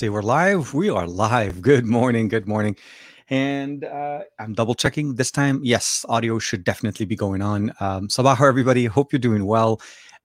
say 0.00 0.08
we're 0.08 0.22
live. 0.22 0.72
We 0.72 0.88
are 0.88 1.06
live. 1.06 1.60
Good 1.70 1.84
morning. 1.84 2.28
Good 2.28 2.48
morning. 2.48 2.74
And 3.28 3.84
uh, 3.84 4.20
I'm 4.38 4.54
double 4.54 4.74
checking 4.74 5.16
this 5.16 5.30
time. 5.30 5.60
Yes, 5.62 6.06
audio 6.08 6.38
should 6.38 6.64
definitely 6.64 7.04
be 7.04 7.14
going 7.14 7.42
on. 7.42 7.70
Um, 7.80 8.08
everybody. 8.48 8.86
Hope 8.86 9.12
you're 9.12 9.20
doing 9.20 9.44
well. 9.44 9.78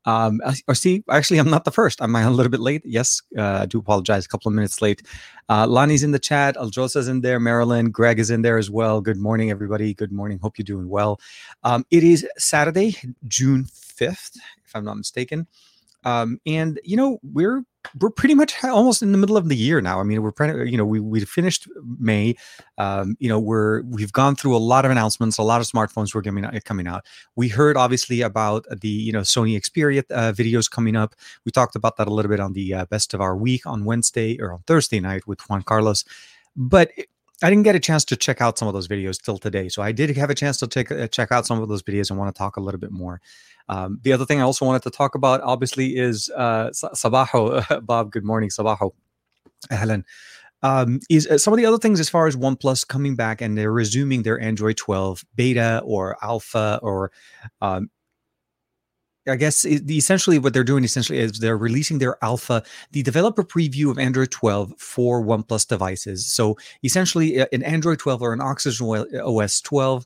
Um, 0.05 0.39
or 0.69 0.75
see, 0.75 1.03
actually, 1.09 1.39
I'm 1.39 1.49
not 1.49 1.65
the 1.65 1.73
first. 1.73 2.01
I'm 2.01 2.15
a 2.15 2.29
little 2.29 2.49
bit 2.49 2.61
late. 2.61 2.83
Yes, 2.85 3.21
uh, 3.37 3.63
I 3.63 3.65
do 3.65 3.79
apologize. 3.79 4.23
A 4.23 4.29
couple 4.29 4.47
of 4.47 4.55
minutes 4.55 4.81
late. 4.81 5.01
Uh, 5.49 5.67
in 6.03 6.11
the 6.11 6.19
chat. 6.19 6.55
Aljosa's 6.55 7.09
in 7.09 7.19
there. 7.19 7.41
Marilyn, 7.41 7.91
Greg 7.91 8.17
is 8.17 8.31
in 8.31 8.43
there 8.43 8.57
as 8.57 8.71
well. 8.71 9.01
Good 9.01 9.17
morning, 9.17 9.51
everybody. 9.51 9.93
Good 9.93 10.13
morning. 10.13 10.39
Hope 10.41 10.57
you're 10.57 10.63
doing 10.63 10.87
well. 10.87 11.19
Um, 11.65 11.85
it 11.91 12.05
is 12.05 12.25
Saturday, 12.37 12.95
June 13.27 13.65
5th, 13.65 14.37
if 14.63 14.73
I'm 14.73 14.85
not 14.85 14.95
mistaken. 14.95 15.47
Um, 16.05 16.39
and 16.45 16.79
you 16.85 16.95
know, 16.95 17.19
we're 17.23 17.63
we're 17.99 18.09
pretty 18.09 18.35
much 18.35 18.63
almost 18.63 19.01
in 19.01 19.11
the 19.11 19.17
middle 19.17 19.37
of 19.37 19.49
the 19.49 19.55
year 19.55 19.81
now. 19.81 19.99
I 19.99 20.03
mean, 20.03 20.21
we're 20.21 20.31
pretty, 20.31 20.69
you 20.69 20.77
know, 20.77 20.85
we 20.85 20.99
we 20.99 21.23
finished 21.25 21.67
May. 21.99 22.35
Um, 22.77 23.15
you 23.19 23.29
know, 23.29 23.39
we're 23.39 23.81
we've 23.83 24.11
gone 24.11 24.35
through 24.35 24.55
a 24.55 24.57
lot 24.57 24.85
of 24.85 24.91
announcements, 24.91 25.37
a 25.37 25.43
lot 25.43 25.61
of 25.61 25.67
smartphones 25.67 26.13
were 26.13 26.21
coming 26.21 26.45
out, 26.45 26.63
coming 26.63 26.87
out. 26.87 27.05
We 27.35 27.47
heard 27.47 27.77
obviously 27.77 28.21
about 28.21 28.65
the 28.69 28.89
you 28.89 29.11
know 29.11 29.21
Sony 29.21 29.59
Xperia 29.59 30.03
uh, 30.11 30.31
videos 30.33 30.69
coming 30.69 30.95
up. 30.95 31.15
We 31.45 31.51
talked 31.51 31.75
about 31.75 31.97
that 31.97 32.07
a 32.07 32.13
little 32.13 32.29
bit 32.29 32.39
on 32.39 32.53
the 32.53 32.73
uh, 32.73 32.85
best 32.85 33.13
of 33.13 33.21
our 33.21 33.35
week 33.35 33.65
on 33.65 33.85
Wednesday 33.85 34.39
or 34.39 34.53
on 34.53 34.63
Thursday 34.67 34.99
night 34.99 35.27
with 35.27 35.41
Juan 35.49 35.63
Carlos, 35.63 36.03
but. 36.55 36.91
I 37.43 37.49
didn't 37.49 37.63
get 37.63 37.75
a 37.75 37.81
chance 37.81 38.05
to 38.05 38.15
check 38.15 38.39
out 38.39 38.57
some 38.57 38.69
of 38.69 38.73
those 38.73 38.87
videos 38.87 39.21
till 39.21 39.37
today, 39.37 39.67
so 39.67 39.81
I 39.81 39.91
did 39.91 40.15
have 40.15 40.29
a 40.29 40.33
chance 40.33 40.57
to 40.59 40.67
check 40.67 40.89
uh, 40.89 41.07
check 41.09 41.33
out 41.33 41.45
some 41.45 41.61
of 41.61 41.67
those 41.67 41.83
videos 41.83 42.09
and 42.09 42.17
want 42.17 42.33
to 42.33 42.37
talk 42.37 42.55
a 42.55 42.61
little 42.61 42.79
bit 42.79 42.91
more. 42.91 43.19
Um, 43.67 43.99
the 44.03 44.13
other 44.13 44.25
thing 44.25 44.39
I 44.39 44.43
also 44.43 44.65
wanted 44.65 44.83
to 44.83 44.91
talk 44.91 45.15
about, 45.15 45.41
obviously, 45.41 45.97
is 45.97 46.29
uh, 46.35 46.69
Sabaho. 46.71 47.85
Bob, 47.85 48.11
good 48.11 48.23
morning, 48.23 48.49
Sabaho. 48.49 48.91
Helen. 49.69 50.05
Um, 50.63 50.99
is 51.09 51.27
uh, 51.27 51.37
some 51.37 51.53
of 51.53 51.57
the 51.57 51.65
other 51.65 51.77
things 51.77 51.99
as 51.99 52.09
far 52.09 52.27
as 52.27 52.35
OnePlus 52.35 52.87
coming 52.87 53.15
back 53.15 53.41
and 53.41 53.57
they're 53.57 53.71
resuming 53.71 54.23
their 54.23 54.39
Android 54.39 54.77
12 54.77 55.23
beta 55.35 55.81
or 55.85 56.17
alpha 56.23 56.79
or 56.81 57.11
um, 57.61 57.89
I 59.27 59.35
guess 59.35 59.65
essentially 59.65 60.37
what 60.39 60.53
they're 60.53 60.63
doing 60.63 60.83
essentially 60.83 61.19
is 61.19 61.39
they're 61.39 61.57
releasing 61.57 61.97
their 61.97 62.23
alpha, 62.23 62.63
the 62.91 63.01
developer 63.01 63.43
preview 63.43 63.89
of 63.89 63.97
Android 63.97 64.31
12 64.31 64.73
for 64.77 65.23
OnePlus 65.23 65.67
devices. 65.67 66.25
So 66.31 66.57
essentially, 66.83 67.39
an 67.39 67.63
Android 67.63 67.99
12 67.99 68.21
or 68.21 68.33
an 68.33 68.41
Oxygen 68.41 68.87
OS 69.23 69.61
12 69.61 70.05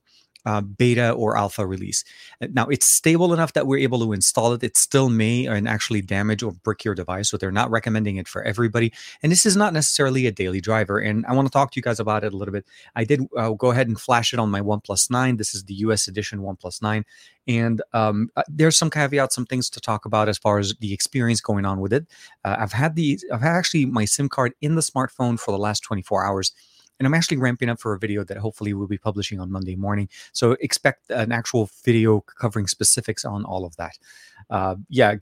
uh, 0.49 0.61
beta 0.61 1.11
or 1.11 1.37
alpha 1.37 1.65
release. 1.65 2.03
Uh, 2.41 2.47
now 2.51 2.65
it's 2.67 2.87
stable 2.91 3.33
enough 3.33 3.53
that 3.53 3.67
we're 3.67 3.77
able 3.77 3.99
to 3.99 4.13
install 4.13 4.51
it. 4.53 4.63
It 4.63 4.75
still 4.75 5.09
may 5.09 5.45
and 5.45 5.67
actually 5.67 6.01
damage 6.01 6.41
or 6.41 6.53
brick 6.53 6.83
your 6.83 6.95
device, 6.95 7.29
so 7.29 7.37
they're 7.37 7.51
not 7.51 7.69
recommending 7.69 8.15
it 8.17 8.27
for 8.27 8.41
everybody. 8.41 8.91
And 9.21 9.31
this 9.31 9.45
is 9.45 9.55
not 9.55 9.73
necessarily 9.73 10.25
a 10.25 10.31
daily 10.31 10.59
driver. 10.59 10.97
And 10.97 11.23
I 11.27 11.33
want 11.33 11.47
to 11.47 11.51
talk 11.51 11.71
to 11.71 11.77
you 11.77 11.83
guys 11.83 11.99
about 11.99 12.23
it 12.23 12.33
a 12.33 12.37
little 12.37 12.51
bit. 12.51 12.65
I 12.95 13.03
did 13.03 13.21
uh, 13.37 13.51
go 13.51 13.69
ahead 13.69 13.87
and 13.87 14.01
flash 14.01 14.33
it 14.33 14.39
on 14.39 14.49
my 14.49 14.61
OnePlus 14.61 15.11
9. 15.11 15.37
This 15.37 15.53
is 15.53 15.65
the 15.65 15.75
US 15.85 16.07
edition 16.07 16.39
OnePlus 16.39 16.81
9, 16.81 17.05
and 17.47 17.81
um, 17.93 18.31
uh, 18.35 18.41
there's 18.47 18.75
some 18.75 18.89
caveats, 18.89 19.35
some 19.35 19.45
things 19.45 19.69
to 19.69 19.79
talk 19.79 20.05
about 20.05 20.29
as 20.29 20.39
far 20.39 20.57
as 20.57 20.73
the 20.79 20.93
experience 20.93 21.41
going 21.41 21.65
on 21.65 21.79
with 21.79 21.93
it. 21.93 22.07
Uh, 22.43 22.55
I've 22.57 22.73
had 22.73 22.95
the 22.95 23.19
I've 23.31 23.41
had 23.41 23.55
actually 23.55 23.85
my 23.85 24.05
SIM 24.05 24.29
card 24.29 24.53
in 24.61 24.73
the 24.73 24.81
smartphone 24.81 25.39
for 25.39 25.51
the 25.51 25.59
last 25.59 25.81
24 25.81 26.25
hours 26.25 26.53
and 26.99 27.07
I'm 27.07 27.13
actually 27.13 27.37
ramping 27.37 27.69
up 27.69 27.79
for 27.79 27.93
a 27.93 27.99
video 27.99 28.23
that 28.25 28.37
hopefully 28.37 28.73
we'll 28.73 28.87
be 28.87 28.97
publishing 28.97 29.39
on 29.39 29.51
Monday 29.51 29.75
morning. 29.75 30.09
So 30.33 30.51
expect 30.59 31.09
an 31.09 31.31
actual 31.31 31.69
video 31.83 32.21
covering 32.21 32.67
specifics 32.67 33.23
on 33.25 33.45
all 33.45 33.65
of 33.65 33.75
that. 33.77 33.97
Uh, 34.49 34.75
yeah, 34.89 35.15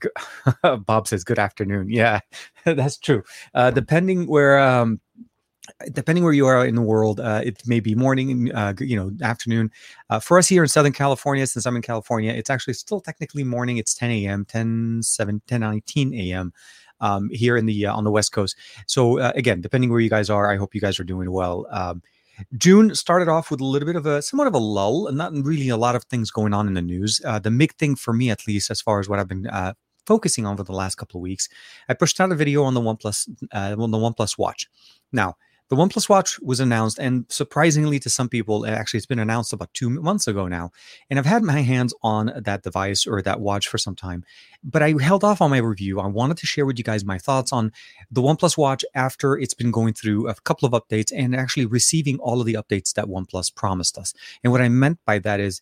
Bob 0.86 1.06
says 1.06 1.24
good 1.24 1.38
afternoon. 1.38 1.88
Yeah, 1.88 2.20
that's 2.64 2.98
true. 2.98 3.22
Uh, 3.54 3.70
depending 3.70 4.26
where. 4.26 4.58
Um, 4.58 5.00
depending 5.92 6.24
where 6.24 6.32
you 6.32 6.46
are 6.46 6.64
in 6.64 6.74
the 6.74 6.80
world, 6.80 7.20
uh, 7.20 7.42
it 7.44 7.62
may 7.66 7.78
be 7.78 7.94
morning, 7.94 8.50
uh, 8.54 8.72
you 8.80 8.96
know, 8.96 9.12
afternoon. 9.20 9.70
Uh, 10.08 10.18
for 10.18 10.38
us 10.38 10.48
here 10.48 10.62
in 10.62 10.68
Southern 10.68 10.94
California, 10.94 11.46
since 11.46 11.66
I'm 11.66 11.76
in 11.76 11.82
California, 11.82 12.32
it's 12.32 12.48
actually 12.48 12.72
still 12.72 13.02
technically 13.02 13.44
morning. 13.44 13.76
It's 13.76 13.92
10 13.92 14.10
a.m., 14.10 14.46
10, 14.46 15.02
7, 15.02 15.42
10, 15.46 15.60
19 15.60 16.14
a.m 16.14 16.54
um, 17.00 17.28
here 17.30 17.56
in 17.56 17.66
the 17.66 17.86
uh, 17.86 17.94
on 17.94 18.04
the 18.04 18.10
West 18.10 18.32
Coast. 18.32 18.56
So 18.86 19.18
uh, 19.18 19.32
again, 19.34 19.60
depending 19.60 19.90
where 19.90 20.00
you 20.00 20.10
guys 20.10 20.30
are, 20.30 20.50
I 20.50 20.56
hope 20.56 20.74
you 20.74 20.80
guys 20.80 20.98
are 21.00 21.04
doing 21.04 21.30
well. 21.30 21.66
Um, 21.70 22.02
June 22.56 22.94
started 22.94 23.28
off 23.28 23.50
with 23.50 23.60
a 23.60 23.64
little 23.64 23.86
bit 23.86 23.96
of 23.96 24.06
a 24.06 24.22
somewhat 24.22 24.46
of 24.46 24.54
a 24.54 24.58
lull, 24.58 25.08
and 25.08 25.18
not 25.18 25.32
really 25.34 25.68
a 25.68 25.76
lot 25.76 25.96
of 25.96 26.04
things 26.04 26.30
going 26.30 26.54
on 26.54 26.68
in 26.68 26.74
the 26.74 26.82
news. 26.82 27.20
Uh, 27.24 27.38
the 27.38 27.50
big 27.50 27.74
thing 27.74 27.96
for 27.96 28.12
me, 28.12 28.30
at 28.30 28.46
least, 28.46 28.70
as 28.70 28.80
far 28.80 29.00
as 29.00 29.08
what 29.08 29.18
I've 29.18 29.28
been 29.28 29.46
uh, 29.48 29.74
focusing 30.06 30.46
on 30.46 30.56
for 30.56 30.62
the 30.62 30.72
last 30.72 30.94
couple 30.94 31.18
of 31.18 31.22
weeks, 31.22 31.48
I 31.88 31.94
pushed 31.94 32.20
out 32.20 32.32
a 32.32 32.36
video 32.36 32.62
on 32.62 32.74
the 32.74 32.80
OnePlus 32.80 33.28
uh, 33.52 33.76
on 33.78 33.90
the 33.90 33.98
OnePlus 33.98 34.38
Watch. 34.38 34.68
Now, 35.12 35.36
the 35.68 35.76
OnePlus 35.76 36.08
Watch 36.08 36.40
was 36.40 36.60
announced, 36.60 36.98
and 36.98 37.26
surprisingly 37.28 37.98
to 38.00 38.08
some 38.08 38.28
people, 38.28 38.66
actually, 38.66 38.98
it's 38.98 39.06
been 39.06 39.18
announced 39.18 39.52
about 39.52 39.72
two 39.74 39.90
months 39.90 40.26
ago 40.26 40.48
now. 40.48 40.70
And 41.10 41.18
I've 41.18 41.26
had 41.26 41.42
my 41.42 41.60
hands 41.60 41.92
on 42.02 42.32
that 42.34 42.62
device 42.62 43.06
or 43.06 43.20
that 43.22 43.40
watch 43.40 43.68
for 43.68 43.76
some 43.76 43.94
time, 43.94 44.24
but 44.64 44.82
I 44.82 44.94
held 45.00 45.24
off 45.24 45.42
on 45.42 45.50
my 45.50 45.58
review. 45.58 46.00
I 46.00 46.06
wanted 46.06 46.38
to 46.38 46.46
share 46.46 46.64
with 46.64 46.78
you 46.78 46.84
guys 46.84 47.04
my 47.04 47.18
thoughts 47.18 47.52
on 47.52 47.72
the 48.10 48.22
OnePlus 48.22 48.56
Watch 48.56 48.84
after 48.94 49.36
it's 49.36 49.54
been 49.54 49.70
going 49.70 49.92
through 49.92 50.28
a 50.28 50.34
couple 50.36 50.66
of 50.66 50.72
updates 50.72 51.12
and 51.14 51.36
actually 51.36 51.66
receiving 51.66 52.18
all 52.18 52.40
of 52.40 52.46
the 52.46 52.54
updates 52.54 52.94
that 52.94 53.06
OnePlus 53.06 53.54
promised 53.54 53.98
us. 53.98 54.14
And 54.42 54.52
what 54.52 54.62
I 54.62 54.68
meant 54.68 54.98
by 55.04 55.18
that 55.18 55.38
is, 55.38 55.60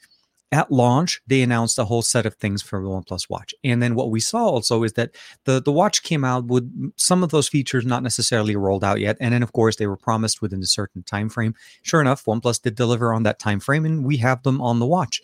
at 0.53 0.71
launch, 0.71 1.21
they 1.27 1.43
announced 1.43 1.79
a 1.79 1.85
whole 1.85 2.03
set 2.03 2.25
of 2.25 2.35
things 2.35 2.63
for 2.63 2.81
the 2.81 2.89
OnePlus 2.89 3.29
Watch. 3.29 3.53
And 3.65 3.83
then 3.83 3.95
what 3.95 4.11
we 4.11 4.21
saw 4.21 4.47
also 4.47 4.85
is 4.85 4.93
that 4.93 5.11
the, 5.45 5.61
the 5.61 5.73
watch 5.73 6.03
came 6.03 6.25
out 6.25 6.47
with 6.47 6.93
some 6.97 7.23
of 7.23 7.31
those 7.31 7.49
features 7.49 7.85
not 7.85 8.03
necessarily 8.03 8.55
rolled 8.55 8.85
out 8.85 9.01
yet. 9.01 9.17
And 9.21 9.35
then 9.35 9.43
of 9.43 9.53
course 9.53 9.77
they 9.77 9.87
were 9.87 9.97
promised 9.97 10.41
within 10.41 10.63
a 10.63 10.67
certain 10.67 11.03
time 11.03 11.29
frame. 11.29 11.55
Sure 11.83 12.01
enough, 12.01 12.25
OnePlus 12.25 12.63
did 12.63 12.77
deliver 12.77 13.13
on 13.13 13.25
that 13.25 13.39
time 13.39 13.59
frame, 13.59 13.85
and 13.85 14.05
we 14.05 14.19
have 14.19 14.43
them 14.45 14.61
on 14.61 14.79
the 14.79 14.87
watch. 14.87 15.21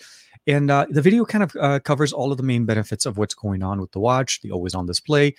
And 0.47 0.71
uh, 0.71 0.87
the 0.91 1.03
video 1.03 1.25
kind 1.25 1.45
of 1.45 1.57
uh, 1.61 1.79
covers 1.79 2.13
all 2.13 2.33
of 2.33 2.37
the 2.37 2.43
main 2.43 2.65
benefits 2.65 3.07
of 3.07 3.17
what's 3.17 3.35
going 3.35 3.63
on 3.63 3.81
with 3.81 3.93
the 3.93 4.01
watch, 4.01 4.41
the 4.43 4.51
always 4.51 4.75
on 4.75 4.87
display, 4.87 5.37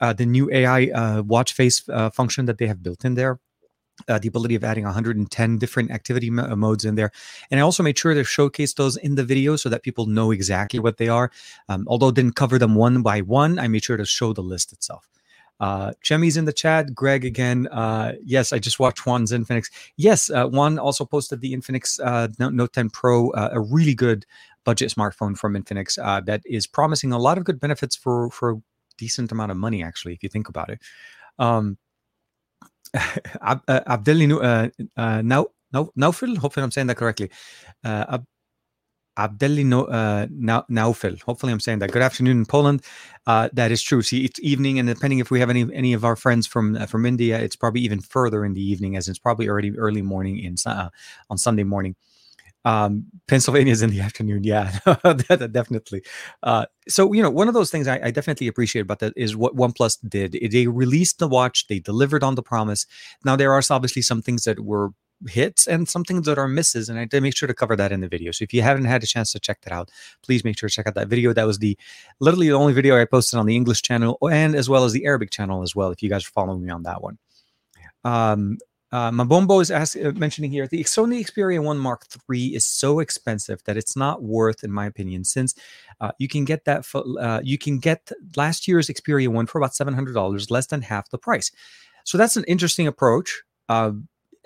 uh, 0.00 0.14
the 0.14 0.24
new 0.24 0.50
AI 0.50 0.86
uh, 0.86 1.22
watch 1.22 1.52
face 1.52 1.86
uh, 1.90 2.08
function 2.10 2.46
that 2.46 2.56
they 2.56 2.66
have 2.66 2.82
built 2.82 3.04
in 3.04 3.14
there 3.14 3.38
uh, 4.08 4.18
the 4.18 4.28
ability 4.28 4.54
of 4.54 4.64
adding 4.64 4.84
110 4.84 5.58
different 5.58 5.90
activity 5.90 6.30
mo- 6.30 6.44
uh, 6.44 6.56
modes 6.56 6.84
in 6.84 6.94
there. 6.94 7.10
And 7.50 7.58
I 7.58 7.62
also 7.62 7.82
made 7.82 7.98
sure 7.98 8.14
to 8.14 8.24
showcase 8.24 8.74
those 8.74 8.96
in 8.96 9.14
the 9.14 9.24
video 9.24 9.56
so 9.56 9.68
that 9.68 9.82
people 9.82 10.06
know 10.06 10.30
exactly 10.30 10.78
what 10.78 10.98
they 10.98 11.08
are. 11.08 11.30
Um, 11.68 11.86
although 11.88 12.10
didn't 12.10 12.36
cover 12.36 12.58
them 12.58 12.74
one 12.74 13.02
by 13.02 13.20
one, 13.20 13.58
I 13.58 13.68
made 13.68 13.84
sure 13.84 13.96
to 13.96 14.04
show 14.04 14.32
the 14.32 14.42
list 14.42 14.72
itself. 14.72 15.08
Uh, 15.58 15.92
Chemi's 16.02 16.36
in 16.36 16.44
the 16.44 16.52
chat. 16.52 16.94
Greg 16.94 17.24
again. 17.24 17.66
Uh, 17.68 18.12
yes, 18.22 18.52
I 18.52 18.58
just 18.58 18.78
watched 18.78 19.06
Juan's 19.06 19.32
Infinix. 19.32 19.70
Yes, 19.96 20.28
uh, 20.30 20.46
Juan 20.46 20.78
also 20.78 21.04
posted 21.04 21.40
the 21.40 21.54
Infinix 21.54 21.98
uh, 22.04 22.28
Note 22.38 22.72
10 22.72 22.90
Pro, 22.90 23.30
uh, 23.30 23.50
a 23.52 23.60
really 23.60 23.94
good 23.94 24.26
budget 24.64 24.90
smartphone 24.90 25.36
from 25.36 25.54
Infinix 25.54 25.98
uh, 26.02 26.20
that 26.22 26.42
is 26.44 26.66
promising 26.66 27.12
a 27.12 27.18
lot 27.18 27.38
of 27.38 27.44
good 27.44 27.58
benefits 27.60 27.96
for 27.96 28.30
for 28.30 28.50
a 28.50 28.62
decent 28.98 29.32
amount 29.32 29.50
of 29.50 29.56
money. 29.56 29.82
Actually, 29.82 30.12
if 30.12 30.22
you 30.22 30.28
think 30.28 30.48
about 30.48 30.68
it. 30.68 30.80
Um, 31.38 31.78
uh, 32.94 33.56
Abdelli 33.68 34.30
uh, 34.32 34.68
uh, 35.00 35.22
now 35.22 35.46
Naufel, 35.74 36.38
hopefully 36.38 36.64
I'm 36.64 36.70
saying 36.70 36.86
that 36.88 36.96
correctly. 36.96 37.30
Uh, 37.84 38.18
Abdelli 39.18 39.64
no, 39.64 39.84
uh, 39.84 40.26
Naufel. 40.26 41.20
Hopefully, 41.22 41.52
I'm 41.52 41.60
saying 41.60 41.78
that. 41.78 41.90
Good 41.90 42.02
afternoon 42.02 42.38
in 42.38 42.46
Poland. 42.46 42.82
Uh, 43.26 43.48
that 43.54 43.72
is 43.72 43.82
true. 43.82 44.02
See, 44.02 44.24
it's 44.24 44.38
evening, 44.40 44.78
and 44.78 44.88
depending 44.88 45.20
if 45.20 45.30
we 45.30 45.40
have 45.40 45.48
any 45.48 45.66
any 45.72 45.94
of 45.94 46.04
our 46.04 46.16
friends 46.16 46.46
from 46.46 46.76
uh, 46.76 46.86
from 46.86 47.06
India, 47.06 47.38
it's 47.38 47.56
probably 47.56 47.80
even 47.80 48.00
further 48.00 48.44
in 48.44 48.52
the 48.52 48.60
evening, 48.60 48.96
as 48.96 49.08
it's 49.08 49.18
probably 49.18 49.48
already 49.48 49.76
early 49.78 50.02
morning 50.02 50.38
in 50.38 50.56
uh, 50.66 50.90
on 51.30 51.38
Sunday 51.38 51.64
morning. 51.64 51.96
Um, 52.66 53.06
Pennsylvania 53.28 53.72
is 53.72 53.80
in 53.80 53.90
the 53.90 54.00
afternoon. 54.08 54.42
Yeah, 54.42 54.76
definitely. 55.52 56.02
Uh, 56.42 56.66
so 56.88 57.12
you 57.12 57.22
know, 57.22 57.30
one 57.30 57.46
of 57.46 57.54
those 57.54 57.70
things 57.70 57.86
I, 57.86 58.00
I, 58.02 58.10
definitely 58.10 58.48
appreciate 58.48 58.82
about 58.82 58.98
that 58.98 59.12
is 59.16 59.36
what 59.36 59.54
OnePlus 59.54 59.98
did. 60.08 60.36
They 60.50 60.66
released 60.66 61.20
the 61.20 61.28
watch. 61.28 61.68
They 61.68 61.78
delivered 61.78 62.24
on 62.24 62.34
the 62.34 62.42
promise. 62.42 62.84
Now 63.24 63.36
there 63.36 63.52
are 63.52 63.62
obviously 63.70 64.02
some 64.02 64.20
things 64.20 64.42
that 64.44 64.58
were 64.58 64.90
hits 65.28 65.68
and 65.68 65.88
some 65.88 66.02
things 66.02 66.26
that 66.26 66.38
are 66.38 66.48
misses, 66.48 66.88
and 66.88 66.98
I 66.98 67.04
did 67.04 67.22
make 67.22 67.36
sure 67.36 67.46
to 67.46 67.54
cover 67.54 67.76
that 67.76 67.92
in 67.92 68.00
the 68.00 68.08
video. 68.08 68.32
So 68.32 68.42
if 68.42 68.52
you 68.52 68.62
haven't 68.62 68.86
had 68.86 69.04
a 69.04 69.06
chance 69.06 69.30
to 69.32 69.38
check 69.38 69.60
that 69.62 69.72
out, 69.72 69.92
please 70.24 70.42
make 70.42 70.58
sure 70.58 70.68
to 70.68 70.74
check 70.74 70.88
out 70.88 70.96
that 70.96 71.06
video. 71.06 71.32
That 71.32 71.46
was 71.46 71.60
the 71.60 71.78
literally 72.18 72.48
the 72.48 72.54
only 72.54 72.72
video 72.72 73.00
I 73.00 73.04
posted 73.04 73.38
on 73.38 73.46
the 73.46 73.54
English 73.54 73.82
channel 73.82 74.18
and 74.28 74.56
as 74.56 74.68
well 74.68 74.82
as 74.82 74.92
the 74.92 75.06
Arabic 75.06 75.30
channel 75.30 75.62
as 75.62 75.76
well. 75.76 75.92
If 75.92 76.02
you 76.02 76.08
guys 76.08 76.26
are 76.26 76.30
following 76.30 76.64
me 76.64 76.70
on 76.70 76.82
that 76.82 77.00
one. 77.00 77.18
Um, 78.02 78.58
uh, 78.96 79.10
Mabombo 79.10 79.60
is 79.60 79.70
ask, 79.70 79.94
uh, 79.94 80.10
mentioning 80.12 80.50
here 80.50 80.66
the 80.66 80.82
Sony 80.84 81.20
Xperia 81.20 81.62
1 81.62 81.78
Mark 81.78 82.06
III 82.30 82.54
is 82.54 82.64
so 82.64 83.00
expensive 83.00 83.62
that 83.64 83.76
it's 83.76 83.94
not 83.94 84.22
worth, 84.22 84.64
in 84.64 84.72
my 84.72 84.86
opinion, 84.86 85.22
since 85.22 85.54
uh, 86.00 86.12
you 86.18 86.28
can 86.28 86.46
get 86.46 86.64
that 86.64 86.86
uh, 86.94 87.42
you 87.44 87.58
can 87.58 87.78
get 87.78 88.10
last 88.36 88.66
year's 88.66 88.88
Xperia 88.88 89.28
1 89.28 89.46
for 89.48 89.58
about 89.58 89.72
$700, 89.72 90.50
less 90.50 90.68
than 90.68 90.80
half 90.80 91.10
the 91.10 91.18
price. 91.18 91.50
So 92.04 92.16
that's 92.16 92.38
an 92.38 92.44
interesting 92.44 92.86
approach. 92.86 93.42
Uh, 93.68 93.92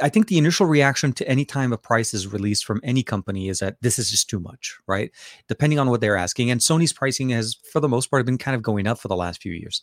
I 0.03 0.09
think 0.09 0.27
the 0.27 0.39
initial 0.39 0.67
reaction 0.67 1.13
to 1.13 1.29
any 1.29 1.45
time 1.45 1.73
a 1.73 1.79
price 1.79 2.13
is 2.13 2.27
released 2.27 2.65
from 2.65 2.81
any 2.83 3.05
company 3.05 3.49
is 3.51 3.61
that 3.61 3.77
this 3.83 4.01
is 4.01 4.11
just 4.11 4.29
too 4.29 4.41
much, 4.41 4.77
right? 4.89 5.13
Depending 5.47 5.79
on 5.79 5.91
what 5.91 6.01
they're 6.01 6.17
asking. 6.17 6.51
And 6.51 6.61
Sony's 6.61 6.93
pricing 6.93 7.29
has, 7.29 7.57
for 7.71 7.79
the 7.79 7.89
most 7.89 8.11
part, 8.11 8.27
been 8.27 8.37
kind 8.39 8.57
of 8.57 8.63
going 8.63 8.89
up 8.89 8.99
for 8.99 9.07
the 9.07 9.15
last 9.15 9.41
few 9.41 9.53
years. 9.53 9.81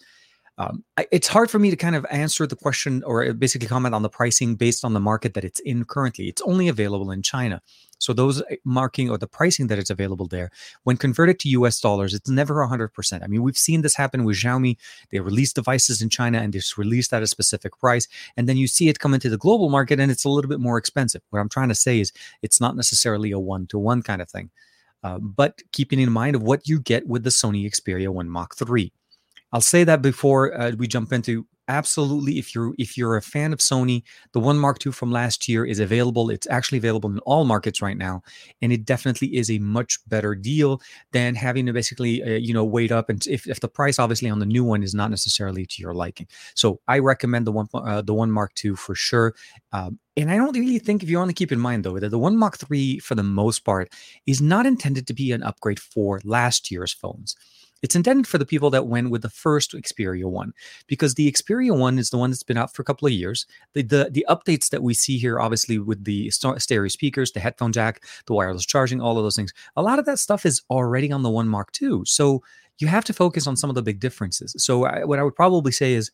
Um, 0.59 0.83
it's 1.12 1.27
hard 1.27 1.51
for 1.51 1.59
me 1.59 1.69
to 1.69 1.75
kind 1.75 1.95
of 1.95 2.04
answer 2.09 2.48
the 2.48 2.56
question 2.56 3.04
or 3.04 3.31
basically 3.33 3.68
comment 3.68 3.94
on 3.94 4.01
the 4.01 4.09
pricing 4.09 4.56
based 4.56 4.83
on 4.83 4.94
the 4.94 5.00
market 5.00 5.36
that 5.36 5.44
it's 5.44 5.59
in 5.59 5.86
currently. 5.86 6.27
It's 6.30 6.42
only 6.42 6.68
available 6.68 7.12
in 7.12 7.21
China. 7.21 7.62
So 8.00 8.12
those 8.12 8.42
eh, 8.50 8.56
marking 8.63 9.09
or 9.09 9.19
the 9.19 9.27
pricing 9.27 9.68
that 9.68 9.77
is 9.77 9.92
available 9.92 10.27
there, 10.27 10.50
when 10.83 10.98
converted 10.98 11.39
to 11.39 11.50
US 11.50 11.80
dollars, 11.80 12.15
it's 12.15 12.30
never 12.30 12.56
100%. 12.56 13.24
I 13.24 13.27
mean, 13.27 13.44
we've 13.44 13.57
seen 13.57 13.83
this 13.83 13.95
happen 13.95 14.24
with 14.24 14.38
Xiaomi. 14.38 14.77
They 15.12 15.19
release 15.19 15.54
devices 15.54 16.01
in 16.01 16.09
China 16.09 16.39
and 16.39 16.56
it's 16.56 16.75
released 16.75 17.13
at 17.13 17.21
a 17.21 17.27
specific 17.27 17.77
price. 17.80 18.07
And 18.36 18.50
then 18.50 18.57
you 18.57 18.68
see 18.68 18.89
it 18.89 19.00
come 19.00 19.13
into 19.13 19.30
the 19.30 19.38
global 19.38 19.69
market 19.69 20.00
and 20.00 20.12
it's 20.12 20.25
a 20.25 20.30
little 20.30 20.50
bit 20.50 20.60
more 20.60 20.80
expensive. 20.80 21.21
What 21.30 21.39
I'm 21.39 21.50
trying 21.50 21.69
to 21.69 21.75
say 21.75 22.00
is 22.00 22.12
it's 22.42 22.60
not 22.60 22.75
necessarily 22.75 23.30
a 23.31 23.39
one 23.39 23.68
to 23.68 23.77
one 23.77 24.01
kind 24.01 24.24
of 24.24 24.30
thing. 24.30 24.50
Uh, 25.03 25.19
but 25.19 25.62
keeping 25.71 26.00
in 26.00 26.12
mind 26.12 26.36
of 26.36 26.42
what 26.42 26.68
you 26.68 26.80
get 26.80 27.07
with 27.07 27.24
the 27.24 27.30
Sony 27.30 27.65
Xperia 27.69 28.10
1 28.10 28.27
Mark 28.27 28.53
III. 28.60 28.92
I'll 29.53 29.61
say 29.61 29.83
that 29.83 30.01
before 30.01 30.53
uh, 30.59 30.71
we 30.77 30.88
jump 30.88 31.13
into 31.13 31.45
absolutely 31.67 32.38
if 32.39 32.55
you're 32.55 32.73
if 32.77 32.97
you're 32.97 33.17
a 33.17 33.21
fan 33.21 33.53
of 33.53 33.59
Sony, 33.59 34.03
the 34.31 34.39
one 34.39 34.57
Mark 34.57 34.85
II 34.85 34.91
from 34.91 35.11
last 35.11 35.47
year 35.47 35.65
is 35.65 35.79
available. 35.79 36.29
It's 36.29 36.47
actually 36.47 36.77
available 36.77 37.09
in 37.09 37.19
all 37.19 37.45
markets 37.45 37.81
right 37.81 37.97
now, 37.97 38.21
and 38.61 38.71
it 38.71 38.85
definitely 38.85 39.35
is 39.35 39.49
a 39.51 39.59
much 39.59 39.99
better 40.07 40.35
deal 40.35 40.81
than 41.11 41.35
having 41.35 41.65
to 41.65 41.73
basically 41.73 42.23
uh, 42.23 42.38
you 42.38 42.53
know 42.53 42.65
wait 42.65 42.91
up 42.91 43.09
and 43.09 43.25
if, 43.27 43.47
if 43.47 43.59
the 43.59 43.67
price 43.67 43.99
obviously 43.99 44.29
on 44.29 44.39
the 44.39 44.45
new 44.45 44.63
one 44.63 44.83
is 44.83 44.94
not 44.94 45.09
necessarily 45.09 45.65
to 45.65 45.81
your 45.81 45.93
liking. 45.93 46.27
So 46.55 46.79
I 46.88 47.00
recommend 47.00 47.47
the 47.47 47.51
one 47.51 47.67
uh, 47.73 48.01
the 48.01 48.13
one 48.13 48.31
Mark 48.31 48.53
II 48.63 48.75
for 48.75 48.95
sure. 48.95 49.35
Um, 49.71 50.00
and 50.15 50.31
I 50.31 50.38
don't 50.38 50.57
really 50.57 50.79
think 50.79 51.03
if 51.03 51.09
you 51.09 51.17
want 51.17 51.29
to 51.29 51.35
keep 51.35 51.51
in 51.51 51.59
mind 51.59 51.83
though 51.83 52.00
that 52.00 52.09
the 52.09 52.19
one 52.19 52.38
Mark 52.38 52.57
III 52.71 53.00
for 53.00 53.15
the 53.15 53.23
most 53.23 53.59
part 53.59 53.93
is 54.25 54.41
not 54.41 54.65
intended 54.65 55.07
to 55.07 55.13
be 55.13 55.31
an 55.31 55.43
upgrade 55.43 55.79
for 55.79 56.19
last 56.23 56.71
year's 56.71 56.93
phones. 56.93 57.35
It's 57.81 57.95
intended 57.95 58.27
for 58.27 58.38
the 58.38 58.45
people 58.45 58.69
that 58.71 58.88
went 58.88 59.09
with 59.09 59.21
the 59.21 59.29
first 59.29 59.74
Xperia 59.74 60.25
one, 60.25 60.53
because 60.88 61.13
the 61.13 61.31
Xperia 61.31 61.77
one 61.77 62.00
is 62.00 62.09
the 62.09 62.18
one 62.18 62.31
that's 62.31 62.44
been 62.44 62.57
out 62.57 62.74
for 62.74 62.81
a 62.81 62.85
couple 62.85 63.07
of 63.07 63.13
years. 63.13 63.45
The 63.74 63.83
the, 63.83 64.09
the 64.12 64.25
updates 64.29 64.69
that 64.69 64.83
we 64.83 64.94
see 64.94 65.18
here, 65.18 65.39
obviously 65.39 65.79
with 65.79 66.03
the 66.03 66.31
stereo 66.31 66.88
speakers, 66.88 67.31
the 67.31 67.39
headphone 67.39 67.71
jack, 67.71 68.03
the 68.25 68.33
wireless 68.33 68.65
charging, 68.65 69.01
all 69.01 69.18
of 69.18 69.24
those 69.24 69.35
things, 69.35 69.53
a 69.75 69.81
lot 69.81 70.00
of 70.00 70.06
that 70.06 70.19
stuff 70.19 70.45
is 70.45 70.62
already 70.69 71.12
on 71.12 71.24
the 71.24 71.29
One 71.29 71.47
Mark 71.47 71.69
II. 71.81 72.01
So 72.06 72.41
you 72.79 72.88
have 72.88 73.06
to 73.06 73.13
focus 73.13 73.47
on 73.47 73.57
some 73.57 73.69
of 73.69 73.75
the 73.75 73.81
big 73.81 74.00
differences. 74.00 74.56
So 74.57 74.85
I, 74.85 75.03
what 75.03 75.19
I 75.19 75.24
would 75.24 75.35
probably 75.35 75.71
say 75.71 75.94
is 75.94 76.12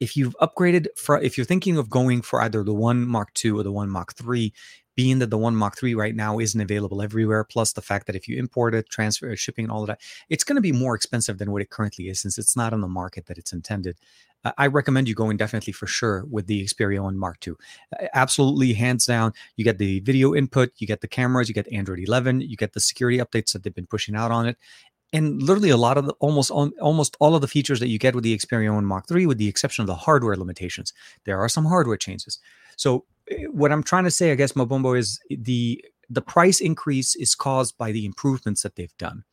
if 0.00 0.16
you've 0.16 0.36
upgraded 0.40 0.86
for 0.96 1.20
if 1.20 1.36
you're 1.36 1.44
thinking 1.44 1.76
of 1.76 1.90
going 1.90 2.22
for 2.22 2.40
either 2.42 2.62
the 2.62 2.74
one 2.74 3.06
mark 3.06 3.32
two 3.34 3.58
or 3.58 3.62
the 3.62 3.72
one 3.72 3.90
mark 3.90 4.14
three 4.14 4.52
being 4.98 5.20
that 5.20 5.30
the 5.30 5.38
one 5.38 5.54
Mark 5.54 5.80
III 5.80 5.94
right 5.94 6.16
now 6.16 6.40
isn't 6.40 6.60
available 6.60 7.00
everywhere, 7.00 7.44
plus 7.44 7.72
the 7.72 7.80
fact 7.80 8.08
that 8.08 8.16
if 8.16 8.26
you 8.26 8.36
import 8.36 8.74
it, 8.74 8.90
transfer, 8.90 9.36
shipping, 9.36 9.70
all 9.70 9.82
of 9.82 9.86
that, 9.86 10.00
it's 10.28 10.42
going 10.42 10.56
to 10.56 10.60
be 10.60 10.72
more 10.72 10.96
expensive 10.96 11.38
than 11.38 11.52
what 11.52 11.62
it 11.62 11.70
currently 11.70 12.08
is 12.08 12.18
since 12.20 12.36
it's 12.36 12.56
not 12.56 12.72
on 12.72 12.80
the 12.80 12.88
market 12.88 13.26
that 13.26 13.38
it's 13.38 13.52
intended. 13.52 13.96
Uh, 14.44 14.50
I 14.58 14.66
recommend 14.66 15.08
you 15.08 15.14
going 15.14 15.36
definitely 15.36 15.72
for 15.72 15.86
sure 15.86 16.24
with 16.28 16.48
the 16.48 16.64
Xperia 16.64 17.00
1 17.00 17.16
Mark 17.16 17.38
II. 17.46 17.54
Uh, 17.92 18.06
absolutely, 18.12 18.72
hands 18.72 19.06
down. 19.06 19.34
You 19.54 19.62
get 19.62 19.78
the 19.78 20.00
video 20.00 20.34
input, 20.34 20.72
you 20.78 20.88
get 20.88 21.00
the 21.00 21.06
cameras, 21.06 21.46
you 21.48 21.54
get 21.54 21.72
Android 21.72 22.00
11, 22.00 22.40
you 22.40 22.56
get 22.56 22.72
the 22.72 22.80
security 22.80 23.18
updates 23.18 23.52
that 23.52 23.62
they've 23.62 23.72
been 23.72 23.86
pushing 23.86 24.16
out 24.16 24.32
on 24.32 24.46
it, 24.46 24.56
and 25.12 25.40
literally 25.40 25.70
a 25.70 25.76
lot 25.76 25.96
of 25.96 26.06
the 26.06 26.14
almost 26.14 26.50
almost 26.50 27.16
all 27.20 27.36
of 27.36 27.40
the 27.40 27.46
features 27.46 27.78
that 27.78 27.88
you 27.88 28.00
get 28.00 28.16
with 28.16 28.24
the 28.24 28.36
Xperia 28.36 28.74
1 28.74 28.84
Mark 28.84 29.06
3, 29.06 29.26
with 29.26 29.38
the 29.38 29.46
exception 29.46 29.84
of 29.84 29.86
the 29.86 29.94
hardware 29.94 30.36
limitations. 30.36 30.92
There 31.24 31.38
are 31.38 31.48
some 31.48 31.66
hardware 31.66 31.96
changes. 31.96 32.40
So 32.76 33.04
what 33.48 33.72
I'm 33.72 33.82
trying 33.82 34.04
to 34.04 34.10
say, 34.10 34.32
I 34.32 34.34
guess, 34.34 34.52
Mabombo, 34.52 34.98
is 34.98 35.20
the 35.30 35.84
the 36.10 36.22
price 36.22 36.60
increase 36.60 37.14
is 37.16 37.34
caused 37.34 37.76
by 37.76 37.92
the 37.92 38.06
improvements 38.06 38.62
that 38.62 38.76
they've 38.76 38.96
done. 38.98 39.24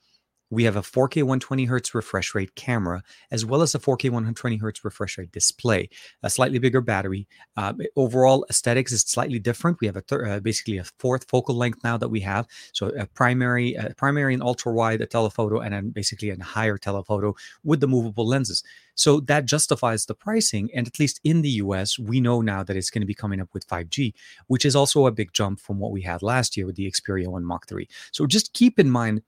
We 0.50 0.64
have 0.66 0.76
a 0.76 0.82
4K 0.82 1.24
120 1.24 1.66
hertz 1.66 1.96
refresh 1.96 2.36
rate 2.36 2.56
camera, 2.56 3.04
as 3.32 3.46
well 3.46 3.62
as 3.62 3.74
a 3.74 3.80
4K 3.80 4.06
120 4.06 4.58
hertz 4.58 4.86
refresh 4.86 5.18
rate 5.18 5.32
display. 5.32 5.90
A 6.24 6.30
slightly 6.30 6.60
bigger 6.60 6.82
battery. 6.82 7.28
Uh, 7.58 7.74
overall 7.96 8.46
aesthetics 8.50 8.92
is 8.92 9.02
slightly 9.02 9.40
different. 9.40 9.80
We 9.82 9.88
have 9.88 9.98
a 9.98 10.04
uh, 10.16 10.40
basically 10.40 10.78
a 10.78 10.84
fourth 11.00 11.26
focal 11.28 11.56
length 11.56 11.84
now 11.84 11.98
that 11.98 12.10
we 12.10 12.20
have. 12.22 12.48
So 12.74 12.90
a 12.90 13.08
primary, 13.08 13.74
a 13.74 13.94
primary 13.96 14.34
and 14.34 14.44
ultra 14.44 14.72
wide 14.72 15.02
a 15.02 15.06
telephoto, 15.08 15.60
and 15.60 15.74
then 15.74 15.90
basically 15.90 16.30
a 16.30 16.44
higher 16.44 16.78
telephoto 16.78 17.36
with 17.64 17.80
the 17.80 17.88
movable 17.88 18.28
lenses. 18.28 18.64
So 18.96 19.20
that 19.22 19.46
justifies 19.46 20.06
the 20.06 20.16
pricing. 20.16 20.70
And 20.74 20.88
at 20.88 21.00
least 21.00 21.20
in 21.24 21.42
the 21.42 21.50
US, 21.50 22.00
we 22.00 22.22
know 22.22 22.42
now 22.42 22.64
that 22.64 22.78
it's 22.78 22.90
going 22.90 23.02
to 23.02 23.08
be 23.08 23.14
coming 23.14 23.42
up 23.42 23.50
with 23.54 23.68
5G, 23.68 24.14
which 24.48 24.66
is 24.66 24.76
also 24.76 25.06
a 25.06 25.12
big 25.12 25.34
jump 25.34 25.60
from 25.60 25.80
what 25.80 25.92
we 25.92 26.02
had 26.02 26.22
last 26.22 26.56
year 26.56 26.66
with 26.66 26.76
the 26.76 26.90
Xperia 26.90 27.28
1 27.28 27.44
Mark 27.44 27.64
III. 27.72 27.88
So 28.12 28.26
just 28.26 28.54
keep 28.54 28.80
in 28.80 28.90
mind 28.90 29.22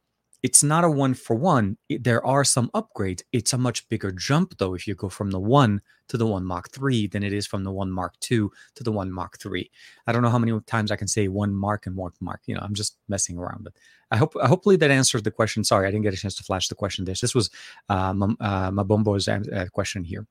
it's 0.44 0.64
not 0.64 0.84
a 0.84 0.90
one 0.90 1.14
for 1.14 1.36
one. 1.36 1.78
It, 1.90 2.04
there 2.04 2.26
are 2.26 2.44
some 2.44 2.70
upgrades. 2.74 3.22
It's 3.32 3.54
a 3.54 3.58
much 3.58 3.88
bigger 3.90 4.12
jump, 4.12 4.58
though, 4.58 4.74
if 4.74 4.88
you 4.88 4.96
go 4.96 5.10
from 5.10 5.32
the 5.32 5.40
one 5.40 5.82
to 6.10 6.18
the 6.18 6.28
one 6.28 6.46
Mark 6.46 6.70
three 6.72 7.08
than 7.08 7.24
it 7.24 7.34
is 7.34 7.48
from 7.48 7.64
the 7.64 7.72
one 7.72 7.92
Mark 7.92 8.14
two 8.20 8.52
to 8.76 8.84
the 8.84 8.92
one 8.92 9.12
Mark 9.12 9.40
three. 9.40 9.70
I 10.06 10.12
don't 10.12 10.22
know 10.22 10.30
how 10.30 10.40
many 10.40 10.58
times 10.62 10.92
I 10.92 10.96
can 10.96 11.08
say 11.08 11.28
one 11.28 11.54
Mark 11.54 11.86
and 11.86 11.96
one 11.96 12.12
Mark. 12.22 12.42
You 12.46 12.56
know, 12.56 12.62
I'm 12.62 12.74
just 12.74 12.98
messing 13.10 13.38
around. 13.38 13.64
But 13.64 13.74
I 14.12 14.18
hope, 14.18 14.34
hopefully, 14.36 14.78
that 14.78 14.92
answers 14.92 15.24
the 15.24 15.32
question. 15.32 15.64
Sorry, 15.64 15.88
I 15.88 15.92
didn't 15.92 16.04
get 16.04 16.14
a 16.14 16.18
chance 16.18 16.36
to 16.36 16.44
flash 16.44 16.68
the 16.70 16.76
question. 16.76 17.06
This, 17.06 17.22
this 17.22 17.36
was 17.36 17.50
uh, 17.90 18.14
uh, 18.40 18.72
Mabombo's 18.72 19.28
uh, 19.28 19.66
question 19.74 20.04
here. 20.04 20.28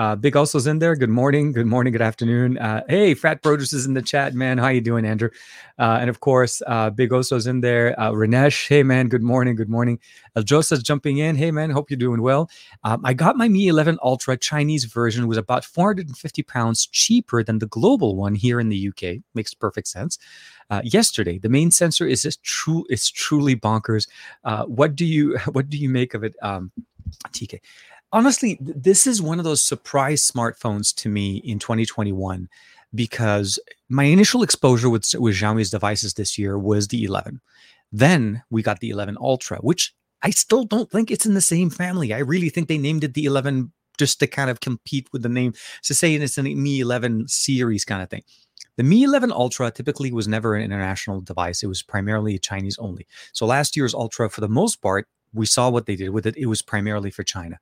Uh, 0.00 0.16
Big 0.16 0.34
Oso's 0.34 0.66
in 0.66 0.78
there. 0.78 0.96
Good 0.96 1.10
morning. 1.10 1.52
Good 1.52 1.66
morning. 1.66 1.92
Good 1.92 2.00
afternoon. 2.00 2.56
Uh, 2.56 2.82
hey, 2.88 3.12
Fat 3.12 3.42
Produce 3.42 3.74
is 3.74 3.84
in 3.84 3.92
the 3.92 4.00
chat, 4.00 4.32
man. 4.32 4.56
How 4.56 4.68
you 4.68 4.80
doing, 4.80 5.04
Andrew? 5.04 5.28
Uh, 5.78 5.98
and 6.00 6.08
of 6.08 6.20
course, 6.20 6.62
uh, 6.66 6.88
Big 6.88 7.12
Oso's 7.12 7.46
in 7.46 7.60
there. 7.60 7.94
Uh, 8.00 8.10
Ranesh, 8.12 8.66
hey, 8.66 8.82
man. 8.82 9.08
Good 9.08 9.22
morning. 9.22 9.56
Good 9.56 9.68
morning. 9.68 9.98
El 10.36 10.44
Josa's 10.44 10.82
jumping 10.82 11.18
in. 11.18 11.36
Hey, 11.36 11.50
man. 11.50 11.68
Hope 11.68 11.90
you're 11.90 11.98
doing 11.98 12.22
well. 12.22 12.48
Um, 12.82 13.02
I 13.04 13.12
got 13.12 13.36
my 13.36 13.46
Mi 13.46 13.68
11 13.68 13.98
Ultra 14.02 14.38
Chinese 14.38 14.86
version. 14.86 15.28
Was 15.28 15.36
about 15.36 15.66
450 15.66 16.44
pounds 16.44 16.86
cheaper 16.86 17.44
than 17.44 17.58
the 17.58 17.66
global 17.66 18.16
one 18.16 18.34
here 18.34 18.58
in 18.58 18.70
the 18.70 18.88
UK. 18.88 19.22
Makes 19.34 19.52
perfect 19.52 19.86
sense. 19.86 20.18
Uh, 20.70 20.80
yesterday. 20.82 21.36
The 21.36 21.50
main 21.50 21.70
sensor 21.70 22.06
is 22.06 22.22
just 22.22 22.42
true. 22.42 22.86
It's 22.88 23.10
truly 23.10 23.54
bonkers. 23.54 24.08
Uh, 24.44 24.64
what 24.64 24.96
do 24.96 25.04
you 25.04 25.36
what 25.52 25.68
do 25.68 25.76
you 25.76 25.90
make 25.90 26.14
of 26.14 26.24
it, 26.24 26.36
um, 26.40 26.72
TK? 27.32 27.60
Honestly, 28.12 28.58
this 28.60 29.06
is 29.06 29.22
one 29.22 29.38
of 29.38 29.44
those 29.44 29.62
surprise 29.62 30.28
smartphones 30.28 30.94
to 30.96 31.08
me 31.08 31.36
in 31.38 31.58
2021 31.58 32.48
because 32.94 33.58
my 33.88 34.04
initial 34.04 34.42
exposure 34.42 34.90
with, 34.90 35.14
with 35.18 35.36
Xiaomi's 35.36 35.70
devices 35.70 36.14
this 36.14 36.38
year 36.38 36.58
was 36.58 36.88
the 36.88 37.04
11. 37.04 37.40
Then 37.92 38.42
we 38.50 38.62
got 38.62 38.80
the 38.80 38.90
11 38.90 39.16
Ultra, 39.20 39.58
which 39.58 39.94
I 40.22 40.30
still 40.30 40.64
don't 40.64 40.90
think 40.90 41.10
it's 41.10 41.26
in 41.26 41.34
the 41.34 41.40
same 41.40 41.70
family. 41.70 42.12
I 42.12 42.18
really 42.18 42.50
think 42.50 42.68
they 42.68 42.78
named 42.78 43.04
it 43.04 43.14
the 43.14 43.24
11 43.24 43.72
just 43.98 44.18
to 44.20 44.26
kind 44.26 44.50
of 44.50 44.60
compete 44.60 45.08
with 45.12 45.22
the 45.22 45.28
name, 45.28 45.52
to 45.82 45.94
say 45.94 46.14
it's 46.14 46.38
a 46.38 46.42
Mi 46.42 46.80
11 46.80 47.28
series 47.28 47.84
kind 47.84 48.02
of 48.02 48.08
thing. 48.08 48.22
The 48.76 48.82
Mi 48.82 49.02
11 49.02 49.30
Ultra 49.30 49.70
typically 49.70 50.10
was 50.10 50.26
never 50.26 50.54
an 50.54 50.62
international 50.62 51.20
device. 51.20 51.62
It 51.62 51.66
was 51.66 51.82
primarily 51.82 52.38
Chinese 52.38 52.78
only. 52.78 53.06
So 53.32 53.44
last 53.44 53.76
year's 53.76 53.94
Ultra, 53.94 54.30
for 54.30 54.40
the 54.40 54.48
most 54.48 54.80
part, 54.80 55.06
we 55.32 55.46
saw 55.46 55.68
what 55.68 55.86
they 55.86 55.96
did 55.96 56.10
with 56.10 56.26
it. 56.26 56.36
It 56.36 56.46
was 56.46 56.62
primarily 56.62 57.10
for 57.10 57.22
China. 57.22 57.58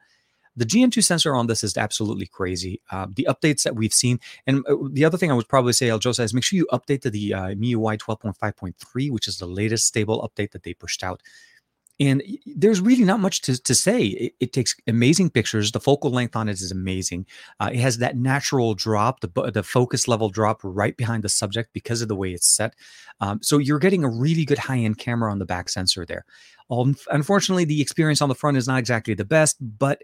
The 0.59 0.67
GN2 0.67 1.05
sensor 1.05 1.35
on 1.35 1.47
this 1.47 1.62
is 1.62 1.77
absolutely 1.77 2.27
crazy. 2.27 2.81
Uh, 2.91 3.07
the 3.15 3.29
updates 3.31 3.62
that 3.62 3.77
we've 3.77 3.95
seen, 3.95 4.19
and 4.47 4.65
uh, 4.67 4.77
the 4.91 5.05
other 5.05 5.17
thing 5.17 5.31
I 5.31 5.35
would 5.35 5.49
probably 5.49 5.73
say, 5.73 5.88
El 5.88 6.00
Josa, 6.00 6.25
is 6.25 6.35
make 6.35 6.43
sure 6.43 6.57
you 6.57 6.67
update 6.73 7.03
to 7.03 7.11
the 7.11 7.33
uh, 7.33 7.43
MIUI 7.50 7.99
12.5.3, 7.99 9.11
which 9.11 9.29
is 9.29 9.38
the 9.38 9.47
latest 9.47 9.87
stable 9.87 10.29
update 10.29 10.50
that 10.50 10.65
they 10.65 10.75
pushed 10.75 11.05
out. 11.05 11.23
And 12.00 12.23
there's 12.47 12.81
really 12.81 13.05
not 13.05 13.19
much 13.19 13.41
to, 13.43 13.61
to 13.61 13.75
say. 13.75 14.03
It, 14.03 14.35
it, 14.38 14.53
takes 14.53 14.77
amazing 14.87 15.31
pictures. 15.31 15.73
The 15.73 15.81
focal 15.81 16.12
length 16.12 16.37
on 16.37 16.49
it 16.49 16.61
is 16.61 16.71
amazing. 16.71 17.27
Uh, 17.59 17.71
it 17.73 17.81
has 17.81 17.99
that 17.99 18.17
natural 18.17 18.75
drop, 18.75 19.21
the, 19.21 19.50
the 19.53 19.65
focus 19.65 20.07
level 20.07 20.29
drop 20.29 20.61
right 20.62 20.97
behind 20.97 21.25
the 21.25 21.29
subject 21.29 21.71
because 21.73 22.00
of 22.00 22.07
the 22.07 22.15
way 22.15 22.33
it's 22.33 22.47
set. 22.47 22.75
Um, 23.21 23.41
so 23.43 23.59
you're 23.59 23.81
getting 23.81 24.05
a 24.05 24.09
really 24.09 24.45
good 24.45 24.59
high 24.59 24.79
end 24.79 24.99
camera 24.99 25.31
on 25.31 25.41
the 25.41 25.45
back 25.45 25.69
sensor 25.69 26.07
there. 26.07 26.25
Um, 26.71 26.95
unfortunately, 27.11 27.65
the 27.65 27.83
experience 27.83 28.23
on 28.23 28.29
the 28.29 28.35
front 28.35 28.57
is 28.57 28.69
not 28.69 28.79
exactly 28.79 29.15
the 29.15 29.25
best, 29.25 29.57
but 29.61 30.03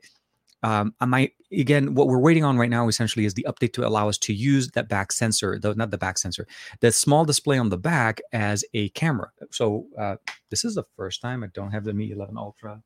um, 0.64 0.94
I 1.00 1.04
might 1.04 1.32
again, 1.52 1.94
what 1.94 2.08
we're 2.08 2.18
waiting 2.18 2.42
on 2.42 2.56
right 2.56 2.70
now 2.70 2.88
essentially 2.88 3.24
is 3.24 3.34
the 3.34 3.46
update 3.48 3.72
to 3.74 3.86
allow 3.86 4.08
us 4.08 4.18
to 4.18 4.32
use 4.32 4.70
that 4.70 4.88
back 4.88 5.12
sensor, 5.12 5.58
though 5.58 5.74
not 5.74 5.90
the 5.90 5.98
back 5.98 6.18
sensor, 6.18 6.46
the 6.80 6.90
small 6.90 7.24
display 7.24 7.58
on 7.58 7.68
the 7.68 7.78
back 7.78 8.20
as 8.32 8.64
a 8.74 8.88
camera. 8.90 9.30
So 9.50 9.86
uh, 9.98 10.16
this 10.50 10.64
is 10.64 10.74
the 10.74 10.84
first 10.96 11.20
time 11.20 11.44
I 11.44 11.48
don't 11.48 11.70
have 11.70 11.84
the 11.84 11.92
Mi 11.92 12.10
11 12.10 12.36
Ultra 12.36 12.82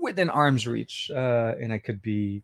within 0.00 0.30
arm's 0.30 0.66
reach, 0.66 1.10
uh, 1.14 1.54
and 1.60 1.72
I 1.72 1.78
could 1.78 2.00
be. 2.00 2.42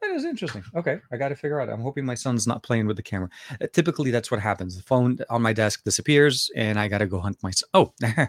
That 0.00 0.12
is 0.12 0.24
interesting. 0.24 0.62
Okay, 0.76 1.00
I 1.10 1.16
got 1.16 1.30
to 1.30 1.34
figure 1.34 1.60
out. 1.60 1.68
I'm 1.68 1.80
hoping 1.80 2.04
my 2.04 2.14
son's 2.14 2.46
not 2.46 2.62
playing 2.62 2.86
with 2.86 2.96
the 2.96 3.02
camera. 3.02 3.28
Uh, 3.60 3.66
typically, 3.72 4.12
that's 4.12 4.30
what 4.30 4.38
happens. 4.38 4.76
The 4.76 4.82
phone 4.84 5.18
on 5.28 5.42
my 5.42 5.52
desk 5.52 5.82
disappears, 5.82 6.50
and 6.54 6.78
I 6.78 6.86
got 6.86 6.98
to 6.98 7.06
go 7.06 7.18
hunt 7.18 7.38
my. 7.42 7.50
Son. 7.50 7.68
Oh, 7.74 7.92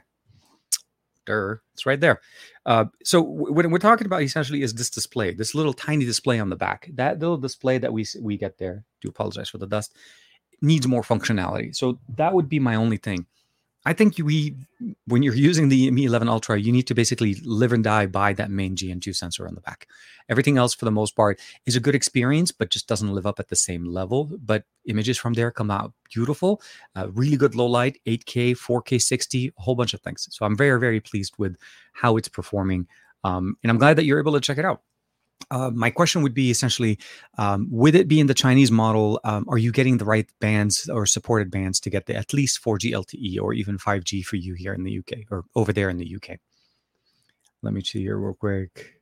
it's 1.28 1.86
right 1.86 2.00
there. 2.00 2.22
Uh, 2.66 2.86
so 3.04 3.22
what 3.22 3.66
we're 3.70 3.78
talking 3.78 4.08
about 4.08 4.24
essentially 4.24 4.62
is 4.62 4.74
this 4.74 4.90
display, 4.90 5.34
this 5.34 5.56
little 5.56 5.74
tiny 5.74 6.06
display 6.06 6.40
on 6.40 6.50
the 6.50 6.56
back. 6.56 6.90
That 6.94 7.20
little 7.20 7.38
display 7.38 7.78
that 7.78 7.94
we 7.94 8.06
we 8.22 8.38
get 8.38 8.58
there. 8.58 8.84
Do 9.02 9.10
apologize 9.10 9.50
for 9.50 9.58
the 9.58 9.68
dust. 9.68 9.96
Needs 10.62 10.88
more 10.88 11.04
functionality. 11.04 11.76
So 11.76 12.00
that 12.16 12.34
would 12.34 12.50
be 12.50 12.60
my 12.60 12.76
only 12.76 12.98
thing. 12.98 13.26
I 13.90 13.94
think 13.94 14.20
we, 14.20 14.56
when 15.08 15.24
you're 15.24 15.34
using 15.34 15.70
the 15.70 15.90
Mi 15.90 16.06
11 16.06 16.30
Ultra, 16.30 16.60
you 16.60 16.72
need 16.72 16.86
to 16.86 16.94
basically 16.94 17.34
live 17.44 17.74
and 17.74 17.84
die 17.84 18.06
by 18.06 18.34
that 18.34 18.52
main 18.52 18.76
GN2 18.76 19.16
sensor 19.16 19.48
on 19.48 19.56
the 19.56 19.62
back. 19.62 19.88
Everything 20.30 20.60
else, 20.60 20.76
for 20.76 20.86
the 20.86 20.92
most 20.92 21.16
part, 21.16 21.40
is 21.66 21.76
a 21.76 21.80
good 21.80 21.96
experience, 21.96 22.52
but 22.52 22.70
just 22.70 22.88
doesn't 22.88 23.12
live 23.12 23.26
up 23.26 23.40
at 23.40 23.48
the 23.48 23.56
same 23.56 23.86
level. 23.86 24.26
But 24.46 24.66
images 24.86 25.18
from 25.18 25.34
there 25.34 25.50
come 25.50 25.72
out 25.72 25.94
beautiful, 26.14 26.62
uh, 26.96 27.08
really 27.10 27.36
good 27.36 27.56
low 27.56 27.66
light, 27.66 27.98
8K, 28.06 28.52
4K 28.52 29.02
60, 29.02 29.48
a 29.48 29.52
whole 29.60 29.74
bunch 29.74 29.96
of 29.96 30.02
things. 30.02 30.28
So 30.30 30.46
I'm 30.46 30.56
very, 30.56 30.80
very 30.80 31.00
pleased 31.00 31.34
with 31.40 31.58
how 31.94 32.16
it's 32.16 32.30
performing. 32.30 32.88
Um, 33.24 33.58
and 33.64 33.72
I'm 33.72 33.80
glad 33.80 33.96
that 33.98 34.06
you're 34.06 34.20
able 34.20 34.34
to 34.34 34.40
check 34.40 34.60
it 34.60 34.66
out. 34.66 34.84
Uh, 35.52 35.72
my 35.74 35.90
question 35.90 36.22
would 36.22 36.34
be 36.34 36.52
essentially 36.52 37.00
um, 37.38 37.68
with 37.72 37.96
it 37.96 38.08
being 38.08 38.28
the 38.28 38.34
Chinese 38.34 38.72
model, 38.72 39.20
um, 39.24 39.46
are 39.48 39.58
you 39.58 39.72
getting 39.72 39.98
the 39.98 40.06
right 40.06 40.30
bands 40.40 40.90
or 40.90 41.06
supported 41.06 41.50
bands 41.50 41.80
to 41.80 41.90
get 41.90 42.06
the 42.06 42.16
at 42.16 42.34
least 42.34 42.64
4G 42.64 42.92
LTE 42.92 43.42
or 43.42 43.54
even 43.54 43.78
5G 43.78 44.24
for 44.24 44.36
you 44.36 44.54
here 44.54 44.74
in 44.74 44.84
the 44.84 45.00
UK 45.00 45.32
or 45.32 45.46
over 45.56 45.74
there 45.74 45.90
in 45.90 45.98
the 45.98 46.16
UK? 46.16 46.40
Let 47.62 47.74
me 47.74 47.82
see 47.82 48.00
here 48.00 48.18
real 48.18 48.36
quick. 48.36 48.99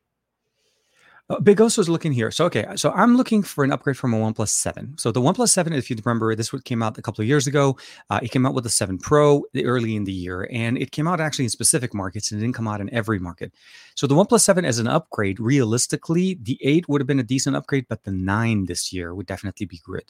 Uh, 1.30 1.40
Big 1.42 1.60
Os 1.60 1.78
was 1.78 1.90
looking 1.90 2.14
here. 2.14 2.32
So, 2.32 2.46
okay, 2.46 2.66
so 2.76 2.92
I'm 2.92 3.18
looking 3.18 3.44
for 3.44 3.66
an 3.66 3.72
upgrade 3.74 3.98
from 3.98 4.14
a 4.14 4.18
OnePlus 4.18 4.48
7. 4.48 4.98
So, 4.98 5.12
the 5.12 5.20
OnePlus 5.20 5.50
7, 5.50 5.74
if 5.74 5.90
you 5.90 5.98
remember, 6.04 6.34
this 6.36 6.54
would 6.54 6.64
came 6.64 6.82
out 6.82 6.98
a 6.98 7.02
couple 7.02 7.22
of 7.22 7.28
years 7.28 7.48
ago. 7.48 7.78
Uh, 8.10 8.22
it 8.24 8.32
came 8.32 8.46
out 8.46 8.54
with 8.54 8.64
the 8.64 8.70
7 8.70 8.98
Pro 8.98 9.44
early 9.62 9.98
in 9.98 10.06
the 10.06 10.14
year, 10.14 10.48
and 10.52 10.78
it 10.78 10.92
came 10.92 11.06
out 11.06 11.20
actually 11.20 11.44
in 11.44 11.50
specific 11.50 11.94
markets 11.94 12.32
and 12.32 12.40
it 12.40 12.46
didn't 12.46 12.56
come 12.56 12.68
out 12.68 12.80
in 12.80 12.94
every 12.94 13.20
market. 13.20 13.52
So, 13.96 14.08
the 14.08 14.16
OnePlus 14.16 14.40
7 14.40 14.64
as 14.64 14.80
an 14.80 14.88
upgrade, 14.88 15.38
realistically, 15.40 16.40
the 16.42 16.58
8 16.64 16.88
would 16.88 17.02
have 17.02 17.08
been 17.08 17.20
a 17.20 17.24
decent 17.24 17.58
upgrade, 17.58 17.88
but 17.90 18.06
the 18.06 18.12
9 18.12 18.66
this 18.66 18.94
year 18.94 19.14
would 19.14 19.26
definitely 19.26 19.66
be 19.66 19.82
good. 19.84 20.06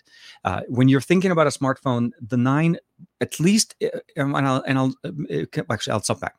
Uh, 0.46 0.62
when 0.68 0.88
you're 0.88 1.02
thinking 1.02 1.32
about 1.32 1.48
a 1.48 1.52
smartphone, 1.52 2.12
the 2.22 2.38
9, 2.38 2.78
at 3.22 3.40
least, 3.40 3.74
uh, 3.84 4.00
and 4.16 4.38
I'll, 4.38 4.64
and 4.68 4.78
I'll 4.78 4.94
uh, 5.04 5.64
actually, 5.72 5.94
I'll 5.94 6.04
stop 6.04 6.20
back 6.20 6.36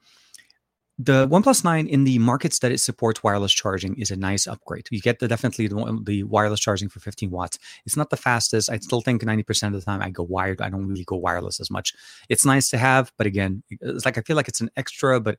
the 0.98 1.28
OnePlus 1.28 1.62
9 1.62 1.86
in 1.86 2.02
the 2.02 2.18
markets 2.18 2.58
that 2.58 2.72
it 2.72 2.78
supports 2.78 3.22
wireless 3.22 3.52
charging 3.52 3.94
is 3.94 4.10
a 4.10 4.16
nice 4.16 4.48
upgrade. 4.48 4.88
You 4.90 5.00
get 5.00 5.20
the 5.20 5.28
definitely 5.28 5.68
the, 5.68 6.02
the, 6.04 6.22
wireless 6.24 6.58
charging 6.58 6.88
for 6.88 6.98
15 6.98 7.30
watts. 7.30 7.58
It's 7.86 7.96
not 7.96 8.10
the 8.10 8.16
fastest. 8.16 8.68
I 8.68 8.78
still 8.78 9.00
think 9.00 9.22
90% 9.22 9.68
of 9.68 9.72
the 9.74 9.80
time 9.80 10.02
I 10.02 10.10
go 10.10 10.24
wired. 10.24 10.60
I 10.60 10.70
don't 10.70 10.86
really 10.86 11.04
go 11.04 11.16
wireless 11.16 11.60
as 11.60 11.70
much. 11.70 11.94
It's 12.28 12.44
nice 12.44 12.68
to 12.70 12.78
have, 12.78 13.12
but 13.16 13.28
again, 13.28 13.62
it's 13.70 14.04
like 14.04 14.18
I 14.18 14.22
feel 14.22 14.34
like 14.34 14.48
it's 14.48 14.60
an 14.60 14.70
extra, 14.76 15.20
but 15.20 15.38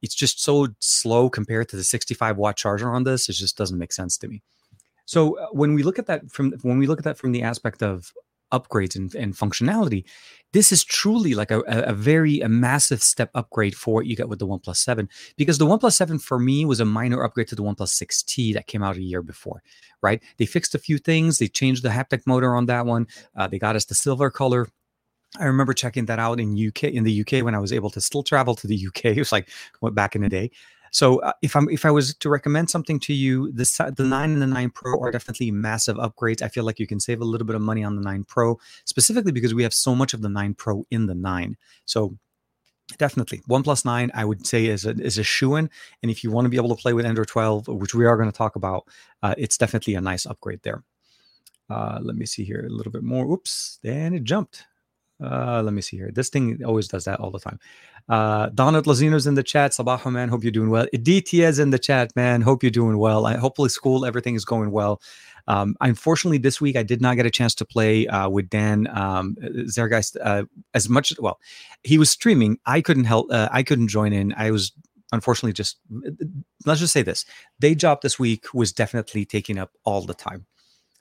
it's 0.00 0.14
just 0.14 0.42
so 0.42 0.68
slow 0.78 1.28
compared 1.28 1.68
to 1.70 1.76
the 1.76 1.84
65 1.84 2.36
watt 2.36 2.56
charger 2.56 2.90
on 2.92 3.02
this. 3.02 3.28
It 3.28 3.32
just 3.32 3.56
doesn't 3.56 3.78
make 3.78 3.92
sense 3.92 4.16
to 4.18 4.28
me. 4.28 4.42
So 5.06 5.38
uh, 5.38 5.48
when 5.50 5.74
we 5.74 5.82
look 5.82 5.98
at 5.98 6.06
that 6.06 6.30
from 6.30 6.52
when 6.62 6.78
we 6.78 6.86
look 6.86 7.00
at 7.00 7.04
that 7.04 7.18
from 7.18 7.32
the 7.32 7.42
aspect 7.42 7.82
of 7.82 8.12
upgrades 8.52 8.96
and, 8.96 9.14
and 9.14 9.34
functionality, 9.34 10.04
this 10.52 10.72
is 10.72 10.84
truly 10.84 11.34
like 11.34 11.50
a, 11.50 11.60
a, 11.66 11.92
very 11.92 12.40
a 12.40 12.48
massive 12.48 13.02
step 13.02 13.30
upgrade 13.34 13.74
for 13.74 13.94
what 13.94 14.06
you 14.06 14.16
get 14.16 14.28
with 14.28 14.38
the 14.38 14.46
OnePlus 14.46 14.76
7 14.76 15.08
because 15.36 15.58
the 15.58 15.66
OnePlus 15.66 15.92
7 15.92 16.18
for 16.18 16.38
me 16.38 16.64
was 16.64 16.80
a 16.80 16.84
minor 16.84 17.22
upgrade 17.22 17.48
to 17.48 17.54
the 17.54 17.62
OnePlus 17.62 18.02
6T 18.02 18.54
that 18.54 18.66
came 18.66 18.82
out 18.82 18.96
a 18.96 19.02
year 19.02 19.22
before, 19.22 19.62
right? 20.02 20.22
They 20.38 20.46
fixed 20.46 20.74
a 20.74 20.78
few 20.78 20.98
things, 20.98 21.38
they 21.38 21.48
changed 21.48 21.82
the 21.82 21.90
haptic 21.90 22.22
motor 22.26 22.54
on 22.54 22.66
that 22.66 22.86
one, 22.86 23.06
uh, 23.36 23.46
they 23.46 23.58
got 23.58 23.76
us 23.76 23.84
the 23.84 23.94
silver 23.94 24.30
color. 24.30 24.68
I 25.38 25.44
remember 25.44 25.72
checking 25.72 26.06
that 26.06 26.18
out 26.18 26.40
in 26.40 26.58
UK 26.58 26.84
in 26.84 27.04
the 27.04 27.20
UK 27.20 27.44
when 27.44 27.54
I 27.54 27.60
was 27.60 27.72
able 27.72 27.90
to 27.90 28.00
still 28.00 28.24
travel 28.24 28.56
to 28.56 28.66
the 28.66 28.86
UK. 28.88 29.04
It 29.16 29.18
was 29.18 29.32
like 29.32 29.48
what 29.78 29.94
back 29.94 30.16
in 30.16 30.22
the 30.22 30.28
day. 30.28 30.50
So 30.90 31.20
uh, 31.20 31.32
if 31.42 31.54
I'm 31.56 31.68
if 31.70 31.84
I 31.84 31.90
was 31.90 32.14
to 32.14 32.28
recommend 32.28 32.70
something 32.70 32.98
to 33.00 33.14
you, 33.14 33.52
the 33.52 33.92
the 33.96 34.04
nine 34.04 34.32
and 34.32 34.42
the 34.42 34.46
nine 34.46 34.70
Pro 34.70 35.00
are 35.00 35.10
definitely 35.10 35.50
massive 35.50 35.96
upgrades. 35.96 36.42
I 36.42 36.48
feel 36.48 36.64
like 36.64 36.78
you 36.78 36.86
can 36.86 37.00
save 37.00 37.20
a 37.20 37.24
little 37.24 37.46
bit 37.46 37.56
of 37.56 37.62
money 37.62 37.84
on 37.84 37.96
the 37.96 38.02
nine 38.02 38.24
Pro, 38.24 38.58
specifically 38.84 39.32
because 39.32 39.54
we 39.54 39.62
have 39.62 39.74
so 39.74 39.94
much 39.94 40.14
of 40.14 40.22
the 40.22 40.28
nine 40.28 40.54
Pro 40.54 40.86
in 40.90 41.06
the 41.06 41.14
nine. 41.14 41.56
So 41.84 42.18
definitely 42.98 43.42
One 43.46 43.62
9 43.84 44.10
I 44.14 44.24
would 44.24 44.46
say 44.46 44.66
is 44.66 44.84
a, 44.84 44.90
is 44.90 45.18
a 45.18 45.22
shoe 45.22 45.56
in 45.56 45.70
and 46.02 46.10
if 46.10 46.24
you 46.24 46.30
want 46.30 46.46
to 46.46 46.48
be 46.48 46.56
able 46.56 46.74
to 46.74 46.80
play 46.80 46.92
with 46.92 47.06
Android 47.06 47.28
12 47.28 47.68
which 47.68 47.94
we 47.94 48.06
are 48.06 48.16
going 48.16 48.30
to 48.30 48.36
talk 48.36 48.56
about 48.56 48.88
uh, 49.22 49.34
it's 49.38 49.56
definitely 49.56 49.94
a 49.94 50.00
nice 50.00 50.26
upgrade 50.26 50.60
there 50.62 50.82
uh, 51.68 52.00
let 52.02 52.16
me 52.16 52.26
see 52.26 52.44
here 52.44 52.66
a 52.66 52.68
little 52.72 52.92
bit 52.92 53.02
more 53.02 53.26
oops 53.30 53.78
and 53.84 54.14
it 54.14 54.24
jumped 54.24 54.66
uh, 55.22 55.62
let 55.62 55.74
me 55.74 55.82
see 55.82 55.96
here. 55.96 56.10
This 56.12 56.28
thing 56.28 56.64
always 56.64 56.88
does 56.88 57.04
that 57.04 57.20
all 57.20 57.30
the 57.30 57.40
time. 57.40 57.58
Uh, 58.08 58.48
Donald 58.54 58.86
Lazino's 58.86 59.26
in 59.26 59.34
the 59.34 59.42
chat. 59.42 59.72
Sabaho, 59.72 60.12
man. 60.12 60.28
Hope 60.28 60.42
you're 60.42 60.50
doing 60.50 60.70
well. 60.70 60.86
Is 60.92 61.58
in 61.58 61.70
the 61.70 61.78
chat, 61.78 62.14
man. 62.16 62.40
Hope 62.42 62.62
you're 62.62 62.70
doing 62.70 62.98
well. 62.98 63.26
I, 63.26 63.36
hopefully, 63.36 63.68
school, 63.68 64.04
everything 64.04 64.34
is 64.34 64.44
going 64.44 64.70
well. 64.70 65.00
Um, 65.46 65.76
unfortunately, 65.80 66.38
this 66.38 66.60
week 66.60 66.76
I 66.76 66.82
did 66.82 67.00
not 67.00 67.16
get 67.16 67.26
a 67.26 67.30
chance 67.30 67.54
to 67.56 67.64
play 67.64 68.06
uh, 68.06 68.28
with 68.28 68.48
Dan 68.50 68.88
um, 68.96 69.36
Zergeist 69.40 70.16
uh, 70.22 70.44
as 70.74 70.88
much. 70.88 71.12
Well, 71.18 71.38
he 71.82 71.98
was 71.98 72.10
streaming. 72.10 72.58
I 72.66 72.80
couldn't 72.80 73.04
help. 73.04 73.26
Uh, 73.30 73.48
I 73.50 73.62
couldn't 73.62 73.88
join 73.88 74.12
in. 74.12 74.32
I 74.36 74.50
was 74.50 74.72
unfortunately 75.12 75.52
just. 75.52 75.78
Let's 76.66 76.80
just 76.80 76.92
say 76.92 77.02
this: 77.02 77.24
day 77.60 77.74
job 77.74 78.02
this 78.02 78.18
week 78.18 78.52
was 78.54 78.72
definitely 78.72 79.24
taking 79.24 79.58
up 79.58 79.72
all 79.84 80.02
the 80.02 80.14
time. 80.14 80.46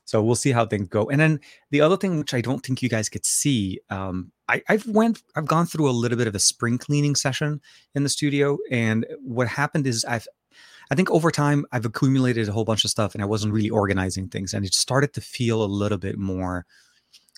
So 0.09 0.23
we'll 0.23 0.33
see 0.33 0.51
how 0.51 0.65
things 0.65 0.87
go. 0.87 1.07
And 1.07 1.21
then 1.21 1.39
the 1.69 1.81
other 1.81 1.95
thing, 1.95 2.17
which 2.17 2.33
I 2.33 2.41
don't 2.41 2.65
think 2.65 2.81
you 2.81 2.89
guys 2.89 3.09
could 3.09 3.27
see, 3.27 3.79
um, 3.91 4.31
I, 4.47 4.63
I've 4.67 4.87
went, 4.87 5.21
I've 5.35 5.45
gone 5.45 5.67
through 5.67 5.87
a 5.87 5.91
little 5.91 6.17
bit 6.17 6.25
of 6.25 6.33
a 6.33 6.39
spring 6.39 6.79
cleaning 6.79 7.13
session 7.13 7.61
in 7.93 8.01
the 8.01 8.09
studio, 8.09 8.57
and 8.71 9.05
what 9.21 9.47
happened 9.47 9.85
is 9.85 10.03
I've, 10.05 10.27
I 10.89 10.95
think 10.95 11.11
over 11.11 11.29
time 11.29 11.63
I've 11.71 11.85
accumulated 11.85 12.49
a 12.49 12.51
whole 12.51 12.65
bunch 12.65 12.83
of 12.85 12.89
stuff, 12.89 13.13
and 13.13 13.21
I 13.21 13.27
wasn't 13.27 13.53
really 13.53 13.69
organizing 13.69 14.29
things, 14.29 14.51
and 14.55 14.65
it 14.65 14.73
started 14.73 15.13
to 15.13 15.21
feel 15.21 15.63
a 15.63 15.65
little 15.65 15.99
bit 15.99 16.17
more 16.17 16.65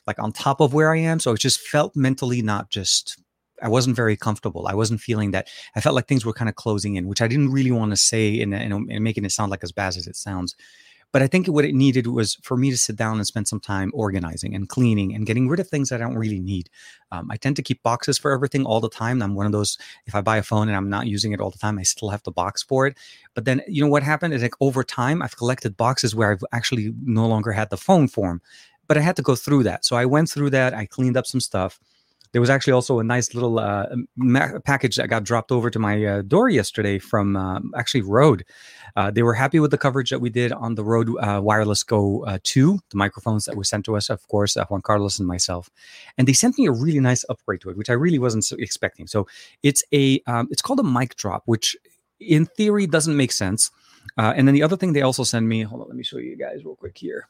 like 0.07 0.17
on 0.17 0.31
top 0.31 0.61
of 0.61 0.73
where 0.73 0.93
I 0.93 0.99
am. 0.99 1.19
So 1.19 1.33
it 1.33 1.41
just 1.41 1.59
felt 1.59 1.93
mentally 1.93 2.41
not 2.41 2.69
just 2.69 3.21
I 3.61 3.67
wasn't 3.67 3.97
very 3.97 4.15
comfortable. 4.15 4.65
I 4.67 4.75
wasn't 4.75 5.01
feeling 5.01 5.31
that. 5.31 5.49
I 5.75 5.81
felt 5.81 5.93
like 5.93 6.07
things 6.07 6.25
were 6.25 6.33
kind 6.33 6.47
of 6.47 6.55
closing 6.55 6.95
in, 6.95 7.07
which 7.07 7.21
I 7.21 7.27
didn't 7.27 7.51
really 7.51 7.71
want 7.71 7.91
to 7.91 7.97
say 7.97 8.41
and, 8.41 8.55
and, 8.55 9.03
making 9.03 9.25
it 9.25 9.31
sound 9.31 9.51
like 9.51 9.63
as 9.63 9.73
bad 9.73 9.97
as 9.97 10.07
it 10.07 10.15
sounds. 10.15 10.55
But 11.11 11.21
I 11.21 11.27
think 11.27 11.47
what 11.47 11.65
it 11.65 11.75
needed 11.75 12.07
was 12.07 12.35
for 12.41 12.55
me 12.55 12.71
to 12.71 12.77
sit 12.77 12.95
down 12.95 13.17
and 13.17 13.27
spend 13.27 13.47
some 13.47 13.59
time 13.59 13.91
organizing 13.93 14.55
and 14.55 14.69
cleaning 14.69 15.13
and 15.13 15.25
getting 15.25 15.49
rid 15.49 15.59
of 15.59 15.67
things 15.67 15.89
that 15.89 16.01
I 16.01 16.05
don't 16.05 16.17
really 16.17 16.39
need. 16.39 16.69
Um, 17.11 17.29
I 17.29 17.37
tend 17.37 17.57
to 17.57 17.61
keep 17.61 17.83
boxes 17.83 18.17
for 18.17 18.31
everything 18.31 18.65
all 18.65 18.79
the 18.79 18.89
time. 18.89 19.21
I'm 19.21 19.35
one 19.35 19.45
of 19.45 19.51
those, 19.51 19.77
if 20.05 20.15
I 20.15 20.21
buy 20.21 20.37
a 20.37 20.43
phone 20.43 20.69
and 20.69 20.77
I'm 20.77 20.89
not 20.89 21.07
using 21.07 21.33
it 21.33 21.41
all 21.41 21.51
the 21.51 21.57
time, 21.57 21.77
I 21.77 21.83
still 21.83 22.09
have 22.09 22.23
the 22.23 22.31
box 22.31 22.63
for 22.63 22.87
it. 22.87 22.97
But 23.33 23.45
then, 23.45 23.61
you 23.67 23.83
know 23.83 23.89
what 23.89 24.03
happened 24.03 24.33
is 24.33 24.41
like 24.41 24.55
over 24.61 24.83
time, 24.83 25.21
I've 25.21 25.37
collected 25.37 25.75
boxes 25.75 26.15
where 26.15 26.31
I've 26.31 26.43
actually 26.53 26.93
no 27.03 27.27
longer 27.27 27.51
had 27.51 27.69
the 27.69 27.77
phone 27.77 28.07
form. 28.07 28.41
But 28.87 28.97
I 28.97 29.01
had 29.01 29.15
to 29.17 29.21
go 29.21 29.35
through 29.35 29.63
that. 29.63 29.85
So 29.85 29.95
I 29.95 30.05
went 30.05 30.29
through 30.29 30.49
that. 30.51 30.73
I 30.73 30.85
cleaned 30.85 31.17
up 31.17 31.25
some 31.25 31.39
stuff 31.39 31.79
there 32.33 32.41
was 32.41 32.49
actually 32.49 32.73
also 32.73 32.99
a 32.99 33.03
nice 33.03 33.33
little 33.33 33.59
uh, 33.59 33.87
ma- 34.15 34.59
package 34.63 34.95
that 34.95 35.09
got 35.09 35.23
dropped 35.23 35.51
over 35.51 35.69
to 35.69 35.79
my 35.79 36.05
uh, 36.05 36.21
door 36.21 36.49
yesterday 36.49 36.97
from 36.97 37.35
uh, 37.35 37.59
actually 37.75 38.01
Rode. 38.01 38.45
Uh, 38.95 39.11
they 39.11 39.23
were 39.23 39.33
happy 39.33 39.59
with 39.59 39.71
the 39.71 39.77
coverage 39.77 40.09
that 40.09 40.19
we 40.19 40.29
did 40.29 40.51
on 40.51 40.75
the 40.75 40.83
Rode 40.83 41.09
uh, 41.19 41.41
Wireless 41.43 41.83
Go 41.83 42.25
uh, 42.25 42.39
2, 42.43 42.79
the 42.89 42.97
microphones 42.97 43.45
that 43.45 43.55
were 43.55 43.63
sent 43.63 43.85
to 43.85 43.95
us, 43.95 44.09
of 44.09 44.25
course, 44.27 44.55
Juan 44.55 44.81
Carlos 44.81 45.19
and 45.19 45.27
myself. 45.27 45.69
And 46.17 46.27
they 46.27 46.33
sent 46.33 46.57
me 46.57 46.67
a 46.67 46.71
really 46.71 46.99
nice 46.99 47.25
upgrade 47.29 47.61
to 47.61 47.69
it, 47.69 47.77
which 47.77 47.89
I 47.89 47.93
really 47.93 48.19
wasn't 48.19 48.49
expecting. 48.59 49.07
So 49.07 49.27
it's 49.63 49.83
a 49.93 50.21
um, 50.27 50.47
it's 50.51 50.61
called 50.61 50.79
a 50.79 50.83
mic 50.83 51.15
drop, 51.15 51.43
which 51.45 51.75
in 52.19 52.45
theory 52.45 52.87
doesn't 52.87 53.15
make 53.15 53.31
sense. 53.31 53.71
and 54.17 54.47
then 54.47 54.55
the 54.55 54.63
other 54.63 54.77
thing 54.77 54.93
they 54.93 55.01
also 55.01 55.23
send 55.23 55.47
me, 55.47 55.63
hold 55.63 55.81
on, 55.81 55.87
let 55.87 55.97
me 55.97 56.03
show 56.03 56.17
you 56.17 56.37
guys 56.37 56.63
real 56.63 56.75
quick 56.75 56.97
here. 56.97 57.27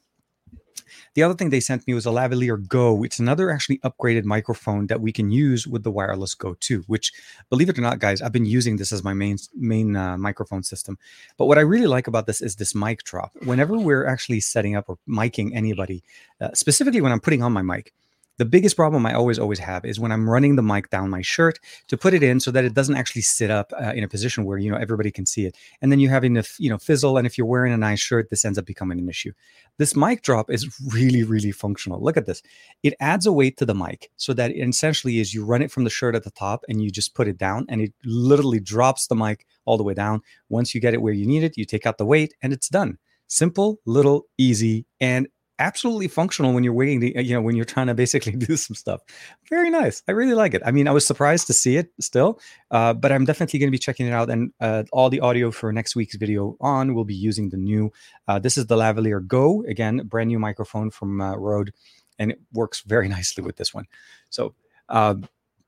The 1.13 1.23
other 1.23 1.33
thing 1.33 1.49
they 1.49 1.59
sent 1.59 1.87
me 1.87 1.93
was 1.93 2.05
a 2.05 2.09
lavalier 2.09 2.57
Go. 2.67 3.03
It's 3.03 3.19
another 3.19 3.49
actually 3.49 3.79
upgraded 3.79 4.23
microphone 4.23 4.87
that 4.87 5.01
we 5.01 5.11
can 5.11 5.31
use 5.31 5.67
with 5.67 5.83
the 5.83 5.91
wireless 5.91 6.33
Go 6.33 6.55
2, 6.59 6.83
which 6.87 7.11
believe 7.49 7.69
it 7.69 7.77
or 7.77 7.81
not, 7.81 7.99
guys, 7.99 8.21
I've 8.21 8.31
been 8.31 8.45
using 8.45 8.77
this 8.77 8.91
as 8.91 9.03
my 9.03 9.13
main 9.13 9.37
main 9.55 9.95
uh, 9.95 10.17
microphone 10.17 10.63
system. 10.63 10.97
But 11.37 11.45
what 11.45 11.57
I 11.57 11.61
really 11.61 11.87
like 11.87 12.07
about 12.07 12.27
this 12.27 12.41
is 12.41 12.55
this 12.55 12.73
mic 12.73 13.03
drop. 13.03 13.31
Whenever 13.43 13.77
we're 13.77 14.05
actually 14.05 14.39
setting 14.39 14.75
up 14.75 14.85
or 14.87 14.97
miking 15.07 15.55
anybody, 15.55 16.03
uh, 16.39 16.51
specifically 16.53 17.01
when 17.01 17.11
I'm 17.11 17.19
putting 17.19 17.43
on 17.43 17.51
my 17.51 17.61
mic, 17.61 17.93
the 18.41 18.45
biggest 18.45 18.75
problem 18.75 19.05
I 19.05 19.13
always, 19.13 19.37
always 19.37 19.59
have 19.59 19.85
is 19.85 19.99
when 19.99 20.11
I'm 20.11 20.27
running 20.27 20.55
the 20.55 20.63
mic 20.63 20.89
down 20.89 21.11
my 21.11 21.21
shirt 21.21 21.59
to 21.89 21.95
put 21.95 22.15
it 22.15 22.23
in 22.23 22.39
so 22.39 22.49
that 22.49 22.65
it 22.65 22.73
doesn't 22.73 22.95
actually 22.95 23.21
sit 23.21 23.51
up 23.51 23.71
uh, 23.79 23.93
in 23.93 24.03
a 24.03 24.07
position 24.07 24.45
where, 24.45 24.57
you 24.57 24.71
know, 24.71 24.77
everybody 24.77 25.11
can 25.11 25.27
see 25.27 25.45
it. 25.45 25.55
And 25.79 25.91
then 25.91 25.99
you're 25.99 26.09
having 26.09 26.33
to, 26.33 26.43
you 26.57 26.67
know, 26.67 26.79
fizzle. 26.79 27.19
And 27.19 27.27
if 27.27 27.37
you're 27.37 27.45
wearing 27.45 27.71
a 27.71 27.77
nice 27.77 27.99
shirt, 27.99 28.31
this 28.31 28.43
ends 28.43 28.57
up 28.57 28.65
becoming 28.65 28.97
an 28.97 29.07
issue. 29.07 29.31
This 29.77 29.95
mic 29.95 30.23
drop 30.23 30.49
is 30.49 30.75
really, 30.91 31.21
really 31.23 31.51
functional. 31.51 32.01
Look 32.01 32.17
at 32.17 32.25
this. 32.25 32.41
It 32.81 32.95
adds 32.99 33.27
a 33.27 33.31
weight 33.31 33.57
to 33.57 33.65
the 33.67 33.75
mic 33.75 34.09
so 34.17 34.33
that 34.33 34.49
essentially 34.49 35.19
is 35.19 35.35
you 35.35 35.45
run 35.45 35.61
it 35.61 35.71
from 35.71 35.83
the 35.83 35.91
shirt 35.91 36.15
at 36.15 36.23
the 36.23 36.31
top 36.31 36.63
and 36.67 36.81
you 36.81 36.89
just 36.89 37.13
put 37.13 37.27
it 37.27 37.37
down 37.37 37.67
and 37.69 37.79
it 37.79 37.93
literally 38.03 38.59
drops 38.59 39.05
the 39.05 39.15
mic 39.15 39.45
all 39.65 39.77
the 39.77 39.83
way 39.83 39.93
down. 39.93 40.19
Once 40.49 40.73
you 40.73 40.81
get 40.81 40.95
it 40.95 41.01
where 41.03 41.13
you 41.13 41.27
need 41.27 41.43
it, 41.43 41.57
you 41.57 41.65
take 41.65 41.85
out 41.85 41.99
the 41.99 42.07
weight 42.07 42.33
and 42.41 42.53
it's 42.53 42.69
done. 42.69 42.97
Simple, 43.27 43.77
little, 43.85 44.25
easy, 44.39 44.87
and 44.99 45.27
absolutely 45.61 46.07
functional 46.07 46.53
when 46.53 46.63
you're 46.63 46.73
waiting 46.73 46.99
to, 47.01 47.23
you 47.23 47.35
know, 47.35 47.41
when 47.41 47.55
you're 47.55 47.65
trying 47.65 47.87
to 47.87 47.93
basically 47.93 48.31
do 48.47 48.57
some 48.57 48.75
stuff. 48.75 49.01
Very 49.49 49.69
nice. 49.69 50.01
I 50.07 50.11
really 50.11 50.33
like 50.33 50.53
it. 50.53 50.61
I 50.65 50.71
mean, 50.71 50.87
I 50.87 50.91
was 50.91 51.05
surprised 51.05 51.47
to 51.47 51.53
see 51.53 51.77
it 51.77 51.91
still, 51.99 52.39
uh, 52.71 52.93
but 52.93 53.11
I'm 53.11 53.25
definitely 53.25 53.59
going 53.59 53.67
to 53.67 53.71
be 53.71 53.77
checking 53.77 54.07
it 54.07 54.11
out. 54.11 54.29
And 54.29 54.51
uh, 54.59 54.83
all 54.91 55.09
the 55.09 55.19
audio 55.19 55.51
for 55.51 55.71
next 55.71 55.95
week's 55.95 56.15
video 56.15 56.57
on 56.59 56.95
will 56.95 57.05
be 57.05 57.15
using 57.15 57.49
the 57.49 57.57
new, 57.57 57.91
uh, 58.27 58.39
this 58.39 58.57
is 58.57 58.65
the 58.65 58.75
Lavalier 58.75 59.25
Go, 59.25 59.63
again, 59.67 60.01
brand 60.05 60.29
new 60.29 60.39
microphone 60.39 60.89
from 60.89 61.21
uh, 61.21 61.35
Rode, 61.35 61.71
and 62.17 62.31
it 62.31 62.41
works 62.51 62.81
very 62.81 63.07
nicely 63.17 63.43
with 63.43 63.57
this 63.57 63.73
one. 63.73 63.85
So, 64.29 64.55
uh, 64.89 65.15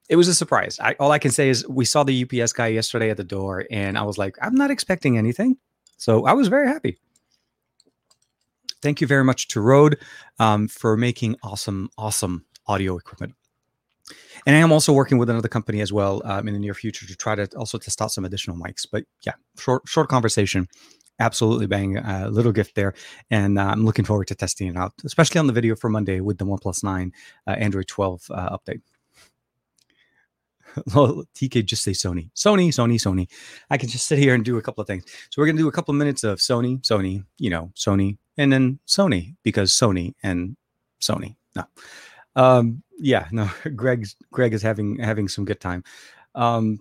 it 0.09 0.17
was 0.17 0.27
a 0.27 0.33
surprise. 0.33 0.79
I, 0.81 0.95
all 0.99 1.11
I 1.11 1.19
can 1.19 1.31
say 1.31 1.47
is 1.49 1.65
we 1.67 1.85
saw 1.85 2.03
the 2.03 2.23
UPS 2.23 2.51
guy 2.51 2.67
yesterday 2.67 3.09
at 3.09 3.17
the 3.17 3.23
door, 3.23 3.65
and 3.71 3.97
I 3.97 4.03
was 4.03 4.17
like, 4.17 4.35
I'm 4.41 4.55
not 4.55 4.69
expecting 4.69 5.17
anything, 5.17 5.57
so 5.97 6.25
I 6.25 6.33
was 6.33 6.49
very 6.49 6.67
happy. 6.67 6.97
Thank 8.83 8.99
you 8.99 9.07
very 9.07 9.23
much 9.23 9.47
to 9.47 9.61
Rode 9.61 9.97
um, 10.39 10.67
for 10.67 10.97
making 10.97 11.37
awesome, 11.41 11.89
awesome 11.97 12.45
audio 12.67 12.97
equipment. 12.97 13.33
And 14.45 14.57
I 14.57 14.59
am 14.59 14.73
also 14.73 14.91
working 14.91 15.17
with 15.17 15.29
another 15.29 15.47
company 15.47 15.79
as 15.79 15.93
well 15.93 16.21
um, 16.25 16.49
in 16.49 16.53
the 16.53 16.59
near 16.59 16.73
future 16.73 17.07
to 17.07 17.15
try 17.15 17.33
to 17.33 17.45
also 17.55 17.77
test 17.77 18.01
out 18.01 18.11
some 18.11 18.25
additional 18.25 18.57
mics. 18.57 18.85
But 18.91 19.05
yeah, 19.25 19.35
short 19.57 19.83
short 19.87 20.09
conversation. 20.09 20.67
Absolutely 21.17 21.65
bang 21.65 21.95
a 21.95 22.25
uh, 22.25 22.29
little 22.29 22.51
gift 22.51 22.75
there, 22.75 22.93
and 23.31 23.57
uh, 23.57 23.67
I'm 23.67 23.85
looking 23.85 24.03
forward 24.03 24.27
to 24.27 24.35
testing 24.35 24.67
it 24.67 24.75
out, 24.75 24.91
especially 25.05 25.39
on 25.39 25.47
the 25.47 25.53
video 25.53 25.77
for 25.77 25.89
Monday 25.89 26.19
with 26.19 26.37
the 26.37 26.45
OnePlus 26.45 26.83
9 26.83 27.13
uh, 27.47 27.51
Android 27.51 27.87
12 27.87 28.25
uh, 28.31 28.57
update. 28.57 28.81
TK, 30.89 31.63
just 31.63 31.83
say 31.83 31.91
Sony, 31.91 32.31
Sony, 32.35 32.67
Sony, 32.67 32.95
Sony. 32.95 33.29
I 33.69 33.77
can 33.77 33.87
just 33.87 34.07
sit 34.07 34.19
here 34.19 34.33
and 34.33 34.43
do 34.43 34.57
a 34.57 34.61
couple 34.61 34.81
of 34.81 34.87
things. 34.87 35.05
So 35.29 35.41
we're 35.41 35.45
gonna 35.45 35.59
do 35.59 35.69
a 35.69 35.71
couple 35.71 35.93
of 35.93 35.97
minutes 35.99 36.25
of 36.25 36.39
Sony, 36.39 36.81
Sony, 36.81 37.23
you 37.37 37.49
know, 37.49 37.71
Sony, 37.75 38.17
and 38.37 38.51
then 38.51 38.79
Sony 38.87 39.35
because 39.43 39.71
Sony 39.71 40.13
and 40.23 40.55
Sony. 41.01 41.35
No, 41.55 41.63
um, 42.35 42.83
yeah, 42.99 43.27
no. 43.31 43.49
Greg, 43.75 44.07
Greg 44.31 44.53
is 44.53 44.61
having 44.61 44.97
having 44.97 45.27
some 45.27 45.45
good 45.45 45.59
time. 45.59 45.83
Um, 46.35 46.79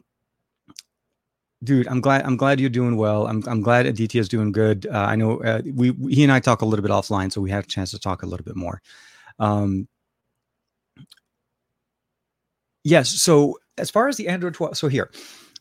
dude, 1.62 1.88
I'm 1.88 2.00
glad 2.00 2.25
I'm 2.25 2.37
glad 2.37 2.61
you're 2.61 2.71
doing 2.71 2.97
well. 2.97 3.26
I'm 3.26 3.42
I'm 3.47 3.62
glad 3.62 3.87
Aditya 3.87 4.21
is 4.21 4.28
doing 4.28 4.52
good. 4.52 4.87
Uh, 4.87 5.06
I 5.09 5.16
know 5.16 5.42
uh, 5.42 5.62
we 5.75 5.92
he 6.11 6.23
and 6.23 6.32
I 6.32 6.40
talk 6.40 6.62
a 6.62 6.66
little 6.66 6.82
bit 6.82 6.92
offline, 6.92 7.32
so 7.32 7.40
we 7.40 7.50
had 7.50 7.64
a 7.64 7.68
chance 7.68 7.90
to 7.92 7.99
talk 7.99 8.23
a 8.23 8.26
little 8.26 8.44
bit 8.44 8.56
more. 8.56 8.80
Um, 9.38 9.88
yes. 12.85 13.11
So 13.11 13.59
as 13.78 13.90
far 13.90 14.09
as 14.09 14.16
the 14.16 14.28
Android 14.28 14.54
12, 14.54 14.76
so 14.76 14.88
here, 14.88 15.11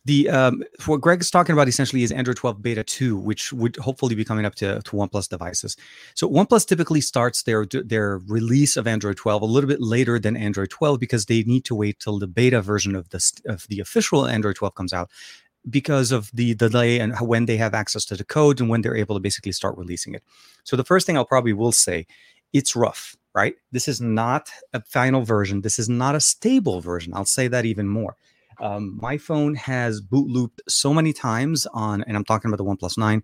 the 0.06 0.30
um, 0.30 0.64
what 0.86 1.00
Greg 1.02 1.22
is 1.22 1.30
talking 1.30 1.54
about 1.54 1.68
essentially 1.68 2.02
is 2.02 2.12
Android 2.12 2.38
12 2.38 2.62
Beta 2.62 2.84
2, 2.84 3.16
which 3.16 3.54
would 3.54 3.76
hopefully 3.76 4.16
be 4.16 4.26
coming 4.26 4.46
up 4.46 4.56
to, 4.56 4.82
to 4.82 4.92
OnePlus 4.92 5.30
devices. 5.30 5.78
So 6.16 6.28
OnePlus 6.28 6.68
typically 6.68 7.02
starts 7.02 7.44
their 7.44 7.66
their 7.66 8.18
release 8.28 8.78
of 8.78 8.88
Android 8.88 9.18
12 9.18 9.42
a 9.42 9.46
little 9.46 9.68
bit 9.68 9.82
later 9.82 10.18
than 10.18 10.36
Android 10.36 10.72
12 10.72 11.00
because 11.00 11.26
they 11.26 11.44
need 11.44 11.66
to 11.66 11.76
wait 11.76 12.00
till 12.00 12.18
the 12.18 12.28
beta 12.28 12.62
version 12.62 12.96
of 12.96 13.10
the 13.10 13.42
of 13.46 13.68
the 13.68 13.80
official 13.80 14.28
Android 14.28 14.56
12 14.56 14.74
comes 14.74 14.94
out 14.94 15.10
because 15.70 16.12
of 16.12 16.32
the 16.34 16.56
delay 16.56 17.00
and 17.00 17.16
when 17.20 17.46
they 17.46 17.58
have 17.58 17.76
access 17.76 18.04
to 18.06 18.16
the 18.16 18.24
code 18.24 18.60
and 18.60 18.70
when 18.70 18.82
they're 18.82 18.96
able 18.96 19.16
to 19.16 19.22
basically 19.22 19.52
start 19.52 19.78
releasing 19.78 20.16
it. 20.16 20.24
So 20.64 20.76
the 20.76 20.84
first 20.84 21.06
thing 21.06 21.18
I'll 21.18 21.26
probably 21.26 21.54
will 21.54 21.72
say, 21.72 22.08
it's 22.54 22.76
rough, 22.76 23.16
right? 23.36 23.54
This 23.72 23.88
is 23.88 24.02
not 24.02 24.50
a 24.74 24.82
final 24.82 25.22
version. 25.22 25.62
This 25.62 25.78
is 25.78 25.88
not 25.88 26.16
a 26.16 26.20
stable 26.20 26.82
version. 26.82 27.14
I'll 27.14 27.26
say 27.26 27.48
that 27.48 27.66
even 27.66 27.88
more. 27.88 28.16
Um, 28.62 28.98
my 29.02 29.18
phone 29.18 29.56
has 29.56 30.00
boot 30.00 30.28
looped 30.28 30.62
so 30.70 30.94
many 30.94 31.14
times 31.14 31.66
on, 31.74 32.04
and 32.04 32.16
I'm 32.16 32.24
talking 32.24 32.54
about 32.54 32.64
the 32.64 32.70
OnePlus 32.70 32.98
9, 32.98 33.24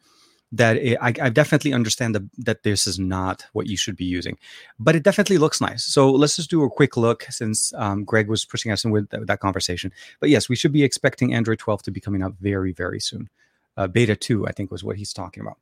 that 0.51 0.77
it, 0.77 0.98
I, 1.01 1.13
I, 1.22 1.29
definitely 1.29 1.74
understand 1.74 2.15
that, 2.15 2.24
that 2.38 2.63
this 2.63 2.88
is 2.88 2.98
not 2.98 3.46
what 3.51 3.67
you 3.67 3.75
should 3.75 3.98
be 3.98 4.06
using, 4.06 4.38
but 4.79 4.96
it 4.96 5.03
definitely 5.03 5.38
looks 5.38 5.60
nice. 5.60 5.84
So 5.84 6.10
let's 6.10 6.38
just 6.38 6.50
do 6.50 6.63
a 6.63 6.70
quick 6.70 6.96
look 6.96 7.24
since 7.29 7.74
um, 7.74 8.06
Greg 8.06 8.29
was 8.29 8.46
pushing 8.46 8.72
us 8.72 8.86
in 8.86 8.91
with 8.91 9.10
th- 9.10 9.24
that 9.27 9.41
conversation. 9.41 9.91
But 10.20 10.29
yes, 10.29 10.48
we 10.48 10.56
should 10.56 10.72
be 10.72 10.84
expecting 10.84 11.34
Android 11.34 11.60
12 11.60 11.84
to 11.84 11.91
be 11.91 12.00
coming 12.00 12.24
out 12.24 12.35
very, 12.40 12.72
very 12.72 13.00
soon. 13.00 13.29
Uh, 13.75 13.88
beta 13.88 14.16
2, 14.16 14.48
I 14.48 14.53
think, 14.53 14.72
was 14.72 14.83
what 14.83 14.96
he's 14.96 15.14
talking 15.14 15.42
about. 15.42 15.57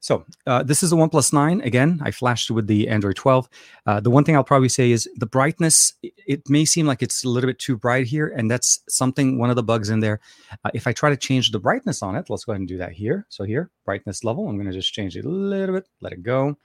So 0.00 0.24
uh, 0.46 0.62
this 0.62 0.82
is 0.82 0.90
the 0.90 0.96
OnePlus 0.96 1.32
9. 1.32 1.60
Again, 1.62 2.00
I 2.02 2.10
flashed 2.10 2.50
with 2.50 2.66
the 2.66 2.88
Android 2.88 3.16
12. 3.16 3.48
Uh, 3.86 4.00
the 4.00 4.10
one 4.10 4.24
thing 4.24 4.36
I'll 4.36 4.44
probably 4.44 4.68
say 4.68 4.90
is 4.90 5.08
the 5.16 5.26
brightness, 5.26 5.94
it 6.02 6.48
may 6.48 6.64
seem 6.64 6.86
like 6.86 7.02
it's 7.02 7.24
a 7.24 7.28
little 7.28 7.48
bit 7.48 7.58
too 7.58 7.76
bright 7.76 8.06
here, 8.06 8.28
and 8.28 8.50
that's 8.50 8.80
something, 8.88 9.38
one 9.38 9.50
of 9.50 9.56
the 9.56 9.62
bugs 9.62 9.90
in 9.90 10.00
there. 10.00 10.20
Uh, 10.64 10.70
if 10.74 10.86
I 10.86 10.92
try 10.92 11.10
to 11.10 11.16
change 11.16 11.50
the 11.50 11.60
brightness 11.60 12.02
on 12.02 12.16
it, 12.16 12.30
let's 12.30 12.44
go 12.44 12.52
ahead 12.52 12.60
and 12.60 12.68
do 12.68 12.78
that 12.78 12.92
here. 12.92 13.26
So 13.28 13.44
here, 13.44 13.70
brightness 13.84 14.24
level, 14.24 14.48
I'm 14.48 14.56
going 14.56 14.66
to 14.66 14.72
just 14.72 14.92
change 14.92 15.16
it 15.16 15.24
a 15.24 15.28
little 15.28 15.74
bit, 15.74 15.88
let 16.00 16.12
it 16.12 16.22
go, 16.22 16.56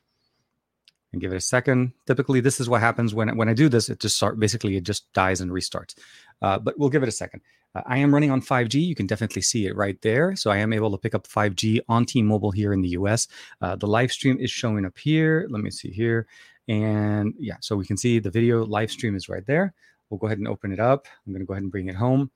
and 1.12 1.21
give 1.21 1.32
it 1.34 1.38
a 1.38 1.41
second. 1.41 1.93
Typically, 2.08 2.39
this 2.39 2.60
is 2.60 2.69
what 2.69 2.82
happens 2.82 3.13
when, 3.13 3.36
when 3.36 3.50
I 3.50 3.54
do 3.54 3.69
this. 3.69 3.89
It 3.89 4.00
just 4.00 4.15
start, 4.15 4.39
basically, 4.39 4.78
it 4.78 4.84
just 4.84 5.12
dies 5.13 5.41
and 5.41 5.52
restarts. 5.52 5.95
Uh, 6.41 6.58
but 6.58 6.78
we'll 6.80 6.89
give 6.89 7.04
it 7.04 7.10
a 7.10 7.12
second. 7.12 7.41
Uh, 7.76 7.82
I 7.86 7.97
am 7.97 8.13
running 8.13 8.32
on 8.32 8.41
5G. 8.41 8.86
You 8.86 8.95
can 8.95 9.08
definitely 9.08 9.41
see 9.41 9.67
it 9.67 9.76
right 9.76 10.02
there. 10.02 10.36
So 10.36 10.52
I 10.52 10.58
am 10.58 10.74
able 10.74 10.91
to 10.91 10.97
pick 10.97 11.13
up 11.13 11.28
5G 11.28 11.82
on 11.89 12.06
T-Mobile 12.06 12.52
here 12.52 12.74
in 12.74 12.82
the 12.82 12.89
US. 12.89 13.28
Uh, 13.62 13.76
the 13.76 13.88
live 13.88 14.12
stream 14.12 14.38
is 14.39 14.52
showing 14.52 14.86
up 14.86 14.97
here. 14.97 15.47
Let 15.50 15.62
me 15.62 15.69
see 15.69 15.91
here. 15.91 16.28
And 16.67 17.34
yeah, 17.38 17.56
so 17.60 17.76
we 17.76 17.86
can 17.86 17.97
see 17.97 18.19
the 18.19 18.32
video 18.32 18.65
live 18.65 18.91
stream 18.91 19.15
is 19.15 19.28
right 19.28 19.45
there. 19.45 19.74
We'll 20.10 20.17
go 20.17 20.28
ahead 20.28 20.39
and 20.39 20.47
open 20.47 20.71
it 20.71 20.80
up. 20.80 21.08
I'm 21.26 21.34
going 21.34 21.41
to 21.41 21.45
go 21.45 21.54
ahead 21.54 21.63
and 21.63 21.71
bring 21.71 21.88
it 21.88 21.95
home, 21.95 22.32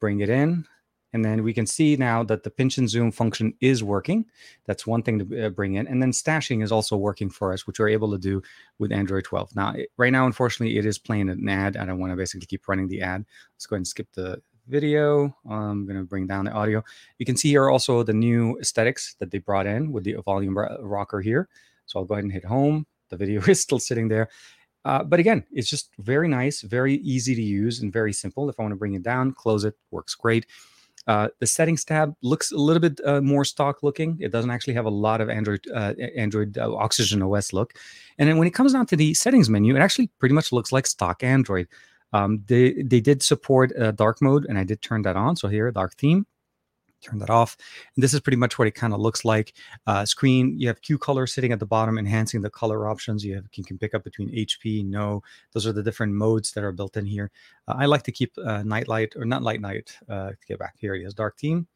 bring 0.00 0.20
it 0.20 0.28
in. 0.28 0.64
And 1.12 1.24
then 1.24 1.42
we 1.42 1.52
can 1.52 1.66
see 1.66 1.96
now 1.96 2.22
that 2.24 2.44
the 2.44 2.50
pinch 2.50 2.78
and 2.78 2.88
zoom 2.88 3.10
function 3.10 3.54
is 3.60 3.82
working. 3.82 4.26
That's 4.66 4.86
one 4.86 5.02
thing 5.02 5.18
to 5.18 5.46
uh, 5.46 5.48
bring 5.50 5.74
in. 5.74 5.88
And 5.88 6.00
then 6.00 6.12
stashing 6.12 6.62
is 6.62 6.70
also 6.70 6.96
working 6.96 7.30
for 7.30 7.52
us, 7.52 7.66
which 7.66 7.78
we're 7.78 7.88
able 7.88 8.12
to 8.12 8.18
do 8.18 8.42
with 8.78 8.92
Android 8.92 9.24
12. 9.24 9.56
Now, 9.56 9.74
right 9.96 10.12
now, 10.12 10.26
unfortunately, 10.26 10.78
it 10.78 10.86
is 10.86 10.98
playing 10.98 11.28
an 11.28 11.48
ad. 11.48 11.76
I 11.76 11.84
don't 11.84 11.98
want 11.98 12.12
to 12.12 12.16
basically 12.16 12.46
keep 12.46 12.68
running 12.68 12.88
the 12.88 13.02
ad. 13.02 13.24
Let's 13.54 13.66
go 13.66 13.74
ahead 13.74 13.80
and 13.80 13.88
skip 13.88 14.08
the 14.12 14.40
video. 14.68 15.36
I'm 15.48 15.84
going 15.84 15.98
to 15.98 16.04
bring 16.04 16.26
down 16.26 16.44
the 16.44 16.52
audio. 16.52 16.82
You 17.18 17.26
can 17.26 17.36
see 17.36 17.48
here 17.48 17.68
also 17.68 18.02
the 18.02 18.12
new 18.12 18.58
aesthetics 18.60 19.16
that 19.18 19.30
they 19.30 19.38
brought 19.38 19.66
in 19.66 19.92
with 19.92 20.04
the 20.04 20.14
volume 20.24 20.56
rocker 20.56 21.20
here. 21.20 21.48
So 21.86 21.98
I'll 21.98 22.04
go 22.04 22.14
ahead 22.14 22.24
and 22.24 22.32
hit 22.32 22.44
home. 22.44 22.86
The 23.08 23.16
video 23.16 23.42
is 23.48 23.60
still 23.60 23.80
sitting 23.80 24.08
there. 24.08 24.28
Uh, 24.84 25.04
but 25.04 25.20
again, 25.20 25.44
it's 25.52 25.68
just 25.68 25.90
very 25.98 26.26
nice, 26.26 26.62
very 26.62 26.94
easy 26.96 27.34
to 27.34 27.42
use, 27.42 27.80
and 27.80 27.92
very 27.92 28.14
simple. 28.14 28.48
If 28.48 28.58
I 28.58 28.62
want 28.62 28.72
to 28.72 28.76
bring 28.76 28.94
it 28.94 29.02
down, 29.02 29.32
close 29.32 29.64
it, 29.64 29.74
works 29.90 30.14
great. 30.14 30.46
Uh, 31.10 31.26
the 31.40 31.46
settings 31.46 31.84
tab 31.84 32.14
looks 32.22 32.52
a 32.52 32.56
little 32.56 32.80
bit 32.80 33.00
uh, 33.04 33.20
more 33.20 33.44
stock 33.44 33.82
looking. 33.82 34.16
It 34.20 34.30
doesn't 34.30 34.52
actually 34.52 34.74
have 34.74 34.84
a 34.84 34.90
lot 35.06 35.20
of 35.20 35.28
Android 35.28 35.66
uh, 35.74 35.94
Android 36.16 36.56
uh, 36.56 36.72
Oxygen 36.72 37.20
OS 37.20 37.52
look. 37.52 37.74
And 38.18 38.28
then 38.28 38.38
when 38.38 38.46
it 38.46 38.54
comes 38.54 38.74
down 38.74 38.86
to 38.86 38.96
the 38.96 39.12
settings 39.14 39.50
menu, 39.50 39.74
it 39.74 39.80
actually 39.80 40.06
pretty 40.20 40.36
much 40.36 40.52
looks 40.52 40.70
like 40.70 40.86
stock 40.86 41.24
Android. 41.24 41.66
Um, 42.12 42.44
they 42.46 42.84
they 42.84 43.00
did 43.00 43.24
support 43.24 43.76
uh, 43.76 43.90
dark 43.90 44.22
mode, 44.22 44.46
and 44.48 44.56
I 44.56 44.62
did 44.62 44.82
turn 44.82 45.02
that 45.02 45.16
on. 45.16 45.34
So 45.34 45.48
here, 45.48 45.68
dark 45.72 45.96
theme, 45.96 46.26
turn 47.00 47.18
that 47.18 47.30
off. 47.30 47.56
And 47.96 48.02
this 48.02 48.14
is 48.14 48.20
pretty 48.20 48.36
much 48.36 48.58
what 48.58 48.68
it 48.68 48.74
kind 48.74 48.92
of 48.92 49.00
looks 49.00 49.24
like. 49.24 49.54
Uh, 49.86 50.04
screen, 50.04 50.58
you 50.58 50.68
have 50.68 50.82
Q 50.82 50.98
color 50.98 51.26
sitting 51.26 51.52
at 51.52 51.60
the 51.60 51.66
bottom, 51.66 51.98
enhancing 51.98 52.42
the 52.42 52.50
color 52.50 52.88
options. 52.88 53.24
You 53.24 53.36
have 53.36 53.46
you 53.54 53.64
can 53.64 53.78
pick 53.78 53.94
up 53.94 54.04
between 54.04 54.30
HP, 54.30 54.84
no. 54.84 55.22
Those 55.52 55.66
are 55.66 55.72
the 55.72 55.82
different 55.82 56.12
modes 56.12 56.52
that 56.52 56.64
are 56.64 56.72
built 56.72 56.96
in 56.96 57.06
here. 57.06 57.30
Uh, 57.66 57.76
I 57.78 57.86
like 57.86 58.02
to 58.04 58.12
keep 58.12 58.32
uh, 58.38 58.62
night 58.62 58.88
light 58.88 59.14
or 59.16 59.24
not 59.24 59.42
light 59.42 59.60
night. 59.60 59.96
Uh, 60.08 60.32
get 60.46 60.58
back 60.58 60.74
here. 60.78 60.94
It 60.94 61.04
is 61.04 61.14
dark 61.14 61.38
theme. 61.38 61.66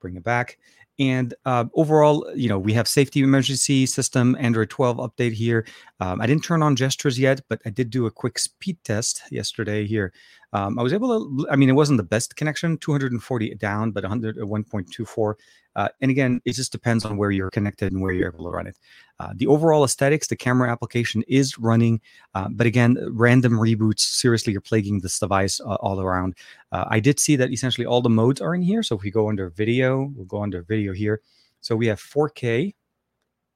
Bring 0.00 0.16
it 0.16 0.24
back. 0.24 0.58
And 0.98 1.34
uh, 1.44 1.64
overall, 1.74 2.30
you 2.36 2.48
know, 2.48 2.58
we 2.58 2.72
have 2.74 2.86
safety 2.86 3.20
emergency 3.20 3.86
system, 3.86 4.36
Android 4.38 4.70
12 4.70 4.98
update 4.98 5.32
here. 5.32 5.66
Um, 6.00 6.20
I 6.20 6.26
didn't 6.26 6.44
turn 6.44 6.62
on 6.62 6.76
gestures 6.76 7.18
yet, 7.18 7.40
but 7.48 7.60
I 7.66 7.70
did 7.70 7.90
do 7.90 8.06
a 8.06 8.10
quick 8.10 8.38
speed 8.38 8.78
test 8.84 9.22
yesterday 9.30 9.86
here. 9.86 10.12
Um, 10.52 10.78
I 10.78 10.82
was 10.82 10.92
able 10.92 11.08
to, 11.08 11.48
I 11.50 11.56
mean, 11.56 11.68
it 11.68 11.72
wasn't 11.72 11.96
the 11.96 12.04
best 12.04 12.36
connection, 12.36 12.78
240 12.78 13.54
down, 13.56 13.90
but 13.90 14.04
100, 14.04 14.36
1.24. 14.36 15.34
Uh, 15.76 15.88
and 16.00 16.10
again, 16.10 16.40
it 16.44 16.52
just 16.52 16.70
depends 16.70 17.04
on 17.04 17.16
where 17.16 17.32
you're 17.32 17.50
connected 17.50 17.92
and 17.92 18.00
where 18.00 18.12
you're 18.12 18.32
able 18.32 18.44
to 18.44 18.50
run 18.50 18.68
it. 18.68 18.78
Uh, 19.18 19.32
the 19.34 19.46
overall 19.46 19.84
aesthetics, 19.84 20.28
the 20.28 20.36
camera 20.36 20.70
application 20.70 21.24
is 21.26 21.58
running, 21.58 22.00
uh, 22.34 22.48
but 22.50 22.66
again, 22.66 22.96
random 23.10 23.54
reboots, 23.54 24.00
seriously, 24.00 24.52
you're 24.52 24.60
plaguing 24.60 25.00
this 25.00 25.18
device 25.18 25.60
uh, 25.60 25.74
all 25.76 26.00
around. 26.00 26.34
Uh, 26.70 26.84
I 26.88 27.00
did 27.00 27.18
see 27.18 27.34
that 27.36 27.52
essentially 27.52 27.86
all 27.86 28.02
the 28.02 28.08
modes 28.08 28.40
are 28.40 28.54
in 28.54 28.62
here. 28.62 28.82
So 28.82 28.96
if 28.96 29.02
we 29.02 29.10
go 29.10 29.28
under 29.28 29.50
video, 29.50 30.12
we'll 30.14 30.26
go 30.26 30.42
under 30.42 30.62
video 30.62 30.83
here. 30.92 31.20
So 31.60 31.74
we 31.76 31.86
have 31.86 32.00
4K. 32.00 32.74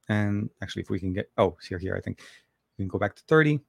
And 0.07 0.49
actually, 0.63 0.81
if 0.81 0.89
we 0.89 0.99
can 0.99 1.13
get, 1.13 1.29
oh, 1.37 1.55
here, 1.67 1.77
here, 1.77 1.95
I 1.95 2.01
think 2.01 2.21
we 2.77 2.83
can 2.83 2.89
go 2.89 2.97
back 2.97 3.15
to 3.15 3.23
30 3.27 3.59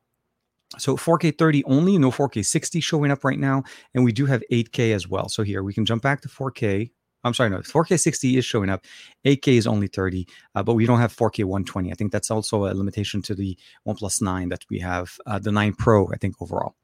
so 0.79 0.97
4K 0.97 1.37
30 1.37 1.65
only, 1.65 1.99
no 1.99 2.11
4K 2.11 2.45
60 2.45 2.81
showing 2.81 3.11
up 3.11 3.25
right 3.25 3.39
now. 3.39 3.65
And 3.95 4.05
we 4.05 4.13
do 4.13 4.27
have 4.27 4.43
8K 4.53 4.95
as 4.95 5.09
well. 5.09 5.29
So 5.29 5.43
here 5.43 5.63
we 5.63 5.75
can 5.75 5.85
jump 5.85 6.03
back 6.03 6.21
to 6.23 6.29
4K. 6.29 6.91
I'm 7.23 7.35
sorry, 7.35 7.51
no, 7.51 7.59
4K 7.59 7.99
60 7.99 8.39
is 8.39 8.45
showing 8.45 8.71
up. 8.71 8.85
8K 9.27 9.57
is 9.57 9.67
only 9.67 9.89
30, 9.89 10.27
uh, 10.55 10.63
but 10.63 10.75
we 10.75 10.87
don't 10.87 11.01
have 11.01 11.15
4K 11.15 11.45
120. 11.45 11.91
I 11.91 11.95
think 11.95 12.13
that's 12.13 12.31
also 12.31 12.67
a 12.67 12.73
limitation 12.73 13.21
to 13.23 13.35
the 13.35 13.59
OnePlus 13.87 14.23
9 14.23 14.49
that 14.49 14.65
we 14.71 14.79
have, 14.79 15.19
uh, 15.27 15.39
the 15.39 15.53
9 15.53 15.75
Pro, 15.75 16.09
I 16.13 16.17
think, 16.17 16.41
overall. 16.41 16.77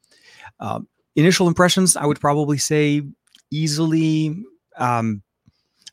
Um, 0.61 0.89
initial 1.15 1.49
impressions, 1.49 1.97
I 1.97 2.05
would 2.05 2.21
probably 2.21 2.59
say 2.59 3.03
easily 3.51 4.37
um, 4.77 5.23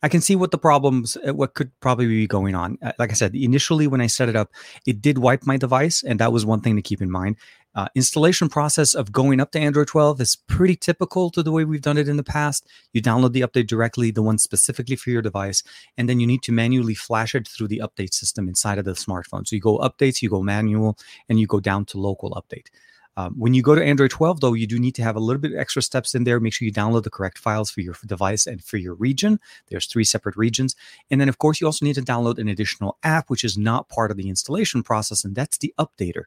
I 0.03 0.09
can 0.09 0.19
see 0.19 0.35
what 0.35 0.51
the 0.51 0.57
problems, 0.57 1.17
uh, 1.25 1.33
what 1.33 1.53
could 1.53 1.71
probably 1.79 2.07
be 2.07 2.27
going 2.27 2.55
on. 2.55 2.77
Uh, 2.81 2.91
like 2.99 3.11
I 3.11 3.13
said, 3.13 3.33
initially 3.33 3.87
when 3.87 4.01
I 4.01 4.07
set 4.07 4.27
it 4.27 4.35
up, 4.35 4.51
it 4.85 5.01
did 5.01 5.17
wipe 5.17 5.47
my 5.47 5.55
device, 5.55 6.03
and 6.03 6.19
that 6.19 6.33
was 6.33 6.45
one 6.45 6.59
thing 6.59 6.75
to 6.75 6.81
keep 6.81 7.01
in 7.01 7.09
mind. 7.09 7.37
Uh, 7.73 7.87
installation 7.95 8.49
process 8.49 8.93
of 8.93 9.13
going 9.13 9.39
up 9.39 9.51
to 9.51 9.59
Android 9.59 9.87
12 9.87 10.19
is 10.19 10.35
pretty 10.35 10.75
typical 10.75 11.31
to 11.31 11.41
the 11.41 11.51
way 11.53 11.63
we've 11.63 11.81
done 11.81 11.97
it 11.97 12.09
in 12.09 12.17
the 12.17 12.23
past. 12.23 12.67
You 12.91 13.01
download 13.01 13.31
the 13.31 13.41
update 13.41 13.67
directly, 13.67 14.11
the 14.11 14.21
one 14.21 14.37
specifically 14.37 14.97
for 14.97 15.09
your 15.09 15.21
device, 15.21 15.63
and 15.97 16.09
then 16.09 16.19
you 16.19 16.27
need 16.27 16.43
to 16.43 16.51
manually 16.51 16.95
flash 16.95 17.33
it 17.33 17.47
through 17.47 17.69
the 17.69 17.81
update 17.83 18.13
system 18.13 18.49
inside 18.49 18.77
of 18.77 18.85
the 18.85 18.91
smartphone. 18.91 19.47
So 19.47 19.55
you 19.55 19.61
go 19.61 19.79
updates, 19.79 20.21
you 20.21 20.29
go 20.29 20.43
manual, 20.43 20.97
and 21.29 21.39
you 21.39 21.47
go 21.47 21.61
down 21.61 21.85
to 21.85 21.97
local 21.97 22.31
update. 22.31 22.67
Um, 23.15 23.35
when 23.37 23.53
you 23.53 23.61
go 23.61 23.75
to 23.75 23.83
Android 23.83 24.11
12, 24.11 24.41
though, 24.41 24.53
you 24.53 24.65
do 24.65 24.79
need 24.79 24.95
to 24.95 25.03
have 25.03 25.15
a 25.15 25.19
little 25.19 25.39
bit 25.39 25.51
of 25.51 25.59
extra 25.59 25.81
steps 25.81 26.15
in 26.15 26.23
there. 26.23 26.39
Make 26.39 26.53
sure 26.53 26.65
you 26.65 26.73
download 26.73 27.03
the 27.03 27.11
correct 27.11 27.37
files 27.37 27.69
for 27.69 27.81
your 27.81 27.95
device 28.05 28.47
and 28.47 28.63
for 28.63 28.77
your 28.77 28.95
region. 28.95 29.39
There's 29.67 29.85
three 29.85 30.03
separate 30.03 30.35
regions. 30.35 30.75
And 31.11 31.21
then, 31.21 31.29
of 31.29 31.37
course, 31.37 31.61
you 31.61 31.67
also 31.67 31.85
need 31.85 31.95
to 31.95 32.01
download 32.01 32.39
an 32.39 32.47
additional 32.47 32.97
app, 33.03 33.29
which 33.29 33.43
is 33.43 33.57
not 33.57 33.87
part 33.87 34.09
of 34.09 34.17
the 34.17 34.29
installation 34.29 34.81
process, 34.81 35.23
and 35.23 35.35
that's 35.35 35.59
the 35.59 35.73
updater. 35.77 36.23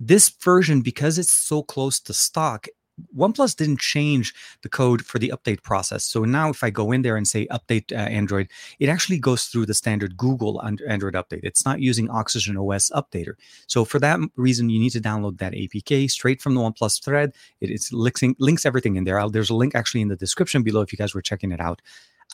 This 0.00 0.28
version, 0.28 0.80
because 0.80 1.18
it's 1.18 1.32
so 1.32 1.62
close 1.62 2.00
to 2.00 2.14
stock, 2.14 2.66
OnePlus 3.16 3.56
didn't 3.56 3.80
change 3.80 4.34
the 4.62 4.68
code 4.68 5.04
for 5.04 5.18
the 5.18 5.32
update 5.34 5.62
process. 5.62 6.04
So 6.04 6.24
now, 6.24 6.50
if 6.50 6.64
I 6.64 6.70
go 6.70 6.92
in 6.92 7.02
there 7.02 7.16
and 7.16 7.28
say 7.28 7.46
update 7.46 7.92
uh, 7.92 7.96
Android, 7.96 8.48
it 8.78 8.88
actually 8.88 9.18
goes 9.18 9.44
through 9.44 9.66
the 9.66 9.74
standard 9.74 10.16
Google 10.16 10.62
Android 10.62 11.14
update. 11.14 11.40
It's 11.42 11.64
not 11.64 11.80
using 11.80 12.10
Oxygen 12.10 12.56
OS 12.56 12.90
updater. 12.90 13.34
So 13.66 13.84
for 13.84 13.98
that 14.00 14.20
reason, 14.36 14.70
you 14.70 14.80
need 14.80 14.90
to 14.90 15.00
download 15.00 15.38
that 15.38 15.52
APK 15.52 16.10
straight 16.10 16.40
from 16.40 16.54
the 16.54 16.60
OnePlus 16.60 17.04
thread. 17.04 17.34
It 17.60 17.70
is 17.70 17.92
linking, 17.92 18.34
links 18.38 18.64
everything 18.64 18.96
in 18.96 19.04
there. 19.04 19.20
I'll, 19.20 19.30
there's 19.30 19.50
a 19.50 19.54
link 19.54 19.74
actually 19.74 20.00
in 20.00 20.08
the 20.08 20.16
description 20.16 20.62
below 20.62 20.80
if 20.80 20.92
you 20.92 20.98
guys 20.98 21.14
were 21.14 21.22
checking 21.22 21.52
it 21.52 21.60
out. 21.60 21.82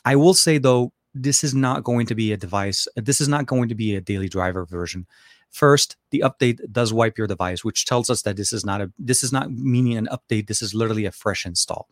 I 0.05 0.15
will 0.15 0.33
say 0.33 0.57
though, 0.57 0.93
this 1.13 1.43
is 1.43 1.53
not 1.53 1.83
going 1.83 2.07
to 2.07 2.15
be 2.15 2.33
a 2.33 2.37
device. 2.37 2.87
This 2.95 3.21
is 3.21 3.27
not 3.27 3.45
going 3.45 3.69
to 3.69 3.75
be 3.75 3.95
a 3.95 4.01
daily 4.01 4.27
driver 4.27 4.65
version. 4.65 5.05
First, 5.53 5.97
the 6.09 6.23
update 6.25 6.59
does 6.71 6.91
wipe 6.91 7.17
your 7.17 7.27
device, 7.27 7.63
which 7.63 7.85
tells 7.85 8.09
us 8.09 8.23
that 8.23 8.37
this 8.37 8.51
is 8.51 8.65
not 8.65 8.81
a 8.81 8.91
this 8.97 9.23
is 9.23 9.31
not 9.31 9.51
meaning 9.51 9.97
an 9.97 10.09
update. 10.11 10.47
This 10.47 10.63
is 10.63 10.73
literally 10.73 11.05
a 11.05 11.11
fresh 11.11 11.45
install. 11.45 11.87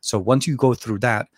So 0.00 0.18
once 0.18 0.46
you 0.48 0.56
go 0.56 0.74
through 0.74 0.98
that, 0.98 1.28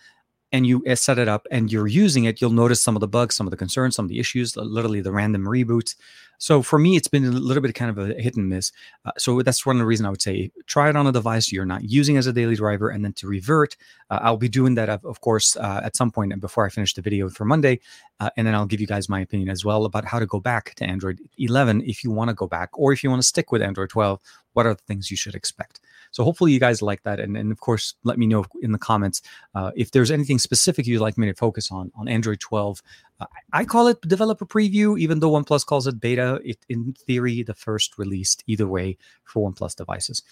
and 0.51 0.65
you 0.65 0.83
uh, 0.87 0.95
set 0.95 1.19
it 1.19 1.27
up 1.27 1.45
and 1.51 1.71
you're 1.71 1.87
using 1.87 2.23
it, 2.23 2.41
you'll 2.41 2.49
notice 2.51 2.81
some 2.81 2.95
of 2.95 3.01
the 3.01 3.07
bugs, 3.07 3.35
some 3.35 3.47
of 3.47 3.51
the 3.51 3.57
concerns, 3.57 3.95
some 3.95 4.05
of 4.05 4.09
the 4.09 4.19
issues, 4.19 4.55
literally 4.55 5.01
the 5.01 5.11
random 5.11 5.43
reboots. 5.43 5.95
So 6.37 6.61
for 6.61 6.77
me, 6.77 6.95
it's 6.95 7.07
been 7.07 7.25
a 7.25 7.31
little 7.31 7.61
bit 7.61 7.73
kind 7.73 7.89
of 7.89 7.97
a 7.97 8.13
hit 8.21 8.35
and 8.35 8.47
miss. 8.47 8.71
Uh, 9.05 9.11
so 9.17 9.41
that's 9.41 9.65
one 9.65 9.75
of 9.75 9.79
the 9.79 9.85
reasons 9.85 10.07
I 10.07 10.09
would 10.11 10.21
say 10.21 10.51
try 10.67 10.89
it 10.89 10.95
on 10.95 11.07
a 11.07 11.11
device 11.11 11.51
you're 11.51 11.65
not 11.65 11.83
using 11.83 12.17
as 12.17 12.27
a 12.27 12.33
daily 12.33 12.55
driver, 12.55 12.89
and 12.89 13.03
then 13.03 13.13
to 13.13 13.27
revert. 13.27 13.75
Uh, 14.09 14.19
I'll 14.21 14.37
be 14.37 14.49
doing 14.49 14.75
that, 14.75 14.89
of 14.89 15.21
course, 15.21 15.55
uh, 15.57 15.81
at 15.83 15.95
some 15.95 16.11
point 16.11 16.39
before 16.39 16.65
I 16.65 16.69
finish 16.69 16.93
the 16.93 17.01
video 17.01 17.29
for 17.29 17.45
Monday, 17.45 17.79
uh, 18.19 18.29
and 18.37 18.45
then 18.45 18.53
I'll 18.53 18.65
give 18.65 18.79
you 18.79 18.87
guys 18.87 19.09
my 19.09 19.21
opinion 19.21 19.49
as 19.49 19.65
well 19.65 19.85
about 19.85 20.05
how 20.05 20.19
to 20.19 20.25
go 20.25 20.39
back 20.39 20.75
to 20.75 20.85
Android 20.85 21.19
11 21.37 21.81
if 21.85 22.03
you 22.03 22.11
want 22.11 22.29
to 22.29 22.33
go 22.33 22.47
back, 22.47 22.69
or 22.73 22.93
if 22.93 23.03
you 23.03 23.09
want 23.09 23.21
to 23.21 23.27
stick 23.27 23.51
with 23.51 23.61
Android 23.61 23.89
12. 23.89 24.19
What 24.53 24.65
are 24.65 24.73
the 24.73 24.83
things 24.87 25.11
you 25.11 25.17
should 25.17 25.35
expect? 25.35 25.79
So 26.17 26.23
hopefully 26.23 26.51
you 26.51 26.59
guys 26.59 26.81
like 26.81 27.03
that, 27.03 27.19
and, 27.19 27.37
and 27.37 27.51
of 27.51 27.59
course 27.59 27.93
let 28.03 28.17
me 28.17 28.25
know 28.25 28.43
in 28.63 28.71
the 28.71 28.79
comments 28.79 29.21
uh, 29.53 29.69
if 29.75 29.91
there's 29.91 30.09
anything 30.09 30.39
specific 30.39 30.87
you'd 30.87 30.99
like 30.99 31.15
me 31.15 31.27
to 31.27 31.35
focus 31.35 31.71
on 31.71 31.91
on 31.93 32.07
Android 32.07 32.39
12. 32.39 32.81
Uh, 33.19 33.27
I 33.53 33.65
call 33.65 33.85
it 33.85 34.01
developer 34.01 34.43
preview, 34.43 34.99
even 34.99 35.19
though 35.19 35.29
OnePlus 35.29 35.63
calls 35.63 35.85
it 35.85 35.99
beta. 35.99 36.41
It 36.43 36.57
in 36.69 36.93
theory 37.05 37.43
the 37.43 37.53
first 37.53 37.99
released 37.99 38.43
either 38.47 38.67
way 38.67 38.97
for 39.25 39.47
OnePlus 39.47 39.75
devices. 39.75 40.23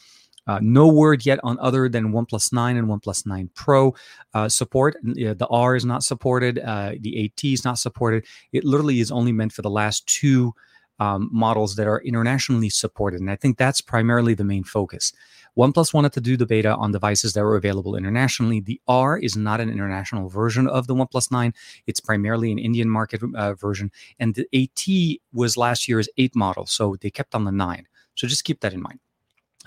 Uh, 0.47 0.57
no 0.59 0.87
word 0.87 1.23
yet 1.23 1.39
on 1.43 1.59
other 1.59 1.87
than 1.87 2.11
OnePlus 2.11 2.51
9 2.51 2.77
and 2.77 2.87
OnePlus 2.87 3.27
9 3.27 3.51
Pro 3.53 3.93
uh, 4.33 4.49
support. 4.49 4.95
The 5.03 5.47
R 5.51 5.75
is 5.75 5.85
not 5.85 6.01
supported. 6.01 6.57
Uh, 6.57 6.93
the 6.99 7.31
8T 7.37 7.53
is 7.53 7.63
not 7.63 7.77
supported. 7.77 8.25
It 8.53 8.65
literally 8.65 9.01
is 9.01 9.11
only 9.11 9.33
meant 9.33 9.53
for 9.53 9.61
the 9.61 9.69
last 9.69 10.07
two 10.07 10.55
um, 10.99 11.29
models 11.31 11.75
that 11.75 11.87
are 11.87 12.01
internationally 12.01 12.69
supported. 12.69 13.19
And 13.19 13.29
I 13.29 13.35
think 13.35 13.57
that's 13.57 13.81
primarily 13.81 14.33
the 14.33 14.43
main 14.43 14.63
focus. 14.63 15.13
OnePlus 15.57 15.93
wanted 15.93 16.11
to 16.13 16.21
do 16.21 16.35
the 16.35 16.45
beta 16.45 16.75
on 16.75 16.91
devices 16.91 17.33
that 17.33 17.43
were 17.43 17.55
available 17.55 17.95
internationally. 17.95 18.59
The 18.59 18.79
R 18.87 19.17
is 19.17 19.37
not 19.37 19.61
an 19.61 19.69
international 19.69 20.27
version 20.27 20.67
of 20.67 20.87
the 20.87 20.95
OnePlus 20.95 21.31
9. 21.31 21.53
It's 21.87 21.99
primarily 21.99 22.51
an 22.51 22.59
Indian 22.59 22.89
market 22.89 23.21
uh, 23.35 23.53
version. 23.53 23.91
And 24.19 24.35
the 24.35 24.47
8T 24.53 25.19
was 25.31 25.55
last 25.55 25.87
year's 25.87 26.09
8 26.17 26.35
model. 26.35 26.65
So 26.65 26.97
they 26.99 27.09
kept 27.09 27.35
on 27.35 27.45
the 27.45 27.51
9. 27.51 27.87
So 28.15 28.27
just 28.27 28.43
keep 28.43 28.59
that 28.61 28.73
in 28.73 28.81
mind. 28.81 28.99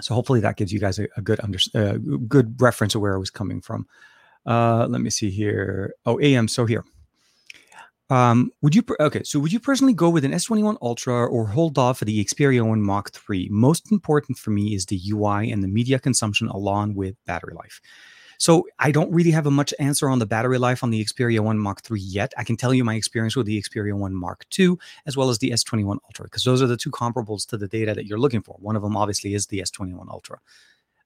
So 0.01 0.15
hopefully 0.15 0.41
that 0.41 0.57
gives 0.57 0.73
you 0.73 0.79
guys 0.79 0.99
a, 0.99 1.09
a 1.17 1.23
good 1.23 1.41
under, 1.43 1.59
uh, 1.75 1.99
good 2.29 2.61
reference 2.61 2.95
of 2.95 3.01
where 3.01 3.15
I 3.15 3.19
was 3.19 3.31
coming 3.31 3.61
from. 3.61 3.87
Uh, 4.47 4.87
let 4.89 5.01
me 5.01 5.11
see 5.11 5.31
here. 5.31 5.95
Oh, 6.07 6.21
AM. 6.21 6.49
So 6.49 6.67
here. 6.67 6.85
Um, 8.11 8.51
would 8.63 8.75
you 8.75 8.83
okay? 9.01 9.23
So 9.23 9.39
would 9.39 9.53
you 9.53 9.61
personally 9.61 9.93
go 9.93 10.09
with 10.09 10.25
an 10.25 10.33
S21 10.33 10.79
Ultra 10.81 11.27
or 11.27 11.47
hold 11.47 11.77
off 11.77 11.99
for 11.99 12.07
the 12.07 12.25
Xperia 12.25 12.67
One 12.67 12.83
Mark 12.83 13.11
III? 13.29 13.49
Most 13.51 13.93
important 13.93 14.39
for 14.39 14.51
me 14.51 14.75
is 14.75 14.87
the 14.87 15.01
UI 15.11 15.51
and 15.51 15.63
the 15.63 15.69
media 15.69 15.99
consumption, 15.99 16.49
along 16.49 16.95
with 16.95 17.17
battery 17.27 17.55
life. 17.55 17.81
So 18.39 18.69
I 18.79 18.93
don't 18.93 19.13
really 19.13 19.33
have 19.33 19.47
a 19.47 19.51
much 19.51 19.75
answer 19.81 20.09
on 20.09 20.21
the 20.21 20.27
battery 20.27 20.59
life 20.59 20.85
on 20.85 20.91
the 20.91 21.05
Xperia 21.05 21.41
One 21.41 21.59
Mark 21.59 21.83
III 21.91 22.01
yet. 22.01 22.33
I 22.39 22.45
can 22.45 22.57
tell 22.57 22.73
you 22.73 22.85
my 22.85 22.95
experience 22.95 23.35
with 23.35 23.47
the 23.47 23.61
Xperia 23.61 23.95
One 23.95 24.15
Mark 24.15 24.47
II 24.57 24.77
as 25.07 25.17
well 25.17 25.29
as 25.29 25.39
the 25.39 25.51
S21 25.51 25.99
Ultra 26.05 26.27
because 26.27 26.45
those 26.45 26.63
are 26.63 26.69
the 26.69 26.77
two 26.77 26.91
comparables 26.91 27.47
to 27.49 27.57
the 27.57 27.67
data 27.67 27.95
that 27.95 28.07
you're 28.07 28.19
looking 28.19 28.41
for. 28.41 28.57
One 28.61 28.77
of 28.77 28.83
them 28.83 28.97
obviously 28.97 29.35
is 29.35 29.49
the 29.49 29.59
S21 29.59 30.09
Ultra. 30.09 30.39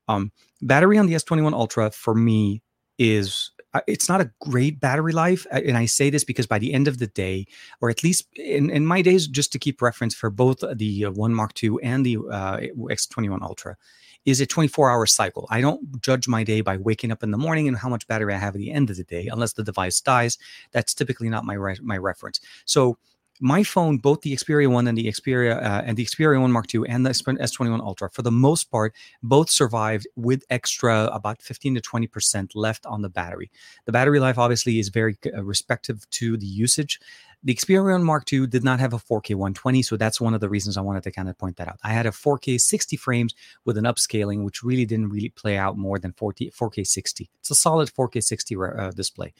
Um, 0.08 0.30
battery 0.60 0.98
on 0.98 1.06
the 1.06 1.14
S21 1.14 1.54
Ultra 1.54 1.90
for 1.90 2.14
me 2.14 2.60
is 2.98 3.50
it's 3.86 4.08
not 4.08 4.20
a 4.20 4.30
great 4.40 4.80
battery 4.80 5.12
life 5.12 5.46
and 5.50 5.76
i 5.76 5.86
say 5.86 6.10
this 6.10 6.24
because 6.24 6.46
by 6.46 6.58
the 6.58 6.72
end 6.72 6.88
of 6.88 6.98
the 6.98 7.06
day 7.06 7.46
or 7.80 7.90
at 7.90 8.02
least 8.04 8.26
in, 8.36 8.70
in 8.70 8.86
my 8.86 9.02
days 9.02 9.26
just 9.26 9.52
to 9.52 9.58
keep 9.58 9.80
reference 9.80 10.14
for 10.14 10.30
both 10.30 10.62
the 10.74 11.06
uh, 11.06 11.10
one 11.10 11.34
mark 11.34 11.52
ii 11.62 11.70
and 11.82 12.04
the 12.04 12.16
uh, 12.16 12.58
s21 12.90 13.42
ultra 13.42 13.76
is 14.24 14.40
a 14.40 14.46
24 14.46 14.90
hour 14.90 15.06
cycle. 15.06 15.46
I 15.50 15.60
don't 15.60 16.00
judge 16.00 16.28
my 16.28 16.44
day 16.44 16.60
by 16.60 16.76
waking 16.76 17.10
up 17.10 17.22
in 17.22 17.30
the 17.30 17.38
morning 17.38 17.68
and 17.68 17.76
how 17.76 17.88
much 17.88 18.06
battery 18.06 18.34
i 18.34 18.38
have 18.38 18.54
at 18.54 18.60
the 18.60 18.70
end 18.70 18.90
of 18.90 18.96
the 18.96 19.04
day. 19.04 19.28
Unless 19.28 19.54
the 19.54 19.64
device 19.64 20.00
dies 20.00 20.38
that's 20.70 20.94
typically 20.94 21.28
not 21.28 21.44
my 21.44 21.54
re- 21.54 21.78
my 21.82 21.96
reference. 21.96 22.40
So 22.64 22.98
my 23.42 23.64
phone, 23.64 23.98
both 23.98 24.20
the 24.22 24.34
Xperia 24.34 24.68
One 24.68 24.86
and 24.86 24.96
the 24.96 25.06
Xperia 25.06 25.56
uh, 25.56 25.82
and 25.84 25.96
the 25.96 26.06
Xperia 26.06 26.40
One 26.40 26.52
Mark 26.52 26.72
II 26.72 26.84
and 26.88 27.04
the 27.04 27.10
S21 27.10 27.80
Ultra, 27.80 28.08
for 28.10 28.22
the 28.22 28.30
most 28.30 28.70
part, 28.70 28.94
both 29.22 29.50
survived 29.50 30.06
with 30.14 30.44
extra 30.48 31.06
about 31.12 31.42
15 31.42 31.74
to 31.74 31.80
20 31.80 32.06
percent 32.06 32.54
left 32.54 32.86
on 32.86 33.02
the 33.02 33.08
battery. 33.08 33.50
The 33.84 33.92
battery 33.92 34.20
life 34.20 34.38
obviously 34.38 34.78
is 34.78 34.88
very 34.88 35.18
uh, 35.26 35.42
respective 35.42 36.08
to 36.10 36.36
the 36.36 36.46
usage. 36.46 37.00
The 37.44 37.54
Xperia 37.54 38.00
Mark 38.00 38.32
II 38.32 38.46
did 38.46 38.62
not 38.62 38.78
have 38.78 38.92
a 38.92 38.98
4K 38.98 39.34
120, 39.34 39.82
so 39.82 39.96
that's 39.96 40.20
one 40.20 40.32
of 40.32 40.40
the 40.40 40.48
reasons 40.48 40.76
I 40.76 40.80
wanted 40.80 41.02
to 41.02 41.10
kind 41.10 41.28
of 41.28 41.36
point 41.36 41.56
that 41.56 41.66
out. 41.66 41.80
I 41.82 41.92
had 41.92 42.06
a 42.06 42.10
4K 42.10 42.60
60 42.60 42.96
frames 42.96 43.34
with 43.64 43.76
an 43.76 43.84
upscaling, 43.84 44.44
which 44.44 44.62
really 44.62 44.84
didn't 44.84 45.08
really 45.08 45.30
play 45.30 45.56
out 45.56 45.76
more 45.76 45.98
than 45.98 46.12
4K, 46.12 46.54
4K 46.54 46.86
60. 46.86 47.28
It's 47.40 47.50
a 47.50 47.56
solid 47.56 47.90
4K 47.92 48.22
60 48.22 48.56
uh, 48.56 48.90
display. 48.92 49.34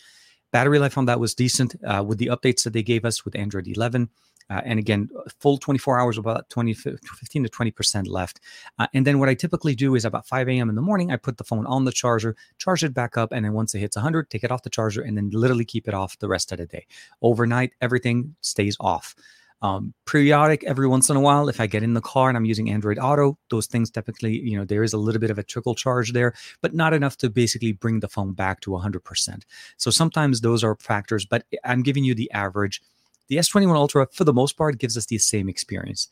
Battery 0.53 0.79
life 0.79 0.99
on 0.99 1.07
that 1.07 1.19
was 1.19 1.35
decent 1.35 1.75
uh, 1.85 2.05
with 2.07 2.19
the 2.19 2.27
updates 2.27 2.63
that 2.65 2.73
they 2.73 2.83
gave 2.83 3.05
us 3.05 3.25
with 3.25 3.35
Android 3.35 3.67
11. 3.67 4.09
Uh, 4.51 4.61
and 4.65 4.79
again, 4.79 5.09
full 5.41 5.57
24 5.57 5.99
hours, 5.99 6.19
about 6.19 6.49
20, 6.51 6.75
15 6.75 7.45
to 7.45 7.49
20% 7.49 8.07
left. 8.07 8.41
Uh, 8.79 8.87
and 8.93 9.07
then 9.07 9.19
what 9.19 9.29
I 9.29 9.35
typically 9.35 9.75
do 9.75 9.95
is 9.95 10.05
about 10.05 10.27
5 10.27 10.49
a.m. 10.49 10.69
in 10.69 10.75
the 10.75 10.83
morning, 10.83 11.11
I 11.11 11.17
put 11.17 11.39
the 11.39 11.45
phone 11.45 11.67
on 11.67 11.85
the 11.85 11.93
charger, 11.93 12.37
charge 12.59 12.85
it 12.85 12.93
back 12.93 13.17
up. 13.17 13.33
And 13.33 13.45
then 13.45 13.55
once 13.55 13.75
it 13.75 13.79
hits 13.79 13.97
100, 13.97 14.29
take 14.29 14.45
it 14.45 14.51
off 14.51 14.63
the 14.63 14.71
charger 14.71 15.01
and 15.01 15.17
then 15.17 15.31
literally 15.31 15.65
keep 15.65 15.89
it 15.89 15.95
off 15.95 16.19
the 16.19 16.29
rest 16.29 16.53
of 16.53 16.59
the 16.59 16.67
day. 16.67 16.87
Overnight, 17.23 17.73
everything 17.81 18.35
stays 18.43 18.77
off. 18.79 19.15
Um, 19.63 19.95
periodic, 20.07 20.65
every 20.65 20.89
once 20.89 21.09
in 21.09 21.17
a 21.17 21.21
while, 21.21 21.49
if 21.49 21.61
I 21.61 21.69
get 21.69 21.85
in 21.85 21.95
the 21.95 22.01
car 22.01 22.29
and 22.29 22.37
I'm 22.37 22.45
using 22.45 22.69
Android 22.69 22.99
Auto, 22.99 23.39
those 23.49 23.67
things 23.67 23.93
typically, 23.93 24.41
you 24.41 24.59
know, 24.59 24.65
there 24.65 24.83
is 24.83 24.93
a 24.93 24.99
little 24.99 25.21
bit 25.21 25.31
of 25.31 25.39
a 25.39 25.45
trickle 25.45 25.77
charge 25.77 26.13
there, 26.13 26.35
but 26.61 26.75
not 26.75 26.93
enough 26.93 27.17
to 27.19 27.31
basically 27.31 27.73
bring 27.73 28.01
the 28.01 28.09
phone 28.09 28.33
back 28.33 28.61
to 28.63 28.71
100%. 28.71 29.43
So 29.77 29.93
sometimes 29.93 30.41
those 30.41 30.65
are 30.65 30.75
factors, 30.81 31.25
but 31.25 31.45
I'm 31.65 31.83
giving 31.83 32.03
you 32.03 32.13
the 32.13 32.31
average. 32.33 32.83
The 33.29 33.37
S21 33.37 33.77
Ultra, 33.77 34.09
for 34.13 34.25
the 34.25 34.33
most 34.33 34.57
part, 34.57 34.79
gives 34.79 34.97
us 34.97 35.07
the 35.07 35.19
same 35.19 35.49
experience. 35.49 36.09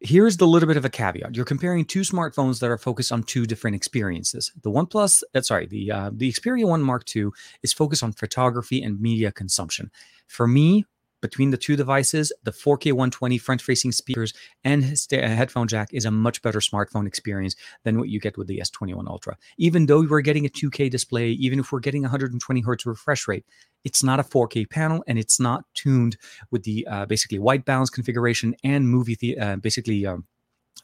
Here's 0.00 0.36
the 0.36 0.46
little 0.46 0.68
bit 0.68 0.76
of 0.76 0.84
a 0.84 0.90
caveat. 0.90 1.34
You're 1.34 1.44
comparing 1.44 1.84
two 1.84 2.02
smartphones 2.02 2.60
that 2.60 2.70
are 2.70 2.78
focused 2.78 3.10
on 3.10 3.24
two 3.24 3.46
different 3.46 3.74
experiences. 3.74 4.52
The 4.62 4.70
OnePlus, 4.70 5.24
uh, 5.34 5.40
sorry, 5.40 5.66
the 5.66 5.90
uh, 5.90 6.10
the 6.14 6.30
Xperia 6.30 6.68
One 6.68 6.84
Mark 6.84 7.04
II 7.16 7.30
is 7.64 7.72
focused 7.72 8.04
on 8.04 8.12
photography 8.12 8.80
and 8.80 9.00
media 9.00 9.32
consumption. 9.32 9.90
For 10.28 10.46
me, 10.46 10.84
between 11.20 11.50
the 11.50 11.56
two 11.56 11.76
devices, 11.76 12.32
the 12.44 12.50
4K 12.50 12.92
120 12.92 13.38
front 13.38 13.62
facing 13.62 13.92
speakers 13.92 14.32
and 14.64 14.84
headphone 15.10 15.68
jack 15.68 15.88
is 15.92 16.04
a 16.04 16.10
much 16.10 16.42
better 16.42 16.60
smartphone 16.60 17.06
experience 17.06 17.56
than 17.84 17.98
what 17.98 18.08
you 18.08 18.20
get 18.20 18.36
with 18.36 18.46
the 18.46 18.58
S21 18.58 19.06
Ultra. 19.08 19.36
Even 19.56 19.86
though 19.86 20.02
we're 20.02 20.20
getting 20.20 20.46
a 20.46 20.48
2K 20.48 20.90
display, 20.90 21.30
even 21.30 21.58
if 21.58 21.72
we're 21.72 21.80
getting 21.80 22.02
120 22.02 22.60
hertz 22.60 22.86
refresh 22.86 23.26
rate, 23.28 23.44
it's 23.84 24.02
not 24.02 24.20
a 24.20 24.24
4K 24.24 24.68
panel 24.70 25.04
and 25.06 25.18
it's 25.18 25.40
not 25.40 25.64
tuned 25.74 26.16
with 26.50 26.64
the 26.64 26.86
uh, 26.86 27.06
basically 27.06 27.38
white 27.38 27.64
balance 27.64 27.90
configuration 27.90 28.54
and 28.64 28.88
movie, 28.88 29.16
the, 29.20 29.38
uh, 29.38 29.56
basically. 29.56 30.06
Um, 30.06 30.24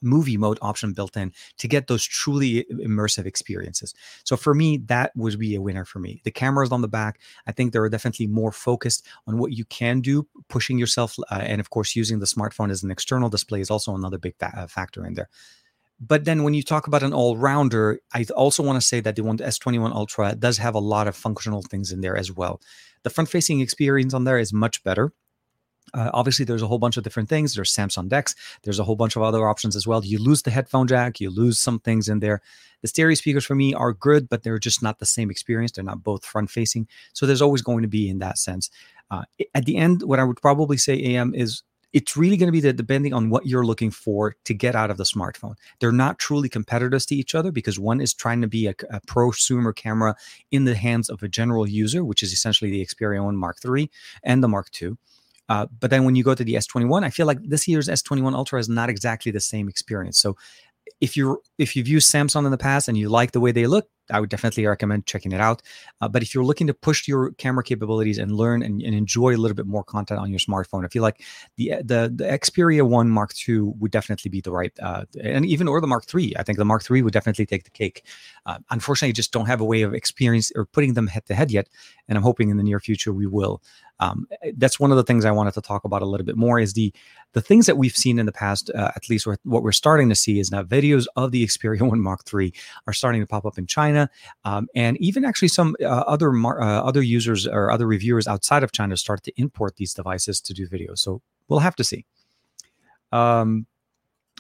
movie 0.02 0.37
mode 0.37 0.59
option 0.62 0.92
built 0.92 1.16
in 1.16 1.33
to 1.59 1.68
get 1.68 1.87
those 1.87 2.04
truly 2.04 2.64
immersive 2.70 3.26
experiences. 3.26 3.94
So 4.24 4.37
for 4.37 4.54
me, 4.54 4.78
that 4.87 5.12
would 5.16 5.38
be 5.38 5.54
a 5.54 5.61
winner 5.61 5.85
for 5.85 5.98
me. 5.98 6.20
The 6.24 6.30
cameras 6.30 6.72
on 6.72 6.83
the 6.83 6.88
back, 6.88 7.20
I 7.46 7.52
think 7.52 7.72
they're 7.72 7.88
definitely 7.88 8.26
more 8.26 8.52
focused 8.52 9.07
on 9.26 9.38
what 9.38 9.52
you 9.52 9.64
can 9.64 10.00
do, 10.00 10.26
pushing 10.48 10.78
yourself, 10.78 11.16
uh, 11.30 11.40
and 11.42 11.61
of 11.61 11.70
course, 11.70 11.96
using 11.96 12.18
the 12.18 12.26
smartphone 12.26 12.70
as 12.70 12.83
an 12.83 12.90
external 12.90 13.28
display 13.28 13.61
is 13.61 13.70
also 13.70 13.94
another 13.94 14.18
big 14.18 14.37
fa- 14.38 14.52
uh, 14.57 14.66
factor 14.66 15.07
in 15.07 15.14
there. 15.14 15.28
But 16.00 16.24
then 16.24 16.42
when 16.42 16.54
you 16.54 16.62
talk 16.62 16.87
about 16.87 17.02
an 17.02 17.12
all 17.12 17.37
rounder, 17.37 18.00
I 18.12 18.26
also 18.37 18.62
want 18.62 18.80
to 18.80 18.87
say 18.87 19.00
that 19.00 19.16
the 19.16 19.22
one 19.22 19.38
S21 19.38 19.92
Ultra 19.92 20.35
does 20.35 20.59
have 20.59 20.74
a 20.74 20.80
lot 20.80 21.07
of 21.07 21.16
functional 21.16 21.62
things 21.62 21.92
in 21.92 22.00
there 22.00 22.16
as 22.16 22.33
well. 22.33 22.61
The 23.04 23.11
front 23.11 23.30
facing 23.30 23.61
experience 23.61 24.12
on 24.12 24.24
there 24.24 24.38
is 24.38 24.52
much 24.52 24.83
better 24.83 25.12
Uh, 25.94 26.11
obviously, 26.12 26.44
there's 26.44 26.62
a 26.62 26.66
whole 26.66 26.78
bunch 26.78 26.96
of 26.96 27.04
different 27.04 27.28
things. 27.28 27.54
There's 27.54 27.72
Samsung 27.72 28.09
DeX. 28.09 28.35
There's 28.62 28.78
a 28.78 28.85
whole 28.85 28.96
bunch 28.96 29.16
of 29.16 29.22
other 29.22 29.48
options 29.48 29.76
as 29.76 29.87
well. 29.87 30.04
You 30.04 30.18
lose 30.18 30.42
the 30.42 30.50
headphone 30.50 30.87
jack. 30.87 31.20
You 31.20 31.30
lose 31.30 31.59
some 31.59 31.78
things 31.78 32.09
in 32.09 32.18
there. 32.18 32.42
The 32.83 32.88
stereo 32.88 33.14
speakers 33.14 33.46
for 33.46 33.54
me 33.54 33.72
are 33.72 33.94
good, 33.94 34.28
but 34.28 34.42
they're 34.42 34.59
just 34.59 34.83
not 34.83 34.98
the 34.98 35.07
same 35.07 35.30
experience. 35.30 35.72
They're 35.72 35.85
not 35.85 36.02
both 36.02 36.24
front 36.24 36.50
facing. 36.50 36.88
So 37.14 37.24
there's 37.24 37.40
always 37.40 37.62
going 37.62 37.83
to 37.83 37.88
be 37.88 38.11
in 38.11 38.18
that 38.18 38.37
sense. 38.37 38.70
Uh, 39.11 39.22
at 39.54 39.64
the 39.64 39.76
end, 39.76 40.02
what 40.02 40.18
I 40.18 40.24
would 40.24 40.40
probably 40.40 40.76
say, 40.76 41.00
AM, 41.00 41.35
is 41.35 41.62
it's 41.94 42.16
really 42.16 42.37
going 42.37 42.48
to 42.48 42.52
be 42.52 42.61
the, 42.61 42.72
depending 42.72 43.14
on 43.14 43.30
what 43.30 43.46
you're 43.46 43.64
looking 43.64 43.90
for 43.92 44.35
to 44.44 44.52
get 44.52 44.74
out 44.74 44.90
of 44.90 44.96
the 44.96 45.04
smartphone. 45.04 45.54
They're 45.78 45.92
not 45.92 46.18
truly 46.18 46.48
competitors 46.48 47.07
to 47.07 47.14
each 47.14 47.37
other 47.37 47.52
because 47.52 47.78
one 47.78 48.00
is 48.00 48.12
trying 48.12 48.42
to 48.42 48.48
be 48.48 48.66
a, 48.66 48.74
a 48.90 49.00
prosumer 49.02 49.74
camera 49.74 50.16
in 50.50 50.64
the 50.64 50.74
hands 50.74 51.09
of 51.09 51.22
a 51.22 51.28
general 51.28 51.68
user, 51.68 52.04
which 52.04 52.22
is 52.22 52.33
essentially 52.33 52.70
the 52.70 52.85
Xperia 52.85 53.24
1 53.24 53.37
Mark 53.37 53.59
III 53.64 53.88
and 54.24 54.42
the 54.42 54.48
Mark 54.48 54.70
II. 54.83 54.96
Uh, 55.48 55.66
but 55.80 55.90
then 55.90 56.04
when 56.04 56.16
you 56.16 56.24
go 56.24 56.35
to 56.35 56.44
the 56.44 56.54
S21, 56.54 57.04
I 57.04 57.11
feel 57.11 57.26
like 57.26 57.42
this 57.42 57.68
year's 57.68 57.88
S21 57.88 58.35
Ultra 58.35 58.59
is 58.59 58.68
not 58.68 58.88
exactly 58.88 59.30
the 59.30 59.40
same 59.40 59.68
experience. 59.68 60.18
So 60.18 60.37
if 61.00 61.16
you're 61.16 61.38
if 61.59 61.76
you've 61.76 61.88
used 61.88 62.12
Samsung 62.12 62.44
in 62.44 62.50
the 62.50 62.59
past 62.59 62.88
and 62.88 62.96
you 62.96 63.09
like 63.09 63.33
the 63.33 63.40
way 63.40 63.52
they 63.52 63.66
look, 63.66 63.88
I 64.11 64.20
would 64.20 64.28
definitely 64.28 64.66
recommend 64.66 65.07
checking 65.07 65.33
it 65.33 65.40
out. 65.40 65.62
Uh, 66.00 66.09
but 66.09 66.22
if 66.22 66.35
you're 66.35 66.44
looking 66.44 66.66
to 66.66 66.74
push 66.74 67.09
your 67.09 67.33
camera 67.33 67.64
capabilities 67.64 68.18
and 68.18 68.33
learn 68.33 68.62
and, 68.62 68.83
and, 68.83 68.94
enjoy 68.94 69.35
a 69.35 69.38
little 69.38 69.54
bit 69.54 69.66
more 69.66 69.83
content 69.83 70.20
on 70.20 70.30
your 70.30 70.38
smartphone, 70.38 70.85
I 70.85 70.88
feel 70.88 71.02
like 71.02 71.22
the 71.57 71.74
the 71.83 72.12
the 72.14 72.24
Xperia 72.24 72.87
One 72.87 73.09
Mark 73.09 73.33
II 73.48 73.72
would 73.78 73.90
definitely 73.90 74.28
be 74.28 74.40
the 74.40 74.52
right, 74.52 74.72
uh, 74.80 75.04
and 75.22 75.46
even 75.46 75.68
or 75.68 75.80
the 75.80 75.87
Mark 75.87 76.04
III. 76.12 76.37
I 76.37 76.42
think 76.42 76.59
the 76.59 76.64
Mark 76.64 76.88
III 76.88 77.02
would 77.02 77.12
definitely 77.12 77.46
take 77.46 77.64
the 77.64 77.70
cake. 77.70 78.04
Uh, 78.46 78.59
unfortunately, 78.70 79.12
just 79.12 79.33
don't 79.33 79.46
have 79.46 79.61
a 79.61 79.64
way 79.64 79.83
of 79.83 79.94
experience 79.94 80.52
or 80.54 80.66
putting 80.66 80.94
them 80.94 81.07
head 81.07 81.26
to 81.26 81.35
head 81.35 81.50
yet, 81.50 81.68
and 82.09 82.18
I'm 82.18 82.24
hoping 82.24 82.50
in 82.50 82.57
the 82.57 82.64
near 82.64 82.80
future 82.80 83.12
we 83.12 83.26
will. 83.26 83.62
Um, 84.00 84.26
that's 84.57 84.80
one 84.80 84.90
of 84.90 84.96
the 84.96 85.04
things 85.04 85.24
I 85.24 85.30
wanted 85.30 85.54
to 85.54 85.61
talk 85.61 85.85
about 85.85 86.02
a 86.02 86.07
little 86.07 86.26
bit 86.26 86.37
more. 86.37 86.59
Is 86.59 86.72
the 86.72 86.92
the 87.33 87.40
things 87.40 87.66
that 87.66 87.78
we've 87.78 87.96
seen 87.96 88.18
in 88.18 88.26
the 88.26 88.33
past, 88.33 88.70
uh, 88.74 88.90
at 88.94 89.09
least 89.09 89.26
what 89.26 89.62
we're 89.62 89.72
starting 89.72 90.09
to 90.09 90.14
see 90.14 90.38
is 90.38 90.50
now 90.50 90.62
videos 90.62 91.07
of 91.16 91.33
the 91.33 91.44
Xperia 91.44 91.80
One 91.88 92.00
Mark 92.00 92.20
III 92.33 92.52
are 92.87 92.92
starting 92.92 93.20
to 93.20 93.26
pop 93.26 93.44
up 93.44 93.59
in 93.59 93.66
China. 93.66 93.94
China, 93.94 94.11
um, 94.44 94.68
and 94.74 94.96
even 94.98 95.24
actually 95.24 95.48
some 95.48 95.76
uh, 95.80 95.87
other 95.87 96.33
mar- 96.33 96.61
uh, 96.61 96.83
other 96.83 97.02
users 97.02 97.46
or 97.46 97.70
other 97.70 97.87
reviewers 97.87 98.26
outside 98.26 98.62
of 98.62 98.72
China 98.72 98.96
start 98.96 99.22
to 99.24 99.33
import 99.37 99.76
these 99.76 99.94
devices 99.94 100.40
to 100.40 100.54
do 100.54 100.68
videos. 100.68 100.98
So 100.98 101.22
we'll 101.48 101.61
have 101.61 101.76
to 101.76 101.85
see. 101.85 102.04
Um, 103.12 103.66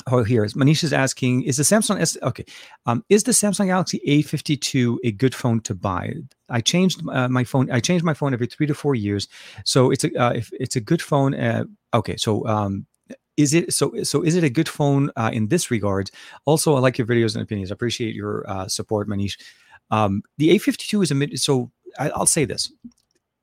Oh, 0.06 0.22
here 0.22 0.44
is 0.44 0.54
Manish 0.54 0.84
is 0.84 0.92
asking: 0.92 1.42
Is 1.42 1.56
the 1.56 1.62
Samsung 1.62 2.00
S 2.00 2.16
okay? 2.22 2.44
Um, 2.86 3.04
is 3.08 3.24
the 3.24 3.32
Samsung 3.32 3.66
Galaxy 3.66 4.00
A52 4.06 4.98
a 5.04 5.12
good 5.12 5.34
phone 5.34 5.60
to 5.62 5.74
buy? 5.74 6.14
I 6.48 6.60
changed 6.60 7.02
uh, 7.08 7.28
my 7.28 7.44
phone. 7.44 7.70
I 7.70 7.80
changed 7.80 8.04
my 8.04 8.14
phone 8.14 8.34
every 8.34 8.46
three 8.46 8.66
to 8.66 8.74
four 8.74 8.94
years, 8.94 9.28
so 9.64 9.90
it's 9.90 10.04
a 10.04 10.14
uh, 10.20 10.32
if 10.32 10.50
it's 10.52 10.76
a 10.76 10.80
good 10.80 11.00
phone. 11.00 11.34
Uh, 11.34 11.64
okay, 11.94 12.16
so 12.16 12.46
um, 12.46 12.86
is 13.36 13.54
it 13.54 13.72
so 13.72 13.92
so 14.02 14.22
is 14.22 14.34
it 14.34 14.44
a 14.44 14.50
good 14.50 14.68
phone 14.68 15.10
uh, 15.16 15.30
in 15.32 15.48
this 15.48 15.70
regard 15.70 16.10
also 16.44 16.74
i 16.76 16.78
like 16.78 16.98
your 16.98 17.06
videos 17.06 17.34
and 17.34 17.42
opinions 17.42 17.70
i 17.70 17.74
appreciate 17.74 18.14
your 18.14 18.48
uh, 18.48 18.68
support 18.68 19.08
manish 19.08 19.38
um, 19.90 20.22
the 20.38 20.50
a52 20.56 21.02
is 21.02 21.10
a 21.10 21.14
mid 21.14 21.38
so 21.38 21.70
I, 21.98 22.10
i'll 22.10 22.26
say 22.26 22.44
this 22.44 22.72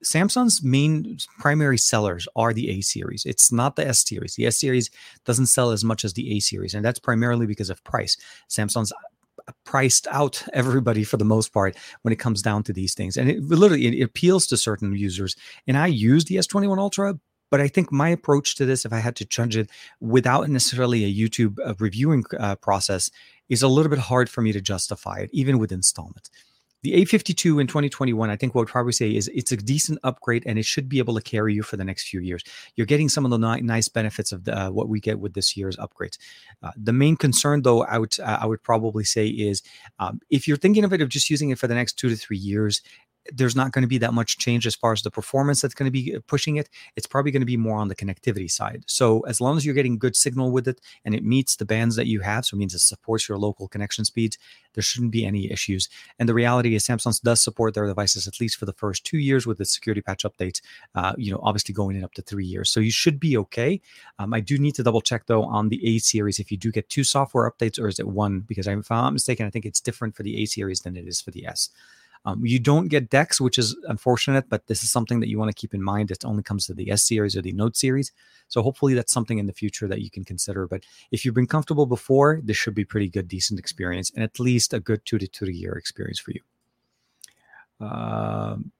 samsung's 0.03 0.63
main 0.63 1.17
primary 1.39 1.77
sellers 1.77 2.27
are 2.35 2.53
the 2.53 2.69
a 2.69 2.81
series. 2.81 3.25
It's 3.25 3.51
not 3.51 3.75
the 3.75 3.87
s 3.87 4.07
series. 4.07 4.35
The 4.35 4.47
s 4.47 4.59
series 4.59 4.89
doesn't 5.25 5.47
sell 5.47 5.71
as 5.71 5.83
much 5.83 6.03
as 6.03 6.13
the 6.13 6.35
a 6.35 6.39
series 6.39 6.73
and 6.73 6.83
that's 6.83 6.99
primarily 6.99 7.45
because 7.45 7.69
of 7.69 7.83
price. 7.83 8.17
Samsung's 8.49 8.91
uh, 8.91 9.51
priced 9.65 10.07
out 10.07 10.43
everybody 10.53 11.03
for 11.03 11.17
the 11.17 11.25
most 11.25 11.53
part 11.53 11.75
when 12.01 12.11
it 12.11 12.19
comes 12.19 12.41
down 12.41 12.63
to 12.63 12.73
these 12.73 12.93
things 12.93 13.17
and 13.17 13.29
it 13.29 13.43
literally 13.43 13.99
it 13.99 14.03
appeals 14.03 14.45
to 14.45 14.55
certain 14.55 14.95
users 14.95 15.35
and 15.65 15.77
i 15.77 15.87
use 15.87 16.25
the 16.25 16.35
s21 16.35 16.77
ultra 16.77 17.19
but 17.51 17.59
I 17.59 17.67
think 17.67 17.91
my 17.91 18.09
approach 18.09 18.55
to 18.55 18.65
this, 18.65 18.85
if 18.85 18.93
I 18.93 18.99
had 18.99 19.17
to 19.17 19.25
judge 19.25 19.57
it 19.57 19.69
without 19.99 20.49
necessarily 20.49 21.03
a 21.03 21.13
YouTube 21.13 21.57
uh, 21.63 21.75
reviewing 21.77 22.23
uh, 22.39 22.55
process, 22.55 23.11
is 23.49 23.61
a 23.61 23.67
little 23.67 23.89
bit 23.89 23.99
hard 23.99 24.29
for 24.29 24.41
me 24.41 24.53
to 24.53 24.61
justify 24.61 25.19
it, 25.19 25.29
even 25.33 25.59
with 25.59 25.73
installments. 25.73 26.31
The 26.83 26.93
A52 26.93 27.61
in 27.61 27.67
2021, 27.67 28.29
I 28.29 28.35
think 28.35 28.55
what 28.55 28.63
I'd 28.63 28.71
probably 28.71 28.91
say 28.91 29.15
is 29.15 29.29
it's 29.33 29.51
a 29.51 29.57
decent 29.57 29.99
upgrade 30.03 30.43
and 30.47 30.57
it 30.57 30.65
should 30.65 30.89
be 30.89 30.97
able 30.97 31.13
to 31.13 31.21
carry 31.21 31.53
you 31.53 31.61
for 31.61 31.77
the 31.77 31.83
next 31.83 32.07
few 32.07 32.19
years. 32.21 32.43
You're 32.75 32.87
getting 32.87 33.07
some 33.07 33.23
of 33.23 33.29
the 33.31 33.37
ni- 33.37 33.61
nice 33.61 33.87
benefits 33.87 34.31
of 34.31 34.45
the, 34.45 34.57
uh, 34.57 34.71
what 34.71 34.89
we 34.89 34.99
get 34.99 35.19
with 35.19 35.33
this 35.33 35.55
year's 35.55 35.77
upgrades. 35.77 36.17
Uh, 36.63 36.71
the 36.75 36.93
main 36.93 37.17
concern, 37.17 37.61
though, 37.61 37.83
I 37.83 37.99
would 37.99 38.19
uh, 38.19 38.39
I 38.41 38.47
would 38.47 38.63
probably 38.63 39.03
say 39.03 39.27
is 39.27 39.61
um, 39.99 40.21
if 40.31 40.47
you're 40.47 40.57
thinking 40.57 40.83
of 40.83 40.91
it 40.91 41.01
of 41.01 41.09
just 41.09 41.29
using 41.29 41.51
it 41.51 41.59
for 41.59 41.67
the 41.67 41.75
next 41.75 41.93
two 41.93 42.09
to 42.09 42.15
three 42.15 42.37
years, 42.37 42.81
there's 43.31 43.55
not 43.55 43.71
going 43.71 43.83
to 43.83 43.87
be 43.87 43.97
that 43.99 44.13
much 44.13 44.37
change 44.37 44.65
as 44.65 44.75
far 44.75 44.93
as 44.93 45.01
the 45.01 45.11
performance 45.11 45.61
that's 45.61 45.73
going 45.73 45.87
to 45.87 45.91
be 45.91 46.15
uh, 46.15 46.19
pushing 46.27 46.55
it. 46.57 46.69
It's 46.95 47.07
probably 47.07 47.31
going 47.31 47.41
to 47.41 47.45
be 47.45 47.57
more 47.57 47.77
on 47.77 47.87
the 47.87 47.95
connectivity 47.95 48.49
side. 48.49 48.83
So 48.87 49.21
as 49.21 49.39
long 49.39 49.57
as 49.57 49.65
you're 49.65 49.75
getting 49.75 49.97
good 49.97 50.15
signal 50.15 50.51
with 50.51 50.67
it 50.67 50.81
and 51.05 51.13
it 51.13 51.23
meets 51.23 51.55
the 51.55 51.65
bands 51.65 51.95
that 51.95 52.07
you 52.07 52.21
have, 52.21 52.45
so 52.45 52.55
it 52.55 52.59
means 52.59 52.73
it 52.73 52.79
supports 52.79 53.29
your 53.29 53.37
local 53.37 53.67
connection 53.67 54.05
speeds, 54.05 54.37
there 54.73 54.81
shouldn't 54.81 55.11
be 55.11 55.25
any 55.25 55.51
issues. 55.51 55.89
And 56.17 56.27
the 56.27 56.33
reality 56.33 56.75
is 56.75 56.85
Samsung 56.85 57.19
does 57.21 57.43
support 57.43 57.73
their 57.73 57.85
devices 57.85 58.27
at 58.27 58.39
least 58.39 58.57
for 58.57 58.65
the 58.65 58.73
first 58.73 59.05
two 59.05 59.17
years 59.17 59.45
with 59.45 59.57
the 59.57 59.65
security 59.65 60.01
patch 60.01 60.23
updates. 60.23 60.61
Uh, 60.95 61.13
you 61.17 61.31
know, 61.31 61.39
obviously 61.43 61.73
going 61.73 61.95
in 61.95 62.03
up 62.03 62.13
to 62.13 62.21
three 62.21 62.45
years, 62.45 62.69
so 62.69 62.79
you 62.79 62.91
should 62.91 63.19
be 63.19 63.37
okay. 63.37 63.81
Um, 64.19 64.33
I 64.33 64.39
do 64.39 64.57
need 64.57 64.75
to 64.75 64.83
double 64.83 65.01
check 65.01 65.25
though 65.27 65.43
on 65.43 65.69
the 65.69 65.95
A 65.95 65.99
series 65.99 66.39
if 66.39 66.51
you 66.51 66.57
do 66.57 66.71
get 66.71 66.89
two 66.89 67.03
software 67.03 67.49
updates 67.49 67.79
or 67.79 67.87
is 67.87 67.99
it 67.99 68.07
one? 68.07 68.41
Because 68.41 68.67
if 68.67 68.91
I'm 68.91 68.97
not 68.97 69.13
mistaken, 69.13 69.45
I 69.45 69.49
think 69.49 69.65
it's 69.65 69.81
different 69.81 70.15
for 70.15 70.23
the 70.23 70.41
A 70.41 70.45
series 70.45 70.81
than 70.81 70.95
it 70.95 71.07
is 71.07 71.21
for 71.21 71.31
the 71.31 71.45
S. 71.45 71.69
Um, 72.23 72.45
you 72.45 72.59
don't 72.59 72.87
get 72.87 73.09
DeX, 73.09 73.41
which 73.41 73.57
is 73.57 73.75
unfortunate, 73.87 74.47
but 74.47 74.67
this 74.67 74.83
is 74.83 74.91
something 74.91 75.19
that 75.21 75.29
you 75.29 75.39
want 75.39 75.49
to 75.49 75.59
keep 75.59 75.73
in 75.73 75.81
mind. 75.81 76.11
It 76.11 76.23
only 76.23 76.43
comes 76.43 76.67
to 76.67 76.73
the 76.73 76.91
S 76.91 77.03
series 77.03 77.35
or 77.35 77.41
the 77.41 77.51
Note 77.51 77.75
series. 77.75 78.11
So 78.47 78.61
hopefully 78.61 78.93
that's 78.93 79.11
something 79.11 79.39
in 79.39 79.47
the 79.47 79.53
future 79.53 79.87
that 79.87 80.01
you 80.01 80.11
can 80.11 80.23
consider. 80.23 80.67
But 80.67 80.83
if 81.11 81.25
you've 81.25 81.33
been 81.33 81.47
comfortable 81.47 81.87
before, 81.87 82.39
this 82.43 82.57
should 82.57 82.75
be 82.75 82.85
pretty 82.85 83.09
good, 83.09 83.27
decent 83.27 83.59
experience, 83.59 84.11
and 84.13 84.23
at 84.23 84.39
least 84.39 84.73
a 84.73 84.79
good 84.79 85.03
two 85.05 85.17
to 85.17 85.27
two 85.27 85.49
year 85.49 85.73
experience 85.73 86.19
for 86.19 86.31
you. 86.31 86.41
Um, 87.85 88.71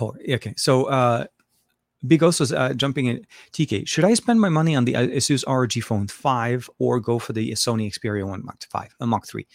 oh, 0.00 0.14
okay. 0.26 0.54
So 0.56 0.84
uh, 0.84 1.26
Big 2.06 2.22
was 2.22 2.52
uh, 2.52 2.72
jumping 2.74 3.06
in. 3.06 3.26
TK, 3.52 3.86
should 3.86 4.04
I 4.04 4.14
spend 4.14 4.40
my 4.40 4.48
money 4.48 4.74
on 4.74 4.84
the 4.84 4.94
Asus 4.94 5.44
ROG 5.46 5.72
Phone 5.84 6.08
5 6.08 6.70
or 6.78 6.98
go 6.98 7.18
for 7.18 7.32
the 7.32 7.52
Sony 7.52 7.92
Xperia 7.92 8.26
1 8.26 8.44
Mark 8.44 8.64
5, 8.70 8.96
uh, 9.00 9.06
Mark 9.06 9.26
3? 9.26 9.46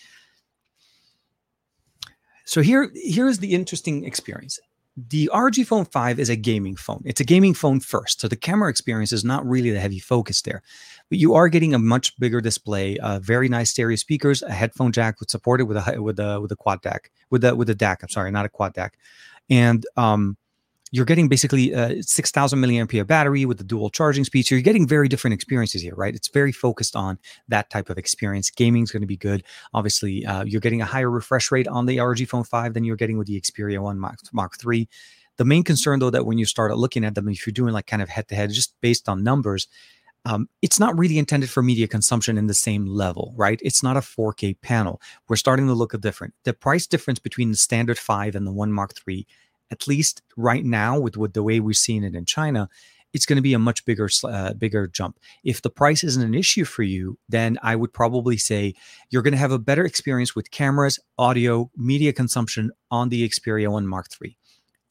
So 2.47 2.62
here, 2.62 2.89
here 2.95 3.27
is 3.27 3.39
the 3.39 3.53
interesting 3.53 4.05
experience. 4.05 4.57
The 4.95 5.29
ROG 5.33 5.57
Phone 5.65 5.83
5 5.83 6.17
is 6.17 6.29
a 6.29 6.36
gaming 6.38 6.77
phone. 6.77 7.03
It's 7.05 7.19
a 7.19 7.25
gaming 7.25 7.53
phone 7.53 7.81
first. 7.81 8.21
So 8.21 8.29
the 8.29 8.38
camera 8.38 8.69
experience 8.69 9.12
is 9.12 9.25
not 9.25 9.45
really 9.45 9.69
the 9.69 9.81
heavy 9.81 9.99
focus 9.99 10.41
there. 10.41 10.63
But 11.10 11.19
you 11.19 11.36
are 11.36 11.49
getting 11.49 11.75
a 11.75 11.79
much 11.79 12.17
bigger 12.19 12.39
display, 12.39 12.97
uh, 12.99 13.19
very 13.19 13.49
nice 13.49 13.69
stereo 13.69 13.97
speakers, 13.97 14.41
a 14.43 14.51
headphone 14.51 14.93
jack 14.93 15.19
with 15.19 15.29
supported 15.29 15.65
with 15.65 15.77
a 15.77 16.01
with 16.01 16.19
a 16.19 16.39
with 16.39 16.51
a 16.53 16.55
quad 16.55 16.81
DAC, 16.81 17.10
with 17.29 17.43
a 17.43 17.53
with 17.53 17.69
a 17.69 17.75
DAC. 17.75 17.97
I'm 18.01 18.10
sorry, 18.10 18.31
not 18.31 18.45
a 18.45 18.49
quad 18.49 18.73
DAC. 18.73 18.91
And 19.49 19.86
um, 19.97 20.38
you're 20.91 21.06
getting 21.06 21.28
basically 21.28 21.71
a 21.73 22.02
6000 22.02 22.60
milliampere 22.60 23.06
battery 23.06 23.45
with 23.45 23.58
the 23.58 23.63
dual 23.63 23.89
charging 23.89 24.23
speed. 24.23 24.45
So 24.45 24.56
you're 24.56 24.62
getting 24.62 24.88
very 24.88 25.08
different 25.08 25.34
experiences 25.34 25.82
here, 25.82 25.95
right? 25.95 26.15
It's 26.15 26.30
very 26.30 26.52
focused 26.52 26.95
on 26.95 27.19
that 27.50 27.69
type 27.69 27.89
of 27.89 27.97
experience. 27.97 28.50
Gaming 28.50 28.84
is 28.84 28.91
going 28.91 29.02
to 29.02 29.08
be 29.08 29.17
good. 29.17 29.43
Obviously, 29.73 30.26
uh, 30.26 30.43
you're 30.43 30.62
getting 30.62 30.82
a 30.82 30.86
higher 30.86 31.10
refresh 31.10 31.52
rate 31.52 31.67
on 31.67 31.86
the 31.86 32.00
ROG 32.00 32.26
Phone 32.28 32.43
5 32.43 32.73
than 32.73 32.84
you're 32.84 32.95
getting 32.95 33.17
with 33.17 33.28
the 33.28 33.39
Xperia 33.39 33.80
1 33.80 34.00
Mark, 34.00 34.19
Mark 34.32 34.58
3. 34.58 34.88
The 35.38 35.45
main 35.45 35.63
concern, 35.63 36.00
though, 36.00 36.10
that 36.10 36.26
when 36.26 36.38
you 36.38 36.45
start 36.45 36.76
looking 36.78 37.06
at 37.06 37.15
them, 37.15 37.30
if 37.30 37.45
you're 37.45 37.54
doing 37.54 37.73
like 37.73 37.86
kind 37.86 38.02
of 38.02 38.10
head 38.10 38.28
to 38.30 38.36
head, 38.36 38.52
just 38.52 38.73
based 38.82 39.08
on 39.08 39.23
numbers, 39.23 39.67
um, 40.26 40.50
it's 40.62 40.80
not 40.80 40.97
really 40.97 41.19
intended 41.19 41.50
for 41.50 41.62
media 41.63 41.88
consumption 41.88 42.38
in 42.38 42.47
the 42.47 42.54
same 42.54 42.86
level, 42.86 43.34
right? 43.38 43.60
It's 43.63 43.84
not 43.84 43.95
a 43.97 44.02
4K 44.02 44.60
panel. 44.62 45.00
We're 45.30 45.38
starting 45.38 45.67
to 45.67 45.73
look 45.73 45.93
at 45.93 46.02
different. 46.02 46.34
The 46.43 46.54
price 46.54 46.88
difference 46.88 47.19
between 47.19 47.52
the 47.52 47.58
standard 47.58 47.97
5 47.97 48.36
and 48.36 48.45
the 48.45 48.52
1 48.52 48.73
Mark 48.73 48.95
3 48.95 49.26
at 49.71 49.88
least 49.88 50.21
right 50.36 50.63
now 50.63 50.99
with, 50.99 51.34
the 51.34 51.43
way 51.43 51.60
we've 51.60 51.75
seen 51.75 52.03
it 52.03 52.15
in 52.15 52.25
China, 52.25 52.69
it's 53.13 53.25
going 53.25 53.38
to 53.38 53.41
be 53.41 53.53
a 53.53 53.60
much 53.60 53.86
bigger 53.86 54.10
uh, 54.23 54.53
bigger 54.53 54.88
jump. 54.88 55.19
If 55.43 55.62
the 55.62 55.69
price 55.69 56.03
isn't 56.03 56.21
an 56.23 56.36
issue 56.36 56.65
for 56.65 56.84
you, 56.84 57.17
then 57.30 57.58
I 57.63 57.75
would 57.75 57.93
probably 57.93 58.38
say 58.38 58.75
you're 59.10 59.21
going 59.21 59.34
to 59.34 59.39
have 59.39 59.51
a 59.51 59.60
better 59.60 59.86
experience 59.86 60.36
with 60.36 60.51
cameras, 60.51 60.99
audio, 61.17 61.71
media 61.75 62.13
consumption 62.13 62.71
on 62.91 63.10
the 63.10 63.27
Xperia 63.27 63.69
1 63.69 63.88
Mark 63.88 64.08
III. 64.21 64.38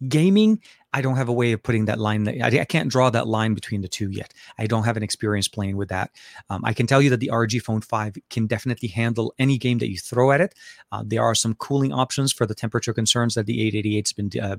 Gaming, 0.08 0.60
I 0.96 1.02
don't 1.02 1.16
have 1.16 1.28
a 1.28 1.32
way 1.32 1.52
of 1.52 1.62
putting 1.62 1.84
that 1.84 1.98
line. 1.98 2.26
I, 2.26 2.46
I 2.46 2.64
can't 2.64 2.88
draw 2.88 3.10
that 3.10 3.28
line 3.28 3.52
between 3.52 3.82
the 3.82 3.88
two 3.88 4.10
yet. 4.10 4.32
I 4.58 4.66
don't 4.66 4.84
have 4.84 4.96
an 4.96 5.02
experience 5.02 5.46
playing 5.46 5.76
with 5.76 5.90
that. 5.90 6.10
Um, 6.48 6.64
I 6.64 6.72
can 6.72 6.86
tell 6.86 7.02
you 7.02 7.10
that 7.10 7.20
the 7.20 7.28
ROG 7.30 7.52
Phone 7.62 7.82
5 7.82 8.16
can 8.30 8.46
definitely 8.46 8.88
handle 8.88 9.34
any 9.38 9.58
game 9.58 9.76
that 9.78 9.90
you 9.90 9.98
throw 9.98 10.32
at 10.32 10.40
it. 10.40 10.54
Uh, 10.90 11.02
there 11.04 11.22
are 11.22 11.34
some 11.34 11.54
cooling 11.56 11.92
options 11.92 12.32
for 12.32 12.46
the 12.46 12.54
temperature 12.54 12.94
concerns 12.94 13.34
that 13.34 13.44
the 13.44 13.70
888's 13.70 14.12
been 14.14 14.30
uh, 14.42 14.56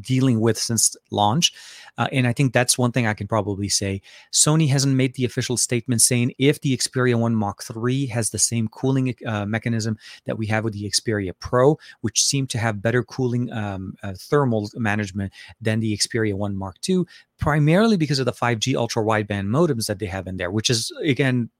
dealing 0.00 0.40
with 0.40 0.58
since 0.58 0.96
launch. 1.10 1.52
Uh, 1.98 2.08
and 2.12 2.26
I 2.26 2.32
think 2.32 2.52
that's 2.52 2.78
one 2.78 2.92
thing 2.92 3.06
I 3.06 3.14
can 3.14 3.28
probably 3.28 3.68
say. 3.68 4.02
Sony 4.32 4.68
hasn't 4.68 4.94
made 4.94 5.14
the 5.14 5.24
official 5.24 5.56
statement 5.56 6.00
saying 6.00 6.32
if 6.38 6.60
the 6.60 6.76
Xperia 6.76 7.18
1 7.18 7.34
Mark 7.34 7.62
III 7.74 8.06
has 8.06 8.30
the 8.30 8.38
same 8.38 8.68
cooling 8.68 9.14
uh, 9.26 9.44
mechanism 9.46 9.98
that 10.24 10.38
we 10.38 10.46
have 10.46 10.64
with 10.64 10.72
the 10.74 10.84
Xperia 10.84 11.32
Pro, 11.38 11.78
which 12.00 12.22
seem 12.22 12.46
to 12.48 12.58
have 12.58 12.82
better 12.82 13.02
cooling 13.02 13.52
um, 13.52 13.94
uh, 14.02 14.14
thermal 14.18 14.70
management 14.74 15.32
than 15.60 15.80
the 15.80 15.96
Xperia 15.96 16.34
1 16.34 16.56
Mark 16.56 16.76
II, 16.88 17.04
primarily 17.38 17.96
because 17.96 18.18
of 18.18 18.26
the 18.26 18.32
5G 18.32 18.74
ultra 18.74 19.02
wideband 19.02 19.48
modems 19.48 19.86
that 19.86 19.98
they 19.98 20.06
have 20.06 20.26
in 20.26 20.36
there, 20.36 20.50
which 20.50 20.70
is, 20.70 20.92
again, 21.02 21.50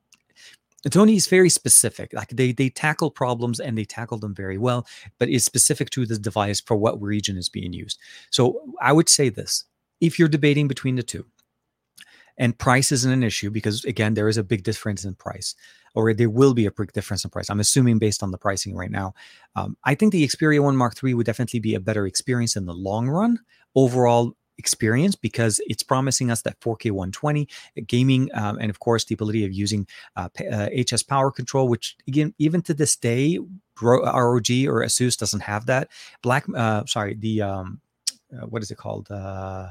Sony 0.89 1.17
is 1.17 1.29
very 1.29 1.49
specific. 1.49 2.13
Like 2.13 2.31
they 2.31 2.53
they 2.53 2.69
tackle 2.69 3.11
problems 3.11 3.61
and 3.61 3.79
they 3.79 3.85
tackle 3.85 4.19
them 4.19 4.35
very 4.35 4.59
well, 4.59 4.87
but 5.19 5.29
it's 5.29 5.45
specific 5.45 5.91
to 5.91 6.07
the 6.07 6.19
device 6.19 6.61
for 6.61 6.77
what 6.77 7.01
region 7.01 7.37
is 7.37 7.49
being 7.49 7.73
used. 7.73 7.99
So 8.31 8.61
I 8.81 8.93
would 8.93 9.09
say 9.09 9.29
this: 9.29 9.65
if 10.01 10.19
you're 10.19 10.29
debating 10.29 10.69
between 10.69 10.97
the 10.97 11.03
two, 11.03 11.25
and 12.37 12.59
price 12.59 12.91
isn't 12.91 13.13
an 13.13 13.23
issue 13.23 13.51
because 13.51 13.85
again 13.85 14.15
there 14.15 14.29
is 14.29 14.39
a 14.39 14.45
big 14.45 14.65
difference 14.65 15.05
in 15.05 15.15
price, 15.15 15.55
or 15.95 16.13
there 16.13 16.31
will 16.31 16.55
be 16.55 16.67
a 16.67 16.73
big 16.73 16.93
difference 16.93 17.25
in 17.25 17.31
price. 17.31 17.49
I'm 17.49 17.61
assuming 17.61 17.99
based 17.99 18.23
on 18.23 18.33
the 18.33 18.39
pricing 18.39 18.75
right 18.75 18.91
now. 18.91 19.15
Um, 19.55 19.77
I 19.85 19.95
think 19.95 20.13
the 20.13 20.27
Xperia 20.27 20.61
One 20.61 20.77
Mark 20.77 20.95
III 21.03 21.15
would 21.15 21.27
definitely 21.27 21.61
be 21.61 21.75
a 21.75 21.81
better 21.81 22.07
experience 22.07 22.57
in 22.57 22.67
the 22.67 22.75
long 22.75 23.09
run. 23.09 23.39
Overall, 23.77 24.37
experience 24.59 25.17
because 25.17 25.61
it's 25.67 25.83
promising 25.83 26.31
us 26.31 26.43
that 26.43 26.59
4K 26.61 26.91
120 26.91 27.49
uh, 27.77 27.81
gaming, 27.87 28.31
um, 28.35 28.59
and 28.59 28.71
of 28.71 28.81
course 28.81 29.05
the 29.05 29.15
ability 29.15 29.45
of 29.45 29.53
using 29.53 29.87
uh, 30.17 30.29
uh, 30.51 30.69
HS 30.77 31.03
power 31.03 31.31
control, 31.31 31.69
which 31.69 31.97
again 32.07 32.35
even 32.39 32.63
to 32.63 32.75
this 32.75 32.97
day, 32.97 33.39
ROG 33.81 34.51
or 34.67 34.85
Asus 34.85 35.17
doesn't 35.17 35.41
have 35.41 35.67
that. 35.67 35.89
Black, 36.23 36.45
uh, 36.55 36.85
sorry, 36.87 37.15
the 37.15 37.43
um, 37.43 37.81
uh, 38.33 38.47
what 38.47 38.63
is 38.63 38.71
it 38.71 38.79
called? 38.79 39.11
Uh, 39.11 39.69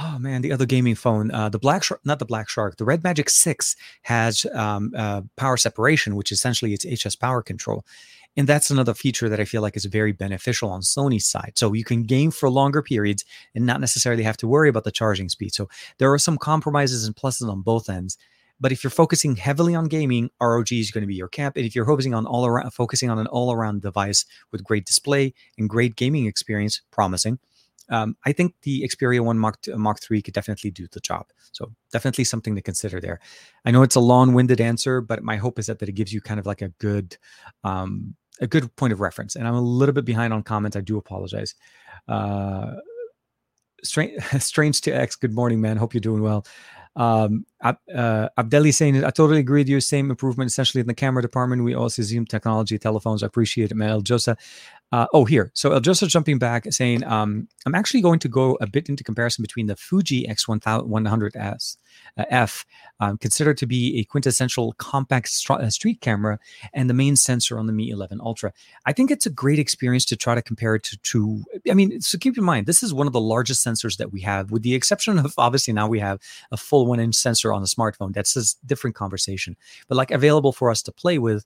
oh 0.00 0.18
man, 0.18 0.42
the 0.42 0.52
other 0.52 0.66
gaming 0.66 0.94
phone, 0.94 1.30
uh, 1.30 1.48
the 1.48 1.58
Black 1.58 1.82
Shark, 1.82 2.00
not 2.04 2.18
the 2.18 2.24
Black 2.24 2.48
Shark, 2.48 2.76
the 2.76 2.84
Red 2.84 3.02
Magic 3.02 3.30
Six 3.30 3.76
has 4.02 4.46
um, 4.54 4.92
uh, 4.96 5.22
power 5.36 5.56
separation, 5.56 6.16
which 6.16 6.32
essentially 6.32 6.74
it's 6.74 6.84
HS 6.84 7.16
power 7.16 7.42
control. 7.42 7.84
And 8.36 8.46
that's 8.46 8.70
another 8.70 8.92
feature 8.92 9.30
that 9.30 9.40
I 9.40 9.46
feel 9.46 9.62
like 9.62 9.76
is 9.76 9.86
very 9.86 10.12
beneficial 10.12 10.70
on 10.70 10.82
Sony's 10.82 11.26
side. 11.26 11.52
So 11.54 11.72
you 11.72 11.84
can 11.84 12.02
game 12.02 12.30
for 12.30 12.50
longer 12.50 12.82
periods 12.82 13.24
and 13.54 13.64
not 13.64 13.80
necessarily 13.80 14.24
have 14.24 14.36
to 14.38 14.48
worry 14.48 14.68
about 14.68 14.84
the 14.84 14.90
charging 14.90 15.30
speed. 15.30 15.54
So 15.54 15.70
there 15.96 16.12
are 16.12 16.18
some 16.18 16.36
compromises 16.36 17.06
and 17.06 17.16
pluses 17.16 17.50
on 17.50 17.62
both 17.62 17.88
ends. 17.88 18.18
But 18.60 18.72
if 18.72 18.84
you're 18.84 18.90
focusing 18.90 19.36
heavily 19.36 19.74
on 19.74 19.86
gaming, 19.86 20.30
ROG 20.40 20.72
is 20.72 20.90
going 20.90 21.02
to 21.02 21.08
be 21.08 21.14
your 21.14 21.28
camp. 21.28 21.56
And 21.56 21.66
if 21.66 21.74
you're 21.74 21.86
focusing 21.86 22.14
on 22.14 22.26
all 22.26 22.46
around, 22.46 22.70
focusing 22.72 23.10
on 23.10 23.18
an 23.18 23.26
all-around 23.26 23.82
device 23.82 24.24
with 24.50 24.64
great 24.64 24.86
display 24.86 25.34
and 25.58 25.68
great 25.68 25.96
gaming 25.96 26.26
experience, 26.26 26.80
promising, 26.90 27.38
um, 27.88 28.16
I 28.24 28.32
think 28.32 28.54
the 28.62 28.82
Xperia 28.82 29.20
One 29.20 29.38
Mark 29.38 29.58
Mark 29.68 30.00
Three 30.00 30.22
could 30.22 30.34
definitely 30.34 30.70
do 30.70 30.86
the 30.90 31.00
job. 31.00 31.26
So 31.52 31.72
definitely 31.92 32.24
something 32.24 32.54
to 32.56 32.62
consider 32.62 33.00
there. 33.00 33.20
I 33.64 33.70
know 33.70 33.82
it's 33.82 33.94
a 33.94 34.00
long-winded 34.00 34.60
answer, 34.60 35.00
but 35.00 35.22
my 35.22 35.36
hope 35.36 35.58
is 35.58 35.66
that, 35.66 35.78
that 35.78 35.88
it 35.88 35.92
gives 35.92 36.12
you 36.12 36.20
kind 36.20 36.40
of 36.40 36.46
like 36.46 36.62
a 36.62 36.68
good 36.68 37.16
um, 37.64 38.16
a 38.40 38.46
good 38.46 38.74
point 38.76 38.92
of 38.92 39.00
reference. 39.00 39.36
And 39.36 39.46
I'm 39.46 39.54
a 39.54 39.60
little 39.60 39.94
bit 39.94 40.04
behind 40.04 40.32
on 40.32 40.42
comments. 40.42 40.76
I 40.76 40.80
do 40.80 40.98
apologize. 40.98 41.54
Uh, 42.08 42.74
strange, 43.82 44.22
strange 44.40 44.80
to 44.82 44.90
X. 44.90 45.16
Good 45.16 45.34
morning, 45.34 45.60
man. 45.60 45.76
Hope 45.76 45.94
you're 45.94 46.00
doing 46.00 46.22
well. 46.22 46.46
Um, 46.96 47.44
uh, 47.62 47.74
Abdeli 48.38 48.72
saying, 48.72 49.04
I 49.04 49.10
totally 49.10 49.38
agree 49.38 49.60
with 49.60 49.68
you. 49.68 49.80
Same 49.80 50.10
improvement, 50.10 50.50
essentially 50.50 50.80
in 50.80 50.86
the 50.86 50.94
camera 50.94 51.20
department. 51.20 51.62
We 51.62 51.74
also 51.74 52.02
Zoom 52.02 52.24
technology, 52.24 52.78
telephones. 52.78 53.22
I 53.22 53.26
appreciate 53.26 53.70
it, 53.70 53.74
man. 53.74 53.90
El 53.90 54.02
Josa, 54.02 54.36
uh, 54.92 55.06
oh, 55.12 55.24
here. 55.24 55.50
So 55.54 55.72
uh, 55.72 55.80
just 55.80 56.06
jumping 56.08 56.38
back, 56.38 56.72
saying 56.72 57.02
um, 57.04 57.48
I'm 57.66 57.74
actually 57.74 58.02
going 58.02 58.20
to 58.20 58.28
go 58.28 58.56
a 58.60 58.66
bit 58.66 58.88
into 58.88 59.02
comparison 59.02 59.42
between 59.42 59.66
the 59.66 59.74
Fuji 59.74 60.26
X100S 60.28 61.76
uh, 62.16 62.24
F, 62.30 62.64
um, 63.00 63.18
considered 63.18 63.58
to 63.58 63.66
be 63.66 63.98
a 63.98 64.04
quintessential 64.04 64.74
compact 64.74 65.28
st- 65.28 65.60
uh, 65.60 65.70
street 65.70 66.00
camera, 66.00 66.38
and 66.72 66.88
the 66.88 66.94
main 66.94 67.16
sensor 67.16 67.58
on 67.58 67.66
the 67.66 67.72
Mi 67.72 67.90
11 67.90 68.20
Ultra. 68.20 68.52
I 68.86 68.92
think 68.92 69.10
it's 69.10 69.26
a 69.26 69.30
great 69.30 69.58
experience 69.58 70.04
to 70.06 70.16
try 70.16 70.36
to 70.36 70.42
compare 70.42 70.76
it 70.76 70.84
to, 70.84 70.96
to. 70.98 71.44
I 71.68 71.74
mean, 71.74 72.00
so 72.00 72.16
keep 72.16 72.38
in 72.38 72.44
mind 72.44 72.66
this 72.66 72.82
is 72.82 72.94
one 72.94 73.08
of 73.08 73.12
the 73.12 73.20
largest 73.20 73.66
sensors 73.66 73.96
that 73.96 74.12
we 74.12 74.20
have, 74.20 74.52
with 74.52 74.62
the 74.62 74.74
exception 74.74 75.18
of 75.18 75.34
obviously 75.36 75.74
now 75.74 75.88
we 75.88 75.98
have 75.98 76.20
a 76.52 76.56
full 76.56 76.86
one-inch 76.86 77.16
sensor 77.16 77.52
on 77.52 77.62
a 77.62 77.66
smartphone. 77.66 78.14
That's 78.14 78.36
a 78.36 78.66
different 78.66 78.94
conversation, 78.94 79.56
but 79.88 79.96
like 79.96 80.12
available 80.12 80.52
for 80.52 80.70
us 80.70 80.80
to 80.82 80.92
play 80.92 81.18
with 81.18 81.44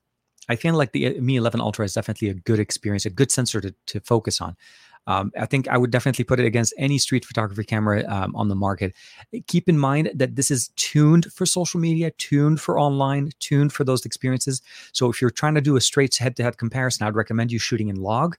I 0.48 0.57
feel 0.57 0.74
like 0.74 0.92
the 0.92 1.18
uh, 1.18 1.20
Mi 1.20 1.37
11 1.37 1.61
Ultra 1.61 1.85
is 1.85 1.94
definitely 1.94 2.29
a 2.29 2.35
good 2.35 2.59
experience, 2.59 3.07
a 3.07 3.11
good 3.11 3.31
sensor 3.31 3.61
to, 3.61 3.74
to 3.87 4.00
focus 4.00 4.40
on. 4.40 4.57
Um, 5.07 5.33
I 5.38 5.46
think 5.46 5.66
I 5.68 5.79
would 5.79 5.90
definitely 5.90 6.24
put 6.24 6.40
it 6.40 6.46
against 6.46 6.74
any 6.76 6.98
street 6.98 7.24
photography 7.24 7.64
camera 7.64 8.05
um, 8.07 8.37
on 8.37 8.48
the 8.48 8.55
market. 8.55 8.94
Keep 9.46 9.68
in 9.68 9.79
mind 9.79 10.11
that 10.14 10.37
this 10.37 10.50
is 10.50 10.68
tuned 10.76 11.33
for 11.33 11.46
social 11.46 11.81
media, 11.81 12.11
tuned 12.12 12.61
for 12.61 12.79
online, 12.79 13.31
tuned 13.38 13.72
for 13.72 13.83
those 13.83 14.05
experiences. 14.05 14.61
So 14.92 15.09
if 15.09 15.20
you're 15.20 15.31
trying 15.31 15.55
to 15.55 15.61
do 15.61 15.76
a 15.76 15.81
straight 15.81 16.16
head 16.16 16.37
to 16.37 16.42
head 16.42 16.59
comparison, 16.59 17.07
I'd 17.07 17.14
recommend 17.14 17.50
you 17.50 17.59
shooting 17.59 17.88
in 17.88 17.96
log 17.96 18.37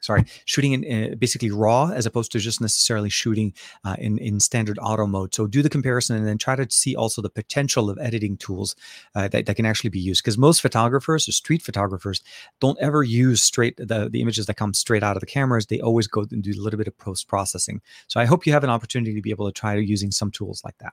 sorry, 0.00 0.24
shooting 0.44 0.72
in 0.72 1.12
uh, 1.12 1.14
basically 1.16 1.50
raw 1.50 1.90
as 1.90 2.06
opposed 2.06 2.32
to 2.32 2.38
just 2.38 2.60
necessarily 2.60 3.10
shooting 3.10 3.54
uh, 3.84 3.96
in 3.98 4.18
in 4.18 4.40
standard 4.40 4.78
auto 4.80 5.06
mode. 5.06 5.34
So 5.34 5.46
do 5.46 5.62
the 5.62 5.70
comparison 5.70 6.16
and 6.16 6.26
then 6.26 6.38
try 6.38 6.56
to 6.56 6.66
see 6.70 6.96
also 6.96 7.22
the 7.22 7.30
potential 7.30 7.90
of 7.90 7.98
editing 7.98 8.36
tools 8.36 8.76
uh, 9.14 9.28
that, 9.28 9.46
that 9.46 9.56
can 9.56 9.66
actually 9.66 9.90
be 9.90 10.00
used. 10.00 10.22
Because 10.22 10.38
most 10.38 10.60
photographers 10.60 11.28
or 11.28 11.32
street 11.32 11.62
photographers 11.62 12.22
don't 12.60 12.78
ever 12.80 13.02
use 13.02 13.42
straight 13.42 13.76
the 13.76 14.08
the 14.10 14.20
images 14.20 14.46
that 14.46 14.54
come 14.54 14.74
straight 14.74 15.02
out 15.02 15.16
of 15.16 15.20
the 15.20 15.26
cameras. 15.26 15.66
They 15.66 15.80
always 15.80 16.06
go 16.06 16.26
and 16.30 16.42
do 16.42 16.52
a 16.52 16.62
little 16.62 16.78
bit 16.78 16.88
of 16.88 16.98
post 16.98 17.28
processing. 17.28 17.80
So 18.08 18.20
I 18.20 18.24
hope 18.24 18.46
you 18.46 18.52
have 18.52 18.64
an 18.64 18.70
opportunity 18.70 19.14
to 19.14 19.22
be 19.22 19.30
able 19.30 19.46
to 19.46 19.52
try 19.52 19.74
using 19.76 20.10
some 20.10 20.30
tools 20.30 20.62
like 20.64 20.78
that. 20.78 20.92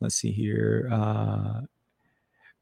Let's 0.00 0.16
see 0.16 0.32
here. 0.32 0.88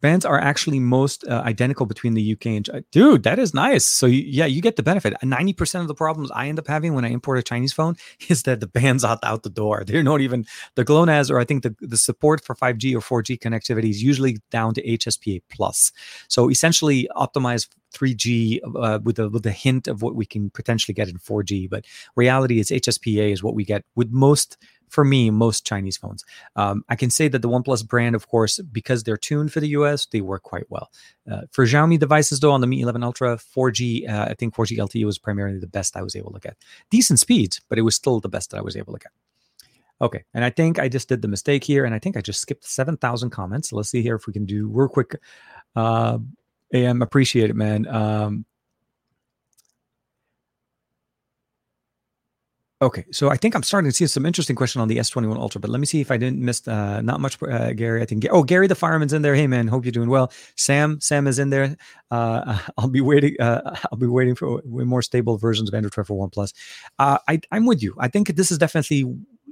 Uh, 0.01 0.11
bands 0.11 0.25
are 0.25 0.39
actually 0.39 0.81
most 0.81 1.25
uh, 1.27 1.43
identical 1.45 1.87
between 1.87 2.15
the 2.15 2.33
UK 2.33 2.47
and 2.47 2.67
China. 2.67 2.83
dude. 2.93 3.23
That 3.23 3.39
is 3.39 3.55
nice. 3.55 3.85
So 3.85 4.07
you, 4.07 4.23
yeah, 4.27 4.47
you 4.47 4.63
get 4.63 4.77
the 4.77 4.83
benefit. 4.83 5.15
Ninety 5.23 5.53
percent 5.53 5.83
of 5.83 5.89
the 5.89 5.95
problems 5.95 6.31
I 6.31 6.49
end 6.49 6.59
up 6.59 6.67
having 6.67 6.95
when 6.95 7.05
I 7.05 7.09
import 7.09 7.39
a 7.39 7.43
Chinese 7.43 7.73
phone 7.73 7.97
is 8.29 8.43
that 8.45 8.61
the 8.61 8.67
bands 8.67 9.05
out 9.05 9.19
out 9.23 9.43
the 9.43 9.51
door. 9.51 9.85
They're 9.87 10.03
not 10.03 10.21
even 10.21 10.47
the 10.75 10.85
GLONASS 10.85 11.31
or 11.31 11.39
I 11.39 11.45
think 11.45 11.63
the 11.63 11.75
the 11.81 11.97
support 11.97 12.45
for 12.45 12.55
five 12.55 12.79
G 12.79 12.95
or 12.95 13.01
four 13.01 13.23
G 13.23 13.37
connectivity 13.37 13.91
is 13.91 14.03
usually 14.03 14.39
down 14.51 14.75
to 14.75 14.83
HSPA 14.83 15.43
plus. 15.51 15.93
So 16.29 16.51
essentially, 16.51 17.09
optimize 17.17 17.69
3G 17.93 18.61
uh, 18.77 18.99
with 19.03 19.19
a 19.19 19.29
with 19.29 19.47
a 19.47 19.53
hint 19.53 19.89
of 19.89 20.03
what 20.03 20.15
we 20.15 20.27
can 20.27 20.51
potentially 20.51 20.95
get 20.95 21.09
in 21.09 21.19
4G. 21.19 21.69
But 21.69 21.87
reality 22.17 22.61
is 22.61 22.71
HSPA 22.71 23.33
is 23.33 23.43
what 23.43 23.55
we 23.55 23.65
get 23.65 23.85
with 23.95 24.11
most 24.11 24.57
for 24.91 25.05
me, 25.05 25.31
most 25.31 25.65
Chinese 25.65 25.97
phones. 25.97 26.25
Um, 26.57 26.85
I 26.89 26.97
can 26.97 27.11
say 27.11 27.29
that 27.29 27.41
the 27.41 27.49
OnePlus 27.49 27.87
brand, 27.87 28.15
of 28.15 28.29
course, 28.29 28.59
because 28.59 29.05
they're 29.05 29.17
tuned 29.17 29.53
for 29.53 29.61
the 29.61 29.69
US, 29.69 30.07
they 30.07 30.21
work 30.21 30.43
quite 30.43 30.69
well. 30.69 30.91
Uh, 31.31 31.43
for 31.53 31.65
Xiaomi 31.65 31.99
devices, 31.99 32.41
though, 32.41 32.51
on 32.51 32.61
the 32.61 32.67
Mi 32.67 32.81
11 32.81 33.03
Ultra, 33.03 33.37
4G, 33.37 34.09
uh, 34.09 34.27
I 34.29 34.35
think 34.35 34.55
4G 34.55 34.77
LTE 34.77 35.07
was 35.07 35.19
primarily 35.19 35.59
the 35.59 35.69
best 35.69 35.97
I 35.97 36.03
was 36.03 36.17
able 36.17 36.33
to 36.33 36.41
get. 36.41 36.57
Decent 36.91 37.21
speeds, 37.21 37.61
but 37.69 37.79
it 37.79 37.83
was 37.83 37.95
still 37.95 38.21
the 38.21 38.29
best 38.29 38.51
that 38.51 38.59
I 38.59 38.63
was 38.63 38.77
able 38.77 38.93
to 38.93 38.99
get. 38.99 39.13
Okay, 40.03 40.25
and 40.33 40.45
I 40.45 40.51
think 40.51 40.79
I 40.79 40.89
just 40.89 41.09
did 41.09 41.21
the 41.23 41.29
mistake 41.29 41.63
here, 41.63 41.85
and 41.85 41.95
I 41.95 41.99
think 41.99 42.17
I 42.17 42.23
just 42.23 42.41
skipped 42.41 42.65
7,000 42.65 43.31
comments. 43.31 43.73
Let's 43.73 43.91
see 43.91 44.03
here 44.03 44.17
if 44.17 44.27
we 44.27 44.33
can 44.33 44.47
do 44.47 44.67
real 44.69 44.89
quick. 44.89 45.21
Uh, 45.77 46.19
AM, 46.73 47.03
appreciate 47.03 47.51
it, 47.51 47.57
man. 47.57 47.87
Um, 47.89 48.45
Okay, 52.83 53.05
so 53.11 53.29
I 53.29 53.37
think 53.37 53.55
I'm 53.55 53.63
starting 53.63 53.91
to 53.91 53.95
see 53.95 54.07
some 54.07 54.25
interesting 54.25 54.57
question 54.57 54.81
on 54.81 54.89
the 54.89 54.97
S21 54.97 55.37
Ultra, 55.37 55.61
but 55.61 55.69
let 55.69 55.81
me 55.81 55.87
see 55.87 56.01
if 56.01 56.11
I 56.11 56.17
didn't 56.17 56.39
miss 56.39 56.67
uh, 56.67 57.03
not 57.03 57.21
much. 57.21 57.37
Uh, 57.43 57.75
Gary, 57.75 58.01
I 58.01 58.07
think. 58.07 58.27
Oh, 58.31 58.43
Gary 58.43 58.69
the 58.69 58.75
fireman's 58.75 59.13
in 59.13 59.21
there. 59.21 59.35
Hey 59.35 59.47
man, 59.47 59.69
hope 59.69 59.85
you're 59.85 59.93
doing 59.93 60.09
well. 60.09 60.33
Sam, 60.57 60.99
Sam 60.99 61.27
is 61.27 61.39
in 61.39 61.51
there. 61.51 61.77
Uh, 62.11 62.59
I'll 62.79 62.89
be 62.89 63.03
waiting. 63.03 63.37
Uh, 63.39 63.77
I'll 63.93 63.99
be 63.99 64.07
waiting 64.07 64.35
for 64.35 64.63
more 64.65 65.03
stable 65.03 65.37
versions 65.37 65.69
of 65.69 65.75
Android 65.75 65.93
12 65.93 66.07
for 66.07 66.29
OnePlus. 66.29 66.55
Uh, 66.99 67.19
I, 67.29 67.43
I'm 67.53 67.67
with 67.67 67.83
you. 67.83 67.95
I 67.99 68.09
think 68.09 68.35
this 68.35 68.51
is 68.51 68.57
definitely 68.57 69.05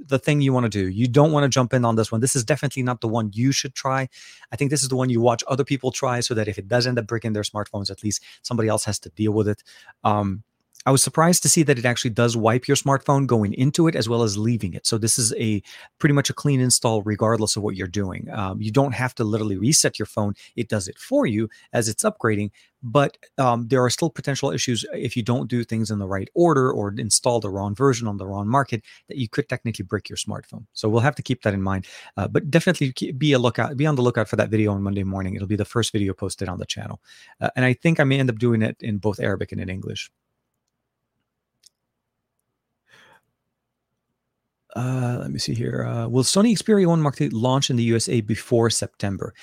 the 0.07 0.19
thing 0.19 0.41
you 0.41 0.53
want 0.53 0.65
to 0.65 0.71
do. 0.71 0.89
You 0.89 1.09
don't 1.09 1.33
want 1.33 1.45
to 1.45 1.49
jump 1.49 1.73
in 1.75 1.85
on 1.85 1.97
this 1.97 2.11
one. 2.11 2.21
This 2.21 2.37
is 2.37 2.45
definitely 2.45 2.83
not 2.83 3.01
the 3.01 3.09
one 3.09 3.31
you 3.33 3.53
should 3.53 3.75
try. 3.75 4.09
I 4.53 4.57
think 4.57 4.71
this 4.71 4.83
is 4.83 4.89
the 4.89 4.97
one 4.97 5.11
you 5.11 5.21
watch 5.21 5.43
other 5.49 5.65
people 5.65 5.91
try, 5.91 6.21
so 6.21 6.35
that 6.35 6.49
if 6.49 6.59
it 6.59 6.69
does 6.69 6.87
end 6.87 6.99
up 6.99 7.07
breaking 7.07 7.33
their 7.33 7.43
smartphones, 7.43 7.91
at 7.91 8.03
least 8.03 8.23
somebody 8.43 8.69
else 8.69 8.85
has 8.85 8.99
to 9.01 9.11
deal 9.11 9.33
with 9.33 9.49
it. 9.49 9.63
Um, 10.05 10.45
I 10.87 10.91
was 10.91 11.03
surprised 11.03 11.43
to 11.43 11.49
see 11.49 11.63
that 11.65 11.79
it 11.79 11.85
actually 11.85 12.11
does 12.11 12.37
wipe 12.37 12.69
your 12.69 12.77
smartphone 12.77 13.27
going 13.27 13.53
into 13.55 13.89
it 13.89 13.97
as 13.97 14.09
well 14.09 14.23
as 14.23 14.39
leaving 14.39 14.75
it. 14.75 14.87
So 14.87 14.97
this 14.97 15.19
is 15.19 15.35
a 15.35 15.63
pretty 15.99 16.15
much 16.15 16.31
a 16.31 16.33
clean 16.33 16.61
install 16.61 17.03
regardless 17.03 17.57
of 17.57 17.63
what 17.63 17.77
you're 17.77 17.89
doing. 17.89 18.29
Um, 18.31 18.63
you 18.63 18.71
don't 18.71 18.95
have 18.95 19.15
to 19.17 19.25
literally 19.25 19.57
reset 19.57 19.99
your 19.99 20.07
phone; 20.07 20.35
it 20.57 20.69
does 20.69 20.89
it 20.89 20.99
for 20.99 21.27
you 21.27 21.49
as 21.73 21.89
it's 21.89 22.05
upgrading. 22.05 22.53
But 22.81 23.19
um, 23.39 23.67
there 23.69 23.85
are 23.85 23.91
still 23.91 24.09
potential 24.09 24.53
issues 24.53 24.85
if 24.93 25.17
you 25.17 25.23
don't 25.23 25.51
do 25.51 25.65
things 25.65 25.91
in 25.91 25.99
the 25.99 26.07
right 26.07 26.29
order 26.35 26.71
or 26.73 26.95
install 26.97 27.41
the 27.41 27.51
wrong 27.51 27.75
version 27.75 28.07
on 28.07 28.17
the 28.19 28.27
wrong 28.27 28.49
market 28.49 28.85
that 29.09 29.19
you 29.19 29.29
could 29.29 29.49
technically 29.49 29.85
break 29.85 30.09
your 30.09 30.17
smartphone. 30.17 30.65
So 30.75 30.89
we'll 30.89 31.01
have 31.01 31.17
to 31.17 31.23
keep 31.23 31.43
that 31.43 31.55
in 31.55 31.63
mind. 31.63 31.87
Uh, 32.17 32.29
but 32.29 32.51
definitely 32.51 32.95
be 33.13 33.33
a 33.33 33.39
lookout, 33.39 33.77
be 33.77 33.87
on 33.87 33.97
the 33.97 34.03
lookout 34.03 34.29
for 34.29 34.37
that 34.37 34.49
video 34.49 34.73
on 34.73 34.83
Monday 34.83 35.03
morning. 35.03 35.35
It'll 35.35 35.49
be 35.49 35.57
the 35.57 35.65
first 35.65 35.93
video 35.93 36.15
posted 36.15 36.49
on 36.49 36.59
the 36.59 36.67
channel, 36.67 37.01
uh, 37.41 37.51
and 37.57 37.65
I 37.65 37.75
think 37.75 37.99
I 37.99 38.05
may 38.05 38.21
end 38.21 38.31
up 38.31 38.39
doing 38.39 38.63
it 38.63 38.77
in 38.81 38.99
both 38.99 39.19
Arabic 39.19 39.51
and 39.51 39.61
in 39.61 39.69
English. 39.69 40.11
Uh, 44.77 45.19
let 45.21 45.31
me 45.31 45.39
see 45.39 45.55
here. 45.55 45.85
Uh, 45.85 46.09
will 46.09 46.23
Sony 46.23 46.57
Xperia 46.57 46.87
1 46.87 47.01
Mark 47.01 47.21
II 47.21 47.31
launch 47.31 47.71
in 47.71 47.77
the 47.77 47.83
USA 47.85 48.21
before 48.21 48.71
September? 48.71 49.35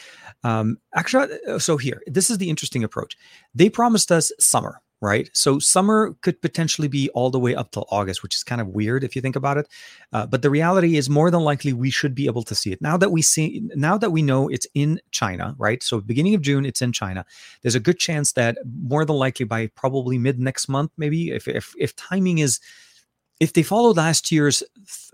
Um, 0.43 0.77
actually, 0.93 1.37
uh, 1.47 1.59
so 1.59 1.77
here, 1.77 2.01
this 2.07 2.29
is 2.29 2.37
the 2.37 2.49
interesting 2.49 2.83
approach. 2.83 3.17
They 3.53 3.69
promised 3.69 4.11
us 4.11 4.31
summer, 4.39 4.81
right? 5.01 5.29
So 5.33 5.57
summer 5.57 6.15
could 6.21 6.41
potentially 6.41 6.87
be 6.87 7.09
all 7.09 7.31
the 7.31 7.39
way 7.39 7.55
up 7.55 7.71
till 7.71 7.87
August, 7.89 8.21
which 8.21 8.35
is 8.35 8.43
kind 8.43 8.61
of 8.61 8.67
weird 8.67 9.03
if 9.03 9.15
you 9.15 9.21
think 9.21 9.35
about 9.35 9.57
it. 9.57 9.67
Uh, 10.13 10.27
but 10.27 10.43
the 10.43 10.49
reality 10.51 10.95
is, 10.95 11.09
more 11.09 11.31
than 11.31 11.41
likely, 11.41 11.73
we 11.73 11.89
should 11.89 12.13
be 12.13 12.27
able 12.27 12.43
to 12.43 12.53
see 12.53 12.71
it 12.71 12.81
now 12.81 12.95
that 12.95 13.11
we 13.11 13.23
see 13.23 13.67
now 13.75 13.97
that 13.97 14.11
we 14.11 14.21
know 14.21 14.47
it's 14.47 14.67
in 14.75 14.99
China, 15.09 15.55
right? 15.57 15.81
So 15.81 15.99
beginning 16.01 16.35
of 16.35 16.41
June, 16.41 16.65
it's 16.65 16.81
in 16.83 16.91
China. 16.91 17.25
There's 17.63 17.75
a 17.75 17.79
good 17.79 17.97
chance 17.97 18.33
that 18.33 18.57
more 18.83 19.05
than 19.05 19.15
likely 19.15 19.45
by 19.45 19.67
probably 19.67 20.19
mid 20.19 20.39
next 20.39 20.69
month, 20.69 20.91
maybe 20.97 21.31
if 21.31 21.47
if 21.47 21.73
if 21.79 21.95
timing 21.95 22.37
is 22.37 22.59
if 23.39 23.53
they 23.53 23.63
follow 23.63 23.93
last 23.93 24.31
year's, 24.31 24.63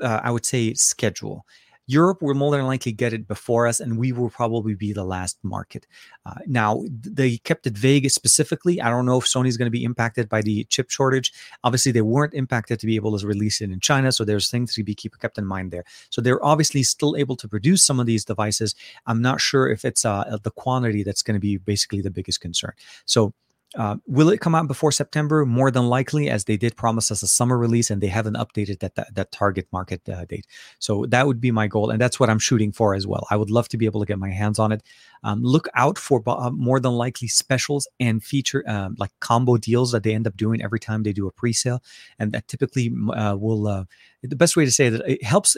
uh, 0.01 0.19
I 0.23 0.31
would 0.31 0.45
say 0.45 0.73
schedule, 0.73 1.45
Europe 1.87 2.21
will 2.21 2.35
more 2.35 2.55
than 2.55 2.65
likely 2.65 2.93
get 2.93 3.11
it 3.11 3.27
before 3.27 3.67
us, 3.67 3.79
and 3.79 3.97
we 3.97 4.11
will 4.13 4.29
probably 4.29 4.75
be 4.75 4.93
the 4.93 5.03
last 5.03 5.37
market. 5.43 5.85
Uh, 6.25 6.35
now, 6.45 6.83
they 6.89 7.37
kept 7.39 7.67
it 7.67 7.77
vague 7.77 8.09
specifically. 8.09 8.79
I 8.79 8.89
don't 8.89 9.05
know 9.05 9.17
if 9.17 9.25
Sony's 9.25 9.57
going 9.57 9.65
to 9.65 9.71
be 9.71 9.83
impacted 9.83 10.29
by 10.29 10.41
the 10.41 10.63
chip 10.65 10.89
shortage. 10.89 11.33
Obviously, 11.63 11.91
they 11.91 12.01
weren't 12.01 12.33
impacted 12.33 12.79
to 12.79 12.85
be 12.85 12.95
able 12.95 13.17
to 13.17 13.27
release 13.27 13.59
it 13.59 13.71
in 13.71 13.79
China, 13.81 14.11
so 14.11 14.23
there's 14.23 14.49
things 14.49 14.73
to 14.75 14.83
be 14.83 14.95
keep, 14.95 15.19
kept 15.19 15.37
in 15.37 15.45
mind 15.45 15.71
there. 15.71 15.83
So 16.11 16.21
they're 16.21 16.43
obviously 16.45 16.83
still 16.83 17.17
able 17.17 17.35
to 17.35 17.47
produce 17.47 17.83
some 17.83 17.99
of 17.99 18.05
these 18.05 18.23
devices. 18.23 18.73
I'm 19.07 19.21
not 19.21 19.41
sure 19.41 19.67
if 19.67 19.83
it's 19.83 20.05
uh, 20.05 20.37
the 20.43 20.51
quantity 20.51 21.03
that's 21.03 21.23
going 21.23 21.35
to 21.35 21.41
be 21.41 21.57
basically 21.57 22.01
the 22.01 22.11
biggest 22.11 22.39
concern. 22.39 22.73
So 23.05 23.33
uh, 23.75 23.95
will 24.05 24.29
it 24.29 24.41
come 24.41 24.53
out 24.53 24.67
before 24.67 24.91
September? 24.91 25.45
More 25.45 25.71
than 25.71 25.87
likely, 25.87 26.29
as 26.29 26.43
they 26.43 26.57
did 26.57 26.75
promise 26.75 27.09
us 27.09 27.23
a 27.23 27.27
summer 27.27 27.57
release, 27.57 27.89
and 27.89 28.01
they 28.01 28.07
haven't 28.07 28.35
updated 28.35 28.79
that 28.79 28.95
that, 28.95 29.15
that 29.15 29.31
target 29.31 29.67
market 29.71 30.07
uh, 30.09 30.25
date. 30.25 30.45
So 30.79 31.05
that 31.07 31.25
would 31.25 31.39
be 31.39 31.51
my 31.51 31.67
goal, 31.67 31.89
and 31.89 31.99
that's 31.99 32.19
what 32.19 32.29
I'm 32.29 32.39
shooting 32.39 32.71
for 32.71 32.93
as 32.93 33.07
well. 33.07 33.25
I 33.29 33.37
would 33.37 33.49
love 33.49 33.69
to 33.69 33.77
be 33.77 33.85
able 33.85 34.01
to 34.01 34.05
get 34.05 34.19
my 34.19 34.29
hands 34.29 34.59
on 34.59 34.71
it. 34.71 34.83
Um, 35.23 35.41
look 35.41 35.67
out 35.73 35.97
for 35.97 36.21
uh, 36.27 36.49
more 36.51 36.79
than 36.79 36.93
likely 36.93 37.27
specials 37.29 37.87
and 37.99 38.21
feature 38.21 38.63
um, 38.67 38.95
like 38.97 39.11
combo 39.19 39.57
deals 39.57 39.91
that 39.93 40.03
they 40.03 40.13
end 40.13 40.27
up 40.27 40.35
doing 40.35 40.61
every 40.61 40.79
time 40.79 41.03
they 41.03 41.13
do 41.13 41.27
a 41.27 41.31
pre-sale, 41.31 41.81
and 42.19 42.33
that 42.33 42.47
typically 42.47 42.93
uh, 43.13 43.37
will. 43.39 43.87
The 44.23 44.35
best 44.35 44.55
way 44.55 44.65
to 44.65 44.71
say 44.71 44.89
that 44.89 45.01
it 45.09 45.23
helps 45.23 45.57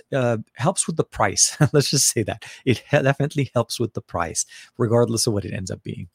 helps 0.56 0.88
with 0.88 0.98
the 0.98 1.04
price. 1.04 1.58
Let's 1.74 1.90
just 1.90 2.08
say 2.08 2.24
that 2.24 2.46
it 2.64 2.84
definitely 2.92 3.50
helps 3.54 3.80
with 3.80 3.94
the 3.94 4.02
price, 4.02 4.46
regardless 4.78 5.26
of 5.28 5.34
what 5.34 5.46
it 5.46 5.54
ends 5.54 5.72
up 5.72 5.84
being. 5.84 6.10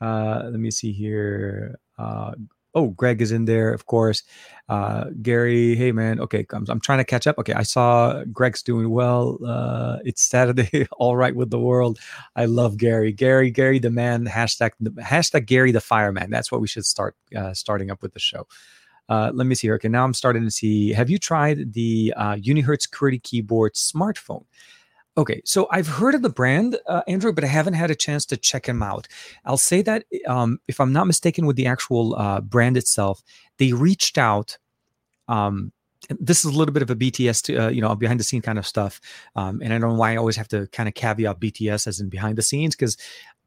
Uh, 0.00 0.42
let 0.44 0.60
me 0.60 0.70
see 0.70 0.92
here. 0.92 1.78
Uh, 1.98 2.32
oh, 2.74 2.88
Greg 2.88 3.22
is 3.22 3.32
in 3.32 3.44
there, 3.44 3.72
of 3.72 3.86
course. 3.86 4.22
Uh, 4.68 5.06
Gary, 5.22 5.76
hey 5.76 5.92
man, 5.92 6.20
okay, 6.20 6.46
I'm, 6.52 6.64
I'm 6.68 6.80
trying 6.80 6.98
to 6.98 7.04
catch 7.04 7.26
up. 7.26 7.38
Okay, 7.38 7.52
I 7.52 7.62
saw 7.62 8.24
Greg's 8.24 8.62
doing 8.62 8.90
well. 8.90 9.38
Uh, 9.46 9.98
it's 10.04 10.22
Saturday, 10.22 10.86
all 10.98 11.16
right 11.16 11.34
with 11.34 11.50
the 11.50 11.58
world. 11.58 11.98
I 12.36 12.46
love 12.46 12.76
Gary, 12.76 13.12
Gary, 13.12 13.50
Gary, 13.50 13.78
the 13.78 13.90
man. 13.90 14.26
Hashtag 14.26 14.70
hashtag 14.98 15.46
Gary 15.46 15.72
the 15.72 15.80
fireman. 15.80 16.30
That's 16.30 16.50
what 16.50 16.60
we 16.60 16.66
should 16.66 16.86
start 16.86 17.16
uh, 17.36 17.54
starting 17.54 17.90
up 17.90 18.02
with 18.02 18.12
the 18.12 18.20
show. 18.20 18.46
Uh, 19.08 19.30
let 19.34 19.46
me 19.46 19.54
see 19.54 19.66
here. 19.66 19.74
Okay, 19.74 19.88
now 19.88 20.04
I'm 20.04 20.14
starting 20.14 20.44
to 20.44 20.50
see. 20.50 20.92
Have 20.92 21.10
you 21.10 21.18
tried 21.18 21.74
the 21.74 22.14
uh, 22.16 22.36
Unihertz 22.36 22.88
QWERTY 22.88 23.22
keyboard 23.22 23.74
smartphone? 23.74 24.44
Okay, 25.16 25.40
so 25.44 25.68
I've 25.70 25.86
heard 25.86 26.16
of 26.16 26.22
the 26.22 26.28
brand 26.28 26.76
uh, 26.88 27.02
Android, 27.06 27.36
but 27.36 27.44
I 27.44 27.46
haven't 27.46 27.74
had 27.74 27.90
a 27.90 27.94
chance 27.94 28.26
to 28.26 28.36
check 28.36 28.66
them 28.66 28.82
out. 28.82 29.06
I'll 29.44 29.56
say 29.56 29.80
that 29.82 30.04
um, 30.26 30.58
if 30.66 30.80
I'm 30.80 30.92
not 30.92 31.06
mistaken 31.06 31.46
with 31.46 31.54
the 31.54 31.66
actual 31.66 32.16
uh, 32.16 32.40
brand 32.40 32.76
itself, 32.76 33.22
they 33.58 33.72
reached 33.72 34.18
out. 34.18 34.58
Um, 35.28 35.72
this 36.20 36.44
is 36.44 36.52
a 36.52 36.58
little 36.58 36.74
bit 36.74 36.82
of 36.82 36.90
a 36.90 36.96
BTS, 36.96 37.42
to, 37.44 37.56
uh, 37.56 37.68
you 37.68 37.80
know, 37.80 37.94
behind 37.94 38.18
the 38.18 38.24
scene 38.24 38.42
kind 38.42 38.58
of 38.58 38.66
stuff, 38.66 39.00
um, 39.36 39.62
and 39.62 39.72
I 39.72 39.78
don't 39.78 39.90
know 39.90 39.96
why 39.96 40.12
I 40.12 40.16
always 40.16 40.36
have 40.36 40.48
to 40.48 40.66
kind 40.68 40.88
of 40.88 40.94
caveat 40.94 41.40
BTS 41.40 41.86
as 41.86 42.00
in 42.00 42.08
behind 42.08 42.36
the 42.36 42.42
scenes 42.42 42.74
because 42.74 42.96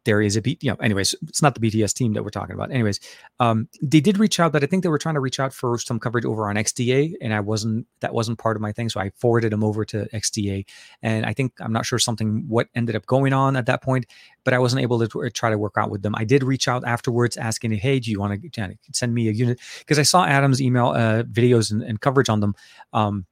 there 0.08 0.22
is 0.22 0.38
a 0.38 0.41
beat, 0.41 0.64
you 0.64 0.72
know, 0.72 0.78
anyways, 0.78 1.14
it's 1.28 1.41
not 1.41 1.53
the 1.53 1.60
BTS 1.60 1.93
team 1.93 2.14
that 2.14 2.24
we're 2.24 2.30
talking 2.30 2.55
about. 2.55 2.72
Anyways, 2.72 3.01
um, 3.41 3.68
they 3.82 3.99
did 3.99 4.18
reach 4.18 4.39
out, 4.39 4.53
but 4.53 4.64
I 4.64 4.66
think 4.66 4.84
they 4.84 4.89
were 4.89 4.97
trying 4.97 5.16
to 5.16 5.20
reach 5.20 5.38
out 5.38 5.53
for 5.53 5.78
some 5.78 5.99
coverage 5.99 6.24
over 6.24 6.49
on 6.49 6.55
XDA, 6.55 7.14
and 7.22 7.34
I 7.34 7.41
wasn't, 7.41 7.86
that 7.99 8.14
wasn't 8.14 8.39
part 8.39 8.55
of 8.55 8.62
my 8.62 8.72
thing. 8.72 8.88
So 8.88 9.01
I 9.01 9.12
forwarded 9.18 9.51
them 9.51 9.66
over 9.66 9.84
to 9.84 10.08
XDA. 10.14 10.66
And 11.03 11.26
I 11.26 11.34
think, 11.34 11.51
I'm 11.60 11.74
not 11.74 11.86
sure 11.86 11.99
something, 11.99 12.45
what 12.47 12.70
ended 12.74 12.95
up 12.95 13.05
going 13.05 13.34
on 13.34 13.58
at 13.58 13.66
that 13.66 13.84
point, 13.84 14.05
but 14.45 14.53
I 14.53 14.60
wasn't 14.60 14.82
able 14.82 15.05
to 15.05 15.30
try 15.32 15.49
to 15.49 15.58
work 15.58 15.74
out 15.78 15.91
with 15.91 16.03
them. 16.03 16.16
I 16.16 16.24
did 16.24 16.41
reach 16.41 16.70
out 16.70 16.86
afterwards 16.88 17.36
asking, 17.36 17.74
hey, 17.74 17.99
do 17.99 18.10
you 18.10 18.18
want 18.22 18.41
to 18.53 18.78
send 18.93 19.14
me 19.14 19.28
a 19.28 19.34
unit? 19.34 19.60
Because 19.80 19.99
I 19.99 20.03
saw 20.03 20.26
Adam's 20.26 20.62
email 20.62 20.88
uh, 20.88 21.24
videos 21.24 21.70
and, 21.70 21.84
and, 21.84 21.99
coverage 21.99 22.30
on 22.30 22.39
them. 22.39 22.55
Um, 22.93 23.26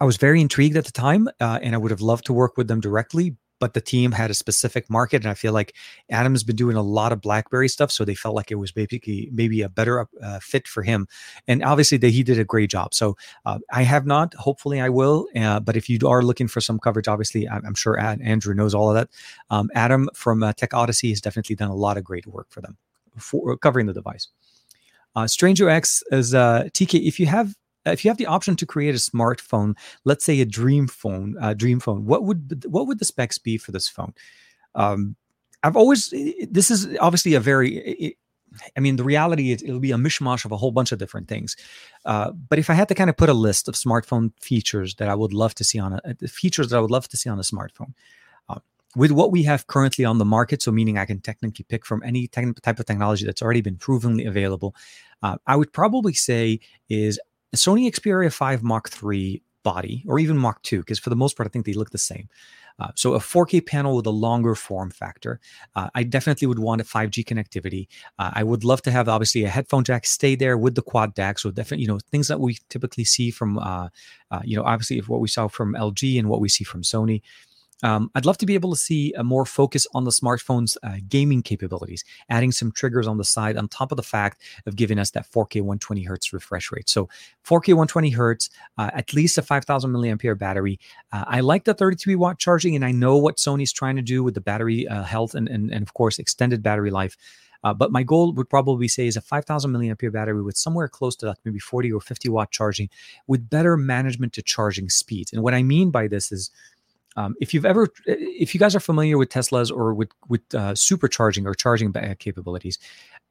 I 0.00 0.06
was 0.06 0.16
very 0.16 0.40
intrigued 0.40 0.78
at 0.78 0.86
the 0.86 0.92
time, 0.92 1.28
uh, 1.40 1.58
and 1.62 1.74
I 1.74 1.78
would 1.78 1.90
have 1.90 2.00
loved 2.00 2.24
to 2.26 2.32
work 2.32 2.56
with 2.56 2.68
them 2.68 2.80
directly, 2.80 3.36
but 3.58 3.74
the 3.74 3.80
team 3.80 4.12
had 4.12 4.30
a 4.30 4.34
specific 4.34 4.88
market 4.88 5.22
and 5.22 5.30
i 5.30 5.34
feel 5.34 5.52
like 5.52 5.74
adam's 6.10 6.44
been 6.44 6.56
doing 6.56 6.76
a 6.76 6.82
lot 6.82 7.12
of 7.12 7.20
blackberry 7.20 7.68
stuff 7.68 7.90
so 7.90 8.04
they 8.04 8.14
felt 8.14 8.34
like 8.34 8.50
it 8.50 8.56
was 8.56 8.74
maybe 8.76 9.28
maybe 9.32 9.62
a 9.62 9.68
better 9.68 10.06
uh, 10.22 10.38
fit 10.40 10.68
for 10.68 10.82
him. 10.82 11.06
And 11.48 11.62
obviously 11.64 11.98
he 12.10 12.22
did 12.22 12.38
a 12.38 12.44
great 12.44 12.70
job. 12.70 12.94
So 12.94 13.16
uh, 13.44 13.58
i 13.72 13.82
have 13.82 14.06
not. 14.06 14.34
Hopefully 14.34 14.80
i 14.80 14.88
will. 14.88 15.26
Uh, 15.34 15.60
but 15.60 15.76
if 15.76 15.88
you 15.88 15.98
are 16.06 16.22
looking 16.22 16.48
for 16.48 16.60
some 16.60 16.78
coverage 16.78 17.08
obviously 17.08 17.48
i'm, 17.48 17.64
I'm 17.66 17.74
sure 17.74 17.98
andrew 17.98 18.54
knows 18.54 18.74
all 18.74 18.90
of 18.90 18.94
that. 18.94 19.08
Um, 19.50 19.70
adam 19.74 20.08
from 20.14 20.42
uh, 20.42 20.52
tech 20.52 20.74
odyssey 20.74 21.10
has 21.10 21.20
definitely 21.20 21.56
done 21.56 21.70
a 21.70 21.74
lot 21.74 21.96
of 21.96 22.04
great 22.04 22.26
work 22.26 22.48
for 22.50 22.60
them 22.60 22.76
for 23.18 23.56
covering 23.56 23.86
the 23.86 23.94
device. 23.94 24.28
Uh, 25.14 25.26
stranger 25.26 25.68
x 25.68 26.02
is 26.10 26.34
uh, 26.34 26.64
tk 26.72 27.06
if 27.06 27.18
you 27.18 27.26
have 27.26 27.54
if 27.92 28.04
you 28.04 28.10
have 28.10 28.18
the 28.18 28.26
option 28.26 28.56
to 28.56 28.66
create 28.66 28.94
a 28.94 28.98
smartphone, 28.98 29.76
let's 30.04 30.24
say 30.24 30.40
a 30.40 30.46
dream 30.46 30.86
phone, 30.88 31.36
uh, 31.40 31.54
dream 31.54 31.80
phone, 31.80 32.04
what 32.04 32.24
would 32.24 32.64
what 32.68 32.86
would 32.86 32.98
the 32.98 33.04
specs 33.04 33.38
be 33.38 33.58
for 33.58 33.72
this 33.72 33.88
phone? 33.88 34.12
Um, 34.74 35.16
I've 35.62 35.76
always 35.76 36.12
this 36.50 36.70
is 36.70 36.96
obviously 36.98 37.34
a 37.34 37.40
very 37.40 38.16
I 38.76 38.80
mean, 38.80 38.96
the 38.96 39.04
reality 39.04 39.52
is 39.52 39.62
it'll 39.62 39.80
be 39.80 39.92
a 39.92 39.96
mishmash 39.96 40.44
of 40.44 40.52
a 40.52 40.56
whole 40.56 40.70
bunch 40.70 40.92
of 40.92 40.98
different 40.98 41.28
things. 41.28 41.56
Uh, 42.04 42.30
but 42.32 42.58
if 42.58 42.70
I 42.70 42.74
had 42.74 42.88
to 42.88 42.94
kind 42.94 43.10
of 43.10 43.16
put 43.16 43.28
a 43.28 43.34
list 43.34 43.68
of 43.68 43.74
smartphone 43.74 44.32
features 44.40 44.94
that 44.96 45.08
I 45.08 45.14
would 45.14 45.32
love 45.32 45.54
to 45.56 45.64
see 45.64 45.78
on 45.78 45.94
a 45.94 46.14
the 46.14 46.28
features 46.28 46.70
that 46.70 46.76
I 46.76 46.80
would 46.80 46.90
love 46.90 47.08
to 47.08 47.16
see 47.16 47.28
on 47.28 47.38
a 47.38 47.42
smartphone, 47.42 47.92
uh, 48.48 48.60
with 48.94 49.10
what 49.10 49.32
we 49.32 49.42
have 49.44 49.66
currently 49.66 50.04
on 50.04 50.18
the 50.18 50.24
market, 50.24 50.62
so 50.62 50.70
meaning 50.70 50.98
I 50.98 51.04
can 51.04 51.20
technically 51.20 51.64
pick 51.68 51.84
from 51.84 52.02
any 52.02 52.28
te- 52.28 52.52
type 52.62 52.78
of 52.78 52.86
technology 52.86 53.24
that's 53.24 53.42
already 53.42 53.60
been 53.60 53.76
provenly 53.76 54.24
available, 54.24 54.74
uh, 55.22 55.36
I 55.46 55.56
would 55.56 55.72
probably 55.72 56.14
say 56.14 56.60
is 56.88 57.20
Sony 57.54 57.90
Xperia 57.90 58.32
5 58.32 58.62
Mark 58.62 58.88
3 58.88 59.42
body, 59.62 60.04
or 60.06 60.18
even 60.18 60.38
Mark 60.38 60.62
2, 60.62 60.80
because 60.80 60.98
for 60.98 61.10
the 61.10 61.16
most 61.16 61.36
part, 61.36 61.48
I 61.48 61.50
think 61.50 61.66
they 61.66 61.72
look 61.72 61.90
the 61.90 61.98
same. 61.98 62.28
Uh, 62.78 62.88
so 62.94 63.14
a 63.14 63.18
4K 63.18 63.66
panel 63.66 63.96
with 63.96 64.06
a 64.06 64.10
longer 64.10 64.54
form 64.54 64.90
factor. 64.90 65.40
Uh, 65.74 65.88
I 65.94 66.02
definitely 66.02 66.46
would 66.46 66.58
want 66.58 66.80
a 66.80 66.84
5G 66.84 67.24
connectivity. 67.24 67.88
Uh, 68.18 68.30
I 68.34 68.42
would 68.42 68.64
love 68.64 68.82
to 68.82 68.90
have 68.90 69.08
obviously 69.08 69.44
a 69.44 69.48
headphone 69.48 69.82
jack 69.82 70.06
stay 70.06 70.34
there 70.34 70.58
with 70.58 70.74
the 70.74 70.82
quad 70.82 71.14
DAC. 71.14 71.40
So 71.40 71.50
definitely, 71.50 71.82
you 71.82 71.88
know, 71.88 71.98
things 72.10 72.28
that 72.28 72.38
we 72.38 72.58
typically 72.68 73.04
see 73.04 73.30
from, 73.30 73.58
uh, 73.58 73.88
uh, 74.30 74.42
you 74.44 74.56
know, 74.56 74.62
obviously 74.62 74.98
what 75.00 75.20
we 75.20 75.28
saw 75.28 75.48
from 75.48 75.74
LG 75.74 76.18
and 76.18 76.28
what 76.28 76.40
we 76.40 76.48
see 76.48 76.64
from 76.64 76.82
Sony. 76.82 77.22
Um, 77.82 78.10
I'd 78.14 78.24
love 78.24 78.38
to 78.38 78.46
be 78.46 78.54
able 78.54 78.70
to 78.70 78.76
see 78.76 79.12
a 79.14 79.24
more 79.24 79.44
focus 79.44 79.86
on 79.94 80.04
the 80.04 80.10
smartphone's 80.10 80.78
uh, 80.82 80.96
gaming 81.08 81.42
capabilities, 81.42 82.04
adding 82.30 82.52
some 82.52 82.72
triggers 82.72 83.06
on 83.06 83.18
the 83.18 83.24
side 83.24 83.56
on 83.56 83.68
top 83.68 83.92
of 83.92 83.96
the 83.96 84.02
fact 84.02 84.42
of 84.66 84.76
giving 84.76 84.98
us 84.98 85.10
that 85.10 85.30
4K 85.30 85.60
120 85.60 86.02
hertz 86.02 86.32
refresh 86.32 86.72
rate. 86.72 86.88
So 86.88 87.08
4K 87.44 87.68
120 87.68 88.10
hertz, 88.10 88.50
uh, 88.78 88.90
at 88.94 89.12
least 89.12 89.36
a 89.38 89.42
5,000 89.42 89.92
milliampere 89.92 90.38
battery. 90.38 90.78
Uh, 91.12 91.24
I 91.26 91.40
like 91.40 91.64
the 91.64 91.74
33 91.74 92.14
watt 92.16 92.38
charging, 92.38 92.74
and 92.76 92.84
I 92.84 92.92
know 92.92 93.16
what 93.16 93.36
Sony's 93.36 93.72
trying 93.72 93.96
to 93.96 94.02
do 94.02 94.22
with 94.22 94.34
the 94.34 94.40
battery 94.40 94.88
uh, 94.88 95.02
health 95.02 95.34
and, 95.34 95.48
and, 95.48 95.70
and, 95.70 95.82
of 95.82 95.92
course, 95.94 96.18
extended 96.18 96.62
battery 96.62 96.90
life. 96.90 97.16
Uh, 97.64 97.74
but 97.74 97.90
my 97.90 98.02
goal 98.02 98.32
would 98.32 98.48
probably 98.48 98.86
say 98.86 99.06
is 99.06 99.16
a 99.16 99.20
5,000 99.20 99.72
milliampere 99.72 100.12
battery 100.12 100.42
with 100.42 100.56
somewhere 100.56 100.88
close 100.88 101.16
to 101.16 101.26
like 101.26 101.38
maybe 101.44 101.58
40 101.58 101.92
or 101.92 102.00
50 102.00 102.28
watt 102.28 102.50
charging 102.50 102.88
with 103.26 103.50
better 103.50 103.76
management 103.76 104.32
to 104.34 104.42
charging 104.42 104.88
speeds. 104.88 105.32
And 105.32 105.42
what 105.42 105.54
I 105.54 105.62
mean 105.62 105.90
by 105.90 106.06
this 106.06 106.30
is 106.30 106.50
um, 107.16 107.34
if 107.40 107.54
you've 107.54 107.64
ever, 107.64 107.88
if 108.06 108.54
you 108.54 108.60
guys 108.60 108.74
are 108.76 108.80
familiar 108.80 109.18
with 109.18 109.30
Teslas 109.30 109.70
or 109.70 109.94
with 109.94 110.10
with 110.28 110.42
uh, 110.54 110.72
supercharging 110.72 111.46
or 111.46 111.54
charging 111.54 111.92
capabilities, 112.18 112.78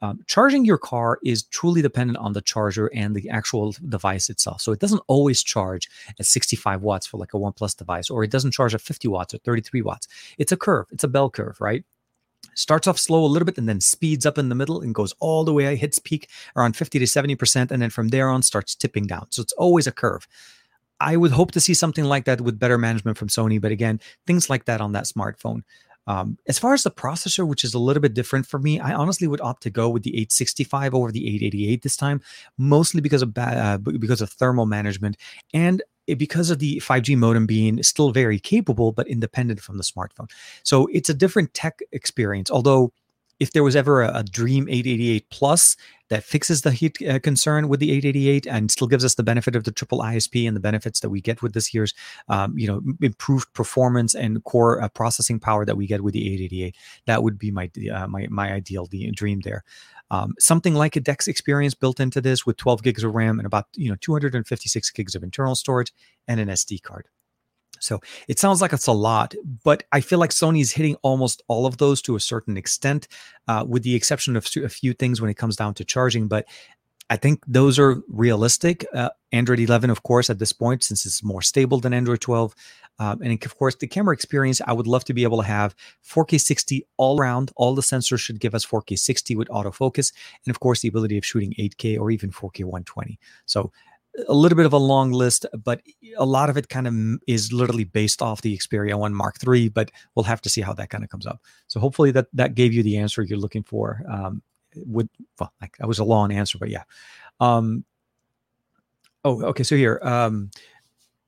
um, 0.01 0.19
charging 0.27 0.65
your 0.65 0.77
car 0.77 1.19
is 1.23 1.43
truly 1.43 1.81
dependent 1.81 2.17
on 2.17 2.33
the 2.33 2.41
charger 2.41 2.87
and 2.93 3.15
the 3.15 3.29
actual 3.29 3.73
device 3.87 4.29
itself. 4.29 4.61
So 4.61 4.71
it 4.71 4.79
doesn't 4.79 5.01
always 5.07 5.43
charge 5.43 5.89
at 6.19 6.25
65 6.25 6.81
watts 6.81 7.05
for 7.05 7.17
like 7.17 7.33
a 7.33 7.37
OnePlus 7.37 7.77
device, 7.77 8.09
or 8.09 8.23
it 8.23 8.31
doesn't 8.31 8.51
charge 8.51 8.73
at 8.73 8.81
50 8.81 9.07
watts 9.07 9.33
or 9.33 9.37
33 9.39 9.81
watts. 9.81 10.07
It's 10.37 10.51
a 10.51 10.57
curve. 10.57 10.87
It's 10.91 11.03
a 11.03 11.07
bell 11.07 11.29
curve, 11.29 11.59
right? 11.61 11.83
starts 12.53 12.87
off 12.87 12.97
slow 12.97 13.23
a 13.23 13.27
little 13.27 13.45
bit 13.45 13.57
and 13.57 13.67
then 13.67 13.81
speeds 13.81 14.25
up 14.25 14.37
in 14.37 14.49
the 14.49 14.55
middle 14.55 14.81
and 14.81 14.95
goes 14.95 15.13
all 15.19 15.43
the 15.43 15.53
way 15.53 15.75
hits 15.75 15.99
peak 15.99 16.29
around 16.55 16.75
50 16.75 16.99
to 16.99 17.05
70% 17.05 17.71
and 17.71 17.81
then 17.81 17.89
from 17.89 18.09
there 18.09 18.29
on 18.29 18.41
starts 18.41 18.75
tipping 18.75 19.05
down 19.05 19.27
so 19.31 19.41
it's 19.41 19.53
always 19.53 19.87
a 19.87 19.91
curve 19.91 20.27
I 20.99 21.17
would 21.17 21.31
hope 21.31 21.51
to 21.51 21.59
see 21.59 21.73
something 21.73 22.05
like 22.05 22.25
that 22.25 22.41
with 22.41 22.59
better 22.59 22.77
management 22.77 23.17
from 23.17 23.27
Sony. 23.27 23.59
But 23.59 23.71
again, 23.71 23.99
things 24.25 24.49
like 24.49 24.65
that 24.65 24.81
on 24.81 24.93
that 24.93 25.05
smartphone. 25.05 25.63
Um, 26.07 26.37
as 26.47 26.59
far 26.59 26.73
as 26.73 26.83
the 26.83 26.91
processor, 26.91 27.47
which 27.47 27.63
is 27.63 27.73
a 27.73 27.79
little 27.79 28.01
bit 28.01 28.13
different 28.13 28.45
for 28.45 28.59
me, 28.59 28.79
I 28.79 28.93
honestly 28.93 29.27
would 29.27 29.41
opt 29.41 29.63
to 29.63 29.69
go 29.69 29.89
with 29.89 30.03
the 30.03 30.11
865 30.11 30.93
over 30.93 31.11
the 31.11 31.27
888 31.27 31.81
this 31.81 31.97
time, 31.97 32.21
mostly 32.57 33.01
because 33.01 33.23
of 33.23 33.35
uh, 33.37 33.77
because 33.77 34.21
of 34.21 34.29
thermal 34.29 34.67
management 34.67 35.17
and 35.53 35.81
because 36.05 36.51
of 36.51 36.59
the 36.59 36.77
5G 36.77 37.17
modem 37.17 37.47
being 37.47 37.81
still 37.81 38.11
very 38.11 38.39
capable, 38.39 38.91
but 38.91 39.07
independent 39.07 39.59
from 39.59 39.77
the 39.77 39.83
smartphone. 39.83 40.29
So 40.61 40.85
it's 40.87 41.09
a 41.09 41.15
different 41.15 41.55
tech 41.55 41.79
experience. 41.91 42.51
Although, 42.51 42.93
if 43.39 43.51
there 43.51 43.63
was 43.63 43.75
ever 43.75 44.01
a, 44.01 44.19
a 44.19 44.23
Dream 44.23 44.67
888 44.69 45.29
Plus 45.29 45.75
that 46.09 46.23
fixes 46.23 46.61
the 46.61 46.71
heat 46.71 46.97
uh, 47.07 47.19
concern 47.19 47.67
with 47.67 47.79
the 47.79 47.91
888 47.91 48.47
and 48.47 48.69
still 48.69 48.87
gives 48.87 49.03
us 49.03 49.15
the 49.15 49.23
benefit 49.23 49.55
of 49.55 49.63
the 49.63 49.71
triple 49.71 49.99
ISP 49.99 50.47
and 50.47 50.55
the 50.55 50.61
benefits 50.61 50.99
that 50.99 51.09
we 51.09 51.19
get 51.19 51.41
with 51.41 51.53
this 51.53 51.73
year's, 51.73 51.93
um, 52.29 52.57
you 52.57 52.67
know, 52.67 52.81
improved 53.01 53.51
performance 53.53 54.13
and 54.13 54.43
core 54.43 54.81
uh, 54.81 54.89
processing 54.89 55.39
power 55.39 55.65
that 55.65 55.77
we 55.77 55.87
get 55.87 56.03
with 56.03 56.13
the 56.13 56.25
888, 56.33 56.75
that 57.07 57.23
would 57.23 57.39
be 57.39 57.51
my 57.51 57.69
uh, 57.91 58.07
my 58.07 58.27
my 58.29 58.51
ideal 58.51 58.87
dream 59.13 59.41
there. 59.41 59.63
Um, 60.11 60.35
something 60.37 60.75
like 60.75 60.95
a 60.95 60.99
DeX 60.99 61.27
experience 61.27 61.73
built 61.73 61.99
into 61.99 62.21
this 62.21 62.45
with 62.45 62.57
12 62.57 62.83
gigs 62.83 63.03
of 63.03 63.15
RAM 63.15 63.39
and 63.39 63.45
about 63.45 63.65
you 63.75 63.89
know 63.89 63.97
256 63.99 64.91
gigs 64.91 65.15
of 65.15 65.23
internal 65.23 65.55
storage 65.55 65.91
and 66.27 66.39
an 66.39 66.49
SD 66.49 66.81
card. 66.83 67.07
So 67.85 68.01
it 68.27 68.39
sounds 68.39 68.61
like 68.61 68.73
it's 68.73 68.87
a 68.87 68.91
lot, 68.91 69.35
but 69.63 69.83
I 69.91 70.01
feel 70.01 70.19
like 70.19 70.31
Sony 70.31 70.61
is 70.61 70.71
hitting 70.71 70.95
almost 71.03 71.43
all 71.47 71.65
of 71.65 71.77
those 71.77 72.01
to 72.03 72.15
a 72.15 72.19
certain 72.19 72.57
extent, 72.57 73.07
uh, 73.47 73.65
with 73.67 73.83
the 73.83 73.95
exception 73.95 74.35
of 74.35 74.47
a 74.63 74.69
few 74.69 74.93
things 74.93 75.21
when 75.21 75.29
it 75.29 75.35
comes 75.35 75.55
down 75.55 75.73
to 75.75 75.85
charging. 75.85 76.27
But 76.27 76.45
I 77.09 77.17
think 77.17 77.43
those 77.47 77.77
are 77.77 78.01
realistic. 78.07 78.85
Uh, 78.93 79.09
Android 79.31 79.59
11, 79.59 79.89
of 79.91 80.01
course, 80.01 80.29
at 80.29 80.39
this 80.39 80.51
point, 80.51 80.83
since 80.83 81.05
it's 81.05 81.23
more 81.23 81.41
stable 81.41 81.79
than 81.79 81.93
Android 81.93 82.21
12. 82.21 82.55
Um, 82.97 83.21
and 83.21 83.45
of 83.45 83.57
course, 83.57 83.75
the 83.75 83.87
camera 83.87 84.13
experience, 84.13 84.61
I 84.65 84.73
would 84.73 84.87
love 84.87 85.03
to 85.05 85.13
be 85.13 85.23
able 85.23 85.37
to 85.41 85.47
have 85.47 85.75
4K 86.03 86.39
60 86.39 86.87
all 86.97 87.19
around. 87.19 87.51
All 87.57 87.75
the 87.75 87.81
sensors 87.81 88.19
should 88.19 88.39
give 88.39 88.55
us 88.55 88.65
4K 88.65 88.97
60 88.97 89.35
with 89.35 89.49
autofocus. 89.49 90.13
And 90.45 90.55
of 90.55 90.59
course, 90.59 90.79
the 90.79 90.87
ability 90.87 91.17
of 91.17 91.25
shooting 91.25 91.53
8K 91.59 91.99
or 91.99 92.09
even 92.09 92.31
4K 92.31 92.63
120. 92.63 93.19
So 93.45 93.71
a 94.27 94.33
little 94.33 94.55
bit 94.55 94.65
of 94.65 94.73
a 94.73 94.77
long 94.77 95.11
list, 95.11 95.45
but 95.63 95.81
a 96.17 96.25
lot 96.25 96.49
of 96.49 96.57
it 96.57 96.69
kind 96.69 96.87
of 96.87 97.19
is 97.27 97.51
literally 97.51 97.83
based 97.83 98.21
off 98.21 98.41
the 98.41 98.57
Xperia 98.57 98.97
1 98.97 99.13
Mark 99.13 99.35
III, 99.45 99.69
but 99.69 99.91
we'll 100.15 100.23
have 100.23 100.41
to 100.41 100.49
see 100.49 100.61
how 100.61 100.73
that 100.73 100.89
kind 100.89 101.03
of 101.03 101.09
comes 101.09 101.25
up. 101.25 101.41
So 101.67 101.79
hopefully 101.79 102.11
that 102.11 102.27
that 102.33 102.55
gave 102.55 102.73
you 102.73 102.83
the 102.83 102.97
answer 102.97 103.21
you're 103.21 103.37
looking 103.37 103.63
for. 103.63 104.03
Um, 104.09 104.41
would 104.75 105.09
well, 105.39 105.53
that 105.59 105.87
was 105.87 105.99
a 105.99 106.03
long 106.03 106.31
answer, 106.31 106.57
but 106.57 106.69
yeah. 106.69 106.83
Um, 107.39 107.85
oh, 109.23 109.41
okay. 109.43 109.63
So 109.63 109.75
here, 109.75 109.99
um, 110.03 110.51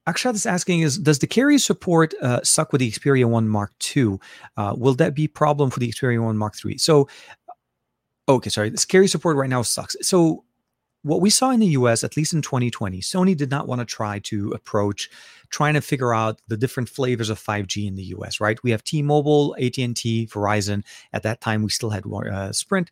Akshat 0.08 0.36
is 0.36 0.46
asking: 0.46 0.82
Is 0.82 0.98
does 0.98 1.20
the 1.20 1.28
carry 1.28 1.58
support 1.58 2.14
uh, 2.22 2.42
suck 2.44 2.72
with 2.72 2.80
the 2.80 2.92
Xperia 2.92 3.26
One 3.26 3.48
Mark 3.48 3.74
II? 3.96 4.20
Uh, 4.56 4.74
will 4.78 4.94
that 4.96 5.14
be 5.14 5.28
problem 5.28 5.70
for 5.70 5.80
the 5.80 5.92
Xperia 5.92 6.24
One 6.24 6.38
Mark 6.38 6.56
III? 6.64 6.78
So, 6.78 7.08
okay, 8.30 8.50
sorry, 8.50 8.70
this 8.70 8.86
carry 8.86 9.08
support 9.08 9.36
right 9.38 9.50
now 9.50 9.62
sucks. 9.62 9.96
So, 10.02 10.46
what 11.04 11.22
we 11.22 11.30
saw 11.30 11.52
in 11.52 11.60
the 11.60 11.68
US, 11.68 12.04
at 12.04 12.18
least 12.18 12.34
in 12.34 12.42
2020, 12.42 13.02
Sony 13.02 13.36
did 13.36 13.50
not 13.50 13.68
want 13.68 13.80
to 13.80 13.86
try 13.86 14.20
to 14.20 14.52
approach 14.52 15.10
trying 15.50 15.76
to 15.76 15.82
figure 15.82 16.14
out 16.14 16.42
the 16.48 16.58
different 16.58 16.90
flavors 16.90 17.30
of 17.30 17.40
5G 17.40 17.88
in 17.88 17.96
the 17.96 18.04
US, 18.16 18.40
right? 18.40 18.62
We 18.64 18.72
have 18.72 18.84
T-Mobile, 18.84 19.56
AT&T, 19.56 20.28
Verizon. 20.28 20.84
At 21.14 21.24
that 21.24 21.42
time, 21.42 21.64
we 21.64 21.70
still 21.70 21.92
had 21.92 22.04
uh, 22.06 22.52
Sprint 22.52 22.92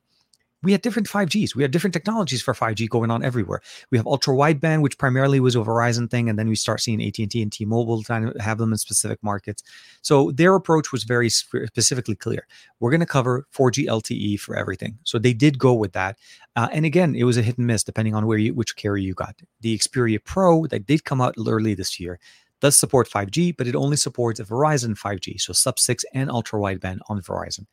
we 0.65 0.71
had 0.71 0.81
different 0.81 1.07
5Gs. 1.07 1.55
We 1.55 1.61
had 1.61 1.69
different 1.69 1.93
technologies 1.93 2.41
for 2.41 2.55
5G 2.55 2.89
going 2.89 3.11
on 3.11 3.23
everywhere. 3.23 3.61
We 3.91 3.99
have 3.99 4.07
ultra 4.07 4.33
wideband, 4.33 4.81
which 4.81 4.97
primarily 4.97 5.39
was 5.39 5.55
a 5.55 5.59
Verizon 5.59 6.09
thing, 6.09 6.27
and 6.27 6.39
then 6.39 6.49
we 6.49 6.55
start 6.55 6.81
seeing 6.81 7.01
AT&T 7.01 7.39
and 7.39 7.51
T-Mobile 7.51 8.01
trying 8.01 8.31
to 8.31 8.41
have 8.41 8.57
them 8.57 8.71
in 8.71 8.77
specific 8.79 9.19
markets. 9.21 9.61
So 10.01 10.31
their 10.31 10.55
approach 10.55 10.91
was 10.91 11.03
very 11.03 11.29
specifically 11.29 12.15
clear. 12.15 12.47
We're 12.79 12.89
going 12.89 12.99
to 12.99 13.05
cover 13.05 13.45
4G 13.55 13.85
LTE 13.85 14.39
for 14.39 14.55
everything. 14.55 14.97
So 15.03 15.19
they 15.19 15.33
did 15.33 15.59
go 15.59 15.73
with 15.73 15.93
that. 15.93 16.17
Uh, 16.55 16.67
and 16.73 16.83
again, 16.83 17.13
it 17.15 17.25
was 17.25 17.37
a 17.37 17.43
hit 17.43 17.59
and 17.59 17.67
miss 17.67 17.83
depending 17.83 18.15
on 18.15 18.25
where 18.25 18.39
you, 18.39 18.55
which 18.55 18.75
carrier 18.75 19.05
you 19.05 19.13
got. 19.13 19.35
The 19.61 19.77
Xperia 19.77 20.23
Pro 20.23 20.65
that 20.67 20.87
did 20.87 21.03
come 21.03 21.21
out 21.21 21.35
early 21.37 21.75
this 21.75 21.99
year 21.99 22.19
does 22.59 22.79
support 22.79 23.07
5G, 23.07 23.55
but 23.55 23.67
it 23.67 23.75
only 23.75 23.97
supports 23.97 24.39
a 24.39 24.45
Verizon 24.45 24.97
5G, 24.97 25.39
so 25.39 25.53
sub 25.53 25.77
6 25.77 26.05
and 26.13 26.31
ultra 26.31 26.59
wideband 26.59 26.99
on 27.09 27.21
Verizon. 27.21 27.67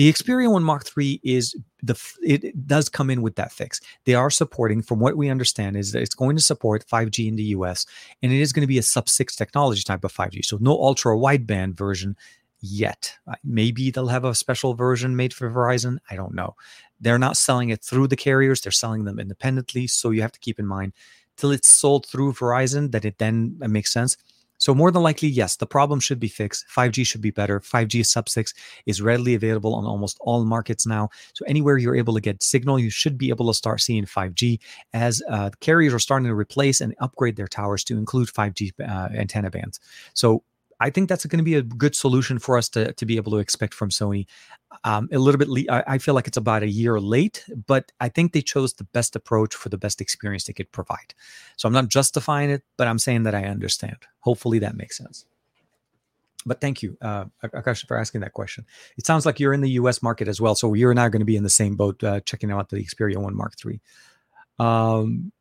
The 0.00 0.10
Xperia 0.10 0.50
1 0.50 0.62
Mark 0.62 0.86
3 0.86 1.20
is 1.22 1.54
the 1.82 1.94
it 2.22 2.66
does 2.66 2.88
come 2.88 3.10
in 3.10 3.20
with 3.20 3.34
that 3.34 3.52
fix. 3.52 3.82
They 4.06 4.14
are 4.14 4.30
supporting, 4.30 4.80
from 4.80 4.98
what 4.98 5.14
we 5.14 5.28
understand, 5.28 5.76
is 5.76 5.92
that 5.92 6.00
it's 6.00 6.14
going 6.14 6.36
to 6.36 6.42
support 6.42 6.86
5G 6.90 7.28
in 7.28 7.36
the 7.36 7.42
US, 7.58 7.84
and 8.22 8.32
it 8.32 8.40
is 8.40 8.54
going 8.54 8.62
to 8.62 8.66
be 8.66 8.78
a 8.78 8.82
sub 8.82 9.10
six 9.10 9.36
technology 9.36 9.82
type 9.82 10.02
of 10.02 10.10
5G. 10.10 10.42
So 10.42 10.56
no 10.58 10.72
ultra 10.72 11.14
wideband 11.16 11.76
version 11.76 12.16
yet. 12.62 13.14
Uh, 13.30 13.34
maybe 13.44 13.90
they'll 13.90 14.06
have 14.06 14.24
a 14.24 14.34
special 14.34 14.72
version 14.72 15.16
made 15.16 15.34
for 15.34 15.50
Verizon. 15.50 15.98
I 16.10 16.16
don't 16.16 16.34
know. 16.34 16.56
They're 16.98 17.18
not 17.18 17.36
selling 17.36 17.68
it 17.68 17.84
through 17.84 18.08
the 18.08 18.16
carriers; 18.16 18.62
they're 18.62 18.72
selling 18.72 19.04
them 19.04 19.20
independently. 19.20 19.86
So 19.86 20.12
you 20.12 20.22
have 20.22 20.32
to 20.32 20.40
keep 20.40 20.58
in 20.58 20.66
mind 20.66 20.94
till 21.36 21.50
it's 21.50 21.68
sold 21.68 22.06
through 22.06 22.32
Verizon 22.32 22.92
that 22.92 23.04
it 23.04 23.18
then 23.18 23.58
makes 23.58 23.92
sense. 23.92 24.16
So 24.60 24.74
more 24.74 24.90
than 24.90 25.02
likely, 25.02 25.28
yes, 25.28 25.56
the 25.56 25.66
problem 25.66 26.00
should 26.00 26.20
be 26.20 26.28
fixed. 26.28 26.66
5G 26.68 27.06
should 27.06 27.22
be 27.22 27.30
better. 27.30 27.60
5G 27.60 28.04
sub 28.04 28.28
6 28.28 28.54
is 28.86 29.00
readily 29.00 29.34
available 29.34 29.74
on 29.74 29.86
almost 29.86 30.18
all 30.20 30.44
markets 30.44 30.86
now. 30.86 31.08
So 31.32 31.44
anywhere 31.48 31.78
you're 31.78 31.96
able 31.96 32.14
to 32.14 32.20
get 32.20 32.42
signal, 32.42 32.78
you 32.78 32.90
should 32.90 33.16
be 33.16 33.30
able 33.30 33.48
to 33.48 33.54
start 33.54 33.80
seeing 33.80 34.04
5G 34.04 34.60
as 34.92 35.22
uh, 35.28 35.50
carriers 35.60 35.94
are 35.94 35.98
starting 35.98 36.28
to 36.28 36.34
replace 36.34 36.80
and 36.82 36.94
upgrade 37.00 37.36
their 37.36 37.48
towers 37.48 37.82
to 37.84 37.96
include 37.96 38.28
5G 38.28 38.72
uh, 38.80 39.08
antenna 39.16 39.50
bands. 39.50 39.80
So 40.12 40.44
I 40.80 40.90
think 40.90 41.08
that's 41.08 41.26
going 41.26 41.38
to 41.38 41.44
be 41.44 41.54
a 41.54 41.62
good 41.62 41.94
solution 41.94 42.38
for 42.38 42.56
us 42.56 42.68
to, 42.70 42.92
to 42.94 43.06
be 43.06 43.16
able 43.16 43.32
to 43.32 43.38
expect 43.38 43.74
from 43.74 43.90
Sony. 43.90 44.26
Um, 44.84 45.08
a 45.12 45.18
little 45.18 45.38
bit, 45.38 45.48
le- 45.48 45.82
I, 45.86 45.98
feel 45.98 46.14
like 46.14 46.26
it's 46.26 46.38
about 46.38 46.62
a 46.62 46.68
year 46.68 46.98
late, 46.98 47.44
but 47.66 47.92
I 48.00 48.08
think 48.08 48.32
they 48.32 48.40
chose 48.40 48.72
the 48.72 48.84
best 48.84 49.14
approach 49.14 49.54
for 49.54 49.68
the 49.68 49.76
best 49.76 50.00
experience 50.00 50.44
they 50.44 50.54
could 50.54 50.72
provide. 50.72 51.14
So 51.56 51.66
I'm 51.66 51.74
not 51.74 51.88
justifying 51.88 52.50
it, 52.50 52.62
but 52.78 52.88
I'm 52.88 52.98
saying 52.98 53.24
that 53.24 53.34
I 53.34 53.44
understand. 53.44 53.98
Hopefully 54.20 54.58
that 54.60 54.76
makes 54.76 54.96
sense. 54.96 55.26
But 56.46 56.62
thank 56.62 56.82
you, 56.82 56.96
uh, 57.02 57.26
Akash, 57.44 57.86
for 57.86 57.98
asking 57.98 58.22
that 58.22 58.32
question. 58.32 58.64
It 58.96 59.06
sounds 59.06 59.26
like 59.26 59.38
you're 59.38 59.52
in 59.52 59.60
the 59.60 59.72
US 59.72 60.02
market 60.02 60.28
as 60.28 60.40
well. 60.40 60.54
So 60.54 60.72
you're 60.72 60.94
now 60.94 61.08
going 61.08 61.20
to 61.20 61.26
be 61.26 61.36
in 61.36 61.42
the 61.42 61.50
same 61.50 61.76
boat, 61.76 62.02
uh, 62.02 62.20
checking 62.20 62.50
out 62.50 62.70
the 62.70 62.82
Xperia 62.82 63.18
1 63.18 63.36
Mark 63.36 63.52
III. 63.64 63.80
Um, 64.58 65.32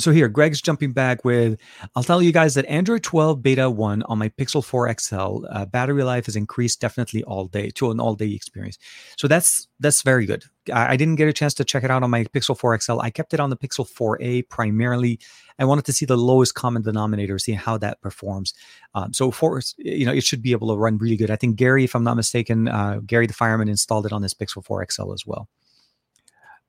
so 0.00 0.10
here, 0.10 0.28
Greg's 0.28 0.60
jumping 0.60 0.92
back 0.92 1.24
with, 1.24 1.60
I'll 1.94 2.02
tell 2.02 2.22
you 2.22 2.32
guys 2.32 2.54
that 2.54 2.66
Android 2.66 3.02
12 3.02 3.42
Beta 3.42 3.70
1 3.70 4.02
on 4.04 4.18
my 4.18 4.28
Pixel 4.30 4.64
4 4.64 4.94
XL 4.98 5.46
uh, 5.50 5.66
battery 5.66 6.02
life 6.02 6.26
has 6.26 6.36
increased 6.36 6.80
definitely 6.80 7.22
all 7.24 7.46
day 7.46 7.70
to 7.70 7.90
an 7.90 8.00
all 8.00 8.14
day 8.14 8.30
experience. 8.30 8.78
So 9.16 9.28
that's 9.28 9.68
that's 9.78 10.02
very 10.02 10.26
good. 10.26 10.44
I, 10.72 10.92
I, 10.92 10.96
didn't 10.96 11.16
get 11.16 11.28
a 11.28 11.32
chance 11.32 11.54
to 11.54 11.64
check 11.64 11.84
it 11.84 11.90
out 11.90 12.02
on 12.02 12.10
my 12.10 12.24
Pixel 12.24 12.58
4 12.58 12.80
XL. 12.80 13.00
I 13.00 13.10
kept 13.10 13.32
it 13.34 13.40
on 13.40 13.50
the 13.50 13.56
Pixel 13.56 13.88
4a 13.88 14.48
primarily. 14.48 15.18
I 15.58 15.64
wanted 15.64 15.84
to 15.86 15.92
see 15.92 16.06
the 16.06 16.16
lowest 16.16 16.54
common 16.54 16.82
denominator, 16.82 17.38
see 17.38 17.52
how 17.52 17.78
that 17.78 18.00
performs. 18.00 18.54
Um, 18.94 19.12
so 19.12 19.30
for 19.30 19.60
you 19.78 20.06
know, 20.06 20.12
it 20.12 20.24
should 20.24 20.42
be 20.42 20.52
able 20.52 20.68
to 20.68 20.76
run 20.78 20.98
really 20.98 21.16
good. 21.16 21.30
I 21.30 21.36
think 21.36 21.56
Gary, 21.56 21.84
if 21.84 21.94
I'm 21.94 22.04
not 22.04 22.16
mistaken, 22.16 22.68
uh, 22.68 23.00
Gary 23.06 23.26
the 23.26 23.34
fireman 23.34 23.68
installed 23.68 24.06
it 24.06 24.12
on 24.12 24.22
his 24.22 24.34
Pixel 24.34 24.64
4 24.64 24.86
XL 24.90 25.12
as 25.12 25.24
well. 25.26 25.48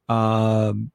Um, 0.10 0.92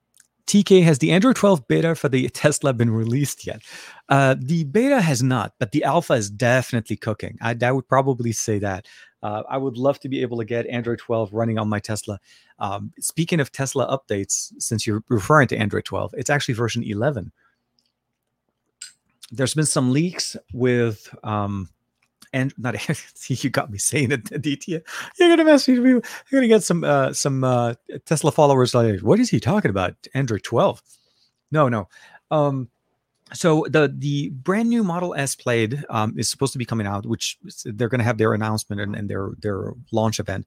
TK, 0.46 0.82
has 0.82 0.98
the 0.98 1.12
Android 1.12 1.36
12 1.36 1.66
beta 1.68 1.94
for 1.94 2.08
the 2.08 2.28
Tesla 2.34 2.72
been 2.72 2.90
released 2.90 3.46
yet? 3.46 3.62
Uh, 4.08 4.36
the 4.38 4.64
beta 4.64 5.00
has 5.00 5.22
not, 5.22 5.54
but 5.58 5.72
the 5.72 5.84
alpha 5.84 6.14
is 6.14 6.30
definitely 6.30 6.96
cooking. 6.96 7.36
I, 7.40 7.56
I 7.60 7.72
would 7.72 7.88
probably 7.88 8.32
say 8.32 8.58
that. 8.60 8.86
Uh, 9.22 9.42
I 9.48 9.58
would 9.58 9.76
love 9.76 9.98
to 10.00 10.08
be 10.08 10.22
able 10.22 10.38
to 10.38 10.44
get 10.44 10.66
Android 10.66 10.98
12 10.98 11.32
running 11.32 11.58
on 11.58 11.68
my 11.68 11.80
Tesla. 11.80 12.20
Um, 12.58 12.92
speaking 13.00 13.40
of 13.40 13.50
Tesla 13.50 13.86
updates, 13.88 14.52
since 14.58 14.86
you're 14.86 15.02
referring 15.08 15.48
to 15.48 15.56
Android 15.56 15.84
12, 15.84 16.14
it's 16.16 16.30
actually 16.30 16.54
version 16.54 16.84
11. 16.84 17.32
There's 19.32 19.54
been 19.54 19.66
some 19.66 19.92
leaks 19.92 20.36
with 20.52 21.12
um, 21.24 21.68
and 22.32 22.52
not 22.58 22.76
you 23.28 23.50
got 23.50 23.70
me 23.70 23.78
saying 23.78 24.12
it, 24.12 24.24
DT. 24.24 24.82
You're 25.18 25.28
gonna 25.28 25.44
message 25.44 25.78
me. 25.78 25.90
You're 25.90 26.02
gonna 26.30 26.48
get 26.48 26.62
some 26.62 26.84
uh, 26.84 27.12
some 27.12 27.44
uh, 27.44 27.74
Tesla 28.04 28.32
followers 28.32 28.74
like, 28.74 29.00
what 29.00 29.20
is 29.20 29.30
he 29.30 29.40
talking 29.40 29.70
about? 29.70 29.94
Android 30.14 30.42
12? 30.42 30.82
No, 31.50 31.68
no. 31.68 31.88
Um, 32.30 32.68
so 33.32 33.66
the 33.68 33.92
the 33.96 34.30
brand 34.30 34.68
new 34.68 34.84
Model 34.84 35.14
S 35.14 35.34
Plaid 35.34 35.84
um, 35.90 36.18
is 36.18 36.28
supposed 36.28 36.52
to 36.52 36.58
be 36.58 36.64
coming 36.64 36.86
out, 36.86 37.06
which 37.06 37.38
they're 37.64 37.88
to 37.98 38.04
have 38.04 38.18
their 38.18 38.34
announcement 38.34 38.80
and, 38.80 38.94
and 38.94 39.08
their 39.10 39.30
their 39.40 39.72
launch 39.92 40.20
event 40.20 40.46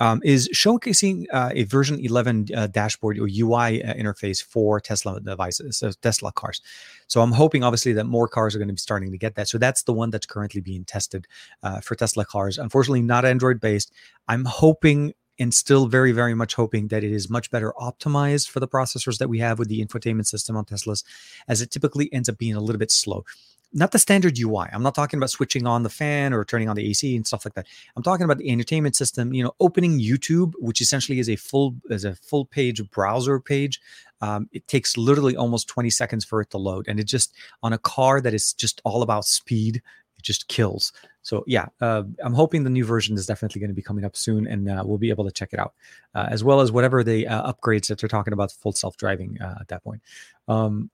um, 0.00 0.20
is 0.24 0.48
showcasing 0.54 1.26
uh, 1.32 1.50
a 1.52 1.64
version 1.64 1.98
11 1.98 2.48
uh, 2.54 2.66
dashboard 2.68 3.18
or 3.18 3.28
UI 3.30 3.82
uh, 3.82 3.94
interface 3.94 4.42
for 4.42 4.80
Tesla 4.80 5.20
devices, 5.20 5.78
so 5.78 5.90
Tesla 5.90 6.32
cars. 6.32 6.60
So 7.06 7.20
I'm 7.20 7.32
hoping, 7.32 7.64
obviously, 7.64 7.92
that 7.94 8.04
more 8.04 8.28
cars 8.28 8.54
are 8.54 8.58
going 8.58 8.68
to 8.68 8.74
be 8.74 8.78
starting 8.78 9.10
to 9.10 9.18
get 9.18 9.34
that. 9.36 9.48
So 9.48 9.58
that's 9.58 9.82
the 9.82 9.92
one 9.92 10.10
that's 10.10 10.26
currently 10.26 10.60
being 10.60 10.84
tested 10.84 11.26
uh, 11.62 11.80
for 11.80 11.94
Tesla 11.94 12.24
cars. 12.24 12.58
Unfortunately, 12.58 13.02
not 13.02 13.24
Android 13.24 13.60
based. 13.60 13.92
I'm 14.28 14.44
hoping 14.44 15.14
and 15.38 15.54
still 15.54 15.86
very, 15.86 16.12
very 16.12 16.34
much 16.34 16.54
hoping 16.54 16.88
that 16.88 17.04
it 17.04 17.12
is 17.12 17.30
much 17.30 17.50
better 17.50 17.72
optimized 17.80 18.48
for 18.48 18.60
the 18.60 18.68
processors 18.68 19.18
that 19.18 19.28
we 19.28 19.38
have 19.38 19.58
with 19.58 19.68
the 19.68 19.84
infotainment 19.84 20.26
system 20.26 20.56
on 20.56 20.64
Teslas, 20.64 21.04
as 21.46 21.62
it 21.62 21.70
typically 21.70 22.12
ends 22.12 22.28
up 22.28 22.38
being 22.38 22.54
a 22.54 22.60
little 22.60 22.78
bit 22.78 22.90
slow. 22.90 23.24
Not 23.72 23.92
the 23.92 23.98
standard 23.98 24.38
UI. 24.38 24.66
I'm 24.72 24.82
not 24.82 24.94
talking 24.94 25.18
about 25.18 25.30
switching 25.30 25.66
on 25.66 25.82
the 25.82 25.90
fan 25.90 26.32
or 26.32 26.44
turning 26.44 26.68
on 26.68 26.76
the 26.76 26.88
AC 26.88 27.14
and 27.14 27.26
stuff 27.26 27.44
like 27.44 27.54
that. 27.54 27.66
I'm 27.96 28.02
talking 28.02 28.24
about 28.24 28.38
the 28.38 28.50
entertainment 28.50 28.96
system. 28.96 29.32
You 29.32 29.44
know, 29.44 29.52
opening 29.60 30.00
YouTube, 30.00 30.52
which 30.58 30.80
essentially 30.80 31.18
is 31.18 31.28
a 31.28 31.36
full 31.36 31.74
is 31.90 32.04
a 32.04 32.14
full 32.14 32.46
page 32.46 32.88
browser 32.90 33.40
page. 33.40 33.80
Um, 34.20 34.48
it 34.52 34.66
takes 34.66 34.96
literally 34.96 35.36
almost 35.36 35.68
20 35.68 35.90
seconds 35.90 36.24
for 36.24 36.40
it 36.40 36.50
to 36.50 36.58
load, 36.58 36.88
and 36.88 36.98
it 36.98 37.04
just 37.04 37.34
on 37.62 37.72
a 37.72 37.78
car 37.78 38.20
that 38.20 38.34
is 38.34 38.52
just 38.52 38.80
all 38.84 39.02
about 39.02 39.24
speed, 39.24 39.76
it 39.76 40.22
just 40.22 40.48
kills. 40.48 40.92
So 41.22 41.44
yeah, 41.46 41.66
uh, 41.80 42.04
I'm 42.24 42.32
hoping 42.32 42.64
the 42.64 42.70
new 42.70 42.84
version 42.84 43.16
is 43.16 43.26
definitely 43.26 43.60
going 43.60 43.70
to 43.70 43.74
be 43.74 43.82
coming 43.82 44.04
up 44.04 44.16
soon, 44.16 44.46
and 44.46 44.68
uh, 44.68 44.82
we'll 44.84 44.98
be 44.98 45.10
able 45.10 45.24
to 45.24 45.30
check 45.30 45.50
it 45.52 45.58
out, 45.58 45.74
uh, 46.14 46.26
as 46.30 46.42
well 46.42 46.60
as 46.60 46.72
whatever 46.72 47.04
the 47.04 47.28
uh, 47.28 47.52
upgrades 47.52 47.88
that 47.88 47.98
they're 47.98 48.08
talking 48.08 48.32
about 48.32 48.50
full 48.50 48.72
self 48.72 48.96
driving 48.96 49.38
uh, 49.40 49.58
at 49.60 49.68
that 49.68 49.84
point. 49.84 50.02
Um, 50.48 50.90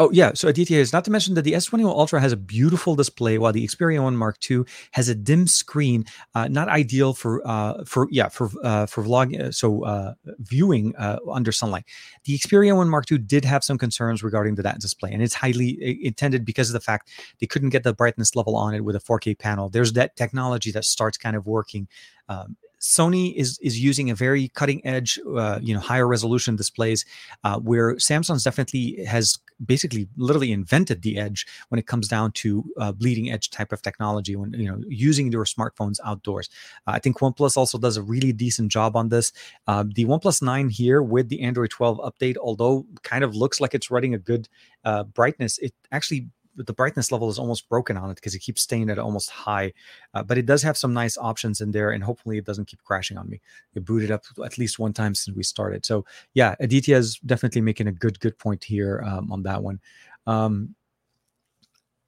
Oh 0.00 0.10
yeah, 0.10 0.32
so 0.34 0.48
Aditya 0.48 0.78
is 0.78 0.92
not 0.92 1.04
to 1.04 1.10
mention 1.12 1.34
that 1.34 1.42
the 1.42 1.52
S21 1.52 1.84
Ultra 1.84 2.20
has 2.20 2.32
a 2.32 2.36
beautiful 2.36 2.96
display, 2.96 3.38
while 3.38 3.52
the 3.52 3.64
Xperia 3.64 4.02
One 4.02 4.16
Mark 4.16 4.38
II 4.50 4.64
has 4.90 5.08
a 5.08 5.14
dim 5.14 5.46
screen, 5.46 6.04
uh, 6.34 6.48
not 6.48 6.68
ideal 6.68 7.14
for 7.14 7.46
uh, 7.46 7.84
for 7.84 8.08
yeah 8.10 8.28
for 8.28 8.50
uh, 8.64 8.86
for 8.86 9.04
vlog 9.04 9.38
uh, 9.40 9.52
so 9.52 9.84
uh, 9.84 10.14
viewing 10.40 10.96
uh, 10.96 11.18
under 11.30 11.52
sunlight. 11.52 11.84
The 12.24 12.36
Xperia 12.36 12.76
One 12.76 12.88
Mark 12.88 13.10
II 13.10 13.18
did 13.18 13.44
have 13.44 13.62
some 13.62 13.78
concerns 13.78 14.24
regarding 14.24 14.56
the 14.56 14.62
that 14.62 14.80
display, 14.80 15.12
and 15.12 15.22
it's 15.22 15.34
highly 15.34 16.04
intended 16.04 16.44
because 16.44 16.70
of 16.70 16.72
the 16.72 16.80
fact 16.80 17.10
they 17.38 17.46
couldn't 17.46 17.68
get 17.68 17.84
the 17.84 17.92
brightness 17.92 18.34
level 18.34 18.56
on 18.56 18.74
it 18.74 18.84
with 18.84 18.96
a 18.96 19.00
4K 19.00 19.38
panel. 19.38 19.68
There's 19.68 19.92
that 19.92 20.16
technology 20.16 20.72
that 20.72 20.84
starts 20.84 21.16
kind 21.18 21.36
of 21.36 21.46
working 21.46 21.86
um, 22.28 22.56
Sony 22.84 23.34
is 23.34 23.58
is 23.62 23.80
using 23.80 24.10
a 24.10 24.14
very 24.14 24.48
cutting 24.48 24.84
edge, 24.86 25.18
uh, 25.34 25.58
you 25.62 25.72
know, 25.72 25.80
higher 25.80 26.06
resolution 26.06 26.54
displays, 26.54 27.06
uh, 27.42 27.58
where 27.58 27.94
Samsung's 27.94 28.44
definitely 28.44 29.02
has 29.06 29.38
basically 29.64 30.06
literally 30.18 30.52
invented 30.52 31.00
the 31.00 31.16
edge 31.18 31.46
when 31.70 31.78
it 31.78 31.86
comes 31.86 32.08
down 32.08 32.32
to 32.32 32.62
uh, 32.78 32.92
bleeding 32.92 33.30
edge 33.30 33.48
type 33.48 33.72
of 33.72 33.80
technology 33.80 34.36
when 34.36 34.52
you 34.52 34.70
know 34.70 34.78
using 34.86 35.32
your 35.32 35.46
smartphones 35.46 35.98
outdoors. 36.04 36.50
I 36.86 36.98
think 36.98 37.18
OnePlus 37.20 37.56
also 37.56 37.78
does 37.78 37.96
a 37.96 38.02
really 38.02 38.32
decent 38.32 38.70
job 38.70 38.96
on 38.96 39.08
this. 39.08 39.32
Uh, 39.66 39.84
the 39.94 40.04
OnePlus 40.04 40.42
Nine 40.42 40.68
here 40.68 41.02
with 41.02 41.30
the 41.30 41.40
Android 41.40 41.70
12 41.70 41.98
update, 41.98 42.36
although 42.36 42.84
kind 43.02 43.24
of 43.24 43.34
looks 43.34 43.62
like 43.62 43.72
it's 43.72 43.90
running 43.90 44.12
a 44.12 44.18
good 44.18 44.46
uh, 44.84 45.04
brightness, 45.04 45.56
it 45.58 45.72
actually 45.90 46.28
the 46.56 46.72
brightness 46.72 47.10
level 47.10 47.28
is 47.28 47.38
almost 47.38 47.68
broken 47.68 47.96
on 47.96 48.10
it 48.10 48.14
because 48.14 48.34
it 48.34 48.40
keeps 48.40 48.62
staying 48.62 48.90
at 48.90 48.98
almost 48.98 49.30
high. 49.30 49.72
Uh, 50.14 50.22
but 50.22 50.38
it 50.38 50.46
does 50.46 50.62
have 50.62 50.76
some 50.76 50.92
nice 50.92 51.16
options 51.18 51.60
in 51.60 51.72
there, 51.72 51.90
and 51.90 52.04
hopefully 52.04 52.38
it 52.38 52.44
doesn't 52.44 52.66
keep 52.66 52.82
crashing 52.84 53.16
on 53.16 53.28
me. 53.28 53.40
It 53.74 53.84
booted 53.84 54.10
up 54.10 54.24
at 54.44 54.58
least 54.58 54.78
one 54.78 54.92
time 54.92 55.14
since 55.14 55.36
we 55.36 55.42
started. 55.42 55.84
So 55.84 56.04
yeah, 56.34 56.54
Aditya 56.60 56.96
is 56.96 57.18
definitely 57.20 57.60
making 57.60 57.88
a 57.88 57.92
good 57.92 58.20
good 58.20 58.38
point 58.38 58.64
here 58.64 59.02
um, 59.06 59.32
on 59.32 59.42
that 59.42 59.62
one. 59.62 59.80
Um, 60.26 60.74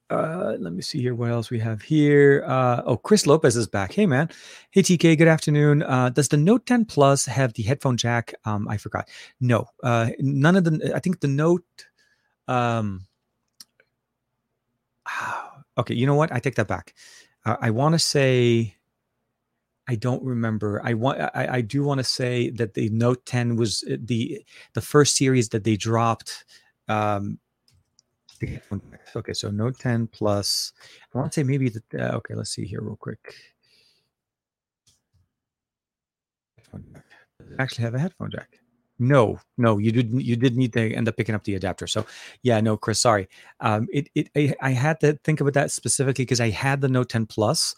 uh, 0.09 0.57
let 0.61 0.73
me 0.73 0.83
see 0.83 1.01
here 1.01 1.15
what 1.15 1.31
else 1.31 1.51
we 1.51 1.59
have 1.59 1.83
here. 1.83 2.45
Uh, 2.47 2.83
oh, 2.87 2.97
Chris 2.97 3.27
Lopez 3.27 3.57
is 3.57 3.67
back. 3.67 3.93
Hey, 3.93 4.07
man. 4.07 4.31
Hey, 4.71 4.83
TK. 4.83 5.19
Good 5.19 5.27
afternoon. 5.27 5.83
Uh, 5.83 6.11
does 6.11 6.29
the 6.29 6.37
Note 6.37 6.65
10 6.67 6.85
Plus 6.85 7.27
have 7.27 7.53
the 7.55 7.65
headphone 7.65 7.97
jack? 7.97 8.33
Um, 8.45 8.69
I 8.69 8.77
forgot. 8.77 9.09
No, 9.41 9.67
uh, 9.83 10.11
none 10.21 10.55
of 10.55 10.65
the. 10.65 10.93
I 10.95 11.01
think 11.01 11.21
the 11.21 11.29
Note. 11.29 11.65
Um, 12.47 13.07
okay, 15.79 15.95
you 15.95 16.07
know 16.07 16.15
what? 16.15 16.33
I 16.33 16.39
take 16.39 16.57
that 16.57 16.69
back. 16.69 16.95
Uh, 17.45 17.57
I 17.61 17.71
want 17.71 17.95
to 17.95 17.99
say 17.99 18.77
I 19.89 19.95
don't 19.95 20.23
remember. 20.25 20.81
I 20.85 20.95
want. 20.95 21.21
I, 21.21 21.49
I 21.51 21.61
do 21.61 21.85
want 21.85 21.99
to 21.99 22.05
say 22.05 22.51
that 22.51 22.75
the 22.75 22.89
Note 22.91 23.25
10 23.27 23.57
was 23.57 23.85
uh, 23.91 23.97
the 24.01 24.45
the 24.75 24.81
first 24.81 25.17
series 25.17 25.51
that 25.51 25.63
they 25.65 25.77
dropped. 25.77 26.45
Um, 26.89 27.39
okay, 29.17 29.33
so 29.33 29.51
Note 29.51 29.79
10 29.79 30.09
Plus. 30.09 30.73
I 31.15 31.19
want 31.19 31.33
to 31.33 31.41
say 31.41 31.45
maybe 31.45 31.69
the. 31.69 31.83
Uh, 31.97 32.17
okay, 32.17 32.35
let's 32.35 32.51
see 32.51 32.67
here 32.67 32.81
real 32.81 32.97
quick. 32.97 33.35
Actually, 37.59 37.85
have 37.85 37.95
a 37.95 37.99
headphone 37.99 38.31
jack. 38.31 38.59
No, 38.99 39.39
no, 39.59 39.77
you 39.79 39.93
didn't. 39.93 40.23
You 40.23 40.37
did 40.37 40.57
need 40.57 40.73
to 40.73 40.93
end 40.95 41.09
up 41.09 41.17
picking 41.17 41.35
up 41.35 41.45
the 41.45 41.55
adapter. 41.55 41.87
So, 41.87 42.07
yeah, 42.43 42.61
no, 42.63 42.79
Chris, 42.79 43.01
sorry. 43.01 43.29
Um, 43.61 43.89
it, 43.93 44.09
it, 44.15 44.31
I, 44.35 44.55
I 44.61 44.71
had 44.71 45.01
to 45.01 45.19
think 45.23 45.41
about 45.41 45.53
that 45.55 45.71
specifically 45.71 46.25
because 46.25 46.41
I 46.41 46.49
had 46.49 46.81
the 46.81 46.89
Note 46.89 47.11
10 47.11 47.27
Plus, 47.27 47.75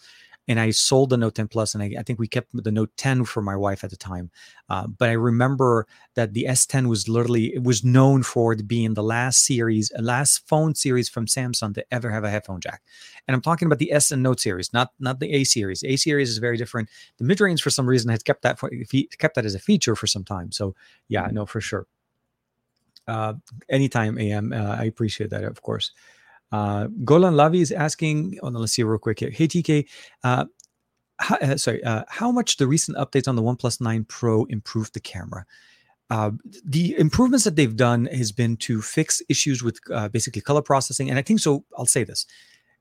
and 0.49 0.59
I 0.59 0.71
sold 0.71 1.11
the 1.11 1.17
Note 1.17 1.35
10 1.35 1.47
Plus, 1.47 1.75
and 1.75 1.83
I, 1.83 1.93
I, 1.99 2.01
think 2.01 2.17
we 2.17 2.27
kept 2.27 2.49
the 2.51 2.71
Note 2.71 2.89
10 2.97 3.25
for 3.25 3.39
my 3.39 3.55
wife 3.55 3.83
at 3.83 3.91
the 3.91 3.95
time. 3.95 4.31
Uh, 4.67 4.87
but 4.87 5.07
I 5.07 5.11
remember 5.13 5.85
that 6.15 6.33
the 6.33 6.47
S10 6.49 6.87
was 6.87 7.07
literally 7.07 7.53
it 7.53 7.61
was 7.61 7.83
known 7.83 8.23
for 8.23 8.53
it 8.53 8.67
being 8.67 8.95
the 8.95 9.03
last 9.03 9.45
series, 9.45 9.91
last 9.99 10.47
phone 10.47 10.73
series 10.73 11.07
from 11.07 11.27
Samsung 11.27 11.75
to 11.75 11.85
ever 11.93 12.09
have 12.09 12.23
a 12.23 12.31
headphone 12.31 12.61
jack. 12.61 12.81
And 13.27 13.35
I'm 13.35 13.41
talking 13.41 13.67
about 13.67 13.77
the 13.77 13.93
S 13.93 14.09
and 14.09 14.23
Note 14.23 14.39
series, 14.39 14.73
not 14.73 14.89
not 14.99 15.19
the 15.19 15.31
A 15.31 15.43
series. 15.43 15.83
A 15.83 15.95
series 15.95 16.31
is 16.31 16.39
very 16.39 16.57
different. 16.57 16.89
The 17.19 17.25
mid 17.25 17.39
range, 17.39 17.61
for 17.61 17.69
some 17.69 17.87
reason, 17.87 18.09
has 18.09 18.23
kept 18.23 18.41
that 18.41 18.57
for, 18.57 18.71
kept 19.19 19.35
that 19.35 19.45
as 19.45 19.53
a 19.53 19.59
feature 19.59 19.95
for 19.95 20.07
some 20.07 20.23
time. 20.23 20.51
So 20.51 20.73
yeah, 21.07 21.27
no, 21.31 21.45
for 21.45 21.61
sure. 21.61 21.85
Uh, 23.07 23.35
anytime 23.69 24.17
AM, 24.17 24.51
uh, 24.51 24.77
I 24.79 24.85
appreciate 24.85 25.29
that, 25.29 25.43
of 25.43 25.61
course. 25.61 25.91
Uh, 26.51 26.87
Golan 27.03 27.35
Lavi 27.35 27.61
is 27.61 27.71
asking, 27.71 28.39
oh, 28.41 28.49
no, 28.49 28.59
let's 28.59 28.73
see 28.73 28.83
real 28.83 28.97
quick 28.97 29.19
here. 29.19 29.29
Hey, 29.29 29.47
TK, 29.47 29.87
uh, 30.23 30.45
how, 31.17 31.35
uh, 31.35 31.57
sorry, 31.57 31.83
uh, 31.83 32.03
how 32.07 32.31
much 32.31 32.57
the 32.57 32.67
recent 32.67 32.97
updates 32.97 33.27
on 33.27 33.35
the 33.35 33.41
OnePlus 33.41 33.81
9 33.81 34.05
Pro 34.05 34.45
improved 34.45 34.93
the 34.93 34.99
camera? 34.99 35.45
Uh, 36.09 36.31
the 36.65 36.97
improvements 36.97 37.43
that 37.43 37.55
they've 37.55 37.75
done 37.75 38.05
has 38.05 38.31
been 38.31 38.57
to 38.57 38.81
fix 38.81 39.21
issues 39.29 39.61
with 39.61 39.79
uh, 39.93 40.09
basically 40.09 40.41
color 40.41 40.61
processing. 40.61 41.09
And 41.09 41.19
I 41.19 41.21
think 41.21 41.39
so. 41.39 41.63
I'll 41.77 41.85
say 41.85 42.03
this 42.03 42.25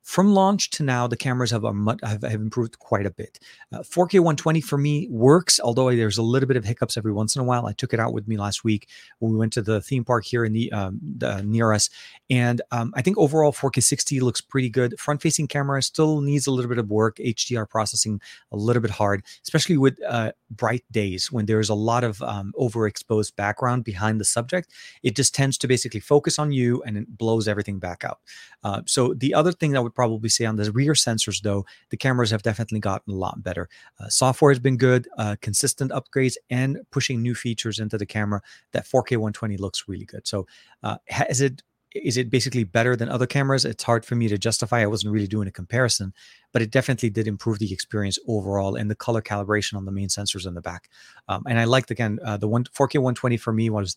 from 0.09 0.33
launch 0.33 0.71
to 0.71 0.83
now, 0.83 1.07
the 1.07 1.19
cameras 1.19 1.51
have, 1.51 1.65
much, 1.65 1.99
have, 2.03 2.23
have, 2.23 2.41
improved 2.41 2.79
quite 2.79 3.05
a 3.05 3.11
bit. 3.11 3.39
Uh, 3.71 3.81
4K 3.81 4.21
120 4.21 4.63
for 4.63 4.79
me 4.79 5.07
works, 5.11 5.61
although 5.63 5.95
there's 5.95 6.17
a 6.17 6.23
little 6.23 6.47
bit 6.47 6.57
of 6.57 6.65
hiccups 6.65 6.97
every 6.97 7.13
once 7.13 7.37
in 7.37 7.43
a 7.43 7.45
while. 7.45 7.67
I 7.67 7.75
took 7.75 7.93
it 7.93 8.01
out 8.01 8.15
with 8.15 8.27
me 8.27 8.39
last 8.39 8.65
week 8.65 8.89
when 9.19 9.33
we 9.33 9.39
went 9.39 9.53
to 9.53 9.61
the 9.61 9.83
theme 9.83 10.07
park 10.07 10.25
here 10.25 10.47
in 10.47 10.55
the, 10.55 10.73
um, 10.73 10.99
the 11.19 11.43
near 11.43 11.75
us, 11.75 11.91
and 12.31 12.63
um, 12.71 12.95
I 12.97 13.03
think 13.03 13.19
overall 13.19 13.53
4K 13.53 13.83
60 13.83 14.21
looks 14.21 14.41
pretty 14.41 14.71
good. 14.71 14.99
Front 14.99 15.21
facing 15.21 15.47
camera 15.47 15.83
still 15.83 16.23
needs 16.23 16.47
a 16.47 16.53
little 16.53 16.71
bit 16.71 16.79
of 16.79 16.89
work. 16.89 17.19
HDR 17.19 17.69
processing 17.69 18.19
a 18.51 18.57
little 18.57 18.81
bit 18.81 18.93
hard, 18.93 19.23
especially 19.43 19.77
with 19.77 19.99
uh, 20.09 20.33
bright 20.51 20.85
days 20.91 21.31
when 21.31 21.45
there's 21.45 21.69
a 21.69 21.75
lot 21.75 22.03
of 22.03 22.23
um, 22.23 22.55
overexposed 22.59 23.37
background 23.37 23.85
behind 23.85 24.19
the 24.19 24.25
subject. 24.25 24.73
It 25.03 25.15
just 25.15 25.35
tends 25.35 25.59
to 25.59 25.69
basically 25.69 26.01
focus 26.01 26.39
on 26.39 26.51
you 26.51 26.83
and 26.85 26.97
it 26.97 27.19
blows 27.19 27.47
everything 27.47 27.79
back 27.79 28.05
out. 28.07 28.21
Uh, 28.65 28.83
so 28.87 29.15
the 29.15 29.35
other 29.35 29.53
thing 29.53 29.73
that 29.73 29.83
would 29.83 29.95
probably 29.95 30.29
say 30.29 30.45
on 30.45 30.57
the 30.57 30.71
rear 30.73 30.93
sensors, 30.93 31.43
though, 31.43 31.65
the 31.91 31.97
cameras 31.97 32.31
have 32.31 32.43
definitely 32.43 32.81
gotten 32.81 33.13
a 33.13 33.17
lot 33.17 33.43
better. 33.43 33.69
Uh, 34.01 34.09
software 34.09 34.51
has 34.51 34.59
been 34.59 34.77
good, 34.77 35.09
uh, 35.17 35.37
consistent 35.41 35.93
upgrades, 35.93 36.35
and 36.51 36.79
pushing 36.91 37.23
new 37.23 37.35
features 37.35 37.79
into 37.79 37.99
the 37.99 38.07
camera. 38.07 38.41
That 38.73 38.87
4K 38.87 39.17
120 39.17 39.57
looks 39.57 39.85
really 39.89 40.05
good. 40.05 40.27
So, 40.27 40.47
uh, 40.83 40.99
has 41.09 41.41
it 41.41 41.63
is 41.95 42.17
it 42.17 42.31
basically 42.31 42.65
better 42.65 42.97
than 42.97 43.09
other 43.09 43.27
cameras? 43.27 43.65
It's 43.65 43.83
hard 43.83 44.05
for 44.05 44.15
me 44.15 44.29
to 44.29 44.39
justify. 44.39 44.83
I 44.83 44.87
wasn't 44.87 45.13
really 45.13 45.27
doing 45.27 45.49
a 45.49 45.53
comparison, 45.53 46.13
but 46.53 46.63
it 46.63 46.71
definitely 46.71 47.11
did 47.11 47.27
improve 47.27 47.59
the 47.59 47.73
experience 47.73 48.19
overall 48.29 48.77
and 48.77 48.91
the 48.91 48.95
color 48.95 49.23
calibration 49.23 49.75
on 49.75 49.85
the 49.85 49.93
main 49.93 50.09
sensors 50.09 50.47
in 50.47 50.55
the 50.55 50.61
back. 50.61 50.91
Um, 51.29 51.45
and 51.49 51.59
I 51.59 51.65
liked 51.65 51.91
again 51.91 52.19
uh, 52.25 52.37
the 52.37 52.49
one 52.49 52.65
4K 52.65 52.97
120 52.97 53.37
for 53.39 53.53
me 53.53 53.71
was 53.71 53.97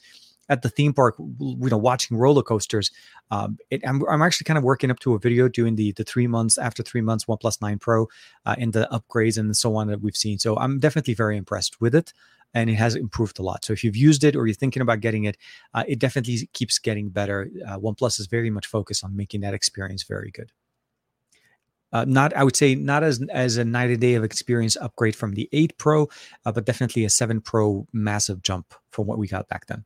at 0.51 0.61
the 0.61 0.69
theme 0.69 0.93
park, 0.93 1.15
you 1.17 1.69
know, 1.69 1.77
watching 1.77 2.17
roller 2.17 2.43
coasters. 2.43 2.91
Um, 3.31 3.57
it, 3.69 3.81
I'm, 3.87 4.03
I'm 4.09 4.21
actually 4.21 4.43
kind 4.43 4.57
of 4.57 4.63
working 4.65 4.91
up 4.91 4.99
to 4.99 5.15
a 5.15 5.19
video 5.19 5.47
doing 5.47 5.75
the 5.75 5.93
the 5.93 6.03
three 6.03 6.27
months 6.27 6.57
after 6.57 6.83
three 6.83 7.01
months 7.01 7.25
OnePlus 7.25 7.61
Nine 7.61 7.79
Pro 7.79 8.07
uh, 8.45 8.55
and 8.59 8.73
the 8.73 8.87
upgrades 8.91 9.37
and 9.37 9.55
so 9.55 9.75
on 9.75 9.87
that 9.87 10.01
we've 10.01 10.15
seen. 10.15 10.37
So 10.37 10.57
I'm 10.57 10.79
definitely 10.79 11.13
very 11.13 11.37
impressed 11.37 11.79
with 11.79 11.95
it, 11.95 12.13
and 12.53 12.69
it 12.69 12.75
has 12.75 12.95
improved 12.95 13.39
a 13.39 13.43
lot. 13.43 13.63
So 13.63 13.71
if 13.71 13.83
you've 13.83 13.95
used 13.95 14.25
it 14.25 14.35
or 14.35 14.45
you're 14.45 14.53
thinking 14.53 14.81
about 14.81 14.99
getting 14.99 15.23
it, 15.23 15.37
uh, 15.73 15.85
it 15.87 15.99
definitely 15.99 16.49
keeps 16.53 16.77
getting 16.77 17.09
better. 17.09 17.49
Uh, 17.65 17.77
OnePlus 17.77 18.19
is 18.19 18.27
very 18.27 18.49
much 18.49 18.67
focused 18.67 19.05
on 19.05 19.15
making 19.15 19.41
that 19.41 19.53
experience 19.53 20.03
very 20.03 20.31
good. 20.31 20.51
Uh, 21.93 22.05
not 22.07 22.33
I 22.35 22.43
would 22.43 22.55
say 22.55 22.75
not 22.75 23.03
as 23.03 23.21
as 23.31 23.57
a 23.57 23.65
night 23.65 23.89
a 23.89 23.97
day 23.97 24.15
of 24.15 24.23
experience 24.23 24.77
upgrade 24.77 25.15
from 25.15 25.33
the 25.33 25.49
8 25.51 25.77
Pro, 25.77 26.09
uh, 26.45 26.51
but 26.51 26.65
definitely 26.65 27.05
a 27.05 27.09
7 27.09 27.41
Pro 27.41 27.87
massive 27.93 28.41
jump 28.41 28.73
from 28.91 29.07
what 29.07 29.17
we 29.17 29.27
got 29.27 29.47
back 29.47 29.67
then. 29.67 29.85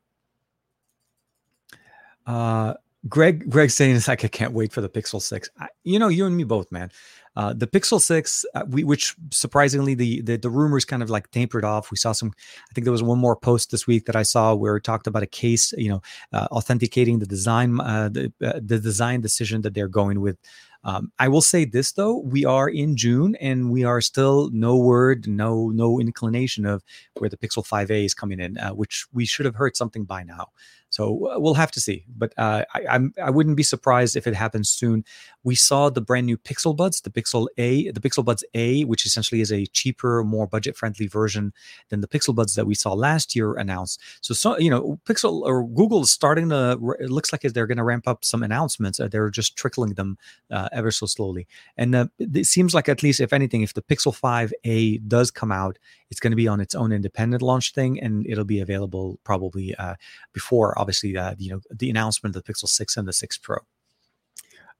Uh, 2.25 2.73
Greg, 3.07 3.49
Greg 3.49 3.69
saying 3.69 3.95
it's 3.95 4.07
like 4.07 4.25
I 4.25 4.27
can't 4.27 4.53
wait 4.53 4.73
for 4.73 4.81
the 4.81 4.89
Pixel 4.89 5.21
Six. 5.21 5.49
I, 5.59 5.67
you 5.83 5.99
know, 5.99 6.07
you 6.07 6.25
and 6.25 6.35
me 6.35 6.43
both, 6.43 6.71
man. 6.71 6.91
Uh, 7.35 7.53
the 7.53 7.67
Pixel 7.67 8.01
Six, 8.01 8.45
uh, 8.55 8.63
we, 8.67 8.83
which 8.83 9.15
surprisingly 9.29 9.93
the, 9.93 10.21
the 10.21 10.37
the 10.37 10.49
rumors 10.49 10.85
kind 10.85 11.03
of 11.03 11.09
like 11.09 11.29
tapered 11.31 11.65
off. 11.65 11.91
We 11.91 11.97
saw 11.97 12.13
some. 12.13 12.31
I 12.37 12.73
think 12.73 12.85
there 12.85 12.91
was 12.91 13.03
one 13.03 13.19
more 13.19 13.35
post 13.35 13.71
this 13.71 13.85
week 13.85 14.05
that 14.05 14.15
I 14.15 14.23
saw 14.23 14.55
where 14.55 14.77
it 14.77 14.83
talked 14.83 15.05
about 15.05 15.21
a 15.21 15.27
case, 15.27 15.71
you 15.73 15.89
know, 15.89 16.01
uh, 16.33 16.47
authenticating 16.51 17.19
the 17.19 17.25
design, 17.25 17.79
uh, 17.79 18.09
the 18.09 18.33
uh, 18.41 18.59
the 18.63 18.79
design 18.79 19.21
decision 19.21 19.61
that 19.61 19.73
they're 19.73 19.87
going 19.87 20.21
with. 20.21 20.37
Um, 20.85 21.11
I 21.17 21.27
will 21.27 21.41
say 21.41 21.65
this 21.65 21.91
though: 21.91 22.19
we 22.19 22.45
are 22.45 22.69
in 22.69 22.95
June, 22.95 23.35
and 23.35 23.69
we 23.69 23.83
are 23.83 24.01
still 24.01 24.49
no 24.51 24.77
word, 24.77 25.27
no 25.27 25.69
no 25.69 25.99
inclination 25.99 26.65
of 26.65 26.83
where 27.17 27.29
the 27.29 27.37
Pixel 27.37 27.67
5a 27.67 28.05
is 28.05 28.13
coming 28.13 28.39
in, 28.39 28.57
uh, 28.57 28.69
which 28.69 29.05
we 29.11 29.25
should 29.25 29.45
have 29.45 29.55
heard 29.55 29.75
something 29.75 30.05
by 30.05 30.23
now. 30.23 30.47
So 30.95 31.11
we'll 31.41 31.55
have 31.55 31.71
to 31.71 31.81
see. 31.81 32.05
But 32.07 32.33
uh, 32.37 32.63
I, 32.73 32.85
I'm 32.89 33.13
I 33.21 33.29
wouldn't 33.29 33.57
be 33.57 33.63
surprised 33.63 34.15
if 34.15 34.27
it 34.27 34.33
happens 34.33 34.69
soon. 34.69 35.03
We 35.43 35.53
saw 35.53 35.89
the 35.89 35.99
brand 35.99 36.25
new 36.25 36.37
Pixel 36.37 36.73
Buds, 36.73 37.01
the 37.01 37.09
Pixel 37.09 37.47
A, 37.57 37.91
the 37.91 37.99
Pixel 37.99 38.23
Buds 38.23 38.45
A, 38.53 38.85
which 38.85 39.05
essentially 39.05 39.41
is 39.41 39.51
a 39.51 39.65
cheaper, 39.65 40.23
more 40.23 40.47
budget-friendly 40.47 41.07
version 41.07 41.51
than 41.89 41.99
the 41.99 42.07
Pixel 42.07 42.33
Buds 42.33 42.55
that 42.55 42.65
we 42.65 42.75
saw 42.75 42.93
last 42.93 43.35
year 43.35 43.55
announced. 43.55 43.99
So, 44.21 44.33
so 44.33 44.57
you 44.57 44.69
know, 44.69 44.97
Pixel 45.03 45.41
or 45.41 45.67
Google 45.67 46.03
is 46.03 46.13
starting 46.13 46.47
to. 46.47 46.79
It 47.01 47.09
looks 47.09 47.33
like 47.33 47.41
they're 47.41 47.67
going 47.67 47.77
to 47.77 47.83
ramp 47.83 48.07
up 48.07 48.23
some 48.23 48.41
announcements. 48.41 48.97
Uh, 48.97 49.09
they're 49.09 49.29
just 49.29 49.57
trickling 49.57 49.95
them 49.95 50.17
uh, 50.49 50.69
ever 50.71 50.91
so 50.91 51.07
slowly, 51.07 51.45
and 51.75 51.93
uh, 51.93 52.07
it 52.19 52.45
seems 52.45 52.73
like 52.73 52.87
at 52.87 53.03
least 53.03 53.19
if 53.19 53.33
anything, 53.33 53.63
if 53.63 53.73
the 53.73 53.81
Pixel 53.81 54.17
5a 54.17 55.05
does 55.09 55.29
come 55.29 55.51
out, 55.51 55.77
it's 56.09 56.19
going 56.19 56.31
to 56.31 56.37
be 56.37 56.47
on 56.47 56.59
its 56.59 56.75
own 56.75 56.91
independent 56.91 57.41
launch 57.41 57.73
thing, 57.73 57.99
and 57.99 58.25
it'll 58.27 58.45
be 58.45 58.59
available 58.59 59.19
probably 59.23 59.75
uh, 59.75 59.95
before, 60.33 60.77
obviously, 60.79 61.17
uh, 61.17 61.35
you 61.37 61.51
know, 61.51 61.61
the 61.71 61.89
announcement 61.89 62.35
of 62.35 62.43
the 62.43 62.53
Pixel 62.53 62.67
6 62.67 62.97
and 62.97 63.07
the 63.07 63.13
6 63.13 63.37
Pro. 63.39 63.57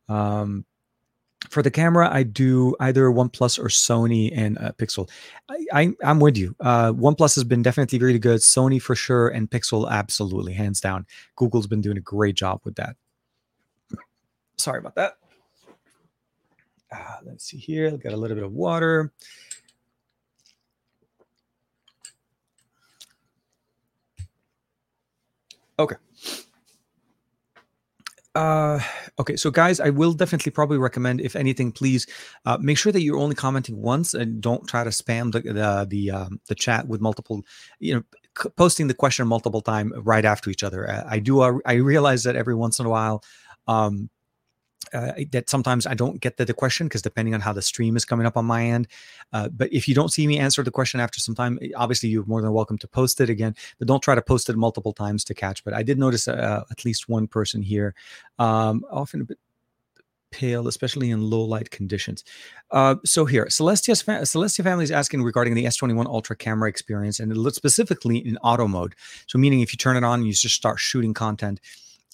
Um, 0.07 0.65
for 1.49 1.61
the 1.61 1.71
camera, 1.71 2.09
I 2.11 2.23
do 2.23 2.75
either 2.79 3.05
OnePlus 3.07 3.59
or 3.59 3.67
Sony 3.67 4.31
and 4.35 4.57
uh, 4.57 4.71
Pixel. 4.73 5.09
I, 5.49 5.65
I 5.73 5.93
am 6.03 6.19
with 6.19 6.37
you. 6.37 6.55
Uh, 6.59 6.91
OnePlus 6.93 7.35
has 7.35 7.43
been 7.43 7.61
definitely 7.61 7.99
really 7.99 8.19
good. 8.19 8.39
Sony 8.39 8.81
for 8.81 8.95
sure, 8.95 9.29
and 9.29 9.49
Pixel 9.49 9.89
absolutely 9.89 10.53
hands 10.53 10.81
down. 10.81 11.05
Google's 11.35 11.67
been 11.67 11.81
doing 11.81 11.97
a 11.97 12.01
great 12.01 12.35
job 12.35 12.61
with 12.63 12.75
that. 12.75 12.95
Sorry 14.57 14.79
about 14.79 14.95
that. 14.95 15.17
Uh, 16.91 17.17
let's 17.25 17.45
see 17.45 17.57
here. 17.57 17.91
Got 17.91 18.13
a 18.13 18.17
little 18.17 18.35
bit 18.35 18.45
of 18.45 18.53
water. 18.53 19.11
Okay. 25.77 25.95
Uh, 28.33 28.81
okay, 29.17 29.37
so 29.37 29.49
guys, 29.49 29.79
I 29.79 29.89
will 29.91 30.11
definitely 30.11 30.51
probably 30.51 30.77
recommend, 30.77 31.21
if 31.21 31.37
anything, 31.37 31.71
please 31.71 32.05
uh, 32.45 32.57
make 32.59 32.77
sure 32.77 32.91
that 32.91 33.01
you're 33.01 33.17
only 33.17 33.35
commenting 33.35 33.81
once 33.81 34.13
and 34.13 34.41
don't 34.41 34.67
try 34.67 34.83
to 34.83 34.89
spam 34.89 35.31
the 35.31 35.39
the 35.39 35.87
the, 35.89 36.11
um, 36.11 36.41
the 36.47 36.55
chat 36.55 36.85
with 36.87 36.99
multiple, 36.99 37.43
you 37.79 37.95
know, 37.95 38.03
c- 38.37 38.49
posting 38.57 38.87
the 38.87 38.93
question 38.93 39.25
multiple 39.25 39.61
time 39.61 39.93
right 40.03 40.25
after 40.25 40.49
each 40.49 40.63
other. 40.63 40.89
I, 40.89 41.15
I 41.15 41.19
do. 41.19 41.39
Uh, 41.39 41.59
I 41.65 41.75
realize 41.75 42.23
that 42.23 42.35
every 42.35 42.55
once 42.55 42.77
in 42.77 42.85
a 42.85 42.89
while, 42.89 43.23
um, 43.67 44.09
uh, 44.93 45.13
that 45.31 45.49
sometimes 45.49 45.87
I 45.87 45.93
don't 45.93 46.19
get 46.21 46.37
the, 46.37 46.45
the 46.45 46.53
question 46.53 46.87
because 46.87 47.01
depending 47.01 47.33
on 47.33 47.41
how 47.41 47.53
the 47.53 47.61
stream 47.61 47.95
is 47.95 48.05
coming 48.05 48.25
up 48.25 48.37
on 48.37 48.45
my 48.45 48.65
end. 48.65 48.87
Uh, 49.33 49.49
but 49.49 49.71
if 49.73 49.87
you 49.87 49.95
don't 49.95 50.11
see 50.11 50.27
me 50.27 50.37
answer 50.37 50.63
the 50.63 50.71
question 50.71 50.99
after 50.99 51.19
some 51.19 51.35
time, 51.35 51.59
eh, 51.61 51.69
obviously 51.75 52.09
you're 52.09 52.25
more 52.25 52.41
than 52.41 52.53
welcome 52.53 52.77
to 52.77 52.87
post 52.87 53.19
it 53.21 53.29
again. 53.29 53.55
But 53.79 53.87
don't 53.87 54.01
try 54.01 54.15
to 54.15 54.21
post 54.21 54.49
it 54.49 54.55
multiple 54.55 54.93
times 54.93 55.23
to 55.25 55.33
catch. 55.33 55.63
But 55.63 55.73
I 55.73 55.83
did 55.83 55.97
notice 55.97 56.27
uh, 56.27 56.63
at 56.69 56.85
least 56.85 57.09
one 57.09 57.27
person 57.27 57.61
here, 57.61 57.95
um, 58.39 58.85
often 58.91 59.21
a 59.21 59.25
bit 59.25 59.39
pale, 60.31 60.67
especially 60.67 61.11
in 61.11 61.29
low 61.29 61.41
light 61.41 61.71
conditions. 61.71 62.23
Uh, 62.71 62.95
so 63.05 63.25
here, 63.25 63.45
Celestia's 63.45 64.01
fa- 64.01 64.23
Celestia 64.23 64.63
family 64.63 64.83
is 64.83 64.91
asking 64.91 65.23
regarding 65.23 65.53
the 65.53 65.63
S21 65.63 66.07
Ultra 66.07 66.35
camera 66.35 66.67
experience, 66.67 67.19
and 67.19 67.33
specifically 67.53 68.17
in 68.17 68.37
auto 68.37 68.67
mode. 68.67 68.95
So 69.27 69.37
meaning 69.37 69.61
if 69.61 69.71
you 69.71 69.77
turn 69.77 69.95
it 69.95 70.03
on, 70.03 70.19
and 70.19 70.27
you 70.27 70.33
just 70.33 70.55
start 70.55 70.79
shooting 70.79 71.13
content. 71.13 71.61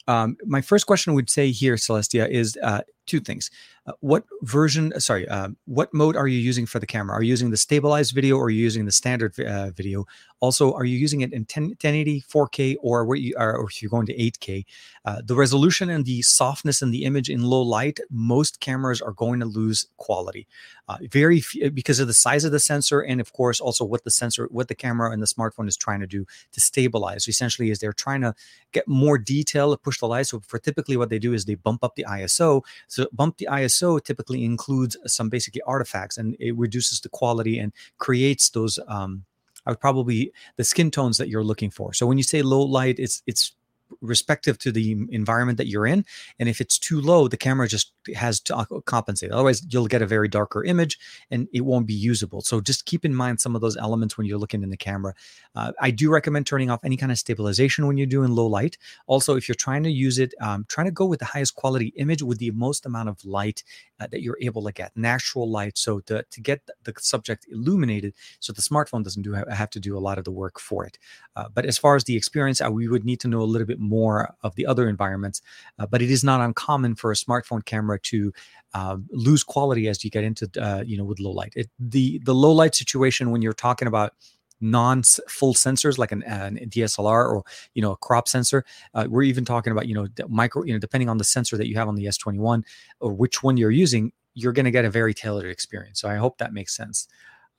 Um, 0.07 0.37
my 0.45 0.61
first 0.61 0.85
question 0.87 1.13
would 1.13 1.29
say 1.29 1.51
here, 1.51 1.75
Celestia, 1.75 2.29
is 2.29 2.57
uh, 2.63 2.81
two 3.05 3.19
things. 3.19 3.49
Uh, 3.87 3.93
what 4.01 4.23
version, 4.43 4.93
sorry, 4.99 5.27
uh, 5.27 5.49
what 5.65 5.91
mode 5.93 6.15
are 6.15 6.27
you 6.27 6.37
using 6.37 6.65
for 6.65 6.79
the 6.79 6.85
camera? 6.85 7.15
Are 7.15 7.23
you 7.23 7.29
using 7.29 7.49
the 7.49 7.57
stabilized 7.57 8.13
video 8.13 8.37
or 8.37 8.45
are 8.45 8.49
you 8.49 8.61
using 8.61 8.85
the 8.85 8.91
standard 8.91 9.37
uh, 9.39 9.71
video? 9.71 10.05
Also, 10.39 10.73
are 10.73 10.85
you 10.85 10.97
using 10.97 11.21
it 11.21 11.33
in 11.33 11.45
10, 11.45 11.63
1080, 11.65 12.21
4K, 12.21 12.75
or, 12.81 13.05
where 13.05 13.17
you 13.17 13.35
are, 13.37 13.55
or 13.57 13.69
if 13.69 13.81
you're 13.81 13.89
going 13.89 14.07
to 14.07 14.15
8K? 14.15 14.65
Uh, 15.05 15.21
the 15.23 15.35
resolution 15.35 15.89
and 15.89 16.05
the 16.05 16.21
softness 16.23 16.81
in 16.81 16.91
the 16.91 17.05
image 17.05 17.29
in 17.29 17.43
low 17.43 17.61
light, 17.61 17.99
most 18.09 18.59
cameras 18.59 19.01
are 19.01 19.11
going 19.11 19.39
to 19.39 19.45
lose 19.45 19.87
quality. 19.97 20.47
Uh, 20.87 20.97
very 21.09 21.37
f- 21.37 21.73
because 21.73 21.99
of 21.99 22.07
the 22.07 22.13
size 22.13 22.43
of 22.43 22.51
the 22.51 22.59
sensor, 22.59 23.01
and 23.01 23.21
of 23.21 23.31
course, 23.33 23.61
also 23.61 23.85
what 23.85 24.03
the 24.03 24.11
sensor, 24.11 24.47
what 24.51 24.67
the 24.67 24.75
camera 24.75 25.11
and 25.11 25.21
the 25.21 25.27
smartphone 25.27 25.67
is 25.67 25.77
trying 25.77 25.99
to 25.99 26.07
do 26.07 26.25
to 26.51 26.59
stabilize. 26.59 27.25
So 27.25 27.29
essentially, 27.29 27.69
is 27.69 27.79
they're 27.79 27.93
trying 27.93 28.21
to 28.21 28.33
get 28.71 28.87
more 28.87 29.17
detail, 29.17 29.77
push 29.77 29.99
the 29.99 30.07
light. 30.07 30.27
So 30.27 30.39
for 30.39 30.59
typically 30.59 30.97
what 30.97 31.09
they 31.09 31.19
do 31.19 31.33
is 31.33 31.45
they 31.45 31.55
bump 31.55 31.83
up 31.83 31.95
the 31.95 32.05
ISO. 32.05 32.63
So 32.91 33.07
bump 33.13 33.37
the 33.37 33.47
ISO 33.49 34.03
typically 34.03 34.43
includes 34.43 34.97
some 35.05 35.29
basically 35.29 35.61
artifacts, 35.61 36.17
and 36.17 36.35
it 36.39 36.57
reduces 36.57 36.99
the 36.99 37.07
quality 37.07 37.57
and 37.57 37.71
creates 37.97 38.49
those. 38.49 38.79
Um, 38.85 39.23
I 39.65 39.71
would 39.71 39.79
probably 39.79 40.33
the 40.57 40.65
skin 40.65 40.91
tones 40.91 41.17
that 41.17 41.29
you're 41.29 41.43
looking 41.43 41.71
for. 41.71 41.93
So 41.93 42.05
when 42.05 42.17
you 42.17 42.23
say 42.23 42.41
low 42.41 42.61
light, 42.61 42.99
it's 42.99 43.23
it's 43.25 43.53
respective 44.01 44.57
to 44.59 44.71
the 44.71 44.91
environment 45.09 45.57
that 45.57 45.67
you're 45.67 45.87
in. 45.87 46.05
And 46.39 46.47
if 46.47 46.61
it's 46.61 46.77
too 46.79 47.01
low, 47.01 47.27
the 47.27 47.37
camera 47.37 47.67
just 47.67 47.93
has 48.15 48.39
to 48.41 48.65
compensate. 48.85 49.31
Otherwise, 49.31 49.63
you'll 49.69 49.87
get 49.87 50.01
a 50.01 50.07
very 50.07 50.27
darker 50.27 50.63
image 50.63 50.97
and 51.29 51.47
it 51.53 51.61
won't 51.61 51.87
be 51.87 51.93
usable. 51.93 52.41
So 52.41 52.61
just 52.61 52.85
keep 52.85 53.05
in 53.05 53.13
mind 53.13 53.39
some 53.41 53.55
of 53.55 53.61
those 53.61 53.77
elements 53.77 54.17
when 54.17 54.27
you're 54.27 54.37
looking 54.37 54.63
in 54.63 54.69
the 54.69 54.77
camera. 54.77 55.13
Uh, 55.55 55.71
I 55.79 55.91
do 55.91 56.09
recommend 56.11 56.47
turning 56.47 56.69
off 56.69 56.83
any 56.83 56.97
kind 56.97 57.11
of 57.11 57.17
stabilization 57.17 57.87
when 57.87 57.97
you're 57.97 58.07
doing 58.07 58.31
low 58.31 58.47
light. 58.47 58.77
Also, 59.07 59.35
if 59.35 59.47
you're 59.47 59.55
trying 59.55 59.83
to 59.83 59.91
use 59.91 60.19
it, 60.19 60.33
um, 60.39 60.65
trying 60.67 60.85
to 60.85 60.91
go 60.91 61.05
with 61.05 61.19
the 61.19 61.25
highest 61.25 61.55
quality 61.55 61.93
image 61.97 62.21
with 62.23 62.39
the 62.39 62.51
most 62.51 62.85
amount 62.85 63.09
of 63.09 63.23
light 63.25 63.63
uh, 63.99 64.07
that 64.07 64.21
you're 64.21 64.37
able 64.41 64.63
to 64.63 64.71
get, 64.71 64.91
natural 64.95 65.49
light. 65.49 65.77
So 65.77 65.99
to, 66.01 66.23
to 66.23 66.41
get 66.41 66.61
the 66.83 66.93
subject 66.99 67.45
illuminated, 67.51 68.13
so 68.39 68.53
the 68.53 68.61
smartphone 68.61 69.03
doesn't 69.03 69.23
do 69.23 69.33
have 69.33 69.69
to 69.71 69.79
do 69.79 69.97
a 69.97 69.99
lot 69.99 70.17
of 70.17 70.23
the 70.23 70.31
work 70.31 70.59
for 70.59 70.85
it. 70.85 70.97
Uh, 71.35 71.49
but 71.53 71.65
as 71.65 71.77
far 71.77 71.95
as 71.95 72.03
the 72.05 72.15
experience, 72.15 72.61
uh, 72.61 72.71
we 72.71 72.87
would 72.87 73.05
need 73.05 73.19
to 73.19 73.27
know 73.27 73.41
a 73.41 73.43
little 73.43 73.67
bit 73.67 73.79
more 73.81 74.33
of 74.43 74.55
the 74.55 74.65
other 74.65 74.87
environments. 74.87 75.41
Uh, 75.79 75.85
but 75.85 76.01
it 76.01 76.09
is 76.09 76.23
not 76.23 76.39
uncommon 76.41 76.95
for 76.95 77.11
a 77.11 77.15
smartphone 77.15 77.63
camera 77.65 77.99
to 77.99 78.31
uh, 78.73 78.97
lose 79.11 79.43
quality 79.43 79.87
as 79.87 80.03
you 80.03 80.09
get 80.09 80.23
into 80.23 80.49
uh, 80.61 80.83
you 80.85 80.97
know 80.97 81.03
with 81.03 81.19
low 81.19 81.31
light. 81.31 81.53
It, 81.55 81.69
the 81.79 82.19
the 82.23 82.35
low 82.35 82.51
light 82.51 82.75
situation 82.75 83.31
when 83.31 83.41
you're 83.41 83.53
talking 83.53 83.87
about 83.87 84.13
non 84.61 85.01
full 85.27 85.53
sensors 85.53 85.97
like 85.97 86.11
an, 86.11 86.23
an, 86.23 86.57
DSLR 86.57 87.29
or 87.29 87.43
you 87.73 87.81
know 87.81 87.91
a 87.91 87.97
crop 87.97 88.27
sensor. 88.27 88.63
Uh, 88.93 89.07
we're 89.09 89.23
even 89.23 89.43
talking 89.43 89.71
about 89.71 89.87
you 89.87 89.95
know 89.95 90.07
micro 90.29 90.63
you 90.63 90.73
know 90.73 90.79
depending 90.79 91.09
on 91.09 91.17
the 91.17 91.23
sensor 91.23 91.57
that 91.57 91.67
you 91.67 91.75
have 91.75 91.87
on 91.87 91.95
the 91.95 92.05
S21 92.05 92.63
or 92.99 93.13
which 93.13 93.43
one 93.43 93.57
you're 93.57 93.71
using, 93.71 94.13
you're 94.33 94.53
going 94.53 94.65
to 94.65 94.71
get 94.71 94.85
a 94.85 94.89
very 94.89 95.13
tailored 95.13 95.49
experience. 95.49 95.99
So 95.99 96.07
I 96.07 96.15
hope 96.15 96.37
that 96.37 96.53
makes 96.53 96.75
sense. 96.75 97.07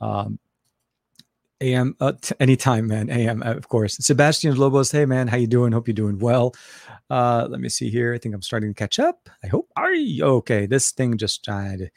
Um, 0.00 0.38
AM 1.62 1.96
uh, 2.00 2.12
t- 2.20 2.34
anytime, 2.40 2.88
man. 2.88 3.08
AM, 3.10 3.42
uh, 3.42 3.54
of 3.54 3.68
course. 3.68 3.96
Sebastian 3.98 4.56
Lobos, 4.56 4.90
hey 4.90 5.06
man, 5.06 5.28
how 5.28 5.36
you 5.36 5.46
doing? 5.46 5.72
Hope 5.72 5.88
you're 5.88 5.94
doing 5.94 6.18
well. 6.18 6.54
Uh, 7.08 7.46
let 7.48 7.60
me 7.60 7.68
see 7.68 7.90
here. 7.90 8.14
I 8.14 8.18
think 8.18 8.34
I'm 8.34 8.42
starting 8.42 8.70
to 8.70 8.78
catch 8.78 8.98
up. 8.98 9.28
I 9.44 9.46
hope. 9.46 9.68
Are 9.76 9.94
you 9.94 10.24
okay? 10.24 10.66
This 10.66 10.90
thing 10.90 11.16
just 11.16 11.44
died. 11.44 11.90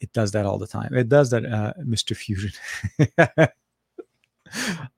It 0.00 0.12
does 0.12 0.32
that 0.32 0.46
all 0.46 0.58
the 0.58 0.66
time. 0.66 0.94
It 0.94 1.08
does 1.08 1.30
that, 1.30 1.44
uh, 1.46 1.72
Mr. 1.82 2.16
Fusion. 2.16 2.52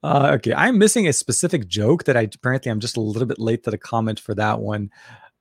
uh, 0.02 0.32
okay, 0.34 0.54
I'm 0.54 0.78
missing 0.78 1.06
a 1.08 1.12
specific 1.12 1.68
joke 1.68 2.04
that 2.04 2.16
I 2.16 2.22
apparently 2.22 2.70
I'm 2.70 2.80
just 2.80 2.96
a 2.96 3.00
little 3.00 3.26
bit 3.26 3.38
late 3.38 3.64
to 3.64 3.70
the 3.70 3.78
comment 3.78 4.18
for 4.20 4.34
that 4.34 4.60
one. 4.60 4.90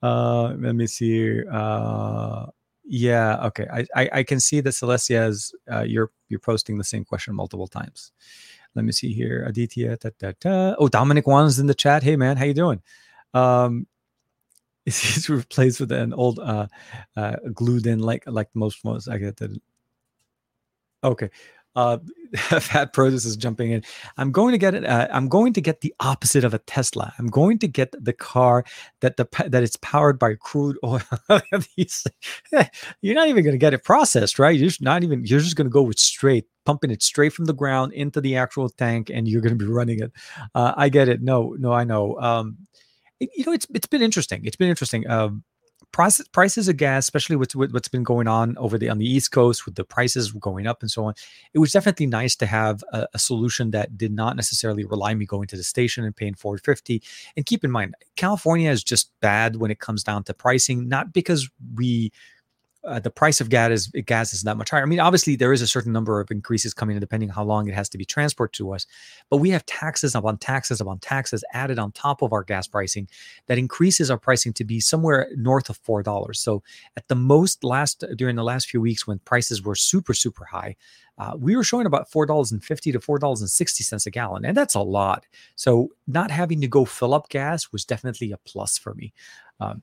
Uh, 0.02 0.54
let 0.60 0.76
me 0.76 0.88
see. 0.88 1.42
Uh, 1.52 2.48
yeah, 2.88 3.46
okay. 3.48 3.68
I, 3.74 3.86
I, 3.96 4.10
I 4.14 4.24
can 4.24 4.40
see 4.40 4.62
that 4.62 4.70
Celestia 4.70 5.28
is 5.30 5.54
uh, 5.72 5.82
you're 5.82 6.12
you're 6.30 6.40
posting 6.40 6.78
the 6.78 6.84
same 6.84 7.04
question 7.04 7.34
multiple 7.34 7.68
times. 7.68 8.12
Let 8.76 8.86
me 8.86 8.92
see 8.92 9.14
here. 9.14 9.44
Aditya. 9.48 9.98
Da, 9.98 10.10
da, 10.20 10.34
da. 10.40 10.76
Oh, 10.78 10.88
Dominic 10.88 11.28
Wan's 11.28 11.60
in 11.60 11.68
the 11.68 11.74
chat. 11.74 12.04
Hey, 12.04 12.16
man, 12.16 12.38
how 12.38 12.46
you 12.46 12.54
doing? 12.54 12.82
Um, 13.34 13.88
he's 14.86 15.30
replaced 15.30 15.80
with 15.80 15.92
an 15.92 16.14
old 16.14 16.40
uh, 16.40 16.68
uh, 17.16 17.38
glued 17.54 17.88
in 17.88 18.00
like 18.00 18.24
like 18.28 18.50
most 18.54 18.84
ones. 18.84 19.08
I 19.08 19.18
get 19.18 19.38
that. 19.38 19.58
Okay. 21.04 21.30
Uh, 21.76 21.98
Fat 22.36 22.94
Produce 22.94 23.26
is 23.26 23.38
jumping 23.38 23.72
in. 23.72 23.84
I'm 24.18 24.32
going 24.32 24.52
to 24.52 24.58
get 24.58 24.74
it. 24.74 24.86
Uh, 24.86 25.08
I'm 25.12 25.28
going 25.28 25.54
to 25.54 25.62
get 25.62 25.82
the 25.82 25.94
opposite 26.00 26.44
of 26.44 26.54
a 26.54 26.60
Tesla. 26.60 27.14
I'm 27.18 27.28
going 27.28 27.60
to 27.60 27.68
get 27.68 27.94
the 27.98 28.14
car 28.14 28.66
that 29.02 29.18
the 29.18 29.28
that 29.48 29.64
it's 29.64 29.78
powered 29.78 30.20
by 30.20 30.36
crude 30.36 30.78
oil. 30.84 31.02
you're 33.02 33.16
not 33.16 33.28
even 33.28 33.44
going 33.44 33.54
to 33.54 33.58
get 33.58 33.74
it 33.74 33.84
processed, 33.84 34.40
right? 34.40 34.58
You're 34.58 34.70
just 34.70 34.82
not 34.82 35.04
even. 35.04 35.24
You're 35.26 35.40
just 35.40 35.56
going 35.56 35.68
to 35.68 35.72
go 35.72 35.82
with 35.82 36.00
straight, 36.00 36.46
pumping 36.66 36.92
it 36.92 37.04
straight 37.04 37.34
from 37.34 37.46
the 37.46 37.54
ground 37.54 37.94
into 37.94 38.22
the 38.22 38.38
actual 38.38 38.70
tank, 38.70 39.10
and 39.14 39.28
you're 39.28 39.42
going 39.42 39.58
to 39.58 39.66
be 39.66 39.72
running 39.72 40.02
it. 40.02 40.12
Uh, 40.54 40.74
I 40.76 40.90
get 40.90 41.10
it. 41.10 41.22
No, 41.22 41.56
no, 41.58 41.72
I 41.72 41.84
know. 41.84 42.20
Um, 42.20 42.58
you 43.20 43.46
know, 43.46 43.54
it's 43.54 43.68
it's 43.74 43.88
been 43.88 44.02
interesting. 44.02 44.46
It's 44.46 44.58
been 44.58 44.70
interesting. 44.70 45.10
Um, 45.10 45.44
prices 45.96 46.28
prices 46.28 46.68
of 46.68 46.76
gas, 46.76 47.06
especially 47.06 47.38
with, 47.38 47.56
with, 47.56 47.72
what's 47.72 47.88
been 47.88 48.04
going 48.04 48.28
on 48.28 48.58
over 48.58 48.78
the 48.78 48.90
on 48.90 48.98
the 48.98 49.10
East 49.10 49.32
Coast 49.32 49.66
with 49.66 49.76
the 49.76 49.86
prices 49.86 50.30
going 50.34 50.68
up 50.68 50.82
and 50.82 50.92
so 50.92 51.06
on, 51.06 51.14
it 51.54 51.60
was 51.60 51.72
definitely 51.72 52.06
nice 52.06 52.36
to 52.36 52.46
have 52.46 52.84
a, 52.92 53.08
a 53.14 53.18
solution 53.18 53.72
that 53.72 53.98
did 53.98 54.12
not 54.12 54.36
necessarily 54.36 54.84
rely 54.84 55.14
me 55.14 55.26
going 55.26 55.48
to 55.48 55.56
the 55.56 55.64
station 55.64 56.04
and 56.04 56.14
paying 56.14 56.34
450. 56.34 57.02
And 57.38 57.46
keep 57.46 57.64
in 57.64 57.72
mind, 57.72 57.96
California 58.18 58.70
is 58.70 58.84
just 58.84 59.10
bad 59.22 59.56
when 59.56 59.72
it 59.72 59.80
comes 59.80 60.04
down 60.04 60.26
to 60.26 60.34
pricing, 60.34 60.90
not 60.90 61.14
because 61.14 61.50
we 61.76 62.12
uh, 62.86 63.00
the 63.00 63.10
price 63.10 63.42
of 63.42 63.50
gas 63.50 63.72
is 63.72 63.88
gas 64.06 64.34
is 64.34 64.44
that 64.44 64.58
much 64.58 64.70
higher. 64.70 64.84
I 64.84 64.86
mean, 64.86 65.00
obviously 65.00 65.36
there 65.36 65.54
is 65.54 65.62
a 65.62 65.68
certain 65.68 65.92
number 65.92 66.20
of 66.20 66.32
increases 66.32 66.74
coming 66.74 66.96
in 66.96 67.00
depending 67.00 67.30
how 67.30 67.44
long 67.44 67.68
it 67.68 67.74
has 67.74 67.90
to 67.90 67.98
be 67.98 68.06
transported 68.06 68.54
to 68.58 68.74
us, 68.74 68.86
but 69.30 69.38
we 69.38 69.50
have 69.50 69.66
taxes 69.66 70.16
upon 70.16 70.38
taxes 70.38 70.82
upon 70.82 71.00
taxes 71.00 71.44
added 71.54 71.80
on 71.80 71.92
top 71.92 72.22
of 72.22 72.32
our 72.32 72.44
gas 72.44 72.68
pricing 72.68 73.08
that 73.48 73.58
increases 73.58 74.12
our 74.12 74.18
pricing 74.18 74.54
to 74.54 74.64
be 74.64 74.80
somewhere 74.80 75.30
north 75.36 75.70
of 75.70 75.78
four 75.78 76.04
dollars. 76.04 76.40
So 76.40 76.64
at 76.96 77.08
the 77.08 77.16
most 77.16 77.64
last 77.64 78.04
during 78.16 78.36
the 78.36 78.44
last 78.44 78.70
few 78.70 78.82
weeks 78.82 79.08
when 79.08 79.20
prices 79.20 79.64
were 79.64 79.76
super 79.76 80.14
super 80.14 80.46
high, 80.46 80.76
uh, 81.18 81.34
we 81.38 81.56
were 81.56 81.64
showing 81.64 81.86
about 81.86 82.12
four 82.12 82.26
dollars 82.26 82.52
and 82.52 82.64
fifty 82.64 82.92
to 82.92 83.00
four 83.00 83.18
dollars 83.20 83.42
and 83.42 83.50
sixty 83.50 83.84
cents 83.84 84.06
a 84.06 84.12
gallon, 84.12 84.46
and 84.46 84.56
that's 84.56 84.76
a 84.76 84.82
lot. 84.82 85.26
So 85.56 85.90
not 86.08 86.30
having 86.30 86.62
to 86.62 86.68
go 86.68 86.86
fill 86.86 87.14
up 87.14 87.30
gas 87.30 87.72
was 87.72 87.86
definitely 87.86 88.32
a 88.32 88.38
plus 88.38 88.78
for 88.78 88.94
me. 88.94 89.14
Um, 89.60 89.82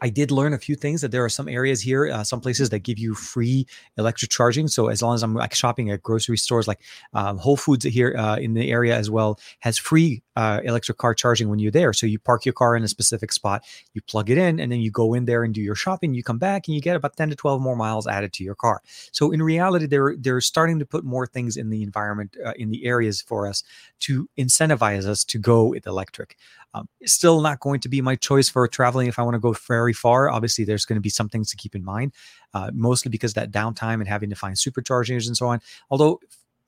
I 0.00 0.08
did 0.08 0.30
learn 0.30 0.52
a 0.52 0.58
few 0.58 0.74
things 0.74 1.00
that 1.00 1.10
there 1.10 1.24
are 1.24 1.28
some 1.28 1.48
areas 1.48 1.80
here, 1.80 2.10
uh, 2.10 2.24
some 2.24 2.40
places 2.40 2.70
that 2.70 2.80
give 2.80 2.98
you 2.98 3.14
free 3.14 3.66
electric 3.98 4.30
charging. 4.30 4.68
So 4.68 4.88
as 4.88 5.02
long 5.02 5.14
as 5.14 5.22
I'm 5.22 5.34
like 5.34 5.54
shopping 5.54 5.90
at 5.90 6.02
grocery 6.02 6.38
stores, 6.38 6.66
like 6.66 6.80
um, 7.12 7.38
Whole 7.38 7.56
Foods 7.56 7.84
here 7.84 8.14
uh, 8.16 8.36
in 8.36 8.54
the 8.54 8.70
area 8.70 8.96
as 8.96 9.10
well, 9.10 9.38
has 9.60 9.78
free 9.78 10.22
uh, 10.36 10.60
electric 10.64 10.98
car 10.98 11.14
charging 11.14 11.48
when 11.48 11.58
you're 11.58 11.70
there. 11.70 11.92
So 11.92 12.06
you 12.06 12.18
park 12.18 12.46
your 12.46 12.54
car 12.54 12.76
in 12.76 12.82
a 12.82 12.88
specific 12.88 13.32
spot, 13.32 13.64
you 13.92 14.00
plug 14.02 14.30
it 14.30 14.38
in, 14.38 14.58
and 14.58 14.72
then 14.72 14.80
you 14.80 14.90
go 14.90 15.14
in 15.14 15.26
there 15.26 15.44
and 15.44 15.52
do 15.52 15.60
your 15.60 15.74
shopping. 15.74 16.14
You 16.14 16.22
come 16.22 16.38
back 16.38 16.66
and 16.66 16.74
you 16.74 16.80
get 16.80 16.96
about 16.96 17.16
10 17.16 17.30
to 17.30 17.36
12 17.36 17.60
more 17.60 17.76
miles 17.76 18.06
added 18.06 18.32
to 18.34 18.44
your 18.44 18.54
car. 18.54 18.82
So 19.12 19.32
in 19.32 19.42
reality, 19.42 19.86
they're 19.86 20.14
they're 20.16 20.40
starting 20.40 20.78
to 20.78 20.86
put 20.86 21.04
more 21.04 21.26
things 21.26 21.56
in 21.56 21.70
the 21.70 21.82
environment 21.82 22.36
uh, 22.44 22.52
in 22.56 22.70
the 22.70 22.86
areas 22.86 23.20
for 23.20 23.46
us 23.46 23.62
to 24.00 24.28
incentivize 24.38 25.06
us 25.06 25.24
to 25.24 25.38
go 25.38 25.66
with 25.66 25.86
electric. 25.86 26.36
Um, 26.74 26.88
still 27.04 27.40
not 27.40 27.60
going 27.60 27.80
to 27.80 27.88
be 27.88 28.00
my 28.00 28.16
choice 28.16 28.48
for 28.48 28.66
traveling 28.68 29.08
if 29.08 29.18
I 29.18 29.22
want 29.22 29.34
to 29.34 29.40
go 29.40 29.52
very 29.52 29.92
far. 29.92 30.30
Obviously, 30.30 30.64
there's 30.64 30.84
going 30.84 30.96
to 30.96 31.00
be 31.00 31.08
some 31.08 31.28
things 31.28 31.50
to 31.50 31.56
keep 31.56 31.74
in 31.74 31.84
mind, 31.84 32.12
uh, 32.54 32.70
mostly 32.72 33.10
because 33.10 33.34
that 33.34 33.50
downtime 33.50 33.94
and 33.94 34.08
having 34.08 34.30
to 34.30 34.36
find 34.36 34.54
superchargers 34.54 35.26
and 35.26 35.36
so 35.36 35.46
on. 35.46 35.60
Although, 35.90 36.20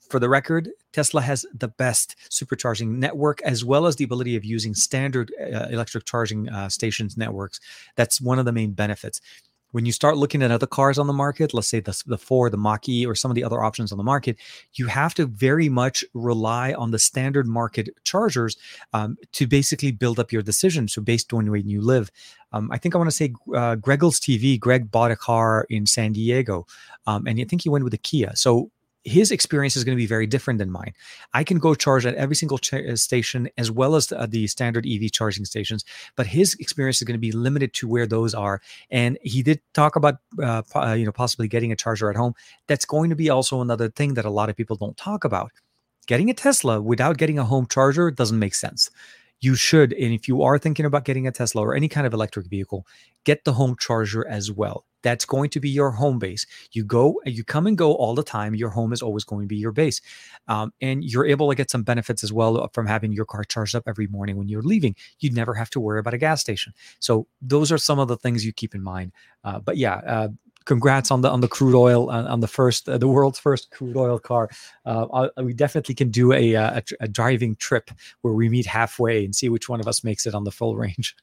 for 0.09 0.19
the 0.19 0.29
record, 0.29 0.71
Tesla 0.93 1.23
has 1.23 1.47
the 1.55 1.69
best 1.69 2.17
supercharging 2.31 2.89
network 2.89 3.41
as 3.43 3.65
well 3.65 3.87
as 3.87 3.97
the 3.97 4.05
ability 4.05 4.37
of 4.37 4.45
using 4.45 4.75
standard 4.75 5.33
uh, 5.41 5.69
electric 5.71 6.05
charging 6.05 6.49
uh, 6.49 6.69
stations 6.69 7.17
networks. 7.17 7.61
That's 7.97 8.21
one 8.21 8.39
of 8.39 8.45
the 8.45 8.53
main 8.53 8.73
benefits 8.73 9.21
when 9.73 9.85
you 9.85 9.93
start 9.93 10.17
looking 10.17 10.43
at 10.43 10.51
other 10.51 10.67
cars 10.67 10.99
on 10.99 11.07
the 11.07 11.13
market, 11.13 11.53
let's 11.53 11.69
say 11.69 11.81
the, 11.81 12.01
the 12.07 12.19
Ford, 12.19 12.53
the 12.53 12.57
Mach-E, 12.57 13.05
or 13.05 13.15
some 13.15 13.31
of 13.31 13.35
the 13.35 13.45
other 13.45 13.63
options 13.63 13.91
on 13.91 13.99
the 13.99 14.05
market, 14.05 14.39
you 14.75 14.87
have 14.87 15.15
to 15.15 15.27
very 15.27 15.69
much 15.69 16.05
rely 16.15 16.73
on 16.75 16.91
the 16.91 16.99
standard 16.99 17.47
market 17.47 17.89
chargers 18.05 18.57
um, 18.93 19.17
to 19.33 19.47
basically 19.47 19.91
build 19.91 20.21
up 20.21 20.31
your 20.31 20.43
decision. 20.43 20.89
So 20.89 21.03
based 21.03 21.33
on 21.33 21.51
where 21.51 21.59
you 21.59 21.81
live, 21.81 22.11
um, 22.53 22.71
I 22.71 22.79
think 22.79 22.95
I 22.95 22.99
want 22.99 23.11
to 23.11 23.17
say 23.17 23.33
uh, 23.55 23.77
Greggles 23.77 24.21
TV. 24.21 24.61
Greg 24.61 24.91
bought 24.91 25.11
a 25.11 25.17
car 25.17 25.67
in 25.71 25.87
San 25.87 26.13
Diego, 26.13 26.67
um, 27.07 27.27
and 27.27 27.41
I 27.41 27.45
think 27.45 27.63
he 27.63 27.71
went 27.71 27.85
with 27.85 27.95
a 27.95 27.99
Kia. 27.99 28.37
So 28.37 28.71
his 29.05 29.31
experience 29.31 29.77
is 29.77 29.85
going 29.85 29.97
to 29.97 30.01
be 30.01 30.07
very 30.07 30.27
different 30.27 30.59
than 30.59 30.71
mine. 30.71 30.93
I 31.35 31.45
can 31.45 31.59
go 31.59 31.75
charge 31.75 32.07
at 32.07 32.15
every 32.15 32.37
single 32.37 32.59
ch- 32.59 32.75
uh, 32.75 32.97
station 32.97 33.49
as 33.59 33.71
well 33.71 33.95
as 33.97 34.09
the, 34.09 34.21
uh, 34.21 34.27
the, 34.27 34.47
standard 34.47 34.87
EV 34.87 35.11
charging 35.13 35.45
stations, 35.45 35.85
but 36.17 36.27
his 36.27 36.55
experience 36.55 36.99
is 36.99 37.05
going 37.05 37.15
to 37.15 37.21
be 37.21 37.33
limited 37.33 37.73
to 37.75 37.89
where 37.89 38.07
those 38.07 38.35
are. 38.35 38.61
And 38.91 39.19
he 39.23 39.43
did 39.43 39.61
talk 39.75 39.97
about 39.97 40.17
uh, 40.41 40.63
uh, 40.75 40.93
you 40.93 41.05
know 41.05 41.13
possibly 41.13 41.49
getting 41.49 41.73
a 41.73 41.77
charger 41.77 42.11
at 42.11 42.17
home. 42.17 42.35
That's 42.69 42.85
going 42.85 43.11
to 43.11 43.17
be 43.17 43.31
also 43.31 43.61
another 43.61 43.89
thing 43.89 44.15
that 44.15 44.25
a 44.25 44.31
lot 44.31 44.51
of 44.51 44.57
people 44.57 44.77
don't 44.77 44.97
talk 44.97 45.25
about. 45.25 45.53
Getting 46.07 46.31
a 46.31 46.35
Tesla 46.35 46.81
without 46.81 47.17
getting 47.17 47.39
a 47.39 47.45
home 47.45 47.67
charger 47.67 48.11
doesn't 48.11 48.39
make 48.39 48.55
sense 48.55 48.91
you 49.43 49.57
should 49.57 49.93
and 49.93 50.15
if 50.15 50.29
you 50.29 50.43
are 50.43 50.57
thinking 50.57 50.87
about 50.87 51.05
getting 51.05 51.27
a 51.27 51.33
tesla 51.33 51.63
or 51.63 51.75
any 51.75 51.89
kind 51.89 52.07
of 52.07 52.15
electric 52.15 52.47
vehicle 52.47 52.87
get 53.25 53.45
the 53.45 53.53
home 53.53 53.77
charger 53.79 54.27
as 54.27 54.51
well 54.51 54.87
that's 55.03 55.25
going 55.25 55.51
to 55.51 55.61
be 55.61 55.69
your 55.69 55.91
home 55.91 56.19
base. 56.19 56.47
You 56.73 56.85
go, 56.85 57.21
you 57.25 57.45
come 57.45 57.67
and 57.67 57.77
go 57.77 57.95
all 57.95 58.15
the 58.15 58.23
time. 58.23 58.55
Your 58.55 58.71
home 58.71 58.93
is 58.93 59.03
always 59.03 59.25
going 59.25 59.43
to 59.43 59.49
be 59.49 59.57
your 59.57 59.73
base. 59.73 60.01
Um, 60.49 60.73
and 60.81 61.05
you're 61.05 61.27
able 61.27 61.49
to 61.51 61.55
get 61.55 61.71
some 61.71 61.83
benefits 61.83 62.25
as 62.25 62.33
well 62.33 62.69
from 62.73 62.87
having 62.87 63.13
your 63.13 63.25
car 63.25 63.45
charged 63.45 63.75
up 63.75 63.85
every 63.87 64.07
morning 64.07 64.37
when 64.37 64.49
you're 64.49 64.63
leaving. 64.63 64.97
You 65.21 65.31
never 65.33 65.55
have 65.55 65.71
to 65.71 65.81
worry 65.81 66.01
about 66.01 66.15
a 66.15 66.19
gas 66.19 66.41
station. 66.41 66.73
So 67.01 67.27
those 67.41 67.71
are 67.73 67.79
some 67.79 67.99
of 67.99 68.09
the 68.09 68.17
things 68.17 68.45
you 68.45 68.53
keep 68.53 68.75
in 68.75 68.83
mind. 68.83 69.13
Uh, 69.45 69.59
but 69.61 69.77
yeah, 69.77 69.97
uh, 70.07 70.29
congrats 70.65 71.11
on 71.11 71.23
the 71.23 71.29
on 71.29 71.41
the 71.41 71.49
crude 71.49 71.75
oil 71.75 72.09
on, 72.11 72.27
on 72.27 72.41
the 72.41 72.47
first 72.47 72.89
uh, 72.89 72.97
the 72.97 73.09
world's 73.09 73.39
first 73.39 73.71
crude 73.71 73.97
oil 73.97 74.19
car 74.19 74.49
uh, 74.87 75.29
we 75.39 75.53
definitely 75.53 75.95
can 75.95 76.09
do 76.09 76.33
a, 76.33 76.55
uh, 76.55 76.77
a, 76.77 77.05
a 77.05 77.09
driving 77.09 77.57
trip 77.57 77.91
where 78.21 78.33
we 78.33 78.49
meet 78.49 78.65
halfway 78.65 79.25
and 79.25 79.35
see 79.35 79.49
which 79.49 79.69
one 79.69 79.81
of 79.81 79.89
us 79.89 80.05
makes 80.05 80.25
it 80.25 80.37
on 80.37 80.45
the 80.45 80.53
full 80.53 80.77
range 80.77 81.17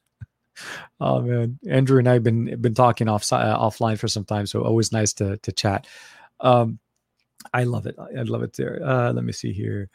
oh 1.00 1.20
man, 1.22 1.58
Andrew 1.68 1.98
and 1.98 2.08
I've 2.08 2.22
been 2.22 2.60
been 2.60 2.74
talking 2.74 3.08
off 3.08 3.32
uh, 3.32 3.58
offline 3.58 3.98
for 3.98 4.08
some 4.08 4.24
time, 4.24 4.46
so 4.46 4.62
always 4.62 4.92
nice 4.92 5.12
to 5.14 5.36
to 5.38 5.52
chat. 5.52 5.86
Um, 6.40 6.78
I 7.52 7.64
love 7.64 7.86
it. 7.86 7.96
I 7.98 8.22
love 8.22 8.42
it 8.42 8.54
there. 8.56 8.80
Uh, 8.84 9.12
let 9.12 9.24
me 9.24 9.32
see 9.32 9.52
here. 9.52 9.88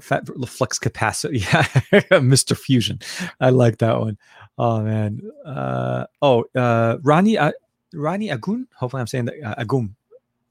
Fat 0.00 0.26
flux 0.48 0.78
capacitor. 0.78 1.32
Yeah, 1.92 2.18
Mr. 2.20 2.56
Fusion. 2.56 2.98
I 3.40 3.50
like 3.50 3.78
that 3.78 4.00
one. 4.00 4.18
Oh 4.58 4.80
man. 4.82 5.20
Uh, 5.44 6.06
oh, 6.20 6.44
uh, 6.54 6.98
Rani 7.02 7.38
uh, 7.38 7.52
Rani 7.94 8.28
Agun. 8.30 8.66
Hopefully, 8.76 9.00
I'm 9.00 9.06
saying 9.06 9.26
that 9.26 9.34
uh, 9.44 9.54
Agum. 9.64 9.94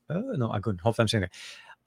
Uh, 0.09 0.21
no, 0.37 0.49
Agun. 0.49 0.79
Hopefully, 0.81 1.03
I'm 1.03 1.07
saying 1.07 1.21
that. 1.23 1.31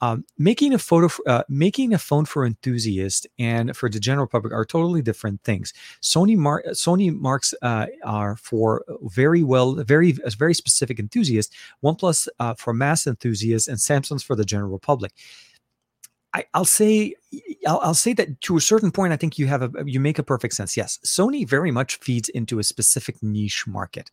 Um, 0.03 0.25
making 0.37 0.75
a 0.75 0.79
photo, 0.79 1.09
uh, 1.27 1.45
making 1.49 1.95
a 1.95 1.99
phone 1.99 2.27
for 2.27 2.45
enthusiasts 2.45 3.27
and 3.39 3.75
for 3.75 3.89
the 3.89 3.99
general 3.99 4.27
public 4.27 4.53
are 4.53 4.65
totally 4.65 5.01
different 5.01 5.43
things. 5.43 5.73
Sony 6.03 6.37
mar- 6.37 6.65
Sony 6.73 7.11
marks 7.19 7.55
uh, 7.63 7.87
are 8.05 8.37
for 8.37 8.85
very 9.05 9.43
well, 9.43 9.73
very 9.75 10.13
very 10.13 10.53
specific 10.53 10.99
enthusiasts. 10.99 11.55
OnePlus 11.83 12.29
uh, 12.41 12.55
for 12.55 12.75
mass 12.75 13.07
enthusiasts, 13.07 13.69
and 13.69 13.79
Samsung's 13.79 14.23
for 14.23 14.37
the 14.37 14.45
general 14.45 14.79
public. 14.79 15.13
I, 16.35 16.45
will 16.55 16.67
say 16.67 17.15
I'll, 17.67 17.81
I'll, 17.81 17.95
say 17.95 18.13
that 18.15 18.41
to 18.43 18.57
a 18.57 18.61
certain 18.61 18.91
point, 18.91 19.13
I 19.13 19.17
think 19.17 19.39
you 19.39 19.47
have 19.47 19.63
a 19.63 19.71
you 19.87 20.01
make 20.01 20.19
a 20.19 20.23
perfect 20.23 20.55
sense. 20.55 20.77
Yes, 20.77 20.99
Sony 21.05 21.49
very 21.49 21.71
much 21.71 21.97
feeds 21.97 22.29
into 22.29 22.59
a 22.59 22.65
specific 22.65 23.23
niche 23.23 23.67
market, 23.67 24.11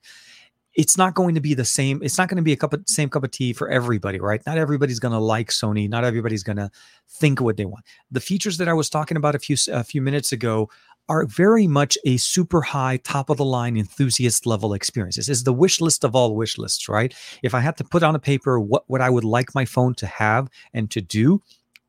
it's 0.76 0.98
not 0.98 1.14
going 1.14 1.36
to 1.36 1.42
be 1.42 1.54
the 1.54 1.66
same. 1.66 2.02
It's 2.02 2.18
not 2.18 2.30
going 2.30 2.38
to 2.38 2.44
be 2.44 2.54
a 2.54 2.58
cup 2.58 2.74
of 2.74 2.84
same 2.88 3.10
cup 3.10 3.24
of 3.24 3.32
tea 3.32 3.54
for 3.54 3.70
everybody, 3.70 4.20
right? 4.20 4.42
Not 4.46 4.58
everybody's 4.58 5.00
going 5.00 5.12
to 5.12 5.20
like 5.20 5.50
Sony. 5.50 5.90
Not 5.90 6.04
everybody's 6.04 6.44
going 6.44 6.58
to 6.58 6.72
think 7.10 7.42
what 7.42 7.58
they 7.58 7.66
want. 7.66 7.86
The 8.12 8.20
features 8.20 8.58
that 8.58 8.68
I 8.68 8.74
was 8.74 8.90
talking 8.90 9.18
about 9.18 9.36
a 9.36 9.40
few 9.40 9.56
a 9.72 9.84
few 9.84 10.02
minutes 10.02 10.32
ago 10.32 10.70
are 11.10 11.26
very 11.26 11.68
much 11.68 11.98
a 12.06 12.16
super 12.18 12.62
high, 12.62 12.98
top 12.98 13.30
of 13.30 13.38
the 13.38 13.46
line, 13.46 13.76
enthusiast 13.76 14.46
level 14.46 14.74
experiences. 14.74 15.30
Is 15.30 15.44
the 15.44 15.54
wish 15.54 15.82
list 15.82 16.04
of 16.04 16.16
all 16.16 16.36
wish 16.36 16.58
lists, 16.58 16.88
right? 16.88 17.14
If 17.44 17.54
I 17.54 17.60
had 17.60 17.78
to 17.78 17.84
put 17.84 18.04
on 18.04 18.16
a 18.16 18.20
paper 18.20 18.60
what 18.60 18.84
what 18.88 19.02
I 19.02 19.10
would 19.10 19.26
like 19.26 19.54
my 19.54 19.66
phone 19.66 19.94
to 19.96 20.08
have 20.08 20.50
and 20.74 20.90
to 20.92 21.02
do, 21.02 21.42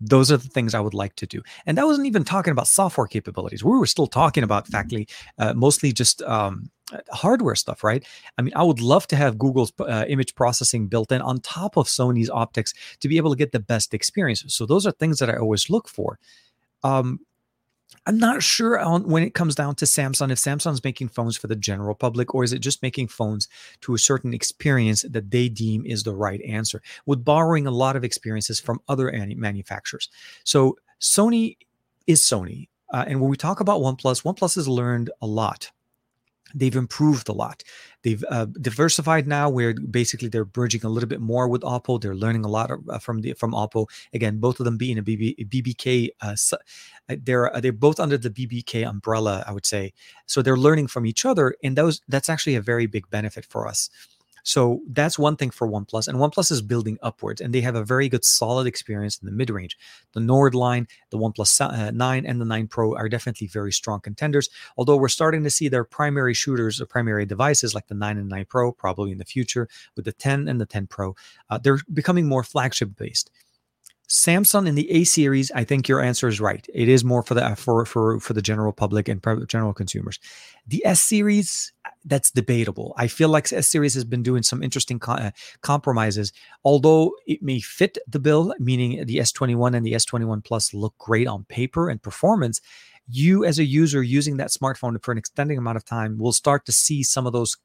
those 0.09 0.31
are 0.31 0.37
the 0.37 0.49
things 0.49 0.75
I 0.75 0.81
would 0.81 0.95
like 0.95 1.15
to 1.17 1.27
do. 1.27 1.43
And 1.67 1.79
that 1.79 1.87
wasn't 1.87 2.07
even 2.07 2.25
talking 2.25 2.53
about 2.53 2.69
software 2.69 3.07
capabilities. 3.07 3.65
We 3.65 3.79
were 3.79 3.87
still 3.87 4.07
talking 4.07 4.45
about 4.45 4.67
factly, 4.67 5.09
uh, 5.39 5.55
mostly 5.55 5.93
just 5.93 6.23
um, 6.23 6.71
uh, 6.93 6.99
hardware 7.11 7.55
stuff, 7.55 7.83
right? 7.83 8.05
I 8.37 8.43
mean, 8.43 8.53
I 8.55 8.63
would 8.63 8.81
love 8.81 9.07
to 9.09 9.17
have 9.17 9.39
Google's 9.39 9.73
uh, 9.81 10.05
image 10.09 10.35
processing 10.35 10.89
built 10.89 11.13
in 11.13 11.23
on 11.23 11.41
top 11.41 11.77
of 11.77 11.87
Sony's 11.87 12.31
optics 12.31 12.75
to 13.01 13.09
be 13.09 13.17
able 13.17 13.31
to 13.31 13.37
get 13.37 13.53
the 13.53 13.61
best 13.61 13.95
experience. 13.95 14.45
So 14.49 14.67
those 14.67 14.87
are 14.87 14.93
things 14.93 15.19
that 15.19 15.31
I 15.31 15.37
always 15.37 15.71
look 15.71 15.89
for. 15.89 16.19
Um, 16.83 17.21
I'm 18.07 18.19
not 18.19 18.43
sure 18.43 18.79
on 18.79 19.09
when 19.09 19.23
it 19.23 19.35
comes 19.35 19.55
down 19.55 19.77
to 19.77 19.87
Samsung 19.87 20.31
if 20.31 20.39
Samsung's 20.39 20.85
making 20.85 21.09
phones 21.09 21.37
for 21.37 21.47
the 21.47 21.57
general 21.57 21.95
public 21.95 22.35
or 22.35 22.45
is 22.45 22.53
it 22.53 22.59
just 22.59 22.83
making 22.83 23.09
phones 23.09 23.49
to 23.81 23.95
a 23.95 23.99
certain 23.99 24.35
experience 24.35 25.03
that 25.09 25.31
they 25.31 25.49
deem 25.49 25.87
is 25.87 26.03
the 26.03 26.15
right 26.15 26.41
answer, 26.43 26.83
with 27.07 27.25
borrowing 27.25 27.67
a 27.67 27.71
lot 27.71 27.97
of 27.97 28.05
experiences 28.05 28.61
from 28.61 28.81
other 28.89 29.11
manufacturers. 29.37 30.11
So 30.45 30.77
Sony 31.01 31.57
is 32.07 32.21
Sony. 32.21 32.69
Uh, 32.93 33.05
and 33.09 33.21
when 33.21 33.31
we 33.31 33.37
talk 33.37 33.61
about 33.61 33.81
OnePlus, 33.81 34.23
OnePlus 34.23 34.55
has 34.57 34.69
learned 34.69 35.11
a 35.23 35.27
lot 35.27 35.71
they've 36.55 36.77
improved 36.77 37.29
a 37.29 37.33
lot. 37.33 37.63
They've 38.03 38.25
uh, 38.31 38.47
diversified 38.61 39.27
now, 39.27 39.49
where 39.51 39.75
basically 39.75 40.29
they're 40.29 40.45
bridging 40.45 40.85
a 40.85 40.89
little 40.89 41.09
bit 41.09 41.21
more 41.21 41.49
with 41.49 41.63
Oppo. 41.63 42.01
They're 42.01 42.15
learning 42.15 42.45
a 42.45 42.49
lot 42.49 42.71
uh, 42.71 42.99
from 42.99 43.23
the 43.23 43.33
from 43.35 43.53
Oppo. 43.53 43.87
Again, 44.13 44.39
both 44.39 44.61
of 44.61 44.65
them 44.65 44.77
being 44.77 44.99
a 44.99 45.03
BB, 45.03 45.49
BBK, 45.49 46.11
uh, 46.21 46.37
uh, 46.53 47.17
they're 47.23 47.55
uh, 47.55 47.61
they're 47.61 47.73
both 47.73 47.99
under 47.99 48.17
the 48.17 48.31
BBK 48.31 48.89
umbrella, 48.89 49.45
I 49.47 49.53
would 49.53 49.67
say. 49.67 49.93
So 50.27 50.43
they're 50.43 50.57
learning 50.57 50.87
from 50.89 51.07
each 51.07 51.25
other, 51.25 51.55
and 51.63 51.77
those 51.77 52.01
that's 52.09 52.29
actually 52.29 52.55
a 52.57 52.63
very 52.63 52.87
big 52.87 53.11
benefit 53.11 53.45
for 53.45 53.67
us. 53.67 53.91
So 54.45 54.81
that's 54.87 55.19
one 55.19 55.37
thing 55.37 55.51
for 55.51 55.67
OnePlus. 55.67 56.07
And 56.07 56.19
OnePlus 56.19 56.53
is 56.53 56.63
building 56.63 56.99
upwards, 57.03 57.41
and 57.41 57.53
they 57.53 57.63
have 57.63 57.75
a 57.75 57.83
very 57.83 58.09
good, 58.09 58.25
solid 58.25 58.67
experience 58.67 59.19
in 59.19 59.27
the 59.27 59.33
mid 59.33 59.51
range. 59.51 59.77
The 60.13 60.21
Nord 60.21 60.55
line, 60.55 60.87
the 61.11 61.19
OnePlus 61.19 61.61
uh, 61.61 61.91
9, 61.91 62.27
and 62.27 62.41
the 62.41 62.45
9 62.45 62.69
Pro 62.69 62.95
are 62.95 63.09
definitely 63.09 63.49
very 63.49 63.73
strong 63.73 64.01
contenders. 64.01 64.51
Although 64.77 64.97
we're 64.97 65.09
starting 65.09 65.43
to 65.45 65.51
see 65.51 65.69
their 65.69 65.85
primary 65.85 66.35
shooters 66.35 66.81
or 66.81 66.87
primary 66.87 67.25
devices 67.27 67.75
like 67.75 67.89
the 67.89 67.95
9 67.95 68.19
and 68.19 68.29
9 68.29 68.45
Pro, 68.49 68.71
probably 68.71 69.13
in 69.13 69.19
the 69.19 69.25
future 69.25 69.67
with 69.97 70.05
the 70.05 70.13
10 70.13 70.47
and 70.47 70.61
the 70.61 70.67
10 70.67 70.87
Pro, 70.87 71.17
uh, 71.49 71.59
they're 71.59 71.81
becoming 71.93 72.29
more 72.29 72.45
flagship 72.45 72.95
based 72.97 73.31
Samsung 74.09 74.69
in 74.69 74.75
the 74.75 74.91
A 74.91 75.05
series, 75.05 75.51
I 75.53 75.65
think 75.65 75.89
your 75.89 76.01
answer 76.01 76.29
is 76.29 76.41
right. 76.41 76.67
It 76.75 76.89
is 76.89 77.05
more 77.05 77.23
for 77.23 77.35
the 77.35 77.57
for 77.57 77.85
for 77.87 78.21
for 78.21 78.33
the 78.35 78.43
general 78.43 78.73
public 78.73 79.09
and 79.09 79.23
general 79.49 79.73
consumers. 79.73 80.19
The 80.67 80.85
S 80.85 81.01
series, 81.01 81.73
that's 82.05 82.31
debatable. 82.31 82.95
I 82.99 83.07
feel 83.07 83.31
like 83.31 83.51
S 83.51 83.69
series 83.69 83.95
has 83.95 84.05
been 84.05 84.23
doing 84.23 84.43
some 84.43 84.63
interesting 84.63 84.99
co- 84.99 85.13
uh, 85.13 85.31
compromises. 85.63 86.33
Although 86.65 87.15
it 87.27 87.43
may 87.43 87.61
fit 87.61 87.97
the 88.07 88.19
bill, 88.19 88.55
meaning 88.59 89.07
the 89.07 89.17
S21 89.17 89.75
and 89.75 89.87
the 89.87 89.93
S21 89.93 90.45
Plus 90.45 90.75
look 90.75 90.97
great 90.99 91.27
on 91.27 91.45
paper 91.45 91.89
and 91.89 92.03
performance, 92.03 92.61
you 93.09 93.45
as 93.45 93.59
a 93.59 93.65
user 93.65 94.03
using 94.03 94.37
that 94.37 94.51
smartphone 94.51 95.03
for 95.03 95.13
an 95.13 95.19
extended 95.19 95.59
amount 95.59 95.77
of 95.77 95.85
time 95.85 96.19
will 96.19 96.33
start 96.33 96.67
to 96.67 96.73
see 96.73 97.03
some 97.03 97.27
of 97.27 97.33
those 97.33 97.57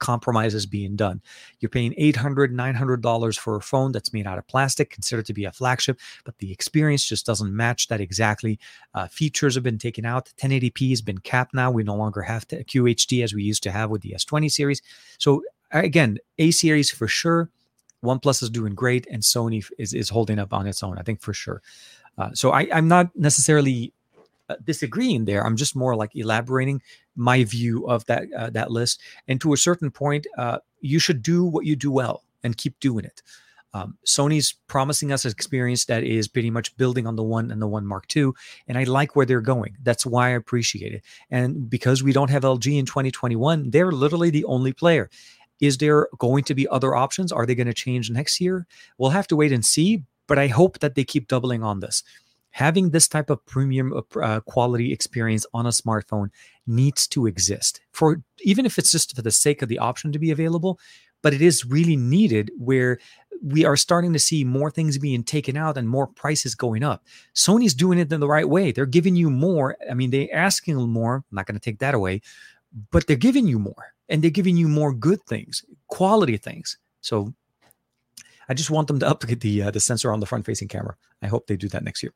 compromises 0.00 0.66
being 0.66 0.96
done. 0.96 1.22
You're 1.60 1.68
paying 1.68 1.92
$800, 1.92 2.52
$900 2.52 3.38
for 3.38 3.56
a 3.56 3.60
phone 3.60 3.92
that's 3.92 4.12
made 4.12 4.26
out 4.26 4.38
of 4.38 4.48
plastic, 4.48 4.90
considered 4.90 5.26
to 5.26 5.32
be 5.32 5.44
a 5.44 5.52
flagship, 5.52 6.00
but 6.24 6.36
the 6.38 6.50
experience 6.50 7.04
just 7.04 7.24
doesn't 7.24 7.54
match 7.54 7.88
that 7.88 8.00
exactly. 8.00 8.58
Uh, 8.94 9.06
features 9.06 9.54
have 9.54 9.64
been 9.64 9.78
taken 9.78 10.04
out. 10.04 10.32
1080p 10.38 10.90
has 10.90 11.02
been 11.02 11.18
capped 11.18 11.54
now. 11.54 11.70
We 11.70 11.84
no 11.84 11.94
longer 11.94 12.22
have 12.22 12.48
to 12.48 12.64
QHD 12.64 13.22
as 13.22 13.32
we 13.32 13.42
used 13.42 13.62
to 13.62 13.70
have 13.70 13.90
with 13.90 14.02
the 14.02 14.14
S20 14.16 14.50
series. 14.50 14.82
So, 15.18 15.42
again, 15.70 16.18
A 16.38 16.50
series 16.50 16.90
for 16.90 17.06
sure. 17.06 17.50
OnePlus 18.04 18.42
is 18.42 18.50
doing 18.50 18.74
great, 18.74 19.06
and 19.10 19.22
Sony 19.22 19.62
is, 19.78 19.92
is 19.92 20.08
holding 20.08 20.38
up 20.38 20.54
on 20.54 20.66
its 20.66 20.82
own, 20.82 20.98
I 20.98 21.02
think 21.02 21.20
for 21.20 21.34
sure. 21.34 21.60
Uh, 22.16 22.30
so 22.32 22.50
I, 22.50 22.66
I'm 22.72 22.88
not 22.88 23.14
necessarily 23.14 23.92
uh, 24.50 24.56
disagreeing 24.64 25.24
there. 25.24 25.46
I'm 25.46 25.56
just 25.56 25.76
more 25.76 25.94
like 25.94 26.10
elaborating 26.14 26.82
my 27.16 27.44
view 27.44 27.86
of 27.86 28.04
that 28.06 28.24
uh, 28.36 28.50
that 28.50 28.70
list. 28.70 29.00
And 29.28 29.40
to 29.40 29.52
a 29.52 29.56
certain 29.56 29.90
point, 29.90 30.26
uh, 30.36 30.58
you 30.80 30.98
should 30.98 31.22
do 31.22 31.44
what 31.44 31.64
you 31.64 31.76
do 31.76 31.90
well 31.90 32.24
and 32.42 32.56
keep 32.56 32.78
doing 32.80 33.04
it. 33.04 33.22
Um, 33.72 33.96
Sony's 34.04 34.54
promising 34.66 35.12
us 35.12 35.24
an 35.24 35.30
experience 35.30 35.84
that 35.84 36.02
is 36.02 36.26
pretty 36.26 36.50
much 36.50 36.76
building 36.76 37.06
on 37.06 37.14
the 37.14 37.22
one 37.22 37.52
and 37.52 37.62
the 37.62 37.68
one 37.68 37.86
Mark 37.86 38.04
II, 38.14 38.32
and 38.66 38.76
I 38.76 38.82
like 38.82 39.14
where 39.14 39.26
they're 39.26 39.40
going. 39.40 39.76
That's 39.82 40.04
why 40.04 40.26
I 40.26 40.30
appreciate 40.30 40.92
it. 40.92 41.04
And 41.30 41.70
because 41.70 42.02
we 42.02 42.12
don't 42.12 42.30
have 42.30 42.42
LG 42.42 42.76
in 42.76 42.86
2021, 42.86 43.70
they're 43.70 43.92
literally 43.92 44.30
the 44.30 44.44
only 44.46 44.72
player. 44.72 45.08
Is 45.60 45.78
there 45.78 46.08
going 46.18 46.42
to 46.44 46.54
be 46.54 46.66
other 46.68 46.96
options? 46.96 47.30
Are 47.30 47.46
they 47.46 47.54
going 47.54 47.68
to 47.68 47.74
change 47.74 48.10
next 48.10 48.40
year? 48.40 48.66
We'll 48.98 49.10
have 49.10 49.28
to 49.28 49.36
wait 49.36 49.52
and 49.52 49.64
see. 49.64 50.02
But 50.26 50.38
I 50.38 50.46
hope 50.46 50.78
that 50.78 50.94
they 50.94 51.04
keep 51.04 51.26
doubling 51.26 51.64
on 51.64 51.80
this 51.80 52.04
having 52.50 52.90
this 52.90 53.08
type 53.08 53.30
of 53.30 53.44
premium 53.46 53.92
uh, 53.92 54.18
uh, 54.20 54.40
quality 54.40 54.92
experience 54.92 55.46
on 55.54 55.66
a 55.66 55.70
smartphone 55.70 56.28
needs 56.66 57.06
to 57.06 57.26
exist 57.26 57.80
for 57.92 58.22
even 58.40 58.66
if 58.66 58.78
it's 58.78 58.92
just 58.92 59.14
for 59.14 59.22
the 59.22 59.30
sake 59.30 59.62
of 59.62 59.68
the 59.68 59.78
option 59.78 60.12
to 60.12 60.18
be 60.18 60.30
available 60.30 60.78
but 61.22 61.34
it 61.34 61.42
is 61.42 61.64
really 61.64 61.96
needed 61.96 62.50
where 62.58 62.98
we 63.42 63.64
are 63.64 63.76
starting 63.76 64.12
to 64.12 64.18
see 64.18 64.44
more 64.44 64.70
things 64.70 64.98
being 64.98 65.24
taken 65.24 65.56
out 65.56 65.78
and 65.78 65.88
more 65.88 66.06
prices 66.06 66.54
going 66.54 66.82
up. 66.82 67.04
Sony's 67.34 67.72
doing 67.72 67.98
it 67.98 68.12
in 68.12 68.20
the 68.20 68.28
right 68.28 68.48
way. 68.48 68.70
They're 68.70 68.84
giving 68.84 69.16
you 69.16 69.30
more. 69.30 69.76
I 69.90 69.94
mean 69.94 70.10
they're 70.10 70.28
asking 70.34 70.76
more. 70.76 71.16
I'm 71.16 71.24
not 71.32 71.46
going 71.46 71.54
to 71.54 71.60
take 71.60 71.78
that 71.78 71.94
away 71.94 72.20
but 72.90 73.06
they're 73.06 73.16
giving 73.16 73.46
you 73.46 73.58
more 73.58 73.94
and 74.08 74.22
they're 74.22 74.30
giving 74.30 74.56
you 74.56 74.68
more 74.68 74.92
good 74.92 75.22
things 75.22 75.64
quality 75.88 76.36
things. 76.36 76.78
So 77.00 77.34
I 78.50 78.54
just 78.54 78.68
want 78.68 78.88
them 78.88 78.98
to 78.98 79.08
upgrade 79.08 79.40
the 79.46 79.62
uh, 79.62 79.70
the 79.70 79.80
sensor 79.80 80.12
on 80.12 80.20
the 80.20 80.26
front 80.26 80.44
facing 80.44 80.68
camera. 80.68 80.96
I 81.22 81.28
hope 81.28 81.46
they 81.46 81.56
do 81.56 81.68
that 81.68 81.84
next 81.84 82.02
year. 82.02 82.12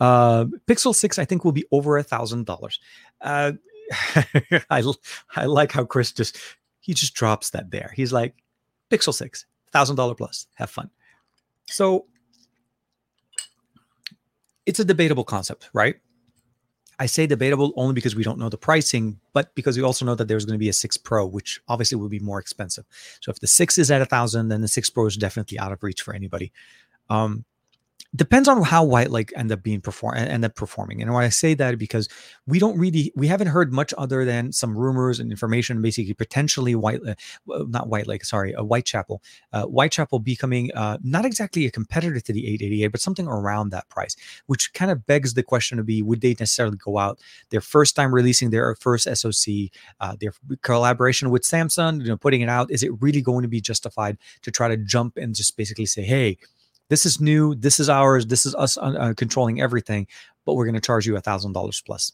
Uh, 0.00 0.46
Pixel 0.66 0.94
6, 0.94 1.18
I 1.18 1.24
think, 1.24 1.44
will 1.44 1.52
be 1.52 1.64
over 1.70 1.96
a 1.98 2.02
thousand 2.02 2.46
dollars. 2.46 2.80
Uh, 3.20 3.52
I 4.70 4.82
I 5.36 5.44
like 5.44 5.70
how 5.70 5.84
Chris 5.84 6.12
just 6.12 6.38
he 6.80 6.94
just 6.94 7.14
drops 7.14 7.50
that 7.50 7.70
there. 7.70 7.92
He's 7.94 8.12
like, 8.12 8.34
Pixel 8.90 9.14
6, 9.14 9.46
thousand 9.70 9.96
dollar 9.96 10.14
plus. 10.14 10.46
Have 10.54 10.70
fun. 10.70 10.90
So 11.66 12.06
it's 14.64 14.80
a 14.80 14.84
debatable 14.84 15.24
concept, 15.24 15.68
right? 15.72 15.96
I 16.98 17.06
say 17.06 17.26
debatable 17.26 17.72
only 17.76 17.94
because 17.94 18.16
we 18.16 18.24
don't 18.24 18.38
know 18.38 18.48
the 18.48 18.56
pricing, 18.56 19.20
but 19.34 19.54
because 19.54 19.76
we 19.76 19.82
also 19.82 20.04
know 20.04 20.14
that 20.14 20.28
there's 20.28 20.46
going 20.46 20.54
to 20.54 20.58
be 20.58 20.70
a 20.70 20.72
6 20.72 20.96
Pro, 20.98 21.26
which 21.26 21.60
obviously 21.68 21.98
will 21.98 22.08
be 22.08 22.20
more 22.20 22.38
expensive. 22.38 22.84
So 23.20 23.30
if 23.30 23.38
the 23.40 23.46
6 23.46 23.78
is 23.78 23.90
at 23.90 24.00
a 24.00 24.06
thousand, 24.06 24.48
then 24.48 24.62
the 24.62 24.68
6 24.68 24.90
Pro 24.90 25.06
is 25.06 25.16
definitely 25.16 25.58
out 25.58 25.72
of 25.72 25.82
reach 25.82 26.02
for 26.02 26.14
anybody. 26.14 26.52
Um, 27.10 27.44
depends 28.16 28.48
on 28.48 28.62
how 28.62 28.82
White 28.84 29.10
Lake 29.10 29.32
end 29.36 29.52
up 29.52 29.62
being 29.62 29.80
perform 29.80 30.16
end 30.16 30.44
up 30.44 30.54
performing. 30.54 31.02
And 31.02 31.12
why 31.12 31.24
I 31.24 31.28
say 31.28 31.54
that 31.54 31.78
because 31.78 32.08
we 32.46 32.58
don't 32.58 32.78
really 32.78 33.12
we 33.14 33.26
haven't 33.26 33.48
heard 33.48 33.72
much 33.72 33.92
other 33.98 34.24
than 34.24 34.52
some 34.52 34.76
rumors 34.76 35.20
and 35.20 35.30
information, 35.30 35.82
basically 35.82 36.14
potentially 36.14 36.74
White 36.74 37.00
uh, 37.06 37.14
not 37.46 37.88
White 37.88 38.06
Lake, 38.06 38.24
sorry, 38.24 38.54
uh, 38.54 38.62
Whitechapel, 38.62 39.22
uh, 39.52 39.64
Whitechapel 39.64 40.20
becoming 40.20 40.72
uh, 40.74 40.98
not 41.02 41.24
exactly 41.24 41.66
a 41.66 41.70
competitor 41.70 42.20
to 42.20 42.32
the 42.32 42.46
888, 42.46 42.88
but 42.88 43.00
something 43.00 43.26
around 43.26 43.70
that 43.70 43.88
price, 43.88 44.16
which 44.46 44.72
kind 44.72 44.90
of 44.90 45.06
begs 45.06 45.34
the 45.34 45.42
question 45.42 45.76
to 45.78 45.84
be: 45.84 46.02
Would 46.02 46.20
they 46.20 46.30
necessarily 46.30 46.78
go 46.78 46.98
out 46.98 47.20
their 47.50 47.60
first 47.60 47.96
time 47.96 48.14
releasing 48.14 48.50
their 48.50 48.74
first 48.76 49.08
SoC, 49.14 49.70
uh, 50.00 50.16
their 50.20 50.32
collaboration 50.62 51.30
with 51.30 51.42
Samsung, 51.42 52.00
you 52.00 52.08
know, 52.08 52.16
putting 52.16 52.40
it 52.40 52.48
out? 52.48 52.70
Is 52.70 52.82
it 52.82 52.90
really 53.00 53.20
going 53.20 53.42
to 53.42 53.48
be 53.48 53.60
justified 53.60 54.16
to 54.42 54.50
try 54.50 54.68
to 54.68 54.76
jump 54.76 55.16
and 55.16 55.34
just 55.34 55.56
basically 55.56 55.86
say, 55.86 56.02
hey? 56.02 56.38
This 56.88 57.06
is 57.06 57.20
new. 57.20 57.54
This 57.54 57.80
is 57.80 57.88
ours. 57.88 58.26
This 58.26 58.46
is 58.46 58.54
us 58.54 58.78
uh, 58.78 59.14
controlling 59.16 59.60
everything, 59.60 60.06
but 60.44 60.54
we're 60.54 60.66
going 60.66 60.74
to 60.74 60.80
charge 60.80 61.06
you 61.06 61.16
a 61.16 61.20
thousand 61.20 61.52
dollars 61.52 61.82
plus. 61.84 62.12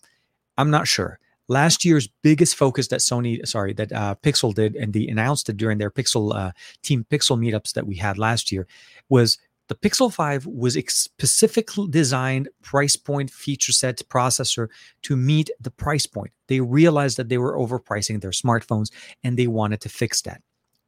I'm 0.56 0.70
not 0.70 0.88
sure. 0.88 1.18
Last 1.48 1.84
year's 1.84 2.08
biggest 2.22 2.54
focus 2.54 2.88
that 2.88 3.00
Sony, 3.00 3.46
sorry, 3.46 3.72
that 3.74 3.92
uh, 3.92 4.14
Pixel 4.22 4.54
did, 4.54 4.76
and 4.76 4.92
they 4.92 5.06
announced 5.08 5.48
it 5.48 5.56
during 5.56 5.78
their 5.78 5.90
Pixel 5.90 6.34
uh, 6.34 6.52
Team 6.82 7.04
Pixel 7.10 7.38
meetups 7.38 7.74
that 7.74 7.86
we 7.86 7.96
had 7.96 8.16
last 8.16 8.52
year, 8.52 8.66
was 9.08 9.38
the 9.68 9.74
Pixel 9.74 10.12
5 10.12 10.46
was 10.46 10.76
a 10.76 10.84
specifically 10.88 11.88
designed 11.88 12.48
price 12.62 12.96
point 12.96 13.30
feature 13.30 13.72
set 13.72 14.02
processor 14.08 14.68
to 15.02 15.16
meet 15.16 15.50
the 15.60 15.70
price 15.70 16.06
point. 16.06 16.32
They 16.48 16.60
realized 16.60 17.16
that 17.16 17.28
they 17.28 17.38
were 17.38 17.56
overpricing 17.56 18.20
their 18.20 18.32
smartphones 18.32 18.90
and 19.24 19.38
they 19.38 19.46
wanted 19.46 19.80
to 19.82 19.88
fix 19.88 20.22
that. 20.22 20.42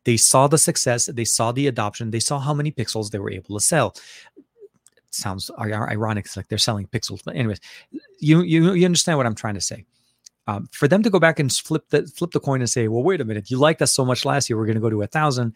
They 0.04 0.16
saw 0.16 0.46
the 0.48 0.58
success, 0.58 1.06
they 1.06 1.24
saw 1.24 1.52
the 1.52 1.66
adoption, 1.66 2.10
they 2.10 2.20
saw 2.20 2.38
how 2.38 2.54
many 2.54 2.70
pixels 2.70 3.10
they 3.10 3.18
were 3.18 3.30
able 3.30 3.58
to 3.58 3.64
sell. 3.64 3.94
It 4.36 4.44
sounds 5.10 5.50
ironic, 5.58 6.26
it's 6.26 6.36
like 6.36 6.48
they're 6.48 6.58
selling 6.58 6.86
pixels, 6.86 7.22
but 7.24 7.36
anyways, 7.36 7.60
you 8.20 8.42
you 8.42 8.72
you 8.74 8.84
understand 8.84 9.18
what 9.18 9.26
I'm 9.26 9.34
trying 9.34 9.54
to 9.54 9.60
say. 9.60 9.84
Um, 10.46 10.68
for 10.72 10.88
them 10.88 11.02
to 11.02 11.08
go 11.08 11.18
back 11.18 11.38
and 11.38 11.50
flip 11.50 11.88
the 11.88 12.06
flip 12.06 12.32
the 12.32 12.40
coin 12.40 12.60
and 12.60 12.68
say, 12.68 12.88
"Well, 12.88 13.02
wait 13.02 13.20
a 13.20 13.24
minute, 13.24 13.50
you 13.50 13.56
liked 13.56 13.80
us 13.80 13.92
so 13.92 14.04
much 14.04 14.24
last 14.24 14.50
year, 14.50 14.58
we're 14.58 14.66
going 14.66 14.74
to 14.76 14.80
go 14.80 14.90
to 14.90 15.02
a 15.02 15.06
thousand, 15.06 15.54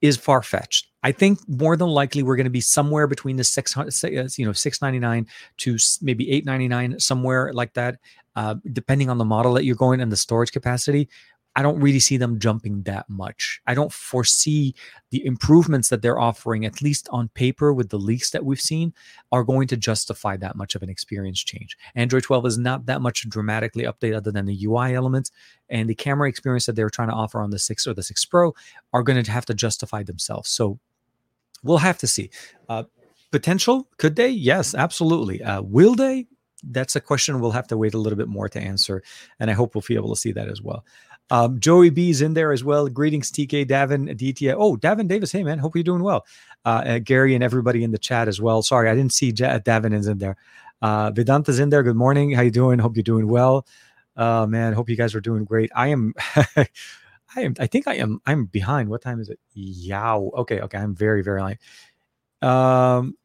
is 0.00 0.16
far 0.16 0.42
fetched. 0.42 0.88
I 1.02 1.12
think 1.12 1.38
more 1.48 1.76
than 1.76 1.88
likely 1.88 2.22
we're 2.22 2.36
going 2.36 2.44
to 2.44 2.50
be 2.50 2.60
somewhere 2.60 3.06
between 3.06 3.36
the 3.36 3.44
six 3.44 3.72
hundred, 3.72 3.94
uh, 4.04 4.28
you 4.36 4.44
know, 4.44 4.52
six 4.52 4.82
ninety 4.82 4.98
nine 4.98 5.26
to 5.58 5.76
maybe 6.02 6.30
eight 6.30 6.44
ninety 6.44 6.68
nine, 6.68 6.98
somewhere 6.98 7.52
like 7.52 7.74
that, 7.74 7.98
uh, 8.34 8.56
depending 8.72 9.10
on 9.10 9.18
the 9.18 9.24
model 9.24 9.54
that 9.54 9.64
you're 9.64 9.76
going 9.76 10.00
and 10.00 10.10
the 10.10 10.16
storage 10.16 10.52
capacity. 10.52 11.08
I 11.56 11.62
don't 11.62 11.80
really 11.80 11.98
see 11.98 12.16
them 12.16 12.38
jumping 12.38 12.82
that 12.82 13.08
much. 13.08 13.60
I 13.66 13.74
don't 13.74 13.92
foresee 13.92 14.74
the 15.10 15.24
improvements 15.26 15.88
that 15.88 16.00
they're 16.00 16.18
offering, 16.18 16.64
at 16.64 16.80
least 16.80 17.08
on 17.10 17.28
paper 17.30 17.72
with 17.72 17.88
the 17.88 17.98
leaks 17.98 18.30
that 18.30 18.44
we've 18.44 18.60
seen, 18.60 18.94
are 19.32 19.42
going 19.42 19.66
to 19.68 19.76
justify 19.76 20.36
that 20.36 20.54
much 20.54 20.74
of 20.74 20.82
an 20.82 20.88
experience 20.88 21.42
change. 21.42 21.76
Android 21.96 22.22
12 22.22 22.46
is 22.46 22.58
not 22.58 22.86
that 22.86 23.00
much 23.00 23.28
dramatically 23.28 23.84
updated 23.84 24.16
other 24.16 24.30
than 24.30 24.46
the 24.46 24.64
UI 24.64 24.94
elements, 24.94 25.32
and 25.68 25.90
the 25.90 25.94
camera 25.94 26.28
experience 26.28 26.66
that 26.66 26.76
they're 26.76 26.90
trying 26.90 27.08
to 27.08 27.14
offer 27.14 27.40
on 27.40 27.50
the 27.50 27.58
6 27.58 27.86
or 27.86 27.94
the 27.94 28.02
6 28.02 28.24
Pro 28.26 28.54
are 28.92 29.02
going 29.02 29.22
to 29.22 29.30
have 29.30 29.46
to 29.46 29.54
justify 29.54 30.02
themselves. 30.04 30.50
So 30.50 30.78
we'll 31.64 31.78
have 31.78 31.98
to 31.98 32.06
see. 32.06 32.30
Uh, 32.68 32.84
potential? 33.30 33.88
Could 33.98 34.16
they? 34.16 34.28
Yes, 34.28 34.74
absolutely. 34.74 35.42
Uh, 35.42 35.62
will 35.62 35.94
they? 35.94 36.26
That's 36.62 36.94
a 36.94 37.00
question 37.00 37.40
we'll 37.40 37.52
have 37.52 37.68
to 37.68 37.76
wait 37.76 37.94
a 37.94 37.98
little 37.98 38.18
bit 38.18 38.28
more 38.28 38.48
to 38.48 38.60
answer, 38.60 39.02
and 39.38 39.50
I 39.50 39.54
hope 39.54 39.74
we'll 39.74 39.84
be 39.86 39.94
able 39.94 40.14
to 40.14 40.20
see 40.20 40.32
that 40.32 40.48
as 40.48 40.60
well. 40.60 40.84
Um, 41.30 41.60
Joey 41.60 41.90
B's 41.90 42.22
in 42.22 42.34
there 42.34 42.52
as 42.52 42.64
well. 42.64 42.88
Greetings, 42.88 43.30
TK, 43.30 43.66
Davin, 43.66 44.10
Aditya. 44.10 44.56
Oh, 44.56 44.76
Davin 44.76 45.08
Davis. 45.08 45.32
Hey, 45.32 45.44
man. 45.44 45.58
Hope 45.58 45.76
you're 45.76 45.84
doing 45.84 46.02
well. 46.02 46.26
Uh, 46.64 46.82
uh, 46.84 46.98
Gary 46.98 47.34
and 47.34 47.44
everybody 47.44 47.84
in 47.84 47.92
the 47.92 47.98
chat 47.98 48.28
as 48.28 48.40
well. 48.40 48.62
Sorry, 48.62 48.90
I 48.90 48.94
didn't 48.94 49.12
see 49.12 49.32
Davin 49.32 49.94
is 49.94 50.06
in 50.06 50.18
there. 50.18 50.36
Uh, 50.82 51.10
Vedanta's 51.10 51.58
in 51.58 51.70
there. 51.70 51.82
Good 51.82 51.96
morning. 51.96 52.32
How 52.32 52.42
you 52.42 52.50
doing? 52.50 52.78
Hope 52.78 52.96
you're 52.96 53.02
doing 53.02 53.28
well. 53.28 53.66
Uh, 54.16 54.46
man, 54.46 54.72
hope 54.72 54.90
you 54.90 54.96
guys 54.96 55.14
are 55.14 55.20
doing 55.20 55.44
great. 55.44 55.70
I 55.74 55.88
am. 55.88 56.14
I 57.36 57.42
am. 57.42 57.54
I 57.60 57.66
think 57.66 57.86
I 57.86 57.94
am. 57.94 58.20
I'm 58.26 58.46
behind. 58.46 58.88
What 58.88 59.02
time 59.02 59.20
is 59.20 59.28
it? 59.28 59.38
Yow. 59.54 60.32
Okay. 60.38 60.60
Okay. 60.60 60.78
I'm 60.78 60.94
very, 60.94 61.22
very 61.22 61.42
late. 61.42 61.58
Um, 62.42 63.16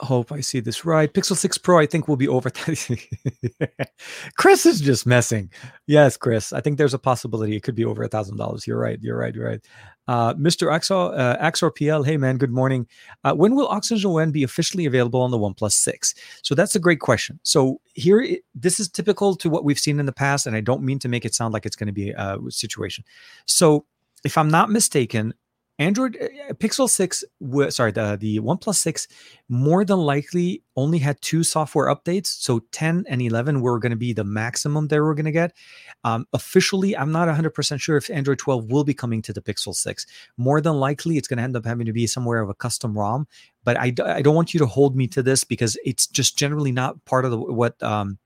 hope 0.00 0.32
I 0.32 0.40
see 0.40 0.60
this 0.60 0.84
right. 0.84 1.12
Pixel 1.12 1.36
6 1.36 1.58
Pro, 1.58 1.78
I 1.78 1.86
think, 1.86 2.08
will 2.08 2.16
be 2.16 2.28
over. 2.28 2.50
Chris 4.36 4.66
is 4.66 4.80
just 4.80 5.06
messing. 5.06 5.50
Yes, 5.86 6.16
Chris. 6.16 6.52
I 6.52 6.60
think 6.60 6.78
there's 6.78 6.94
a 6.94 6.98
possibility 6.98 7.56
it 7.56 7.62
could 7.62 7.74
be 7.74 7.84
over 7.84 8.02
a 8.02 8.08
thousand 8.08 8.36
dollars. 8.36 8.66
You're 8.66 8.78
right. 8.78 8.98
You're 9.02 9.18
right. 9.18 9.34
You're 9.34 9.46
right. 9.46 9.60
Uh, 10.06 10.32
Mr. 10.34 10.72
Axor, 10.72 11.18
uh, 11.18 11.36
Axor 11.36 11.74
PL, 11.74 12.02
hey 12.02 12.16
man, 12.16 12.38
good 12.38 12.50
morning. 12.50 12.86
Uh, 13.24 13.34
when 13.34 13.54
will 13.54 13.68
OxygenOS 13.68 14.32
be 14.32 14.42
officially 14.42 14.86
available 14.86 15.20
on 15.20 15.30
the 15.30 15.38
OnePlus 15.38 15.72
6? 15.72 16.14
So 16.42 16.54
that's 16.54 16.74
a 16.74 16.80
great 16.80 17.00
question. 17.00 17.38
So 17.42 17.80
here, 17.92 18.26
this 18.54 18.80
is 18.80 18.88
typical 18.88 19.36
to 19.36 19.50
what 19.50 19.64
we've 19.64 19.78
seen 19.78 20.00
in 20.00 20.06
the 20.06 20.12
past, 20.12 20.46
and 20.46 20.56
I 20.56 20.60
don't 20.60 20.82
mean 20.82 20.98
to 21.00 21.08
make 21.08 21.26
it 21.26 21.34
sound 21.34 21.52
like 21.52 21.66
it's 21.66 21.76
going 21.76 21.88
to 21.88 21.92
be 21.92 22.10
a 22.10 22.38
situation. 22.48 23.04
So 23.44 23.84
if 24.24 24.38
I'm 24.38 24.48
not 24.48 24.70
mistaken, 24.70 25.34
Android 25.78 26.16
uh, 26.20 26.52
Pixel 26.54 26.88
6, 26.88 27.24
sorry, 27.68 27.92
the, 27.92 28.16
the 28.20 28.40
OnePlus 28.40 28.76
6 28.76 29.06
more 29.48 29.84
than 29.84 29.98
likely 29.98 30.62
only 30.76 30.98
had 30.98 31.20
two 31.22 31.44
software 31.44 31.86
updates. 31.86 32.26
So 32.26 32.60
10 32.72 33.04
and 33.08 33.22
11 33.22 33.60
were 33.60 33.78
going 33.78 33.90
to 33.90 33.96
be 33.96 34.12
the 34.12 34.24
maximum 34.24 34.88
they 34.88 34.98
were 34.98 35.14
going 35.14 35.26
to 35.26 35.32
get. 35.32 35.54
Um, 36.02 36.26
officially, 36.32 36.96
I'm 36.96 37.12
not 37.12 37.28
100% 37.28 37.80
sure 37.80 37.96
if 37.96 38.10
Android 38.10 38.38
12 38.38 38.70
will 38.70 38.84
be 38.84 38.94
coming 38.94 39.22
to 39.22 39.32
the 39.32 39.40
Pixel 39.40 39.74
6. 39.74 40.06
More 40.36 40.60
than 40.60 40.74
likely, 40.74 41.16
it's 41.16 41.28
going 41.28 41.38
to 41.38 41.44
end 41.44 41.56
up 41.56 41.64
having 41.64 41.86
to 41.86 41.92
be 41.92 42.06
somewhere 42.08 42.40
of 42.40 42.48
a 42.48 42.54
custom 42.54 42.98
ROM. 42.98 43.28
But 43.62 43.76
I, 43.76 43.94
I 44.04 44.22
don't 44.22 44.34
want 44.34 44.54
you 44.54 44.58
to 44.58 44.66
hold 44.66 44.96
me 44.96 45.06
to 45.08 45.22
this 45.22 45.44
because 45.44 45.78
it's 45.84 46.08
just 46.08 46.36
generally 46.36 46.72
not 46.72 47.04
part 47.04 47.24
of 47.24 47.30
the, 47.30 47.38
what. 47.38 47.80
Um, 47.82 48.18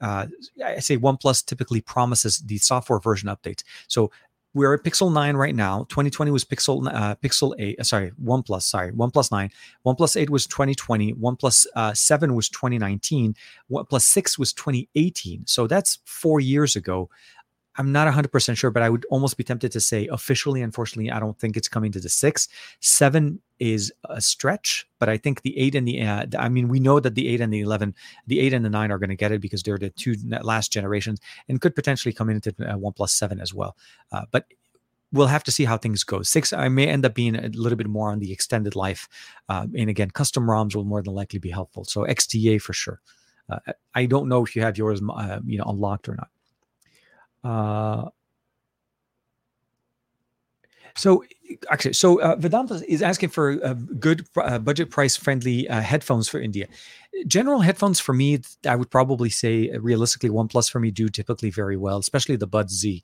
uh, 0.00 0.26
I 0.62 0.80
say 0.80 0.98
OnePlus 0.98 1.46
typically 1.46 1.80
promises 1.80 2.38
the 2.38 2.58
software 2.58 2.98
version 2.98 3.28
updates. 3.28 3.62
So 3.86 4.10
we're 4.54 4.72
at 4.72 4.84
Pixel 4.84 5.12
9 5.12 5.36
right 5.36 5.54
now. 5.54 5.80
2020 5.88 6.30
was 6.30 6.44
Pixel 6.44 6.86
uh, 6.92 7.16
Pixel 7.16 7.54
8. 7.58 7.80
Uh, 7.80 7.82
sorry, 7.82 8.12
OnePlus. 8.22 8.62
Sorry, 8.62 8.92
OnePlus 8.92 9.30
9. 9.32 9.50
OnePlus 9.84 10.20
8 10.20 10.30
was 10.30 10.46
2020. 10.46 11.14
OnePlus 11.14 11.66
uh, 11.74 11.92
7 11.92 12.34
was 12.34 12.48
2019. 12.48 13.34
OnePlus 13.70 14.02
6 14.02 14.38
was 14.38 14.52
2018. 14.52 15.46
So 15.46 15.66
that's 15.66 15.98
four 16.04 16.38
years 16.38 16.76
ago. 16.76 17.10
I'm 17.76 17.90
not 17.90 18.12
100% 18.12 18.56
sure, 18.56 18.70
but 18.70 18.82
I 18.82 18.90
would 18.90 19.04
almost 19.10 19.36
be 19.36 19.44
tempted 19.44 19.72
to 19.72 19.80
say 19.80 20.06
officially, 20.08 20.62
unfortunately, 20.62 21.10
I 21.10 21.18
don't 21.18 21.38
think 21.38 21.56
it's 21.56 21.68
coming 21.68 21.90
to 21.92 22.00
the 22.00 22.08
six. 22.08 22.48
Seven 22.80 23.40
is 23.58 23.92
a 24.04 24.20
stretch, 24.20 24.86
but 25.00 25.08
I 25.08 25.16
think 25.16 25.42
the 25.42 25.58
eight 25.58 25.74
and 25.74 25.86
the, 25.86 26.02
uh, 26.02 26.26
I 26.38 26.48
mean, 26.48 26.68
we 26.68 26.78
know 26.78 27.00
that 27.00 27.14
the 27.14 27.28
eight 27.28 27.40
and 27.40 27.52
the 27.52 27.60
11, 27.60 27.94
the 28.26 28.40
eight 28.40 28.52
and 28.52 28.64
the 28.64 28.70
nine 28.70 28.92
are 28.92 28.98
going 28.98 29.10
to 29.10 29.16
get 29.16 29.32
it 29.32 29.40
because 29.40 29.62
they're 29.62 29.78
the 29.78 29.90
two 29.90 30.14
last 30.42 30.72
generations 30.72 31.20
and 31.48 31.60
could 31.60 31.74
potentially 31.74 32.12
come 32.12 32.30
into 32.30 32.50
uh, 32.50 32.76
OnePlus 32.76 33.10
7 33.10 33.40
as 33.40 33.52
well. 33.52 33.76
Uh, 34.12 34.22
but 34.30 34.46
we'll 35.12 35.26
have 35.28 35.44
to 35.44 35.52
see 35.52 35.64
how 35.64 35.76
things 35.76 36.04
go. 36.04 36.22
Six, 36.22 36.52
I 36.52 36.68
may 36.68 36.88
end 36.88 37.04
up 37.04 37.14
being 37.14 37.36
a 37.36 37.48
little 37.48 37.76
bit 37.76 37.88
more 37.88 38.10
on 38.10 38.18
the 38.18 38.32
extended 38.32 38.76
life. 38.76 39.08
Uh, 39.48 39.66
and 39.76 39.88
again, 39.88 40.10
custom 40.10 40.44
ROMs 40.44 40.74
will 40.74 40.84
more 40.84 41.02
than 41.02 41.14
likely 41.14 41.38
be 41.38 41.50
helpful. 41.50 41.84
So 41.84 42.04
XDA 42.04 42.60
for 42.60 42.72
sure. 42.72 43.00
Uh, 43.48 43.58
I 43.94 44.06
don't 44.06 44.28
know 44.28 44.42
if 44.44 44.56
you 44.56 44.62
have 44.62 44.78
yours, 44.78 45.00
uh, 45.08 45.40
you 45.44 45.58
know, 45.58 45.64
unlocked 45.64 46.08
or 46.08 46.16
not. 46.16 46.28
Uh, 47.44 48.08
so 50.96 51.24
actually, 51.70 51.92
so 51.92 52.20
uh, 52.20 52.36
Vedanta 52.36 52.82
is 52.88 53.02
asking 53.02 53.30
for 53.30 53.64
uh, 53.64 53.74
good 53.74 54.26
uh, 54.36 54.58
budget 54.58 54.90
price 54.90 55.16
friendly 55.16 55.68
uh, 55.68 55.80
headphones 55.80 56.28
for 56.28 56.40
India. 56.40 56.66
General 57.26 57.60
headphones 57.60 58.00
for 58.00 58.12
me, 58.12 58.40
I 58.66 58.76
would 58.76 58.90
probably 58.90 59.28
say 59.28 59.70
realistically, 59.76 60.30
OnePlus 60.30 60.70
for 60.70 60.80
me 60.80 60.90
do 60.90 61.08
typically 61.08 61.50
very 61.50 61.76
well, 61.76 61.98
especially 61.98 62.36
the 62.36 62.46
Buds 62.46 62.74
Z. 62.74 63.02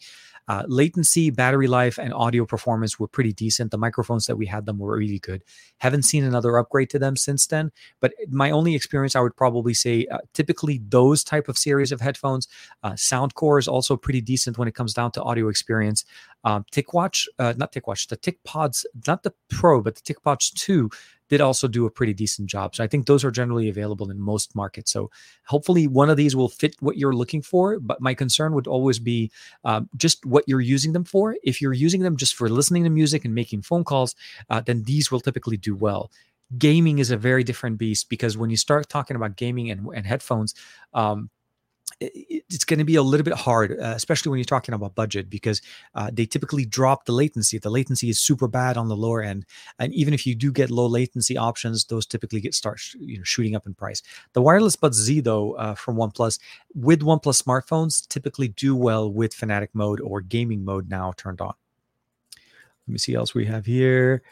Uh, 0.51 0.64
latency, 0.66 1.30
battery 1.30 1.68
life, 1.68 1.96
and 1.96 2.12
audio 2.12 2.44
performance 2.44 2.98
were 2.98 3.07
pretty 3.07 3.32
decent. 3.32 3.70
The 3.70 3.78
microphones 3.78 4.26
that 4.26 4.34
we 4.34 4.46
had 4.46 4.66
them 4.66 4.80
were 4.80 4.98
really 4.98 5.20
good. 5.20 5.44
Haven't 5.78 6.03
seen 6.03 6.24
another 6.24 6.59
upgrade 6.59 6.90
to 6.90 6.98
them 6.98 7.14
since 7.14 7.46
then. 7.46 7.70
But 8.01 8.14
my 8.28 8.51
only 8.51 8.74
experience, 8.74 9.14
I 9.14 9.20
would 9.20 9.36
probably 9.36 9.74
say, 9.74 10.07
uh, 10.07 10.18
typically 10.34 10.80
those 10.88 11.22
type 11.22 11.46
of 11.48 11.57
series 11.57 11.92
of 11.92 12.01
headphones. 12.01 12.48
Uh, 12.82 12.94
Soundcore 12.94 13.61
is 13.61 13.68
also 13.68 13.96
pretty 13.96 14.20
decent 14.20 14.59
when 14.59 14.66
it 14.66 14.74
comes 14.74 14.92
down 14.92 15.12
to 15.12 15.22
audio 15.22 15.46
experience. 15.46 16.05
Um, 16.42 16.64
TicWatch, 16.72 17.28
uh, 17.38 17.55
not 17.57 17.70
TicWatch, 17.70 18.09
the 18.09 18.16
TicPods, 18.16 18.84
not 19.07 19.22
the 19.22 19.32
Pro, 19.51 19.80
but 19.80 19.94
the 19.94 20.03
TicPods 20.03 20.53
2 20.55 20.90
did 21.30 21.40
also 21.40 21.66
do 21.68 21.86
a 21.86 21.90
pretty 21.90 22.12
decent 22.12 22.50
job. 22.50 22.74
So 22.74 22.84
I 22.84 22.88
think 22.88 23.06
those 23.06 23.24
are 23.24 23.30
generally 23.30 23.68
available 23.68 24.10
in 24.10 24.20
most 24.20 24.54
markets. 24.54 24.90
So 24.90 25.10
hopefully 25.46 25.86
one 25.86 26.10
of 26.10 26.16
these 26.16 26.36
will 26.36 26.48
fit 26.48 26.76
what 26.80 26.98
you're 26.98 27.14
looking 27.14 27.40
for. 27.40 27.80
But 27.80 28.00
my 28.00 28.12
concern 28.12 28.52
would 28.54 28.66
always 28.66 28.98
be 28.98 29.30
um, 29.64 29.88
just 29.96 30.26
what 30.26 30.44
you're 30.46 30.60
using 30.60 30.92
them 30.92 31.04
for. 31.04 31.36
If 31.42 31.62
you're 31.62 31.72
using 31.72 32.02
them 32.02 32.16
just 32.16 32.34
for 32.34 32.48
listening 32.48 32.84
to 32.84 32.90
music 32.90 33.24
and 33.24 33.34
making 33.34 33.62
phone 33.62 33.84
calls, 33.84 34.14
uh, 34.50 34.60
then 34.60 34.82
these 34.82 35.10
will 35.10 35.20
typically 35.20 35.56
do 35.56 35.74
well 35.74 36.10
gaming 36.58 36.98
is 36.98 37.12
a 37.12 37.16
very 37.16 37.44
different 37.44 37.78
beast 37.78 38.08
because 38.08 38.36
when 38.36 38.50
you 38.50 38.56
start 38.56 38.88
talking 38.88 39.14
about 39.14 39.36
gaming 39.36 39.70
and, 39.70 39.86
and 39.94 40.04
headphones 40.04 40.52
um, 40.94 41.30
it's 42.01 42.64
going 42.64 42.78
to 42.78 42.84
be 42.84 42.97
a 42.97 43.03
little 43.03 43.24
bit 43.24 43.34
hard, 43.34 43.72
uh, 43.72 43.93
especially 43.97 44.30
when 44.30 44.38
you're 44.38 44.45
talking 44.45 44.74
about 44.74 44.95
budget, 44.95 45.28
because 45.28 45.61
uh, 45.95 46.11
they 46.12 46.26
typically 46.26 46.64
drop 46.64 47.05
the 47.05 47.12
latency. 47.12 47.59
The 47.59 47.70
latency 47.70 48.09
is 48.09 48.22
super 48.22 48.49
bad 48.49 48.76
on 48.76 48.88
the 48.88 48.97
lower 48.97 49.22
end, 49.22 49.47
and 49.78 49.93
even 49.93 50.14
if 50.14 50.26
you 50.26 50.34
do 50.34 50.53
get 50.53 50.70
low 50.70 50.86
latency 50.86 51.36
options, 51.36 51.84
those 51.84 52.07
typically 52.07 52.41
get 52.41 52.55
start 52.55 52.78
sh- 52.78 52.97
you 53.01 53.18
know 53.18 53.24
shooting 53.24 53.55
up 53.55 53.66
in 53.66 53.74
price. 53.74 54.03
The 54.32 54.43
wireless 54.43 54.76
buds 54.76 54.99
Z 54.99 55.20
though 55.20 55.53
uh, 55.55 55.74
from 55.74 55.97
OnePlus 55.97 56.38
with 56.74 57.01
OnePlus 57.01 57.43
smartphones 57.43 58.07
typically 58.09 58.49
do 58.49 58.74
well 58.76 59.11
with 59.11 59.34
Fnatic 59.34 59.68
mode 59.72 60.01
or 60.01 60.20
gaming 60.20 60.64
mode 60.64 60.88
now 60.88 61.12
turned 61.16 61.41
on. 61.41 61.55
Let 62.86 62.93
me 62.93 62.99
see 62.99 63.14
else 63.14 63.34
we 63.34 63.47
have 63.47 63.66
here. 63.66 64.22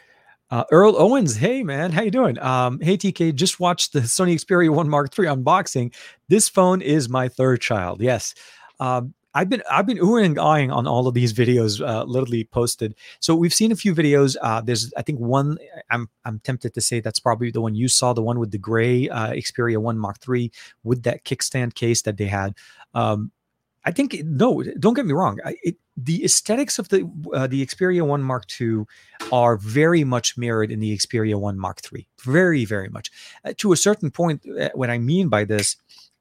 Uh, 0.51 0.63
Earl 0.71 0.95
Owens, 0.97 1.35
hey 1.35 1.61
man, 1.61 1.91
how 1.91 2.01
you 2.01 2.09
doing? 2.09 2.39
Um, 2.39 2.79
hey 2.79 2.97
TK, 2.97 3.35
just 3.35 3.59
watched 3.59 3.93
the 3.93 3.99
Sony 4.01 4.33
Xperia 4.33 4.71
One 4.71 4.89
Mark 4.89 5.17
III 5.17 5.27
unboxing. 5.27 5.93
This 6.27 6.49
phone 6.49 6.81
is 6.81 7.07
my 7.07 7.27
third 7.27 7.61
child. 7.61 8.01
Yes, 8.01 8.33
um, 8.79 9.13
I've 9.35 9.47
been 9.47 9.61
I've 9.69 9.85
been 9.85 9.99
oohing 9.99 10.25
and 10.25 10.39
eyeing 10.39 10.71
on 10.71 10.87
all 10.87 11.07
of 11.07 11.13
these 11.13 11.33
videos, 11.33 11.87
uh, 11.87 12.03
literally 12.03 12.45
posted. 12.45 12.95
So 13.19 13.35
we've 13.35 13.53
seen 13.53 13.71
a 13.71 13.75
few 13.75 13.93
videos. 13.93 14.35
Uh, 14.41 14.61
there's 14.61 14.91
I 14.97 15.03
think 15.03 15.19
one 15.19 15.59
I'm 15.91 16.09
I'm 16.25 16.39
tempted 16.39 16.73
to 16.73 16.81
say 16.81 16.99
that's 16.99 17.19
probably 17.19 17.51
the 17.51 17.61
one 17.61 17.75
you 17.75 17.87
saw, 17.87 18.13
the 18.13 18.23
one 18.23 18.39
with 18.39 18.49
the 18.49 18.57
gray 18.57 19.07
uh, 19.07 19.33
Xperia 19.33 19.77
One 19.77 19.99
Mark 19.99 20.17
III 20.27 20.51
with 20.83 21.03
that 21.03 21.25
kickstand 21.25 21.75
case 21.75 22.01
that 22.03 22.17
they 22.17 22.25
had. 22.25 22.55
Um, 22.95 23.31
I 23.85 23.91
think 23.91 24.21
no, 24.23 24.63
don't 24.79 24.93
get 24.93 25.05
me 25.05 25.13
wrong. 25.13 25.39
It, 25.63 25.77
the 25.95 26.23
aesthetics 26.23 26.79
of 26.79 26.89
the 26.89 27.09
uh, 27.33 27.47
the 27.47 27.65
Xperia 27.65 28.05
One 28.05 28.23
Mark 28.23 28.45
II 28.59 28.85
are 29.31 29.57
very 29.57 30.03
much 30.03 30.37
mirrored 30.37 30.71
in 30.71 30.79
the 30.79 30.95
Xperia 30.95 31.39
One 31.39 31.59
Mark 31.59 31.79
III. 31.91 32.07
Very, 32.23 32.65
very 32.65 32.89
much. 32.89 33.11
Uh, 33.43 33.53
to 33.57 33.71
a 33.71 33.77
certain 33.77 34.11
point, 34.11 34.41
uh, 34.47 34.69
what 34.73 34.89
I 34.89 34.97
mean 34.97 35.29
by 35.29 35.43
this 35.43 35.77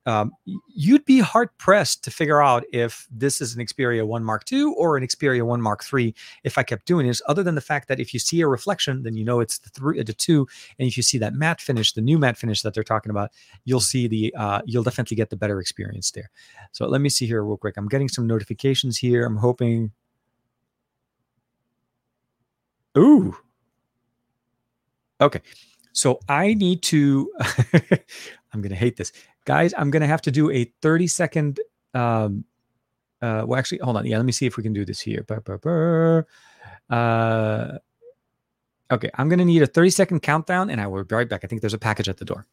um, 0.09 0.33
you'd 0.69 1.05
be 1.05 1.21
hard 1.21 1.51
pressed 1.59 2.03
to 2.05 2.11
figure 2.11 2.41
out 2.41 2.65
if 2.73 3.07
this 3.11 3.43
is 3.43 3.55
an 3.55 3.65
Xperia 3.65 4.07
1 4.07 4.25
Mark 4.25 4.51
II 4.51 4.73
or 4.79 4.97
an 4.97 5.07
Xperia 5.07 5.43
1 5.43 5.61
Mark 5.61 5.85
III 5.93 6.15
if 6.45 6.57
I 6.57 6.63
kept 6.63 6.87
doing 6.87 7.07
this, 7.07 7.21
other 7.29 7.43
than 7.43 7.55
the 7.55 7.61
fact 7.61 7.89
that 7.89 8.01
if 8.01 8.15
you 8.15 8.19
see 8.19 8.41
a 8.41 8.49
reflection, 8.49 9.03
then 9.03 9.19
you 9.19 9.25
know 9.25 9.41
it's 9.41 9.59
the 9.59 9.69
three, 9.69 10.03
the 10.03 10.15
two. 10.15 10.49
And 10.79 10.89
if 10.89 10.97
you 10.97 11.03
see 11.03 11.19
that 11.19 11.35
matte 11.35 11.61
finish, 11.61 11.93
the 11.93 12.01
new 12.01 12.19
matte 12.19 12.39
finish 12.39 12.63
that 12.63 12.73
they're 12.73 12.83
talking 12.83 13.11
about, 13.11 13.33
you'll 13.67 13.81
see 13.81 14.09
the, 14.09 14.35
uh, 14.35 14.63
you'll 14.65 14.83
definitely 14.83 15.19
get 15.19 15.29
the 15.29 15.37
better 15.37 15.61
experience 15.61 16.11
there. 16.13 16.31
So 16.73 16.87
let 16.87 17.03
me 17.03 17.11
see 17.11 17.27
here 17.27 17.45
real 17.45 17.59
quick. 17.59 17.77
I'm 17.77 17.89
getting 17.89 18.09
some 18.09 18.27
notifications 18.27 18.97
here. 18.97 19.27
I'm 19.27 19.37
hoping. 19.37 19.93
Ooh. 22.97 23.37
Okay. 25.21 25.43
So 25.93 26.19
I 26.31 26.55
need 26.55 26.81
to, 26.85 27.31
I'm 28.53 28.63
going 28.63 28.71
to 28.71 28.77
hate 28.77 28.97
this 28.97 29.13
guys, 29.49 29.73
I'm 29.79 29.91
going 29.91 30.03
to 30.03 30.07
have 30.07 30.21
to 30.23 30.31
do 30.31 30.51
a 30.51 30.71
30 30.83 31.07
second. 31.07 31.61
Um, 31.95 32.45
uh, 33.23 33.45
well, 33.47 33.59
actually, 33.59 33.79
hold 33.79 33.97
on. 33.97 34.05
Yeah, 34.05 34.19
let 34.19 34.27
me 34.27 34.33
see 34.33 34.45
if 34.45 34.59
we 34.59 34.63
can 34.63 34.75
do 34.75 34.85
this 34.85 35.01
here. 35.01 35.25
Uh, 36.91 37.79
okay, 38.91 39.11
I'm 39.15 39.29
going 39.31 39.39
to 39.39 39.47
need 39.47 39.63
a 39.63 39.67
30 39.67 39.91
second 39.91 40.21
countdown 40.21 40.69
and 40.69 40.81
I 40.81 40.87
will 40.87 41.03
be 41.03 41.15
right 41.15 41.29
back. 41.29 41.45
I 41.45 41.47
think 41.47 41.63
there's 41.63 41.75
a 41.75 41.79
package 41.79 42.11
at 42.11 42.19
the 42.19 42.27
door. 42.27 42.47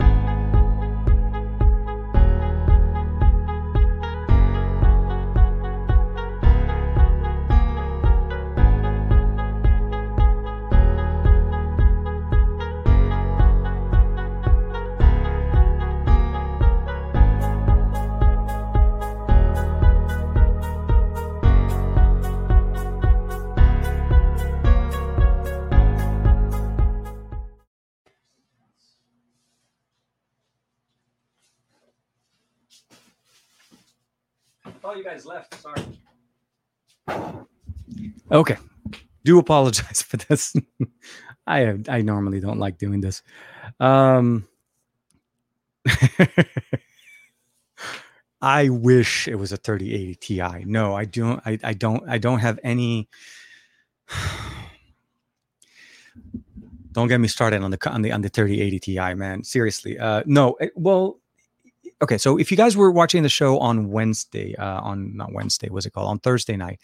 Left. 35.36 35.62
Sorry. 35.62 35.84
Okay. 38.32 38.58
Do 39.24 39.38
apologize 39.40 40.02
for 40.08 40.18
this. 40.18 40.56
I 41.48 41.78
I 41.90 42.02
normally 42.02 42.40
don't 42.40 42.60
like 42.60 42.78
doing 42.78 43.02
this. 43.02 43.22
Um 43.80 44.48
I 48.42 48.70
wish 48.70 49.28
it 49.28 49.36
was 49.36 49.52
a 49.52 49.58
3080 49.58 50.16
Ti. 50.16 50.66
No, 50.66 50.96
I 50.96 51.06
don't 51.06 51.42
I, 51.46 51.60
I 51.64 51.74
don't 51.74 52.08
I 52.10 52.18
don't 52.18 52.40
have 52.40 52.60
any 52.64 53.10
Don't 56.94 57.10
get 57.10 57.20
me 57.20 57.28
started 57.28 57.62
on 57.62 57.72
the 57.72 57.92
on 57.92 58.02
the 58.04 58.14
on 58.14 58.22
the 58.22 58.30
3080 58.30 58.80
Ti, 58.80 59.14
man. 59.16 59.44
Seriously. 59.44 60.00
Uh 60.00 60.24
no, 60.26 60.56
it, 60.62 60.72
well 60.76 61.20
okay, 62.02 62.18
so 62.18 62.38
if 62.38 62.52
you 62.52 62.58
guys 62.58 62.76
were 62.76 62.92
watching 62.92 63.24
the 63.24 63.30
show 63.30 63.60
on 63.60 63.90
Wednesday, 63.90 64.56
uh, 64.56 64.82
on 64.82 65.16
not 65.16 65.34
Wednesday, 65.34 65.70
was 65.70 65.86
it 65.86 65.94
called 65.94 66.10
on 66.10 66.20
Thursday 66.20 66.58
night? 66.58 66.80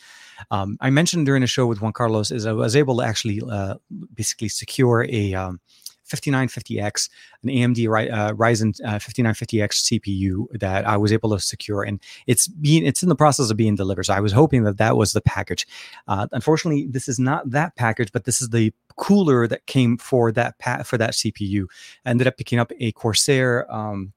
Um, 0.49 0.77
I 0.81 0.89
mentioned 0.89 1.25
during 1.25 1.41
the 1.41 1.47
show 1.47 1.67
with 1.67 1.81
Juan 1.81 1.93
Carlos 1.93 2.31
is 2.31 2.45
I 2.45 2.53
was 2.53 2.75
able 2.75 2.97
to 2.97 3.03
actually 3.03 3.41
uh, 3.49 3.75
basically 4.13 4.49
secure 4.49 5.05
a 5.09 5.33
um, 5.33 5.59
5950X, 6.11 7.09
an 7.43 7.49
AMD 7.49 8.11
uh, 8.11 8.33
Ryzen 8.33 8.79
uh, 8.83 8.99
5950X 8.99 10.01
CPU 10.01 10.47
that 10.59 10.85
I 10.85 10.97
was 10.97 11.11
able 11.13 11.29
to 11.31 11.39
secure, 11.39 11.83
and 11.83 12.01
it's 12.27 12.47
being 12.47 12.85
it's 12.85 13.03
in 13.03 13.09
the 13.09 13.15
process 13.15 13.49
of 13.49 13.57
being 13.57 13.75
delivered. 13.75 14.03
So 14.03 14.13
I 14.13 14.19
was 14.19 14.33
hoping 14.33 14.63
that 14.63 14.77
that 14.77 14.97
was 14.97 15.13
the 15.13 15.21
package. 15.21 15.65
Uh, 16.07 16.27
unfortunately, 16.31 16.87
this 16.89 17.07
is 17.07 17.19
not 17.19 17.49
that 17.51 17.75
package, 17.75 18.11
but 18.11 18.25
this 18.25 18.41
is 18.41 18.49
the 18.49 18.73
cooler 18.97 19.47
that 19.47 19.65
came 19.67 19.97
for 19.97 20.31
that 20.33 20.57
pa- 20.59 20.83
for 20.83 20.97
that 20.97 21.11
CPU. 21.13 21.65
I 22.05 22.09
ended 22.09 22.27
up 22.27 22.37
picking 22.37 22.59
up 22.59 22.71
a 22.79 22.91
Corsair. 22.91 23.71
Um, 23.71 24.13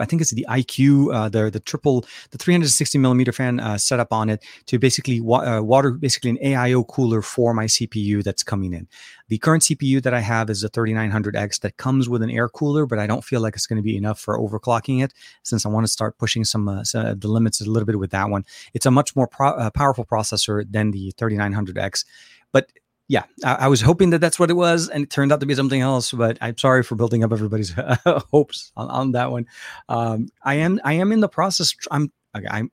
I 0.00 0.04
think 0.04 0.22
it's 0.22 0.30
the 0.30 0.46
iCUE, 0.48 1.14
uh, 1.14 1.28
the 1.28 1.50
the 1.50 1.60
triple, 1.60 2.04
the 2.30 2.38
360 2.38 2.98
millimeter 2.98 3.32
fan 3.32 3.60
uh, 3.60 3.78
setup 3.78 4.12
on 4.12 4.28
it 4.28 4.42
to 4.66 4.78
basically 4.78 5.20
wa- 5.20 5.44
uh, 5.44 5.62
water, 5.62 5.90
basically 5.92 6.30
an 6.30 6.38
AIO 6.38 6.86
cooler 6.86 7.22
for 7.22 7.54
my 7.54 7.64
CPU 7.66 8.22
that's 8.22 8.42
coming 8.42 8.72
in. 8.72 8.88
The 9.28 9.38
current 9.38 9.62
CPU 9.62 10.02
that 10.02 10.14
I 10.14 10.20
have 10.20 10.48
is 10.50 10.64
a 10.64 10.70
3900X 10.70 11.60
that 11.60 11.76
comes 11.76 12.08
with 12.08 12.22
an 12.22 12.30
air 12.30 12.48
cooler, 12.48 12.86
but 12.86 12.98
I 12.98 13.06
don't 13.06 13.24
feel 13.24 13.40
like 13.40 13.54
it's 13.54 13.66
going 13.66 13.76
to 13.76 13.82
be 13.82 13.96
enough 13.96 14.18
for 14.18 14.38
overclocking 14.38 15.04
it 15.04 15.12
since 15.42 15.66
I 15.66 15.68
want 15.68 15.84
to 15.84 15.92
start 15.92 16.18
pushing 16.18 16.44
some, 16.44 16.68
uh, 16.68 16.84
some 16.84 17.18
the 17.18 17.28
limits 17.28 17.60
a 17.60 17.70
little 17.70 17.86
bit 17.86 17.98
with 17.98 18.10
that 18.10 18.30
one. 18.30 18.44
It's 18.74 18.86
a 18.86 18.90
much 18.90 19.14
more 19.14 19.26
pro- 19.26 19.50
uh, 19.50 19.70
powerful 19.70 20.04
processor 20.04 20.64
than 20.70 20.90
the 20.90 21.12
3900X, 21.18 22.04
but 22.52 22.70
yeah, 23.08 23.24
I, 23.42 23.54
I, 23.54 23.68
was 23.68 23.80
hoping 23.80 24.10
that 24.10 24.20
that's 24.20 24.38
what 24.38 24.50
it 24.50 24.54
was, 24.54 24.88
and 24.88 25.04
it 25.04 25.10
turned 25.10 25.32
out 25.32 25.40
to 25.40 25.46
be 25.46 25.54
something 25.54 25.80
else. 25.80 26.12
But 26.12 26.36
I'm 26.42 26.58
sorry 26.58 26.82
for 26.82 26.94
building 26.94 27.24
up 27.24 27.32
everybody's 27.32 27.72
hopes 28.06 28.70
on, 28.76 28.88
on, 28.88 29.12
that 29.12 29.30
one. 29.30 29.46
Um, 29.88 30.28
I 30.42 30.56
am 30.56 30.78
I 30.84 30.92
am 30.94 31.10
in 31.10 31.20
the 31.20 31.28
process. 31.28 31.74
I'm 31.90 32.12
I'm 32.34 32.70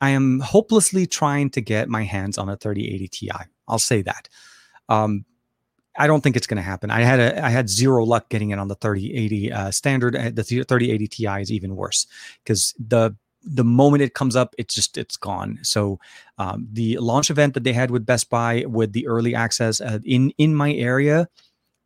I 0.00 0.10
am 0.10 0.40
hopelessly 0.40 1.06
trying 1.06 1.50
to 1.50 1.62
get 1.62 1.88
my 1.88 2.04
hands 2.04 2.36
on 2.36 2.50
a 2.50 2.56
3080 2.56 3.08
Ti. 3.08 3.30
I'll 3.66 3.78
say 3.78 4.02
that. 4.02 4.28
Um, 4.90 5.24
I 5.98 6.06
don't 6.06 6.20
think 6.20 6.36
it's 6.36 6.46
going 6.46 6.58
to 6.58 6.62
happen. 6.62 6.90
I 6.90 7.00
had 7.00 7.18
a 7.18 7.44
I 7.44 7.48
had 7.48 7.70
zero 7.70 8.04
luck 8.04 8.28
getting 8.28 8.50
it 8.50 8.58
on 8.58 8.68
the 8.68 8.76
3080 8.76 9.52
uh, 9.52 9.70
standard. 9.70 10.14
Uh, 10.14 10.30
the 10.30 10.44
3080 10.44 11.08
Ti 11.08 11.26
is 11.40 11.50
even 11.50 11.76
worse 11.76 12.06
because 12.44 12.74
the 12.78 13.16
the 13.42 13.64
moment 13.64 14.02
it 14.02 14.14
comes 14.14 14.36
up, 14.36 14.54
it's 14.58 14.74
just 14.74 14.98
it's 14.98 15.16
gone. 15.16 15.58
So 15.62 15.98
um, 16.38 16.68
the 16.72 16.98
launch 16.98 17.30
event 17.30 17.54
that 17.54 17.64
they 17.64 17.72
had 17.72 17.90
with 17.90 18.06
Best 18.06 18.30
Buy 18.30 18.64
with 18.66 18.92
the 18.92 19.06
early 19.06 19.34
access 19.34 19.80
uh, 19.80 19.98
in 20.04 20.32
in 20.38 20.54
my 20.54 20.72
area, 20.72 21.28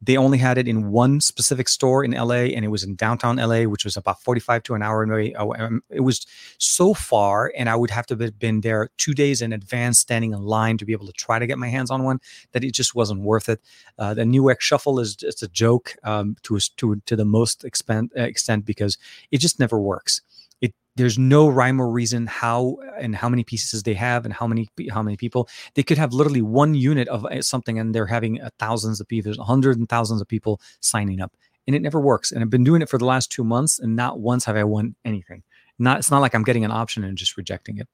they 0.05 0.17
only 0.17 0.39
had 0.39 0.59
it 0.59 0.67
in 0.67 0.91
one 0.91 1.21
specific 1.21 1.69
store 1.69 2.05
in 2.05 2.11
LA, 2.11 2.51
and 2.55 2.65
it 2.65 2.69
was 2.69 2.83
in 2.83 2.97
downtown 2.97 3.37
LA, 3.37 3.63
which 3.63 3.85
was 3.85 3.97
about 3.97 4.21
45 4.21 4.65
to 4.65 4.75
an 4.75 4.83
hour 4.83 5.05
away. 5.05 5.33
Oh, 5.39 5.55
um, 5.55 5.83
it 5.91 6.01
was 6.01 6.27
so 6.59 6.93
far, 6.93 7.53
and 7.57 7.69
I 7.69 7.77
would 7.77 7.91
have 7.91 8.07
to 8.07 8.17
have 8.17 8.39
been 8.39 8.63
there 8.63 8.91
two 8.99 9.15
days 9.15 9.41
in 9.41 9.53
advance, 9.53 10.01
standing 10.01 10.33
in 10.33 10.43
line 10.43 10.77
to 10.79 10.85
be 10.85 10.93
able 10.93 11.07
to 11.07 11.13
try 11.13 11.39
to 11.39 11.47
get 11.47 11.59
my 11.59 11.69
hands 11.69 11.91
on 11.91 12.03
one. 12.03 12.19
That 12.51 12.65
it 12.65 12.75
just 12.75 12.97
wasn't 12.97 13.21
worth 13.21 13.49
it. 13.49 13.61
Uh, 13.97 14.15
the 14.15 14.23
Newegg 14.23 14.61
Shuffle 14.61 14.99
is 14.99 15.15
just 15.15 15.43
a 15.43 15.49
joke 15.49 15.95
um, 16.03 16.37
to 16.43 16.59
to 16.79 17.01
to 17.07 17.15
the 17.15 17.25
most 17.25 17.63
extent 17.63 18.11
extent 18.17 18.65
because 18.65 18.99
it 19.31 19.39
just 19.39 19.61
never 19.61 19.79
works 19.79 20.21
there's 20.97 21.19
no 21.19 21.49
rhyme 21.49 21.81
or 21.81 21.91
reason 21.91 22.27
how 22.27 22.77
and 22.99 23.15
how 23.15 23.29
many 23.29 23.45
pieces 23.45 23.83
they 23.83 23.95
have 23.95 24.25
and 24.25 24.35
how 24.35 24.47
many 24.47 24.69
how 24.91 25.03
many 25.03 25.17
people 25.17 25.49
they 25.75 25.83
could 25.83 25.99
have 25.99 26.13
literally 26.13 26.43
one 26.43 26.75
unit 26.75 27.09
of 27.09 27.25
uh, 27.27 27.41
something 27.43 27.79
and 27.79 27.95
they're 27.95 28.07
having 28.07 28.41
uh, 28.41 28.51
thousands 28.59 29.01
of 29.01 29.09
people 29.09 29.25
there's 29.25 29.47
hundreds 29.47 29.79
and 29.79 29.89
thousands 29.89 30.21
of 30.21 30.29
people 30.29 30.61
signing 30.81 31.21
up 31.21 31.33
and 31.67 31.77
it 31.77 31.83
never 31.83 32.01
works 32.01 32.33
and 32.33 32.43
i've 32.43 32.51
been 32.51 32.65
doing 32.65 32.83
it 32.83 32.89
for 32.89 32.99
the 32.99 33.05
last 33.05 33.31
two 33.31 33.45
months 33.45 33.79
and 33.79 33.97
not 33.97 34.21
once 34.21 34.45
have 34.45 34.57
i 34.57 34.65
won 34.65 34.95
anything 35.05 35.43
not 35.79 35.99
it's 35.99 36.11
not 36.11 36.21
like 36.21 36.35
i'm 36.35 36.45
getting 36.45 36.65
an 36.65 36.71
option 36.71 37.05
and 37.05 37.17
just 37.17 37.37
rejecting 37.37 37.79
it 37.79 37.89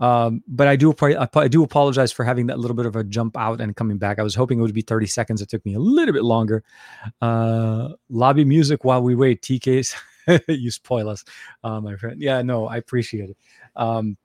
um, 0.00 0.42
but 0.48 0.66
I 0.66 0.76
do 0.76 0.94
I 1.34 1.48
do 1.48 1.62
apologize 1.62 2.10
for 2.10 2.24
having 2.24 2.46
that 2.46 2.58
little 2.58 2.74
bit 2.74 2.86
of 2.86 2.96
a 2.96 3.04
jump 3.04 3.36
out 3.36 3.60
and 3.60 3.76
coming 3.76 3.98
back. 3.98 4.18
I 4.18 4.22
was 4.22 4.34
hoping 4.34 4.58
it 4.58 4.62
would 4.62 4.72
be 4.72 4.80
30 4.80 5.06
seconds. 5.06 5.42
It 5.42 5.50
took 5.50 5.64
me 5.66 5.74
a 5.74 5.78
little 5.78 6.14
bit 6.14 6.24
longer. 6.24 6.64
Uh, 7.20 7.90
lobby 8.08 8.46
music 8.46 8.82
while 8.82 9.02
we 9.02 9.14
wait. 9.14 9.42
TK's 9.42 9.94
you 10.48 10.70
spoil 10.70 11.08
us, 11.08 11.24
uh, 11.64 11.80
my 11.80 11.96
friend. 11.96 12.20
Yeah, 12.20 12.42
no, 12.42 12.66
I 12.66 12.76
appreciate 12.76 13.30
it. 13.30 13.36
Um, 13.76 14.16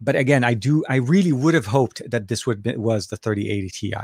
but 0.00 0.16
again, 0.16 0.44
I 0.44 0.54
do. 0.54 0.84
I 0.88 0.96
really 0.96 1.32
would 1.32 1.54
have 1.54 1.66
hoped 1.66 2.02
that 2.10 2.28
this 2.28 2.46
would 2.46 2.62
be, 2.62 2.76
was 2.76 3.08
the 3.08 3.16
3080 3.16 3.70
Ti. 3.70 3.94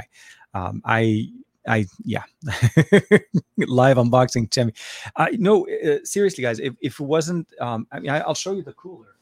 Um, 0.54 0.82
I 0.84 1.30
I 1.66 1.86
yeah, 2.04 2.22
live 3.56 3.96
unboxing 3.96 4.48
Chemi. 4.50 4.74
I 5.16 5.30
no, 5.38 5.66
uh, 5.68 5.98
seriously, 6.04 6.42
guys. 6.42 6.60
If, 6.60 6.74
if 6.80 7.00
it 7.00 7.04
wasn't, 7.04 7.48
um, 7.60 7.86
I 7.90 8.00
mean, 8.00 8.10
I, 8.10 8.26
will 8.26 8.34
show 8.34 8.52
you 8.52 8.62
the 8.62 8.72
cooler. 8.72 9.16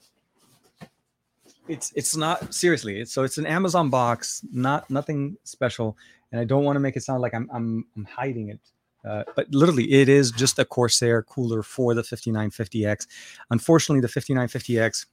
It's 1.66 1.92
it's 1.96 2.16
not 2.16 2.52
seriously. 2.52 3.00
It's 3.00 3.12
so 3.12 3.22
it's 3.22 3.38
an 3.38 3.46
Amazon 3.46 3.88
box, 3.88 4.42
not 4.52 4.90
nothing 4.90 5.36
special, 5.44 5.96
and 6.30 6.40
I 6.40 6.44
don't 6.44 6.64
want 6.64 6.76
to 6.76 6.80
make 6.80 6.96
it 6.96 7.02
sound 7.02 7.22
like 7.22 7.34
I'm 7.34 7.48
I'm 7.52 7.86
I'm 7.96 8.04
hiding 8.04 8.50
it. 8.50 8.60
Uh, 9.04 9.24
but 9.36 9.52
literally, 9.54 9.92
it 9.92 10.08
is 10.08 10.30
just 10.30 10.58
a 10.58 10.64
Corsair 10.64 11.22
cooler 11.22 11.62
for 11.62 11.94
the 11.94 12.02
5950X. 12.02 13.06
Unfortunately, 13.50 14.00
the 14.00 14.08
5950X 14.08 15.06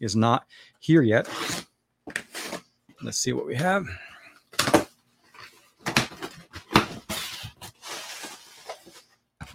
is 0.00 0.14
not 0.14 0.46
here 0.78 1.02
yet. 1.02 1.28
Let's 3.02 3.18
see 3.18 3.32
what 3.32 3.46
we 3.46 3.56
have. 3.56 3.86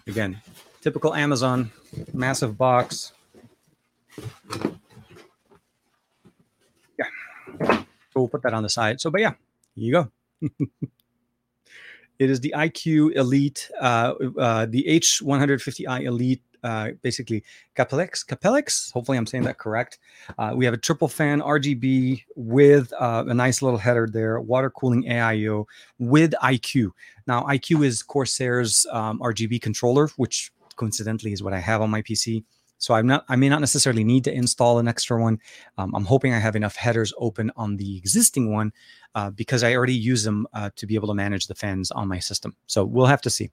Again, 0.06 0.42
typical 0.82 1.14
Amazon, 1.14 1.72
massive 2.14 2.58
box. 2.58 3.14
Yeah. 7.00 7.06
So 7.60 7.86
we'll 8.16 8.28
put 8.28 8.44
that 8.44 8.54
on 8.54 8.64
the 8.64 8.70
side. 8.70 9.00
So, 9.00 9.10
but 9.10 9.22
yeah, 9.22 9.34
here 9.76 9.86
you 9.86 9.92
go. 9.92 10.12
It 12.24 12.30
is 12.30 12.40
the 12.40 12.54
iCUE 12.56 13.18
Elite, 13.18 13.70
uh, 13.82 14.14
uh, 14.40 14.66
the 14.66 14.86
H150i 14.88 16.04
Elite, 16.06 16.42
uh, 16.64 16.92
basically 17.02 17.44
Capellix. 17.76 18.26
Capellix. 18.26 18.94
Hopefully, 18.94 19.18
I'm 19.18 19.26
saying 19.26 19.44
that 19.44 19.58
correct. 19.58 20.00
Uh, 20.38 20.54
we 20.56 20.64
have 20.64 20.74
a 20.74 20.78
triple 20.78 21.10
fan 21.10 21.42
RGB 21.42 22.24
with 22.38 22.94
uh, 22.94 23.26
a 23.28 23.34
nice 23.34 23.62
little 23.62 23.78
header 23.78 24.08
there, 24.10 24.40
water 24.40 24.70
cooling 24.70 25.04
AIO 25.04 25.66
with 26.00 26.34
iCUE. 26.42 26.92
Now, 27.28 27.44
iCUE 27.44 27.84
is 27.84 28.02
Corsair's 28.02 28.86
um, 28.94 29.20
RGB 29.20 29.62
controller, 29.62 30.08
which 30.16 30.54
coincidentally 30.78 31.34
is 31.34 31.44
what 31.44 31.52
I 31.52 31.60
have 31.60 31.82
on 31.82 31.90
my 31.90 32.02
PC. 32.02 32.46
So 32.84 32.94
I'm 32.94 33.08
not, 33.08 33.24
I 33.30 33.38
may 33.38 33.48
not 33.48 33.62
necessarily 33.62 34.04
need 34.04 34.26
to 34.26 34.34
install 34.34 34.78
an 34.78 34.90
extra 34.90 35.18
one. 35.18 35.40
Um, 35.78 35.96
I'm 35.96 36.04
hoping 36.04 36.34
I 36.34 36.40
have 36.40 36.58
enough 36.58 36.76
headers 36.76 37.14
open 37.18 37.50
on 37.56 37.78
the 37.78 37.96
existing 37.96 38.52
one 38.52 38.74
uh, 39.16 39.30
because 39.30 39.64
I 39.64 39.74
already 39.74 39.94
use 39.94 40.26
them 40.26 40.46
uh, 40.54 40.70
to 40.76 40.86
be 40.86 40.96
able 40.96 41.08
to 41.08 41.14
manage 41.14 41.48
the 41.48 41.56
fans 41.56 41.92
on 41.92 42.10
my 42.10 42.20
system. 42.20 42.58
So 42.68 42.84
we'll 42.84 43.06
have 43.06 43.22
to 43.22 43.30
see. 43.30 43.52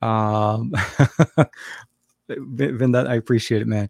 Um, 0.00 0.72
that 2.26 3.06
I 3.08 3.14
appreciate 3.14 3.62
it, 3.62 3.68
man. 3.68 3.88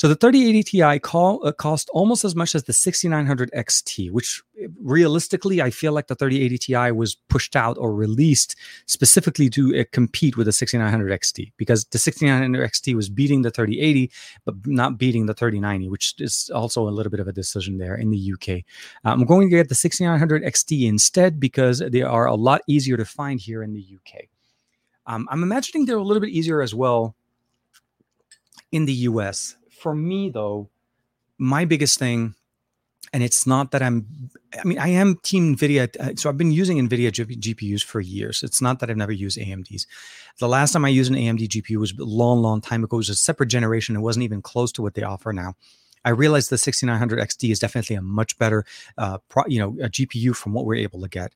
So 0.00 0.08
the 0.08 0.14
3080 0.14 0.62
Ti 0.62 0.98
call, 1.00 1.46
uh, 1.46 1.52
cost 1.52 1.90
almost 1.92 2.24
as 2.24 2.34
much 2.34 2.54
as 2.54 2.64
the 2.64 2.72
6900 2.72 3.50
XT, 3.54 4.10
which 4.10 4.40
eh, 4.58 4.66
realistically, 4.80 5.60
I 5.60 5.68
feel 5.68 5.92
like 5.92 6.06
the 6.06 6.14
3080 6.14 6.56
Ti 6.56 6.92
was 6.92 7.16
pushed 7.28 7.54
out 7.54 7.76
or 7.76 7.92
released 7.94 8.56
specifically 8.86 9.50
to 9.50 9.78
uh, 9.78 9.84
compete 9.92 10.38
with 10.38 10.46
the 10.46 10.52
6900 10.52 11.20
XT 11.20 11.52
because 11.58 11.84
the 11.84 11.98
6900 11.98 12.70
XT 12.70 12.94
was 12.94 13.10
beating 13.10 13.42
the 13.42 13.50
3080, 13.50 14.10
but 14.46 14.54
not 14.64 14.96
beating 14.96 15.26
the 15.26 15.34
3090, 15.34 15.90
which 15.90 16.14
is 16.18 16.50
also 16.54 16.88
a 16.88 16.96
little 16.96 17.10
bit 17.10 17.20
of 17.20 17.28
a 17.28 17.32
decision 17.32 17.76
there 17.76 17.96
in 17.96 18.08
the 18.08 18.32
UK. 18.32 18.64
Uh, 19.04 19.12
I'm 19.12 19.26
going 19.26 19.50
to 19.50 19.56
get 19.58 19.68
the 19.68 19.74
6900 19.74 20.42
XT 20.44 20.88
instead 20.88 21.38
because 21.38 21.80
they 21.80 22.00
are 22.00 22.24
a 22.24 22.34
lot 22.34 22.62
easier 22.66 22.96
to 22.96 23.04
find 23.04 23.38
here 23.38 23.62
in 23.62 23.74
the 23.74 23.84
UK. 23.96 24.28
Um, 25.04 25.28
I'm 25.30 25.42
imagining 25.42 25.84
they're 25.84 25.98
a 25.98 26.02
little 26.02 26.22
bit 26.22 26.30
easier 26.30 26.62
as 26.62 26.74
well 26.74 27.14
in 28.72 28.86
the 28.86 28.94
US 28.94 29.56
for 29.80 29.94
me 29.94 30.30
though, 30.30 30.68
my 31.38 31.64
biggest 31.64 31.98
thing, 31.98 32.34
and 33.12 33.22
it's 33.22 33.46
not 33.46 33.70
that 33.72 33.82
I'm, 33.82 34.06
I 34.58 34.64
mean, 34.64 34.78
I 34.78 34.88
am 34.88 35.16
team 35.22 35.56
NVIDIA. 35.56 35.96
Uh, 35.98 36.14
so 36.16 36.28
I've 36.28 36.36
been 36.36 36.52
using 36.52 36.76
NVIDIA 36.76 37.10
GPUs 37.10 37.82
for 37.82 38.00
years. 38.00 38.42
It's 38.42 38.60
not 38.60 38.78
that 38.78 38.90
I've 38.90 38.96
never 38.96 39.12
used 39.12 39.38
AMDs. 39.38 39.86
The 40.38 40.48
last 40.48 40.72
time 40.72 40.84
I 40.84 40.90
used 40.90 41.10
an 41.10 41.18
AMD 41.18 41.48
GPU 41.48 41.78
was 41.78 41.92
a 41.98 42.04
long, 42.04 42.42
long 42.42 42.60
time 42.60 42.84
ago. 42.84 42.96
It 42.96 42.98
was 42.98 43.08
a 43.08 43.14
separate 43.14 43.48
generation. 43.48 43.96
It 43.96 44.00
wasn't 44.00 44.24
even 44.24 44.42
close 44.42 44.70
to 44.72 44.82
what 44.82 44.94
they 44.94 45.02
offer 45.02 45.32
now. 45.32 45.54
I 46.04 46.10
realized 46.10 46.50
the 46.50 46.58
6900 46.58 47.18
XT 47.18 47.50
is 47.50 47.58
definitely 47.58 47.96
a 47.96 48.02
much 48.02 48.38
better, 48.38 48.64
uh, 48.96 49.18
pro, 49.28 49.44
you 49.48 49.58
know, 49.58 49.84
a 49.84 49.88
GPU 49.88 50.36
from 50.36 50.52
what 50.52 50.64
we're 50.64 50.76
able 50.76 51.00
to 51.00 51.08
get. 51.08 51.34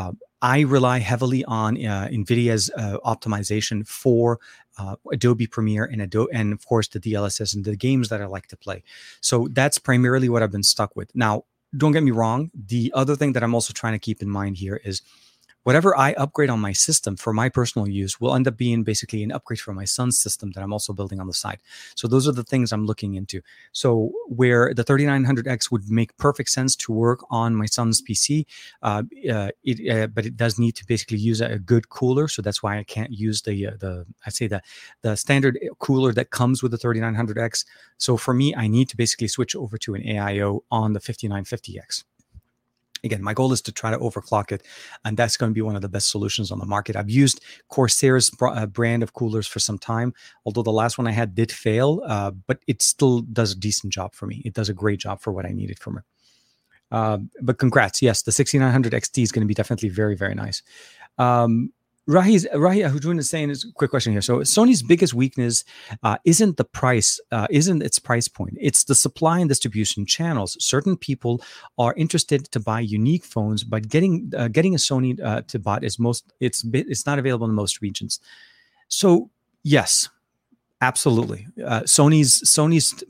Uh, 0.00 0.12
I 0.42 0.60
rely 0.60 0.98
heavily 1.00 1.44
on 1.44 1.76
uh, 1.76 2.08
NVIDIA's 2.10 2.70
uh, 2.74 2.96
optimization 3.04 3.86
for 3.86 4.40
uh, 4.78 4.96
Adobe 5.12 5.46
Premiere 5.46 5.84
and 5.84 6.00
Adobe, 6.00 6.32
and 6.32 6.54
of 6.54 6.64
course 6.66 6.88
the 6.88 6.98
DLSS 6.98 7.54
and 7.54 7.64
the 7.66 7.76
games 7.76 8.08
that 8.08 8.22
I 8.22 8.26
like 8.26 8.46
to 8.46 8.56
play. 8.56 8.82
So 9.20 9.48
that's 9.50 9.78
primarily 9.78 10.30
what 10.30 10.42
I've 10.42 10.50
been 10.50 10.62
stuck 10.62 10.96
with. 10.96 11.14
Now, 11.14 11.44
don't 11.76 11.92
get 11.92 12.02
me 12.02 12.10
wrong. 12.10 12.50
The 12.54 12.90
other 12.94 13.14
thing 13.14 13.34
that 13.34 13.42
I'm 13.42 13.54
also 13.54 13.72
trying 13.74 13.92
to 13.92 13.98
keep 13.98 14.22
in 14.22 14.30
mind 14.30 14.56
here 14.56 14.80
is 14.82 15.02
whatever 15.64 15.96
I 15.96 16.12
upgrade 16.12 16.50
on 16.50 16.60
my 16.60 16.72
system 16.72 17.16
for 17.16 17.32
my 17.32 17.48
personal 17.48 17.88
use 17.88 18.20
will 18.20 18.34
end 18.34 18.48
up 18.48 18.56
being 18.56 18.82
basically 18.82 19.22
an 19.22 19.32
upgrade 19.32 19.60
for 19.60 19.72
my 19.72 19.84
son's 19.84 20.18
system 20.18 20.52
that 20.52 20.62
I'm 20.62 20.72
also 20.72 20.92
building 20.92 21.20
on 21.20 21.26
the 21.26 21.34
side. 21.34 21.58
So 21.94 22.08
those 22.08 22.26
are 22.26 22.32
the 22.32 22.44
things 22.44 22.72
I'm 22.72 22.86
looking 22.86 23.14
into. 23.14 23.42
So 23.72 24.12
where 24.26 24.72
the 24.74 24.84
3900X 24.84 25.70
would 25.70 25.90
make 25.90 26.16
perfect 26.16 26.50
sense 26.50 26.74
to 26.76 26.92
work 26.92 27.20
on 27.30 27.54
my 27.54 27.66
son's 27.66 28.02
PC, 28.02 28.46
uh, 28.82 29.02
uh, 29.30 29.50
it, 29.64 29.90
uh, 29.90 30.06
but 30.06 30.26
it 30.26 30.36
does 30.36 30.58
need 30.58 30.72
to 30.76 30.86
basically 30.86 31.18
use 31.18 31.40
a, 31.40 31.60
good 31.60 31.90
cooler. 31.90 32.26
So 32.26 32.40
that's 32.40 32.62
why 32.62 32.78
I 32.78 32.84
can't 32.84 33.12
use 33.12 33.42
the 33.42 33.66
uh, 33.66 33.72
the 33.78 34.06
I 34.24 34.30
say 34.30 34.46
the 34.46 34.62
the 35.02 35.14
standard 35.14 35.58
cooler 35.78 36.12
that 36.14 36.30
comes 36.30 36.62
with 36.62 36.72
the 36.72 36.78
3900X. 36.78 37.66
So 37.98 38.16
for 38.16 38.32
me, 38.32 38.54
I 38.54 38.66
need 38.66 38.88
to 38.88 38.96
basically 38.96 39.28
switch 39.28 39.54
over 39.54 39.76
to 39.78 39.94
an 39.94 40.02
AIO 40.02 40.60
on 40.70 40.94
the 40.94 41.00
5950X 41.00 42.04
again 43.04 43.22
my 43.22 43.34
goal 43.34 43.52
is 43.52 43.62
to 43.62 43.72
try 43.72 43.90
to 43.90 43.98
overclock 43.98 44.52
it 44.52 44.66
and 45.04 45.16
that's 45.16 45.36
going 45.36 45.50
to 45.50 45.54
be 45.54 45.62
one 45.62 45.76
of 45.76 45.82
the 45.82 45.88
best 45.88 46.10
solutions 46.10 46.50
on 46.50 46.58
the 46.58 46.66
market. 46.66 46.96
I've 46.96 47.10
used 47.10 47.42
corsair's 47.68 48.30
uh, 48.40 48.66
brand 48.66 49.02
of 49.02 49.12
coolers 49.12 49.46
for 49.46 49.58
some 49.58 49.78
time 49.78 50.14
although 50.44 50.62
the 50.62 50.72
last 50.72 50.98
one 50.98 51.06
i 51.06 51.12
had 51.12 51.34
did 51.34 51.50
fail 51.52 52.02
uh, 52.06 52.30
but 52.30 52.58
it 52.66 52.82
still 52.82 53.20
does 53.22 53.52
a 53.52 53.56
decent 53.56 53.92
job 53.92 54.14
for 54.14 54.26
me. 54.26 54.42
It 54.44 54.54
does 54.54 54.68
a 54.68 54.74
great 54.74 55.00
job 55.00 55.20
for 55.20 55.32
what 55.32 55.46
i 55.46 55.50
needed 55.50 55.78
from 55.78 55.98
it. 55.98 56.04
Uh, 56.90 57.18
but 57.42 57.58
congrats. 57.58 58.02
Yes 58.02 58.22
the 58.22 58.32
6900 58.32 58.92
xt 58.92 59.22
is 59.22 59.32
going 59.32 59.42
to 59.42 59.48
be 59.48 59.54
definitely 59.54 59.88
very 59.88 60.16
very 60.16 60.34
nice. 60.34 60.62
Um, 61.18 61.72
Rahi's, 62.08 62.46
Rahi 62.54 62.88
Ahujun 62.88 63.18
is 63.18 63.28
saying 63.28 63.50
is 63.50 63.64
a 63.64 63.72
quick 63.72 63.90
question 63.90 64.12
here. 64.12 64.22
So 64.22 64.38
Sony's 64.38 64.82
biggest 64.82 65.14
weakness 65.14 65.64
uh, 66.02 66.16
isn't 66.24 66.56
the 66.56 66.64
price, 66.64 67.20
uh, 67.30 67.46
isn't 67.50 67.82
its 67.82 67.98
price 67.98 68.26
point. 68.26 68.56
It's 68.60 68.84
the 68.84 68.94
supply 68.94 69.38
and 69.38 69.48
distribution 69.48 70.06
channels. 70.06 70.56
Certain 70.64 70.96
people 70.96 71.42
are 71.78 71.94
interested 71.96 72.50
to 72.52 72.60
buy 72.60 72.80
unique 72.80 73.24
phones, 73.24 73.64
but 73.64 73.88
getting 73.88 74.32
uh, 74.36 74.48
getting 74.48 74.74
a 74.74 74.78
Sony 74.78 75.20
uh, 75.22 75.42
to 75.42 75.58
buy 75.58 75.78
is 75.82 75.98
most 75.98 76.32
it's 76.40 76.64
it's 76.72 77.06
not 77.06 77.18
available 77.18 77.46
in 77.46 77.54
most 77.54 77.80
regions. 77.80 78.18
So 78.88 79.30
yes, 79.62 80.08
absolutely. 80.80 81.46
Uh, 81.64 81.82
Sony's 81.82 82.42
Sony's. 82.42 83.04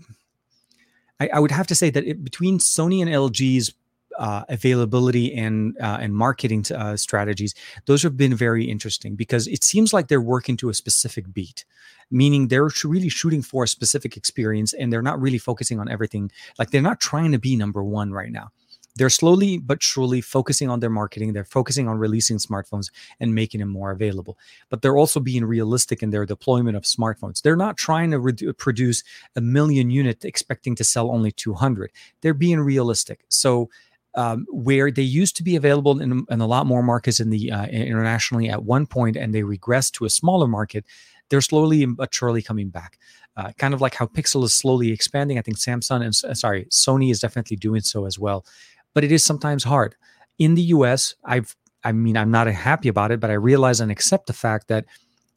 I, 1.21 1.29
I, 1.35 1.39
would 1.39 1.51
have 1.51 1.67
to 1.67 1.75
say 1.75 1.91
that 1.91 2.05
it, 2.05 2.25
between 2.25 2.59
Sony 2.59 3.03
and 3.03 3.11
LG's 3.11 3.75
uh, 4.21 4.45
availability 4.49 5.35
and 5.35 5.77
uh, 5.81 5.99
and 6.01 6.15
marketing 6.15 6.65
uh, 6.75 6.97
strategies 6.97 7.55
those 7.87 8.03
have 8.03 8.17
been 8.17 8.35
very 8.35 8.65
interesting 8.65 9.17
because 9.17 9.49
it 9.49 9.65
seems 9.65 9.93
like 9.93 10.07
they're 10.09 10.21
working 10.21 10.57
to 10.57 10.69
a 10.69 10.75
specific 10.75 11.33
beat 11.35 11.65
meaning 12.11 12.49
they're 12.49 12.71
really 12.85 13.09
shooting 13.09 13.43
for 13.43 13.65
a 13.65 13.69
specific 13.69 14.17
experience 14.17 14.73
and 14.73 14.93
they're 14.93 15.03
not 15.03 15.21
really 15.21 15.39
focusing 15.39 15.79
on 15.79 15.89
everything. 15.89 16.31
Like 16.59 16.71
they're 16.71 16.83
not 16.83 17.01
trying 17.01 17.33
to 17.33 17.39
be 17.39 17.57
number 17.57 17.83
one 17.85 18.13
right 18.13 18.33
now. 18.33 18.51
They're 18.97 19.09
slowly 19.09 19.59
but 19.59 19.83
surely 19.83 20.21
focusing 20.21 20.69
on 20.69 20.81
their 20.81 20.91
marketing 20.91 21.33
they're 21.33 21.45
focusing 21.45 21.89
on 21.89 21.97
releasing 21.97 22.39
smartphones 22.39 22.91
and 23.21 23.35
making 23.35 23.61
them 23.61 23.69
more 23.69 23.93
available 23.93 24.37
but 24.69 24.83
they're 24.83 24.97
also 24.97 25.21
being 25.21 25.45
realistic 25.45 26.03
in 26.03 26.11
their 26.11 26.27
deployment 26.27 26.77
of 26.77 26.83
smartphones. 26.83 27.41
They're 27.41 27.57
not 27.57 27.77
trying 27.77 28.11
to 28.11 28.19
re- 28.19 28.53
produce 28.59 29.05
a 29.37 29.41
million 29.41 29.91
unit 29.91 30.25
expecting 30.25 30.75
to 30.75 30.85
sell 30.85 31.11
only 31.11 31.31
200 31.31 31.93
they're 32.21 32.35
being 32.35 32.61
realistic. 32.61 33.21
So 33.29 33.71
um, 34.15 34.47
where 34.51 34.91
they 34.91 35.03
used 35.03 35.37
to 35.37 35.43
be 35.43 35.57
available 35.57 36.01
in, 36.01 36.27
in, 36.29 36.41
a 36.41 36.47
lot 36.47 36.67
more 36.67 36.83
markets 36.83 37.21
in 37.21 37.31
the 37.31 37.53
uh, 37.53 37.67
internationally 37.67 38.49
at 38.49 38.65
one 38.65 38.87
point, 38.87 39.17
and 39.17 39.35
they 39.35 39.43
regressed 39.43 39.93
to 39.93 40.05
a 40.05 40.11
smaller 40.11 40.49
market. 40.49 40.85
They're 41.29 41.41
slowly 41.41 41.85
but 41.87 42.13
surely 42.13 42.43
coming 42.43 42.71
back. 42.71 42.99
Uh, 43.37 43.53
kind 43.57 43.73
of 43.73 43.81
like 43.81 43.95
how 43.95 44.07
Pixel 44.07 44.43
is 44.43 44.53
slowly 44.53 44.91
expanding. 44.91 45.39
I 45.39 45.43
think 45.43 45.59
Samsung 45.59 46.03
and 46.03 46.31
uh, 46.31 46.35
sorry, 46.35 46.67
Sony 46.67 47.11
is 47.11 47.21
definitely 47.21 47.57
doing 47.57 47.83
so 47.83 48.05
as 48.05 48.19
well. 48.19 48.45
But 48.93 49.05
it 49.05 49.13
is 49.13 49.25
sometimes 49.25 49.63
hard. 49.63 49.95
In 50.39 50.57
the 50.57 50.63
US, 50.63 51.15
I've 51.25 51.55
I 51.85 51.93
mean, 51.93 52.17
I'm 52.17 52.31
not 52.31 52.47
happy 52.49 52.89
about 52.89 53.11
it, 53.11 53.21
but 53.21 53.31
I 53.31 53.35
realize 53.35 53.81
and 53.81 53.91
accept 53.91 54.27
the 54.27 54.33
fact 54.33 54.69
that 54.69 54.85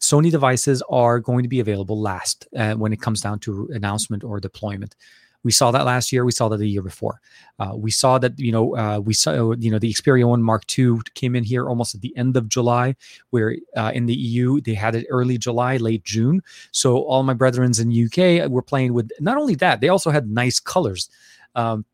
Sony 0.01 0.29
devices 0.29 0.83
are 0.89 1.19
going 1.19 1.43
to 1.43 1.49
be 1.49 1.61
available 1.61 2.01
last 2.01 2.47
uh, 2.57 2.73
when 2.73 2.91
it 2.91 2.99
comes 2.99 3.21
down 3.21 3.39
to 3.39 3.69
announcement 3.71 4.23
or 4.23 4.39
deployment. 4.39 4.95
We 5.43 5.51
saw 5.51 5.71
that 5.71 5.85
last 5.85 6.11
year. 6.11 6.23
We 6.25 6.31
saw 6.31 6.47
that 6.49 6.57
the 6.57 6.69
year 6.69 6.81
before. 6.81 7.19
Uh, 7.59 7.73
we 7.75 7.91
saw 7.91 8.17
that 8.17 8.39
you 8.39 8.51
know 8.51 8.75
uh, 8.75 8.99
we 8.99 9.13
saw 9.13 9.53
you 9.53 9.71
know 9.71 9.79
the 9.79 9.93
Xperia 9.93 10.27
One 10.27 10.41
Mark 10.41 10.63
II 10.77 10.99
came 11.15 11.35
in 11.35 11.43
here 11.43 11.67
almost 11.67 11.95
at 11.95 12.01
the 12.01 12.15
end 12.17 12.37
of 12.37 12.47
July, 12.47 12.95
where 13.31 13.55
uh, 13.75 13.91
in 13.93 14.05
the 14.05 14.15
EU 14.15 14.61
they 14.61 14.73
had 14.73 14.95
it 14.95 15.05
early 15.09 15.37
July, 15.37 15.77
late 15.77 16.03
June. 16.03 16.41
So 16.71 17.03
all 17.03 17.23
my 17.23 17.33
brethrens 17.33 17.81
in 17.81 17.91
UK 17.91 18.49
were 18.49 18.61
playing 18.61 18.93
with 18.93 19.11
not 19.19 19.37
only 19.37 19.55
that 19.55 19.81
they 19.81 19.89
also 19.89 20.11
had 20.11 20.29
nice 20.29 20.59
colors. 20.59 21.09
Um, 21.55 21.85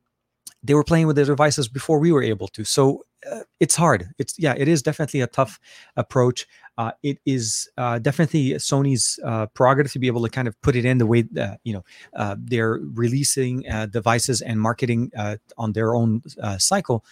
they 0.63 0.73
were 0.73 0.83
playing 0.83 1.07
with 1.07 1.15
their 1.15 1.25
devices 1.25 1.67
before 1.67 1.99
we 1.99 2.11
were 2.11 2.23
able 2.23 2.47
to. 2.49 2.63
So 2.65 3.05
uh, 3.29 3.41
it's 3.59 3.75
hard. 3.75 4.09
It's 4.17 4.37
yeah, 4.37 4.53
it 4.57 4.67
is 4.67 4.81
definitely 4.81 5.21
a 5.21 5.27
tough 5.27 5.59
approach. 5.95 6.47
Uh, 6.79 6.93
it 7.03 7.19
is 7.25 7.69
uh, 7.77 7.99
definitely 7.99 8.51
Sony's 8.51 9.19
uh, 9.25 9.47
prerogative 9.47 9.91
to 9.91 9.99
be 9.99 10.07
able 10.07 10.23
to 10.23 10.29
kind 10.29 10.47
of 10.47 10.59
put 10.61 10.77
it 10.77 10.85
in 10.85 10.97
the 10.97 11.05
way 11.05 11.23
that 11.23 11.59
you 11.65 11.73
know 11.73 11.83
uh, 12.15 12.37
they're 12.39 12.79
releasing 12.93 13.69
uh, 13.69 13.85
devices 13.87 14.41
and 14.41 14.61
marketing 14.61 15.11
on 15.57 15.73
their 15.73 15.93
own 15.93 16.21
cycle. 16.57 17.03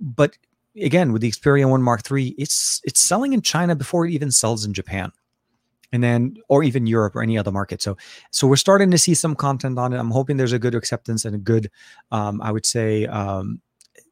But 0.00 0.38
again, 0.74 1.12
with 1.12 1.20
the 1.20 1.30
Xperia 1.30 1.68
One 1.68 1.82
Mark 1.82 2.10
III, 2.10 2.34
it's 2.38 2.80
it's 2.82 3.02
selling 3.02 3.34
in 3.34 3.42
China 3.42 3.76
before 3.76 4.06
it 4.06 4.12
even 4.12 4.30
sells 4.30 4.64
in 4.64 4.72
Japan 4.72 5.12
and 5.92 6.02
then 6.02 6.36
or 6.48 6.62
even 6.62 6.86
Europe 6.86 7.14
or 7.14 7.22
any 7.22 7.36
other 7.36 7.52
market. 7.52 7.82
So 7.82 7.98
so 8.30 8.46
we're 8.46 8.56
starting 8.56 8.90
to 8.90 8.96
see 8.96 9.12
some 9.12 9.34
content 9.34 9.78
on 9.78 9.92
it. 9.92 9.98
I'm 9.98 10.12
hoping 10.12 10.38
there's 10.38 10.54
a 10.54 10.58
good 10.58 10.74
acceptance 10.74 11.26
and 11.26 11.34
a 11.34 11.38
good, 11.38 11.70
um, 12.10 12.40
I 12.40 12.52
would 12.52 12.64
say, 12.64 13.04
um, 13.04 13.60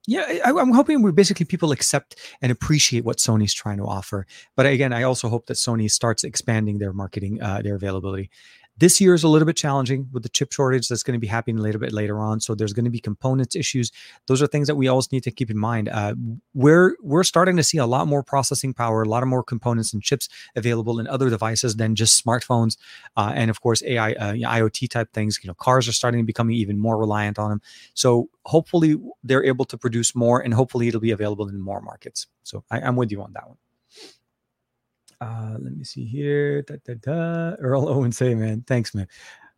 yeah, 0.09 0.39
I, 0.43 0.49
am 0.53 0.73
hoping 0.73 1.03
we 1.03 1.13
basically 1.13 1.45
people 1.45 1.71
accept 1.71 2.17
and 2.41 2.51
appreciate 2.51 3.05
what 3.05 3.19
Sony's 3.19 3.53
trying 3.53 3.77
to 3.77 3.85
offer. 3.85 4.27
But 4.57 4.65
again, 4.65 4.91
I 4.91 5.03
also 5.03 5.29
hope 5.29 5.45
that 5.49 5.59
Sony 5.59 5.91
starts 5.91 6.25
expanding 6.25 6.79
their 6.79 6.95
marketing, 6.95 7.43
uh, 7.43 7.61
their 7.61 7.75
availability. 7.75 8.31
This 8.79 9.01
year 9.01 9.13
is 9.13 9.25
a 9.25 9.29
little 9.29 9.47
bit 9.47 9.57
challenging 9.57 10.09
with 10.13 10.23
the 10.23 10.29
chip 10.29 10.53
shortage 10.53 10.89
that's 10.89 11.03
going 11.03 11.15
to 11.15 11.21
be 11.21 11.27
happening 11.27 11.59
a 11.59 11.63
little 11.63 11.81
bit 11.81 11.93
later 11.93 12.21
on. 12.21 12.41
So 12.41 12.55
there's 12.55 12.73
going 12.73 12.85
to 12.85 12.91
be 12.91 13.01
components 13.01 13.57
issues. 13.57 13.91
Those 14.27 14.41
are 14.41 14.47
things 14.47 14.69
that 14.69 14.77
we 14.77 14.87
always 14.87 15.11
need 15.11 15.25
to 15.25 15.33
keep 15.33 15.51
in 15.51 15.59
mind. 15.59 15.89
Uh, 15.89 16.15
we're 16.55 16.97
we're 17.03 17.25
starting 17.25 17.57
to 17.57 17.65
see 17.65 17.79
a 17.79 17.87
lot 17.87 18.07
more 18.07 18.23
processing 18.23 18.73
power, 18.73 19.03
a 19.03 19.09
lot 19.09 19.23
of 19.23 19.29
more 19.29 19.43
components 19.43 19.93
and 19.93 20.03
chips 20.03 20.29
available 20.55 21.01
in 21.01 21.09
other 21.09 21.29
devices 21.29 21.77
than 21.77 21.97
just 21.97 22.25
smartphones, 22.25 22.77
uh, 23.17 23.33
and 23.35 23.51
of 23.51 23.61
course 23.61 23.83
AI, 23.83 24.13
uh, 24.13 24.33
IoT 24.35 24.89
type 24.91 25.13
things. 25.13 25.41
You 25.43 25.49
know, 25.49 25.55
cars 25.55 25.89
are 25.89 25.93
starting 25.93 26.21
to 26.21 26.27
become 26.27 26.51
even 26.51 26.79
more 26.79 26.97
reliant 26.97 27.39
on 27.39 27.51
them. 27.51 27.63
So 27.95 28.31
hopefully 28.45 28.97
they're 29.25 29.45
able 29.45 29.65
to 29.67 29.77
produce 29.77 30.15
more, 30.15 30.41
and 30.41 30.55
hopefully 30.55 30.89
it'll 30.89 31.01
be 31.01 31.11
available 31.11 31.49
in 31.49 31.61
more 31.61 31.81
markets. 31.81 32.27
So 32.45 32.65
I, 32.71 32.81
I'm 32.81 32.97
with 32.97 33.11
you 33.11 33.23
on 33.23 33.33
that 33.33 33.49
one. 33.49 33.57
Uh, 35.20 35.57
let 35.59 35.77
me 35.77 35.85
see 35.85 36.05
here. 36.05 36.62
Da, 36.62 36.77
da, 36.85 36.95
da. 36.95 37.57
Earl 37.57 37.89
Owen 37.89 38.12
say, 38.12 38.35
man, 38.35 38.65
thanks, 38.66 38.95
man. 38.95 39.09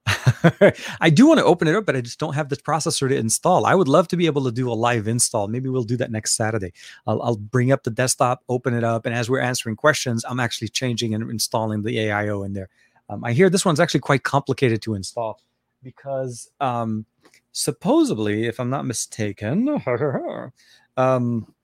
I 1.00 1.10
do 1.10 1.26
want 1.26 1.38
to 1.38 1.44
open 1.44 1.68
it 1.68 1.76
up, 1.76 1.84
but 1.84 1.94
I 1.94 2.00
just 2.00 2.18
don't 2.18 2.34
have 2.34 2.48
the 2.48 2.56
processor 2.56 3.08
to 3.08 3.16
install. 3.16 3.66
I 3.66 3.74
would 3.74 3.88
love 3.88 4.08
to 4.08 4.16
be 4.16 4.26
able 4.26 4.44
to 4.44 4.52
do 4.52 4.70
a 4.70 4.74
live 4.74 5.06
install. 5.06 5.48
Maybe 5.48 5.68
we'll 5.68 5.84
do 5.84 5.96
that 5.98 6.10
next 6.10 6.36
Saturday. 6.36 6.72
I'll, 7.06 7.22
I'll 7.22 7.36
bring 7.36 7.72
up 7.72 7.82
the 7.84 7.90
desktop, 7.90 8.42
open 8.48 8.74
it 8.74 8.84
up, 8.84 9.06
and 9.06 9.14
as 9.14 9.28
we're 9.28 9.40
answering 9.40 9.76
questions, 9.76 10.24
I'm 10.28 10.40
actually 10.40 10.68
changing 10.68 11.14
and 11.14 11.30
installing 11.30 11.82
the 11.82 11.96
AIO 11.96 12.44
in 12.46 12.54
there. 12.54 12.70
Um, 13.08 13.24
I 13.24 13.32
hear 13.32 13.50
this 13.50 13.64
one's 13.64 13.80
actually 13.80 14.00
quite 14.00 14.22
complicated 14.22 14.80
to 14.82 14.94
install 14.94 15.40
because 15.82 16.50
um, 16.60 17.04
supposedly, 17.52 18.46
if 18.46 18.60
I'm 18.60 18.70
not 18.70 18.86
mistaken, 18.86 19.68
um, 20.96 21.54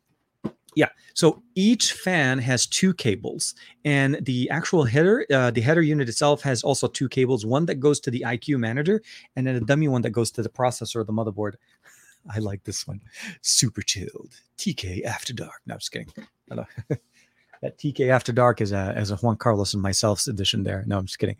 yeah. 0.77 0.91
So 1.15 1.43
each 1.55 1.95
fan 1.95 2.39
has 2.39 2.67
two 2.67 2.93
cables, 2.95 3.55
and 3.85 4.19
the 4.21 4.49
actual 4.51 4.85
header, 4.85 5.27
uh, 5.33 5.51
the 5.51 5.63
header 5.63 5.83
unit 5.83 6.09
itself 6.09 6.43
has 6.43 6.63
also 6.63 6.87
two 6.87 7.09
cables. 7.09 7.47
One 7.47 7.65
that 7.67 7.81
goes 7.81 7.99
to 8.01 8.11
the 8.11 8.21
iCUE 8.21 8.59
manager, 8.59 9.03
and 9.35 9.47
then 9.47 9.57
a 9.57 9.61
dummy 9.61 9.89
one 9.89 10.03
that 10.03 10.11
goes 10.11 10.31
to 10.33 10.43
the 10.43 10.51
processor 10.51 10.97
or 10.97 11.05
the 11.05 11.15
motherboard. 11.15 11.55
I 12.35 12.41
like 12.41 12.63
this 12.65 12.87
one. 12.87 13.01
Super 13.41 13.81
chilled. 13.83 14.35
TK 14.59 15.05
After 15.05 15.33
Dark. 15.33 15.63
No, 15.67 15.75
I'm 15.75 15.79
just 15.79 15.93
kidding. 15.93 16.13
that 16.49 17.79
TK 17.79 18.11
After 18.11 18.33
Dark 18.33 18.61
is 18.61 18.73
a 18.73 18.93
as 18.95 19.11
a 19.11 19.17
Juan 19.17 19.37
Carlos 19.37 19.73
and 19.73 19.83
myself's 19.83 20.29
edition 20.29 20.63
there. 20.63 20.85
No, 20.87 20.99
I'm 20.99 21.07
just 21.07 21.19
kidding. 21.19 21.37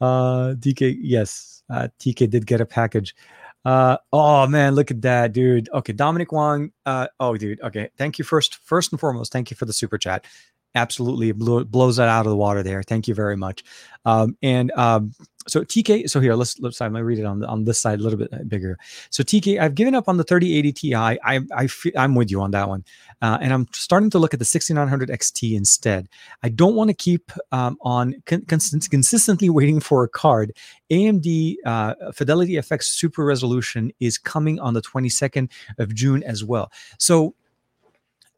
Uh, 0.00 0.54
TK, 0.60 0.98
yes, 1.00 1.64
uh, 1.68 1.88
TK 1.98 2.30
did 2.30 2.46
get 2.46 2.60
a 2.60 2.66
package. 2.66 3.16
Uh, 3.64 3.96
oh 4.12 4.46
man, 4.46 4.74
look 4.74 4.90
at 4.90 5.02
that, 5.02 5.32
dude. 5.32 5.68
Okay, 5.74 5.92
Dominic 5.92 6.32
Wong. 6.32 6.72
Uh, 6.86 7.08
oh, 7.20 7.36
dude. 7.36 7.60
Okay, 7.60 7.90
thank 7.98 8.18
you 8.18 8.24
first. 8.24 8.56
First 8.64 8.92
and 8.92 9.00
foremost, 9.00 9.32
thank 9.32 9.50
you 9.50 9.56
for 9.56 9.64
the 9.64 9.72
super 9.72 9.98
chat. 9.98 10.24
Absolutely 10.74 11.32
blew, 11.32 11.64
blows 11.64 11.96
that 11.96 12.08
out 12.08 12.26
of 12.26 12.30
the 12.30 12.36
water 12.36 12.62
there. 12.62 12.82
Thank 12.82 13.08
you 13.08 13.14
very 13.14 13.36
much. 13.36 13.64
Um, 14.04 14.36
and 14.42 14.70
um, 14.72 15.12
so 15.48 15.64
TK, 15.64 16.08
so 16.08 16.20
here 16.20 16.34
let's 16.34 16.58
let's 16.60 16.80
let 16.80 16.92
me 16.92 17.00
read 17.00 17.18
it 17.18 17.24
on 17.24 17.40
the, 17.40 17.46
on 17.46 17.64
this 17.64 17.78
side 17.80 18.00
a 18.00 18.02
little 18.02 18.18
bit 18.18 18.48
bigger. 18.48 18.78
So 19.10 19.22
TK, 19.22 19.60
I've 19.60 19.74
given 19.74 19.94
up 19.94 20.08
on 20.08 20.18
the 20.18 20.24
3080 20.24 20.72
Ti. 20.72 20.94
I 20.94 21.18
I 21.24 21.68
I'm 21.96 22.14
with 22.14 22.30
you 22.30 22.40
on 22.40 22.50
that 22.52 22.68
one, 22.68 22.84
uh, 23.22 23.38
and 23.40 23.52
I'm 23.52 23.66
starting 23.72 24.10
to 24.10 24.18
look 24.18 24.34
at 24.34 24.40
the 24.40 24.44
6900 24.44 25.08
XT 25.08 25.56
instead. 25.56 26.08
I 26.42 26.50
don't 26.50 26.74
want 26.74 26.88
to 26.88 26.94
keep 26.94 27.32
um, 27.50 27.78
on 27.80 28.22
con- 28.26 28.42
consist- 28.42 28.90
consistently 28.90 29.48
waiting 29.48 29.80
for 29.80 30.04
a 30.04 30.08
card. 30.08 30.52
AMD 30.90 31.56
uh, 31.64 31.94
Fidelity 32.12 32.54
FX 32.54 32.84
Super 32.84 33.24
Resolution 33.24 33.90
is 34.00 34.18
coming 34.18 34.60
on 34.60 34.74
the 34.74 34.82
22nd 34.82 35.50
of 35.78 35.94
June 35.94 36.22
as 36.24 36.44
well. 36.44 36.70
So 36.98 37.34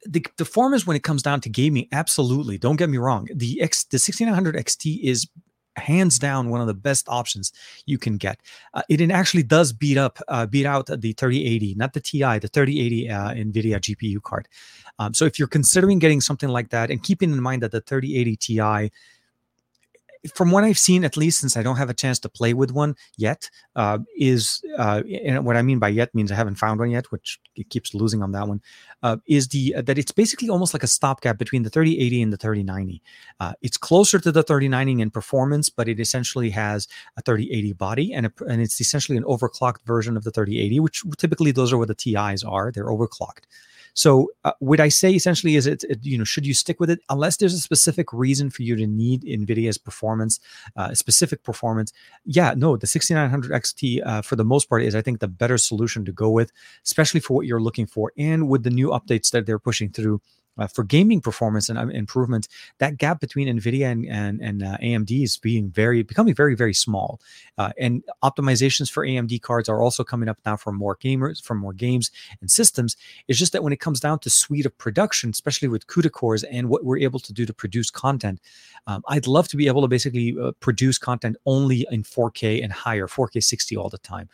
the 0.06 0.24
the 0.36 0.44
form 0.44 0.74
is 0.74 0.86
when 0.86 0.96
it 0.96 1.02
comes 1.02 1.22
down 1.22 1.40
to 1.42 1.48
gaming, 1.48 1.88
absolutely. 1.92 2.58
Don't 2.58 2.76
get 2.76 2.90
me 2.90 2.98
wrong. 2.98 3.28
The 3.34 3.60
X, 3.60 3.84
the 3.84 3.98
6900 3.98 4.56
XT 4.56 5.02
is 5.02 5.28
hands 5.76 6.18
down 6.18 6.50
one 6.50 6.60
of 6.60 6.66
the 6.66 6.74
best 6.74 7.08
options 7.08 7.52
you 7.86 7.98
can 7.98 8.16
get. 8.16 8.40
Uh, 8.74 8.82
it 8.88 9.00
actually 9.10 9.42
does 9.42 9.72
beat 9.72 9.96
up, 9.96 10.18
uh, 10.28 10.46
beat 10.46 10.66
out 10.66 10.86
the 10.86 11.12
3080, 11.12 11.74
not 11.76 11.92
the 11.92 12.00
TI, 12.00 12.38
the 12.38 12.48
3080 12.48 13.08
uh, 13.08 13.28
NVIDIA 13.30 13.80
GPU 13.80 14.22
card. 14.22 14.48
Um, 14.98 15.14
so 15.14 15.24
if 15.24 15.38
you're 15.38 15.48
considering 15.48 15.98
getting 15.98 16.20
something 16.20 16.48
like 16.48 16.70
that, 16.70 16.90
and 16.90 17.02
keeping 17.02 17.32
in 17.32 17.40
mind 17.40 17.62
that 17.62 17.72
the 17.72 17.80
3080 17.80 18.36
Ti 18.36 18.90
from 20.34 20.50
what 20.50 20.64
I've 20.64 20.78
seen, 20.78 21.04
at 21.04 21.16
least 21.16 21.40
since 21.40 21.56
I 21.56 21.62
don't 21.62 21.76
have 21.76 21.90
a 21.90 21.94
chance 21.94 22.18
to 22.20 22.28
play 22.28 22.52
with 22.52 22.70
one 22.70 22.94
yet, 23.16 23.50
uh, 23.76 23.98
is 24.16 24.62
uh, 24.76 25.02
and 25.24 25.44
what 25.44 25.56
I 25.56 25.62
mean 25.62 25.78
by 25.78 25.88
yet 25.88 26.14
means 26.14 26.30
I 26.30 26.34
haven't 26.34 26.56
found 26.56 26.80
one 26.80 26.90
yet, 26.90 27.10
which 27.10 27.40
it 27.56 27.70
keeps 27.70 27.94
losing 27.94 28.22
on 28.22 28.32
that 28.32 28.46
one. 28.46 28.60
Uh, 29.02 29.16
is 29.26 29.48
the 29.48 29.74
uh, 29.76 29.82
that 29.82 29.98
it's 29.98 30.12
basically 30.12 30.50
almost 30.50 30.74
like 30.74 30.82
a 30.82 30.86
stopgap 30.86 31.38
between 31.38 31.62
the 31.62 31.70
3080 31.70 32.22
and 32.22 32.32
the 32.32 32.36
3090. 32.36 33.02
Uh, 33.38 33.52
it's 33.62 33.76
closer 33.76 34.18
to 34.18 34.30
the 34.30 34.42
3090 34.42 35.00
in 35.00 35.10
performance, 35.10 35.70
but 35.70 35.88
it 35.88 35.98
essentially 35.98 36.50
has 36.50 36.86
a 37.16 37.22
3080 37.22 37.72
body, 37.74 38.12
and 38.12 38.26
a, 38.26 38.32
and 38.46 38.60
it's 38.60 38.80
essentially 38.80 39.16
an 39.16 39.24
overclocked 39.24 39.82
version 39.86 40.16
of 40.16 40.24
the 40.24 40.30
3080, 40.30 40.80
which 40.80 41.02
typically 41.16 41.50
those 41.50 41.72
are 41.72 41.78
what 41.78 41.88
the 41.88 41.94
TIs 41.94 42.44
are. 42.44 42.70
They're 42.70 42.86
overclocked. 42.86 43.44
So, 43.94 44.30
uh, 44.44 44.52
would 44.60 44.80
I 44.80 44.88
say 44.88 45.12
essentially 45.12 45.56
is 45.56 45.66
it, 45.66 45.84
it, 45.84 46.04
you 46.04 46.18
know 46.18 46.24
should 46.24 46.46
you 46.46 46.54
stick 46.54 46.80
with 46.80 46.90
it 46.90 47.00
unless 47.08 47.36
there's 47.36 47.54
a 47.54 47.60
specific 47.60 48.12
reason 48.12 48.50
for 48.50 48.62
you 48.62 48.76
to 48.76 48.86
need 48.86 49.22
Nvidia's 49.22 49.78
performance, 49.78 50.40
uh, 50.76 50.94
specific 50.94 51.42
performance? 51.42 51.92
Yeah, 52.24 52.54
no, 52.56 52.76
the 52.76 52.86
6900 52.86 53.50
XT 53.50 54.06
uh, 54.06 54.22
for 54.22 54.36
the 54.36 54.44
most 54.44 54.68
part 54.68 54.82
is 54.82 54.94
I 54.94 55.02
think 55.02 55.20
the 55.20 55.28
better 55.28 55.58
solution 55.58 56.04
to 56.04 56.12
go 56.12 56.30
with, 56.30 56.52
especially 56.84 57.20
for 57.20 57.34
what 57.34 57.46
you're 57.46 57.60
looking 57.60 57.86
for, 57.86 58.12
and 58.16 58.48
with 58.48 58.62
the 58.62 58.70
new 58.70 58.88
updates 58.88 59.30
that 59.30 59.46
they're 59.46 59.58
pushing 59.58 59.90
through 59.90 60.20
uh, 60.58 60.66
for 60.66 60.84
gaming 60.84 61.20
performance 61.20 61.68
and 61.68 61.78
uh, 61.78 61.86
improvement, 61.88 62.48
that 62.78 62.98
gap 62.98 63.20
between 63.20 63.48
NVIDIA 63.48 63.90
and 63.90 64.06
and, 64.06 64.40
and 64.40 64.62
uh, 64.62 64.76
AMD 64.78 65.22
is 65.22 65.36
being 65.38 65.70
very 65.70 66.02
becoming 66.02 66.34
very 66.34 66.54
very 66.54 66.74
small. 66.74 67.20
Uh, 67.58 67.72
and 67.78 68.02
optimizations 68.22 68.90
for 68.90 69.06
AMD 69.06 69.40
cards 69.42 69.68
are 69.68 69.82
also 69.82 70.02
coming 70.04 70.28
up 70.28 70.38
now 70.44 70.56
for 70.56 70.72
more 70.72 70.96
gamers, 70.96 71.42
for 71.42 71.54
more 71.54 71.72
games 71.72 72.10
and 72.40 72.50
systems. 72.50 72.96
It's 73.28 73.38
just 73.38 73.52
that 73.52 73.62
when 73.62 73.72
it 73.72 73.80
comes 73.80 74.00
down 74.00 74.18
to 74.20 74.30
suite 74.30 74.66
of 74.66 74.76
production, 74.78 75.30
especially 75.30 75.68
with 75.68 75.86
CUDA 75.86 76.10
cores 76.12 76.44
and 76.44 76.68
what 76.68 76.84
we're 76.84 76.98
able 76.98 77.20
to 77.20 77.32
do 77.32 77.46
to 77.46 77.52
produce 77.52 77.90
content, 77.90 78.40
um, 78.86 79.02
I'd 79.08 79.26
love 79.26 79.48
to 79.48 79.56
be 79.56 79.66
able 79.66 79.82
to 79.82 79.88
basically 79.88 80.36
uh, 80.40 80.52
produce 80.60 80.98
content 80.98 81.36
only 81.46 81.86
in 81.90 82.02
4K 82.02 82.62
and 82.62 82.72
higher, 82.72 83.06
4K 83.06 83.42
60 83.42 83.76
all 83.76 83.88
the 83.88 83.98
time. 83.98 84.28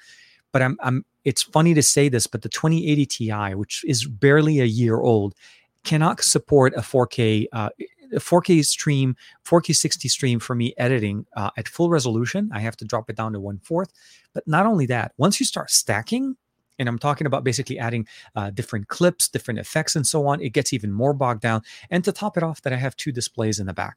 But 0.52 0.62
I'm, 0.62 0.78
I'm 0.80 1.04
it's 1.24 1.42
funny 1.42 1.74
to 1.74 1.82
say 1.82 2.08
this, 2.08 2.26
but 2.26 2.42
the 2.42 2.48
2080 2.48 3.06
Ti, 3.06 3.54
which 3.56 3.84
is 3.84 4.06
barely 4.06 4.60
a 4.60 4.64
year 4.64 5.00
old, 5.00 5.34
cannot 5.86 6.22
support 6.22 6.74
a 6.74 6.80
4K 6.80 7.46
uh, 7.52 7.70
a 8.12 8.20
4K 8.20 8.64
stream, 8.64 9.16
4K 9.44 9.74
60 9.74 10.08
stream 10.08 10.38
for 10.38 10.54
me 10.54 10.74
editing 10.78 11.26
uh, 11.36 11.50
at 11.56 11.68
full 11.68 11.88
resolution. 11.90 12.50
I 12.52 12.60
have 12.60 12.76
to 12.78 12.84
drop 12.84 13.10
it 13.10 13.16
down 13.16 13.32
to 13.32 13.40
one 13.40 13.58
fourth. 13.58 13.92
But 14.32 14.46
not 14.46 14.66
only 14.66 14.86
that, 14.86 15.12
once 15.16 15.40
you 15.40 15.46
start 15.46 15.70
stacking, 15.70 16.36
and 16.78 16.88
I'm 16.88 16.98
talking 16.98 17.26
about 17.26 17.42
basically 17.42 17.78
adding 17.78 18.06
uh, 18.34 18.50
different 18.50 18.88
clips, 18.88 19.28
different 19.28 19.58
effects, 19.58 19.96
and 19.96 20.06
so 20.06 20.26
on, 20.26 20.40
it 20.40 20.50
gets 20.50 20.72
even 20.72 20.92
more 20.92 21.14
bogged 21.14 21.40
down. 21.40 21.62
And 21.90 22.04
to 22.04 22.12
top 22.12 22.36
it 22.36 22.42
off, 22.42 22.60
that 22.62 22.72
I 22.72 22.76
have 22.76 22.96
two 22.96 23.12
displays 23.12 23.58
in 23.58 23.66
the 23.66 23.72
back. 23.72 23.96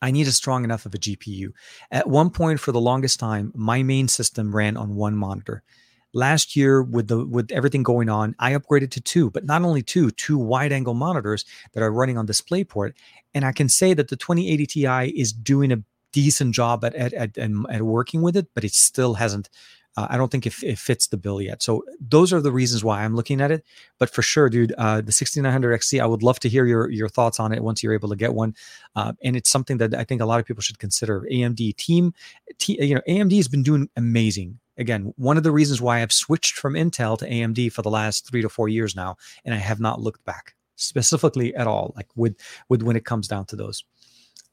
I 0.00 0.12
need 0.12 0.28
a 0.28 0.32
strong 0.32 0.62
enough 0.62 0.86
of 0.86 0.94
a 0.94 0.98
GPU. 0.98 1.48
At 1.90 2.08
one 2.08 2.30
point, 2.30 2.60
for 2.60 2.70
the 2.70 2.80
longest 2.80 3.18
time, 3.18 3.52
my 3.54 3.82
main 3.82 4.06
system 4.06 4.54
ran 4.54 4.76
on 4.76 4.94
one 4.94 5.16
monitor 5.16 5.64
last 6.12 6.56
year 6.56 6.82
with 6.82 7.08
the 7.08 7.24
with 7.26 7.50
everything 7.52 7.82
going 7.82 8.08
on 8.08 8.34
i 8.38 8.52
upgraded 8.52 8.90
to 8.90 9.00
two 9.00 9.30
but 9.30 9.44
not 9.44 9.62
only 9.62 9.82
two 9.82 10.10
two 10.12 10.38
wide 10.38 10.72
angle 10.72 10.94
monitors 10.94 11.44
that 11.72 11.82
are 11.82 11.92
running 11.92 12.16
on 12.16 12.26
displayport 12.26 12.92
and 13.34 13.44
i 13.44 13.52
can 13.52 13.68
say 13.68 13.94
that 13.94 14.08
the 14.08 14.16
2080 14.16 14.66
ti 14.66 15.20
is 15.20 15.32
doing 15.32 15.72
a 15.72 15.82
decent 16.12 16.54
job 16.54 16.84
at 16.84 16.94
at, 16.94 17.12
at, 17.14 17.36
at 17.36 17.82
working 17.82 18.22
with 18.22 18.36
it 18.36 18.48
but 18.54 18.64
it 18.64 18.72
still 18.72 19.14
hasn't 19.14 19.50
uh, 19.98 20.06
I 20.10 20.16
don't 20.16 20.30
think 20.30 20.46
it, 20.46 20.54
it, 20.62 20.78
fits 20.78 21.08
the 21.08 21.16
bill 21.16 21.42
yet. 21.42 21.60
So 21.60 21.82
those 21.98 22.32
are 22.32 22.40
the 22.40 22.52
reasons 22.52 22.84
why 22.84 23.02
I'm 23.02 23.16
looking 23.16 23.40
at 23.40 23.50
it. 23.50 23.64
But 23.98 24.10
for 24.10 24.22
sure, 24.22 24.48
dude, 24.48 24.72
uh, 24.78 25.00
the 25.00 25.10
6900 25.10 25.80
XT, 25.80 26.00
I 26.00 26.06
would 26.06 26.22
love 26.22 26.38
to 26.40 26.48
hear 26.48 26.66
your 26.66 26.88
your 26.88 27.08
thoughts 27.08 27.40
on 27.40 27.52
it 27.52 27.64
once 27.64 27.82
you're 27.82 27.94
able 27.94 28.08
to 28.10 28.14
get 28.14 28.32
one. 28.32 28.54
Uh, 28.94 29.14
and 29.24 29.34
it's 29.34 29.50
something 29.50 29.78
that 29.78 29.94
I 29.94 30.04
think 30.04 30.20
a 30.20 30.24
lot 30.24 30.38
of 30.38 30.46
people 30.46 30.62
should 30.62 30.78
consider. 30.78 31.26
AMD 31.32 31.76
team, 31.78 32.14
t- 32.58 32.80
you 32.80 32.94
know, 32.94 33.00
AMD 33.08 33.34
has 33.34 33.48
been 33.48 33.64
doing 33.64 33.88
amazing 33.96 34.60
again, 34.78 35.12
one 35.16 35.36
of 35.36 35.42
the 35.42 35.50
reasons 35.50 35.80
why 35.80 36.00
I've 36.00 36.12
switched 36.12 36.56
from 36.56 36.74
Intel 36.74 37.18
to 37.18 37.28
AMD 37.28 37.72
for 37.72 37.82
the 37.82 37.90
last 37.90 38.28
three 38.28 38.42
to 38.42 38.48
four 38.48 38.68
years 38.68 38.96
now, 38.96 39.16
and 39.44 39.54
I 39.54 39.58
have 39.58 39.80
not 39.80 40.00
looked 40.00 40.24
back 40.24 40.54
specifically 40.76 41.54
at 41.54 41.66
all, 41.66 41.92
like 41.96 42.08
with 42.16 42.36
with 42.68 42.82
when 42.82 42.96
it 42.96 43.04
comes 43.04 43.28
down 43.28 43.44
to 43.46 43.56
those. 43.56 43.84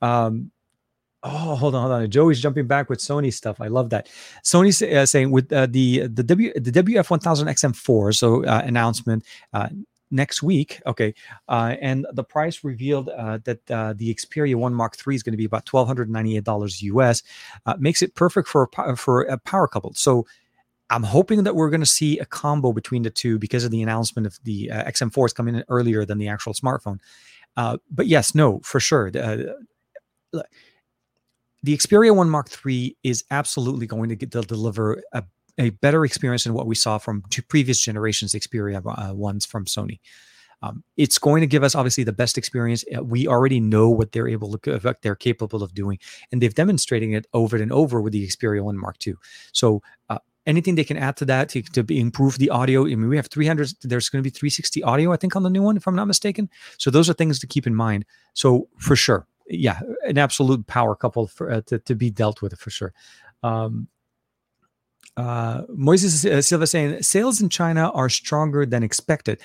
Um, 0.02 0.52
oh, 1.24 1.56
hold 1.56 1.76
on, 1.76 1.82
hold 1.82 1.94
on. 1.94 2.10
Joey's 2.10 2.42
jumping 2.42 2.68
back 2.68 2.90
with 2.90 3.00
Sony 3.00 3.34
stuff. 3.34 3.62
I 3.62 3.68
love 3.68 3.90
that. 3.92 4.10
Sony's 4.44 4.82
uh, 4.82 5.06
saying 5.06 5.32
with 5.32 5.52
uh, 5.54 5.68
the 5.68 6.08
the 6.08 6.24
W 6.24 6.52
the 6.56 6.72
WF1000 6.72 7.46
XM4 7.46 8.16
so 8.16 8.44
uh, 8.46 8.62
announcement. 8.66 9.24
Next 10.12 10.44
week. 10.44 10.82
Okay, 10.86 11.16
uh, 11.50 11.76
and 11.82 12.06
the 12.14 12.24
price 12.24 12.64
revealed 12.64 13.10
uh, 13.10 13.40
that 13.44 13.72
uh, 13.72 13.94
the 13.98 14.14
Xperia 14.14 14.56
One 14.56 14.74
Mark 14.74 14.96
III 14.96 15.16
is 15.16 15.24
going 15.24 15.34
to 15.34 15.38
be 15.38 15.46
about 15.46 15.66
twelve 15.66 15.88
hundred 15.88 16.10
ninety 16.10 16.38
eight 16.38 16.44
dollars 16.44 16.82
US. 16.84 17.24
Uh, 17.66 17.76
makes 17.80 18.02
it 18.02 18.14
perfect 18.14 18.48
for 18.48 18.70
a, 18.78 18.96
for 18.96 19.24
a 19.24 19.38
power 19.38 19.68
couple. 19.68 19.94
So. 19.94 20.26
I'm 20.92 21.02
hoping 21.02 21.46
that 21.46 21.56
we're 21.56 21.72
going 21.72 21.82
to 21.82 21.86
see 21.88 22.20
a 22.20 22.26
combo 22.26 22.72
between 22.72 23.02
the 23.02 23.10
two 23.10 23.40
because 23.40 23.64
of 23.64 23.72
the 23.72 23.82
announcement 23.82 24.28
of 24.28 24.38
the 24.44 24.70
uh, 24.70 24.84
XM4 24.84 25.26
is 25.26 25.34
coming 25.34 25.56
in 25.56 25.64
earlier 25.68 26.06
than 26.06 26.20
the 26.20 26.28
actual 26.28 26.54
smartphone. 26.54 27.00
Uh, 27.58 27.78
but 27.90 28.06
yes, 28.06 28.36
no, 28.36 28.60
for 28.60 28.80
sure. 28.80 29.10
the 29.10 29.56
Xperia 31.66 32.16
One 32.16 32.30
Mark 32.30 32.50
III 32.64 32.96
is 33.02 33.24
absolutely 33.32 33.88
going 33.88 34.10
to, 34.10 34.16
get, 34.16 34.30
to 34.34 34.42
deliver 34.42 35.02
a 35.12 35.24
a 35.58 35.70
better 35.70 36.06
experience 36.06 36.44
than 36.44 36.54
what 36.54 36.68
we 36.68 36.76
saw 36.76 36.98
from 36.98 37.24
previous 37.48 37.80
generations 37.80 38.34
Xperia 38.34 38.82
uh, 38.86 39.14
ones 39.14 39.46
from 39.46 39.66
Sony. 39.66 40.00
Um, 40.62 40.84
it's 40.98 41.20
going 41.20 41.42
to 41.42 41.48
give 41.48 41.64
us 41.64 41.76
obviously 41.76 42.04
the 42.04 42.14
best 42.14 42.38
experience. 42.38 42.84
Uh, 42.96 43.04
we 43.04 43.28
already 43.28 43.60
know 43.60 43.90
what 43.90 44.12
they're 44.12 44.28
able 44.28 44.58
to, 44.58 44.80
what 44.80 45.02
they're 45.02 45.16
capable 45.16 45.64
of 45.64 45.74
doing, 45.74 46.00
and 46.32 46.42
they've 46.42 46.54
demonstrated 46.54 47.12
it 47.14 47.28
over 47.34 47.58
and 47.58 47.72
over 47.72 48.02
with 48.02 48.14
the 48.14 48.26
Xperia 48.26 48.64
One 48.64 48.78
Mark 48.78 48.96
II. 49.06 49.16
So 49.52 49.82
uh, 50.10 50.20
anything 50.46 50.76
they 50.76 50.84
can 50.84 50.98
add 50.98 51.18
to 51.18 51.26
that 51.26 51.50
to, 51.50 51.62
to 51.62 51.86
improve 51.94 52.38
the 52.38 52.50
audio. 52.50 52.84
I 52.84 52.90
mean, 52.90 53.10
we 53.10 53.16
have 53.16 53.28
300. 53.28 53.74
There's 53.82 54.10
going 54.10 54.24
to 54.24 54.28
be 54.28 54.30
360 54.30 54.84
audio, 54.84 55.12
I 55.12 55.18
think, 55.18 55.36
on 55.36 55.44
the 55.44 55.50
new 55.50 55.62
one, 55.62 55.78
if 55.78 55.88
I'm 55.88 55.96
not 55.96 56.06
mistaken. 56.06 56.50
So 56.78 56.90
those 56.90 57.10
are 57.10 57.14
things 57.14 57.40
to 57.40 57.48
keep 57.48 57.68
in 57.68 57.76
mind. 57.76 58.06
So 58.34 58.68
for 58.80 58.96
sure, 58.96 59.28
yeah, 59.48 59.80
an 60.08 60.18
absolute 60.18 60.66
power 60.68 60.96
couple 60.96 61.28
for, 61.28 61.52
uh, 61.52 61.62
to 61.68 61.80
to 61.80 61.96
be 61.96 62.10
dealt 62.10 62.42
with 62.42 62.58
for 62.58 62.70
sure. 62.70 62.94
Um, 63.44 63.88
uh, 65.18 65.62
Moises 65.68 66.30
uh, 66.30 66.42
Silva 66.42 66.68
saying 66.68 67.02
sales 67.02 67.42
in 67.42 67.50
China 67.50 67.90
are 67.92 68.10
stronger 68.10 68.66
than 68.66 68.84
expected. 68.84 69.40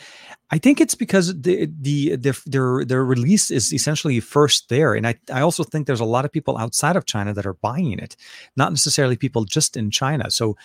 I 0.52 0.58
think 0.58 0.80
it's 0.80 0.96
because 0.96 1.28
the, 1.40 1.70
the, 1.80 2.16
the 2.16 2.42
their 2.44 2.84
their 2.84 3.04
release 3.04 3.52
is 3.52 3.72
essentially 3.72 4.18
first 4.18 4.68
there, 4.68 4.94
and 4.94 5.06
I 5.06 5.14
I 5.32 5.42
also 5.42 5.62
think 5.62 5.86
there's 5.86 6.00
a 6.00 6.04
lot 6.04 6.24
of 6.24 6.32
people 6.32 6.58
outside 6.58 6.96
of 6.96 7.04
China 7.04 7.32
that 7.34 7.46
are 7.46 7.54
buying 7.54 8.00
it, 8.00 8.16
not 8.56 8.72
necessarily 8.72 9.16
people 9.16 9.44
just 9.44 9.76
in 9.76 9.92
China. 9.92 10.28
So 10.30 10.56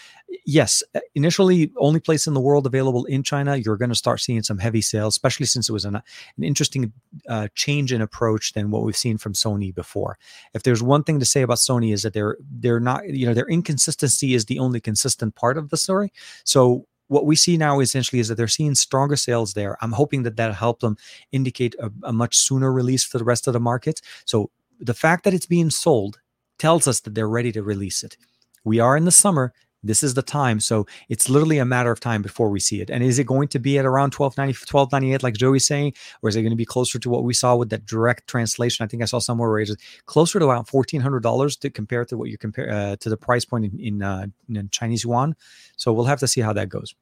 yes, 0.45 0.83
uh, 0.93 0.99
initially 1.13 1.71
only 1.77 1.99
place 1.99 2.27
in 2.27 2.33
the 2.33 2.39
world 2.39 2.65
available 2.65 3.05
in 3.05 3.23
China, 3.23 3.55
you're 3.55 3.77
going 3.77 3.89
to 3.89 3.95
start 3.95 4.21
seeing 4.21 4.43
some 4.43 4.57
heavy 4.57 4.81
sales, 4.81 5.13
especially 5.13 5.45
since 5.45 5.69
it 5.69 5.73
was 5.73 5.85
an 5.85 5.95
an 5.95 6.43
interesting 6.43 6.91
uh, 7.27 7.47
change 7.55 7.91
in 7.91 8.01
approach 8.01 8.53
than 8.53 8.71
what 8.71 8.83
we've 8.83 8.97
seen 8.97 9.17
from 9.17 9.33
Sony 9.33 9.73
before. 9.73 10.17
If 10.53 10.63
there's 10.63 10.83
one 10.83 11.03
thing 11.03 11.19
to 11.19 11.25
say 11.25 11.41
about 11.41 11.57
Sony 11.57 11.93
is 11.93 12.03
that 12.03 12.13
they're 12.13 12.37
they're 12.59 12.79
not 12.79 13.07
you 13.07 13.25
know 13.25 13.33
their 13.33 13.49
inconsistency 13.49 14.33
is 14.33 14.45
the 14.45 14.59
only 14.59 14.79
consistent 14.79 15.35
part 15.35 15.57
of 15.57 15.69
the 15.69 15.77
story. 15.77 16.11
So 16.43 16.87
what 17.07 17.25
we 17.25 17.35
see 17.35 17.57
now 17.57 17.79
essentially 17.79 18.19
is 18.19 18.27
that 18.29 18.35
they're 18.35 18.47
seeing 18.47 18.75
stronger 18.75 19.15
sales 19.15 19.53
there. 19.53 19.77
I'm 19.81 19.91
hoping 19.91 20.23
that 20.23 20.37
that'll 20.37 20.55
help 20.55 20.79
them 20.79 20.97
indicate 21.31 21.75
a, 21.79 21.91
a 22.03 22.11
much 22.11 22.35
sooner 22.35 22.71
release 22.73 23.03
for 23.03 23.19
the 23.19 23.23
rest 23.23 23.47
of 23.47 23.53
the 23.53 23.59
market. 23.59 24.01
So 24.25 24.49
the 24.79 24.93
fact 24.93 25.23
that 25.23 25.33
it's 25.33 25.45
being 25.45 25.69
sold 25.69 26.19
tells 26.57 26.87
us 26.87 27.01
that 27.01 27.13
they're 27.13 27.29
ready 27.29 27.51
to 27.51 27.61
release 27.61 28.03
it. 28.03 28.17
We 28.63 28.79
are 28.79 28.97
in 28.97 29.05
the 29.05 29.11
summer. 29.11 29.53
This 29.85 30.03
is 30.03 30.13
the 30.13 30.21
time. 30.21 30.59
So 30.59 30.85
it's 31.09 31.29
literally 31.29 31.57
a 31.57 31.65
matter 31.65 31.91
of 31.91 31.99
time 31.99 32.21
before 32.21 32.49
we 32.49 32.59
see 32.59 32.81
it. 32.81 32.89
And 32.89 33.03
is 33.03 33.19
it 33.19 33.25
going 33.25 33.47
to 33.49 33.59
be 33.59 33.77
at 33.77 33.85
around 33.85 34.13
1290, 34.13 34.57
1298, 34.69 35.23
like 35.23 35.35
Joey's 35.35 35.65
saying? 35.65 35.93
Or 36.21 36.29
is 36.29 36.35
it 36.35 36.41
going 36.41 36.51
to 36.51 36.57
be 36.57 36.65
closer 36.65 36.99
to 36.99 37.09
what 37.09 37.23
we 37.23 37.33
saw 37.33 37.55
with 37.55 37.69
that 37.69 37.85
direct 37.85 38.27
translation? 38.27 38.83
I 38.83 38.87
think 38.87 39.03
I 39.03 39.05
saw 39.05 39.19
somewhere 39.19 39.49
where 39.49 39.59
it's 39.59 39.75
closer 40.05 40.39
to 40.39 40.45
about 40.45 40.67
$1,400 40.67 41.59
to 41.59 41.69
compare 41.69 42.05
to 42.05 42.17
what 42.17 42.29
you 42.29 42.37
compare 42.37 42.69
uh, 42.69 42.95
to 42.97 43.09
the 43.09 43.17
price 43.17 43.45
point 43.45 43.65
in, 43.65 43.79
in, 43.79 44.01
uh, 44.01 44.27
in 44.49 44.69
Chinese 44.69 45.03
yuan. 45.03 45.35
So 45.77 45.93
we'll 45.93 46.05
have 46.05 46.19
to 46.19 46.27
see 46.27 46.41
how 46.41 46.53
that 46.53 46.69
goes. 46.69 46.95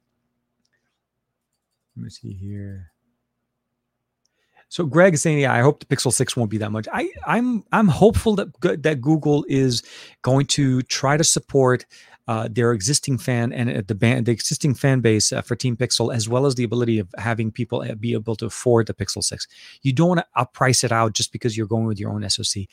Let 1.96 2.04
me 2.04 2.10
see 2.10 2.34
here. 2.34 2.94
So 4.74 4.88
Greg 4.88 5.14
is 5.14 5.22
saying, 5.22 5.38
yeah, 5.38 5.54
I 5.54 5.62
hope 5.62 5.82
the 5.82 5.86
Pixel 5.86 6.12
6 6.12 6.36
won't 6.36 6.50
be 6.50 6.58
that 6.58 6.72
much. 6.72 6.88
I, 6.92 7.08
I'm 7.28 7.64
I'm 7.72 7.88
hopeful 7.88 8.36
that 8.38 8.82
that 8.82 9.02
Google 9.02 9.46
is 9.48 9.84
going 10.24 10.48
to 10.48 10.82
try 10.82 11.16
to 11.16 11.24
support 11.24 11.86
uh, 12.28 12.48
their 12.50 12.72
existing 12.72 13.18
fan 13.18 13.52
and 13.52 13.70
uh, 13.70 13.82
the 13.86 13.96
band, 13.96 14.26
the 14.26 14.32
existing 14.32 14.74
fan 14.74 15.02
base 15.02 15.32
uh, 15.32 15.42
for 15.42 15.56
Team 15.56 15.76
Pixel, 15.76 16.14
as 16.14 16.30
well 16.30 16.46
as 16.46 16.56
the 16.56 16.64
ability 16.64 17.00
of 17.00 17.08
having 17.18 17.52
people 17.52 17.86
be 18.00 18.14
able 18.14 18.36
to 18.36 18.46
afford 18.46 18.88
the 18.88 18.94
Pixel 18.94 19.24
Six. 19.24 19.48
You 19.82 19.94
don't 19.94 20.10
want 20.10 20.26
to 20.38 20.46
price 20.54 20.84
it 20.84 20.92
out 20.92 21.14
just 21.14 21.32
because 21.32 21.58
you're 21.58 21.68
going 21.68 21.86
with 21.86 22.00
your 22.00 22.12
own 22.12 22.28
SoC 22.30 22.64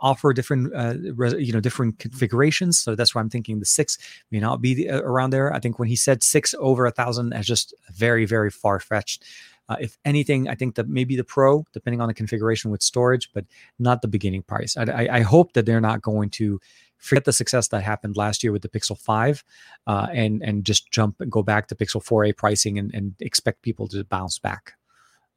offer 0.00 0.32
different 0.32 0.72
uh, 0.74 0.94
you 1.36 1.52
know 1.52 1.58
different 1.58 1.98
configurations 1.98 2.78
so 2.78 2.94
that's 2.94 3.16
why 3.16 3.20
i'm 3.20 3.28
thinking 3.28 3.58
the 3.58 3.66
six 3.66 3.98
may 4.30 4.38
not 4.38 4.60
be 4.60 4.72
the, 4.72 4.88
uh, 4.88 5.00
around 5.00 5.30
there 5.30 5.52
i 5.52 5.58
think 5.58 5.78
when 5.80 5.88
he 5.88 5.96
said 5.96 6.22
six 6.22 6.54
over 6.60 6.86
a 6.86 6.90
thousand 6.92 7.30
that's 7.30 7.48
just 7.48 7.74
very 7.92 8.24
very 8.24 8.48
far 8.48 8.78
fetched 8.78 9.24
uh, 9.68 9.76
if 9.80 9.98
anything, 10.04 10.48
I 10.48 10.54
think 10.54 10.76
that 10.76 10.88
maybe 10.88 11.14
the 11.14 11.24
Pro, 11.24 11.64
depending 11.72 12.00
on 12.00 12.08
the 12.08 12.14
configuration 12.14 12.70
with 12.70 12.82
storage, 12.82 13.30
but 13.34 13.44
not 13.78 14.00
the 14.00 14.08
beginning 14.08 14.42
price. 14.42 14.76
I, 14.76 14.84
I, 14.84 15.08
I 15.18 15.20
hope 15.20 15.52
that 15.52 15.66
they're 15.66 15.80
not 15.80 16.00
going 16.00 16.30
to 16.30 16.58
forget 16.98 17.24
the 17.24 17.32
success 17.32 17.68
that 17.68 17.82
happened 17.82 18.16
last 18.16 18.42
year 18.42 18.52
with 18.52 18.62
the 18.62 18.68
Pixel 18.68 18.98
5 18.98 19.44
uh, 19.86 20.08
and 20.12 20.42
and 20.42 20.64
just 20.64 20.90
jump 20.90 21.20
and 21.20 21.30
go 21.30 21.42
back 21.42 21.68
to 21.68 21.74
Pixel 21.74 22.04
4a 22.04 22.36
pricing 22.36 22.78
and, 22.78 22.92
and 22.94 23.14
expect 23.20 23.62
people 23.62 23.88
to 23.88 24.04
bounce 24.04 24.38
back. 24.38 24.74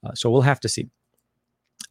Uh, 0.03 0.13
so 0.13 0.29
we'll 0.29 0.41
have 0.41 0.59
to 0.59 0.69
see 0.69 0.89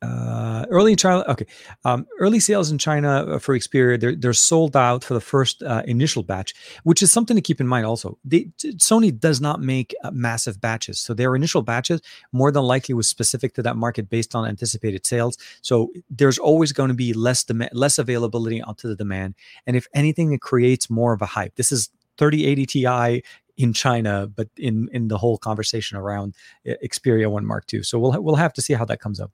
uh, 0.03 0.65
early 0.71 0.93
in 0.93 0.97
China. 0.97 1.25
Okay, 1.29 1.47
um, 1.85 2.07
early 2.19 2.41
sales 2.41 2.71
in 2.71 2.79
China 2.79 3.27
uh, 3.27 3.39
for 3.39 3.57
Xperia 3.57 4.01
they're, 4.01 4.15
they're 4.15 4.33
sold 4.33 4.77
out 4.77 5.05
for 5.05 5.15
the 5.15 5.21
first 5.21 5.63
uh, 5.63 5.83
initial 5.87 6.23
batch, 6.23 6.55
which 6.85 7.03
is 7.03 7.13
something 7.13 7.37
to 7.37 7.43
keep 7.43 7.61
in 7.61 7.67
mind. 7.67 7.87
Also, 7.87 8.19
they, 8.25 8.45
Sony 8.59 9.19
does 9.19 9.41
not 9.41 9.61
make 9.61 9.95
uh, 10.03 10.11
massive 10.11 10.61
batches, 10.61 10.99
so 10.99 11.13
their 11.13 11.37
initial 11.37 11.63
batches 11.63 12.01
more 12.33 12.51
than 12.51 12.63
likely 12.63 12.95
was 12.95 13.09
specific 13.09 13.55
to 13.55 13.63
that 13.63 13.77
market 13.77 14.09
based 14.09 14.35
on 14.35 14.49
anticipated 14.49 15.07
sales. 15.07 15.37
So 15.61 15.93
there's 16.09 16.39
always 16.39 16.73
going 16.73 16.89
to 16.89 16.95
be 16.95 17.13
less 17.13 17.45
demand, 17.45 17.73
less 17.75 17.99
availability 17.99 18.63
onto 18.63 18.89
the 18.89 18.97
demand, 18.97 19.35
and 19.67 19.77
if 19.77 19.87
anything, 19.95 20.33
it 20.33 20.41
creates 20.41 20.89
more 20.89 21.13
of 21.13 21.21
a 21.21 21.27
hype. 21.27 21.57
This 21.57 21.73
is 21.73 21.91
3080 22.17 22.67
Ti 22.67 23.23
in 23.57 23.75
China, 23.75 24.27
but 24.27 24.49
in 24.57 24.89
in 24.93 25.09
the 25.09 25.19
whole 25.19 25.37
conversation 25.37 25.99
around 25.99 26.35
uh, 26.67 26.73
Xperia 26.83 27.31
One 27.31 27.45
Mark 27.45 27.65
II. 27.73 27.83
So 27.83 27.99
we'll 27.99 28.23
we'll 28.23 28.37
have 28.37 28.55
to 28.55 28.63
see 28.63 28.73
how 28.73 28.87
that 28.87 29.01
comes 29.01 29.21
up. 29.21 29.31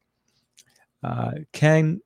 Uh, 1.06 1.32
Ken, 1.52 2.00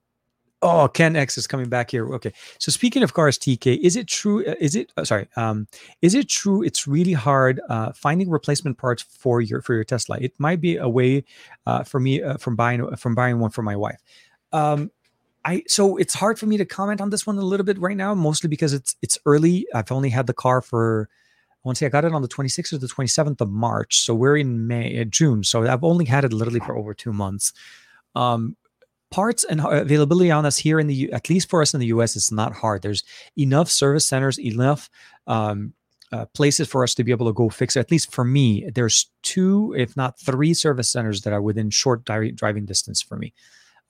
oh, 0.61 0.89
Ken 0.89 1.17
X 1.17 1.39
is 1.39 1.47
coming 1.47 1.69
back 1.69 1.91
here. 1.91 2.07
Okay, 2.15 2.33
so 2.59 2.71
speaking 2.71 3.03
of 3.03 3.15
cars, 3.15 3.39
TK, 3.39 3.79
is 3.79 3.97
it 3.97 4.07
true? 4.07 4.47
Uh, 4.47 4.55
is 4.61 4.75
it 4.75 4.93
uh, 4.97 5.05
sorry? 5.05 5.27
Um, 5.37 5.67
is 6.03 6.15
it 6.15 6.29
true? 6.29 6.63
It's 6.63 6.87
really 6.87 7.15
hard 7.15 7.61
uh, 7.71 7.93
finding 7.93 8.29
replacement 8.29 8.77
parts 8.77 9.03
for 9.03 9.41
your 9.41 9.63
for 9.63 9.75
your 9.75 9.85
Tesla. 9.85 10.19
It 10.21 10.35
might 10.39 10.61
be 10.61 10.77
a 10.77 10.89
way 10.89 11.25
uh, 11.67 11.85
for 11.85 11.99
me 11.99 12.23
uh, 12.23 12.37
from 12.37 12.57
buying 12.57 12.95
from 12.97 13.15
buying 13.15 13.39
one 13.39 13.51
for 13.51 13.63
my 13.63 13.77
wife. 13.77 14.03
Um, 14.53 14.91
I 15.47 15.63
so 15.67 15.97
it's 15.97 16.15
hard 16.15 16.39
for 16.39 16.47
me 16.47 16.59
to 16.59 16.67
comment 16.67 17.01
on 17.01 17.09
this 17.09 17.27
one 17.27 17.39
a 17.39 17.43
little 17.43 17.65
bit 17.65 17.79
right 17.79 17.97
now, 17.97 18.15
mostly 18.15 18.49
because 18.49 18.75
it's 18.75 18.97
it's 19.01 19.19
early. 19.25 19.67
I've 19.75 19.91
only 19.91 20.11
had 20.11 20.27
the 20.27 20.35
car 20.35 20.61
for 20.61 21.09
I 21.65 21.69
want 21.69 21.77
to 21.77 21.81
say 21.81 21.87
I 21.87 21.91
got 21.91 22.05
it 22.07 22.13
on 22.13 22.23
the 22.23 22.29
26th 22.29 22.73
or 22.73 22.79
the 22.79 22.87
27th 22.87 23.41
of 23.43 23.51
March. 23.51 24.01
So 24.01 24.15
we're 24.15 24.39
in 24.39 24.67
May, 24.67 25.05
June. 25.05 25.45
So 25.45 25.67
I've 25.67 25.85
only 25.85 26.07
had 26.07 26.25
it 26.25 26.33
literally 26.33 26.61
for 26.61 26.75
over 26.75 26.95
two 26.95 27.13
months. 27.13 27.53
Um, 28.15 28.57
parts 29.11 29.45
and 29.45 29.61
availability 29.65 30.31
on 30.31 30.47
us 30.47 30.57
here 30.57 30.79
in 30.79 30.87
the 30.87 31.13
at 31.13 31.29
least 31.29 31.51
for 31.51 31.63
us 31.63 31.75
in 31.75 31.81
the 31.81 31.87
us 31.87 32.17
it's 32.17 32.33
not 32.33 32.53
hard. 32.53 32.83
There's 32.83 33.03
enough 33.37 33.71
service 33.71 34.07
centers 34.07 34.39
enough 34.39 34.89
um, 35.27 35.73
uh, 36.13 36.27
places 36.35 36.69
for 36.69 36.83
us 36.83 36.95
to 36.95 37.05
be 37.05 37.13
able 37.13 37.27
to 37.27 37.33
go 37.33 37.49
fix 37.49 37.77
it. 37.77 37.81
At 37.81 37.91
least 37.91 38.13
for 38.13 38.25
me 38.25 38.69
there's 38.75 39.11
two 39.23 39.75
if 39.77 39.97
not 39.97 40.19
three 40.21 40.55
service 40.55 40.91
centers 40.91 41.23
that 41.23 41.33
are 41.33 41.43
within 41.43 41.71
short 41.71 42.05
di- 42.05 42.33
driving 42.33 42.67
distance 42.67 43.03
for 43.03 43.17
me. 43.17 43.33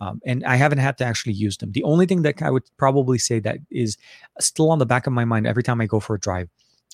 Um, 0.03 0.19
and 0.25 0.43
i 0.47 0.57
haven't 0.57 0.79
had 0.79 0.97
to 0.99 1.05
actually 1.05 1.35
use 1.35 1.59
them. 1.59 1.73
The 1.73 1.85
only 1.85 2.07
thing 2.07 2.23
that 2.23 2.41
i 2.43 2.51
would 2.51 2.65
probably 2.79 3.19
say 3.19 3.39
that 3.41 3.59
is 3.71 3.99
still 4.39 4.71
on 4.71 4.79
the 4.79 4.87
back 4.87 5.07
of 5.07 5.13
my 5.13 5.27
mind 5.27 5.47
every 5.47 5.63
time 5.63 5.81
i 5.81 5.87
go 5.87 6.01
for 6.01 6.15
a 6.15 6.21
drive 6.21 6.49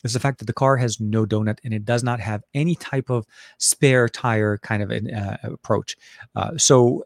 is 0.05 0.13
the 0.13 0.21
fact 0.21 0.39
that 0.39 0.47
the 0.47 0.53
car 0.53 0.77
has 0.77 1.01
no 1.01 1.25
donut 1.25 1.59
and 1.65 1.73
it 1.73 1.85
does 1.85 2.03
not 2.03 2.21
have 2.21 2.43
any 2.55 2.75
type 2.75 3.11
of 3.11 3.27
spare 3.59 4.09
tire 4.09 4.59
kind 4.59 4.83
of 4.83 4.91
an 4.91 5.13
uh, 5.13 5.37
approach. 5.43 5.97
Uh, 6.35 6.57
so 6.57 7.05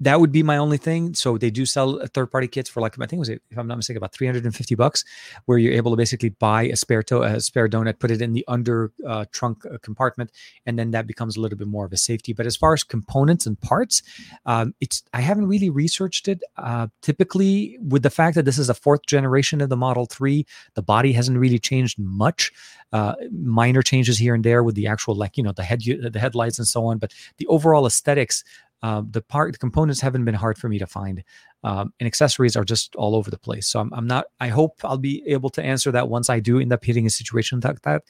that 0.00 0.20
would 0.20 0.32
be 0.32 0.42
my 0.42 0.56
only 0.56 0.76
thing. 0.76 1.14
So 1.14 1.38
they 1.38 1.50
do 1.50 1.64
sell 1.64 2.04
third 2.08 2.26
party 2.26 2.48
kits 2.48 2.68
for 2.68 2.80
like 2.80 2.94
I 3.00 3.06
think 3.06 3.14
it 3.14 3.18
was 3.18 3.28
if 3.28 3.40
I'm 3.56 3.66
not 3.66 3.76
mistaken 3.76 3.98
about 3.98 4.12
350 4.12 4.74
bucks, 4.74 5.04
where 5.46 5.56
you're 5.56 5.72
able 5.72 5.92
to 5.92 5.96
basically 5.96 6.30
buy 6.30 6.64
a 6.64 6.76
spare 6.76 7.02
to- 7.04 7.22
a 7.22 7.40
spare 7.40 7.68
donut, 7.68 8.00
put 8.00 8.10
it 8.10 8.20
in 8.20 8.32
the 8.32 8.44
under 8.48 8.92
uh, 9.06 9.24
trunk 9.32 9.64
uh, 9.66 9.78
compartment, 9.82 10.32
and 10.66 10.78
then 10.78 10.90
that 10.90 11.06
becomes 11.06 11.36
a 11.36 11.40
little 11.40 11.56
bit 11.56 11.68
more 11.68 11.84
of 11.84 11.92
a 11.92 11.96
safety. 11.96 12.32
But 12.32 12.46
as 12.46 12.56
far 12.56 12.74
as 12.74 12.82
components 12.82 13.46
and 13.46 13.60
parts, 13.60 14.02
um, 14.46 14.74
it's 14.80 15.04
I 15.12 15.20
haven't 15.20 15.46
really 15.46 15.70
researched 15.70 16.26
it. 16.26 16.42
Uh, 16.56 16.88
typically, 17.00 17.78
with 17.80 18.02
the 18.02 18.10
fact 18.10 18.34
that 18.34 18.44
this 18.44 18.58
is 18.58 18.68
a 18.68 18.74
fourth 18.74 19.06
generation 19.06 19.60
of 19.60 19.68
the 19.68 19.76
Model 19.76 20.06
Three, 20.06 20.44
the 20.74 20.82
body 20.82 21.12
hasn't 21.12 21.38
really 21.38 21.58
changed 21.58 21.98
much. 21.98 22.52
Uh, 22.92 23.14
minor 23.32 23.82
changes 23.82 24.18
here 24.18 24.34
and 24.34 24.44
there 24.44 24.62
with 24.62 24.76
the 24.76 24.86
actual 24.86 25.14
like 25.16 25.36
you 25.36 25.42
know 25.42 25.52
the 25.52 25.64
head 25.64 25.80
the 25.80 26.20
headlights 26.20 26.58
and 26.58 26.66
so 26.66 26.84
on, 26.86 26.98
but 26.98 27.12
the 27.38 27.46
overall 27.46 27.86
aesthetics 27.86 28.44
uh, 28.82 29.02
the 29.10 29.22
part 29.22 29.52
the 29.52 29.58
components 29.58 30.00
haven't 30.00 30.24
been 30.24 30.34
hard 30.34 30.58
for 30.58 30.68
me 30.68 30.78
to 30.78 30.86
find 30.86 31.22
um, 31.62 31.92
and 32.00 32.06
accessories 32.06 32.56
are 32.56 32.64
just 32.64 32.94
all 32.96 33.14
over 33.14 33.30
the 33.30 33.38
place 33.38 33.66
so 33.66 33.80
I'm, 33.80 33.92
I'm, 33.94 34.06
not 34.06 34.26
i 34.40 34.48
hope 34.48 34.80
i'll 34.84 34.98
be 34.98 35.22
able 35.26 35.50
to 35.50 35.62
answer 35.62 35.90
that 35.92 36.08
once 36.08 36.30
i 36.30 36.40
do 36.40 36.60
end 36.60 36.72
up 36.72 36.84
hitting 36.84 37.06
a 37.06 37.10
situation 37.10 37.60
like 37.62 37.82
that 37.82 38.02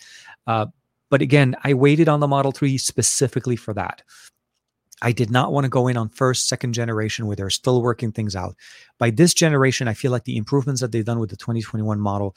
uh, 0.46 0.66
but 1.10 1.22
again 1.22 1.56
i 1.64 1.74
waited 1.74 2.08
on 2.08 2.20
the 2.20 2.28
model 2.28 2.52
3 2.52 2.78
specifically 2.78 3.56
for 3.56 3.74
that 3.74 4.02
I 5.04 5.12
did 5.12 5.30
not 5.30 5.52
want 5.52 5.64
to 5.64 5.68
go 5.68 5.86
in 5.86 5.98
on 5.98 6.08
first, 6.08 6.48
second 6.48 6.72
generation 6.72 7.26
where 7.26 7.36
they're 7.36 7.50
still 7.50 7.82
working 7.82 8.10
things 8.10 8.34
out. 8.34 8.56
By 8.98 9.10
this 9.10 9.34
generation, 9.34 9.86
I 9.86 9.92
feel 9.92 10.10
like 10.10 10.24
the 10.24 10.38
improvements 10.38 10.80
that 10.80 10.92
they've 10.92 11.04
done 11.04 11.18
with 11.18 11.28
the 11.28 11.36
2021 11.36 12.00
model, 12.00 12.34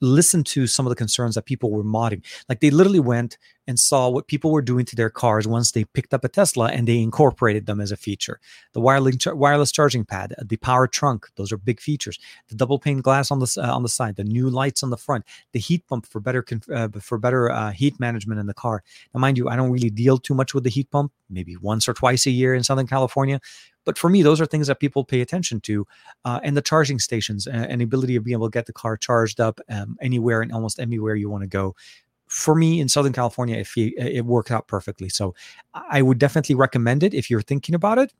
listen 0.00 0.42
to 0.44 0.66
some 0.66 0.84
of 0.84 0.90
the 0.90 0.96
concerns 0.96 1.36
that 1.36 1.46
people 1.46 1.70
were 1.70 1.84
modding. 1.84 2.24
Like 2.48 2.58
they 2.58 2.70
literally 2.70 2.98
went 2.98 3.38
and 3.66 3.78
saw 3.78 4.08
what 4.08 4.26
people 4.26 4.50
were 4.50 4.62
doing 4.62 4.84
to 4.84 4.96
their 4.96 5.10
cars 5.10 5.46
once 5.46 5.72
they 5.72 5.84
picked 5.84 6.12
up 6.12 6.24
a 6.24 6.28
Tesla 6.28 6.66
and 6.66 6.86
they 6.86 7.00
incorporated 7.00 7.66
them 7.66 7.80
as 7.80 7.92
a 7.92 7.96
feature. 7.96 8.40
The 8.72 8.80
wireless 8.80 9.26
wireless 9.26 9.72
charging 9.72 10.04
pad, 10.04 10.34
the 10.42 10.56
power 10.56 10.86
trunk, 10.86 11.28
those 11.36 11.52
are 11.52 11.56
big 11.56 11.80
features. 11.80 12.18
The 12.48 12.56
double 12.56 12.78
pane 12.78 13.00
glass 13.00 13.30
on 13.30 13.38
the 13.38 13.56
uh, 13.58 13.74
on 13.74 13.82
the 13.82 13.88
side, 13.88 14.16
the 14.16 14.24
new 14.24 14.50
lights 14.50 14.82
on 14.82 14.90
the 14.90 14.96
front, 14.96 15.24
the 15.52 15.60
heat 15.60 15.86
pump 15.86 16.06
for 16.06 16.20
better 16.20 16.44
uh, 16.72 16.88
for 17.00 17.18
better 17.18 17.50
uh, 17.50 17.70
heat 17.70 17.98
management 18.00 18.40
in 18.40 18.46
the 18.46 18.54
car. 18.54 18.82
Now, 19.14 19.20
mind 19.20 19.38
you, 19.38 19.48
I 19.48 19.56
don't 19.56 19.70
really 19.70 19.90
deal 19.90 20.18
too 20.18 20.34
much 20.34 20.54
with 20.54 20.64
the 20.64 20.70
heat 20.70 20.90
pump, 20.90 21.12
maybe 21.30 21.56
once 21.56 21.88
or 21.88 21.94
twice 21.94 22.26
a 22.26 22.30
year 22.30 22.54
in 22.54 22.64
Southern 22.64 22.86
California. 22.86 23.40
But 23.84 23.98
for 23.98 24.08
me, 24.08 24.22
those 24.22 24.40
are 24.40 24.46
things 24.46 24.68
that 24.68 24.78
people 24.78 25.04
pay 25.04 25.20
attention 25.20 25.60
to, 25.62 25.86
uh, 26.24 26.38
and 26.44 26.56
the 26.56 26.62
charging 26.62 26.98
stations 26.98 27.46
and, 27.46 27.66
and, 27.66 27.80
the 27.80 27.84
ability 27.84 28.14
of 28.14 28.22
being 28.22 28.36
able 28.36 28.48
to 28.48 28.54
get 28.56 28.66
the 28.66 28.72
car 28.72 28.96
charged 28.96 29.40
up 29.40 29.60
um, 29.68 29.96
anywhere 30.00 30.40
and 30.40 30.52
almost 30.52 30.78
anywhere 30.78 31.16
you 31.16 31.28
want 31.28 31.42
to 31.42 31.48
go 31.48 31.74
for 32.32 32.54
me 32.54 32.80
in 32.80 32.88
Southern 32.88 33.12
California, 33.12 33.58
if 33.58 33.76
you, 33.76 33.92
it 33.98 34.24
worked 34.24 34.50
out 34.50 34.66
perfectly. 34.66 35.10
So 35.10 35.34
I 35.74 36.00
would 36.00 36.18
definitely 36.18 36.54
recommend 36.54 37.02
it 37.02 37.12
if 37.12 37.28
you're 37.28 37.42
thinking 37.42 37.74
about 37.74 37.98
it. 37.98 38.14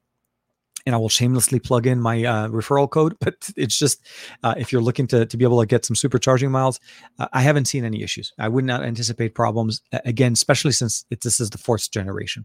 And 0.85 0.95
I 0.95 0.99
will 0.99 1.09
shamelessly 1.09 1.61
plug 1.61 1.87
in 1.87 1.99
my 1.99 2.25
uh, 2.25 2.49
referral 2.49 2.91
code, 2.91 3.17
but 3.21 3.35
it's 3.57 3.79
just 3.79 4.05
uh, 4.43 4.55
if 4.59 4.71
you're 4.71 4.83
looking 4.83 5.07
to, 5.07 5.25
to 5.25 5.37
be 5.37 5.45
able 5.45 5.61
to 5.61 5.67
get 5.67 5.87
some 5.87 5.97
supercharging 5.97 6.51
miles, 6.51 6.79
uh, 7.19 7.29
I 7.33 7.41
haven't 7.41 7.67
seen 7.67 7.87
any 7.87 8.03
issues. 8.03 8.35
I 8.39 8.49
would 8.49 8.67
not 8.67 8.85
anticipate 8.85 9.35
problems 9.35 9.81
again, 10.05 10.33
especially 10.33 10.73
since 10.73 11.07
it, 11.11 11.23
this 11.23 11.41
is 11.41 11.49
the 11.49 11.59
fourth 11.59 11.91
generation. 11.91 12.45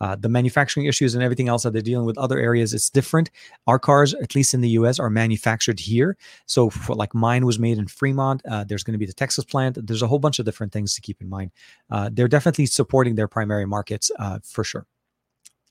Uh, 0.00 0.16
the 0.16 0.28
manufacturing 0.28 0.86
issues 0.86 1.14
and 1.14 1.22
everything 1.22 1.48
else 1.48 1.62
that 1.62 1.72
they're 1.72 1.82
dealing 1.82 2.06
with 2.06 2.18
other 2.18 2.38
areas 2.38 2.72
it's 2.72 2.90
different. 2.90 3.30
Our 3.66 3.78
cars 3.78 4.14
at 4.14 4.34
least 4.34 4.54
in 4.54 4.60
the 4.60 4.70
us 4.70 4.98
are 4.98 5.10
manufactured 5.10 5.80
here. 5.80 6.16
So 6.46 6.70
for, 6.70 6.94
like 6.94 7.14
mine 7.14 7.44
was 7.46 7.58
made 7.58 7.78
in 7.78 7.86
fremont 7.86 8.42
uh, 8.50 8.64
there's 8.64 8.82
going 8.82 8.92
to 8.92 8.98
be 8.98 9.06
the 9.06 9.12
texas 9.12 9.44
plant. 9.44 9.78
There's 9.86 10.02
a 10.02 10.06
whole 10.06 10.18
bunch 10.18 10.38
of 10.38 10.44
different 10.44 10.72
things 10.72 10.94
to 10.94 11.00
keep 11.00 11.20
in 11.20 11.28
mind. 11.28 11.50
Uh, 11.90 12.10
they're 12.12 12.28
definitely 12.28 12.66
supporting 12.66 13.14
their 13.14 13.28
primary 13.28 13.66
markets 13.66 14.10
uh, 14.18 14.38
for 14.44 14.64
sure. 14.64 14.86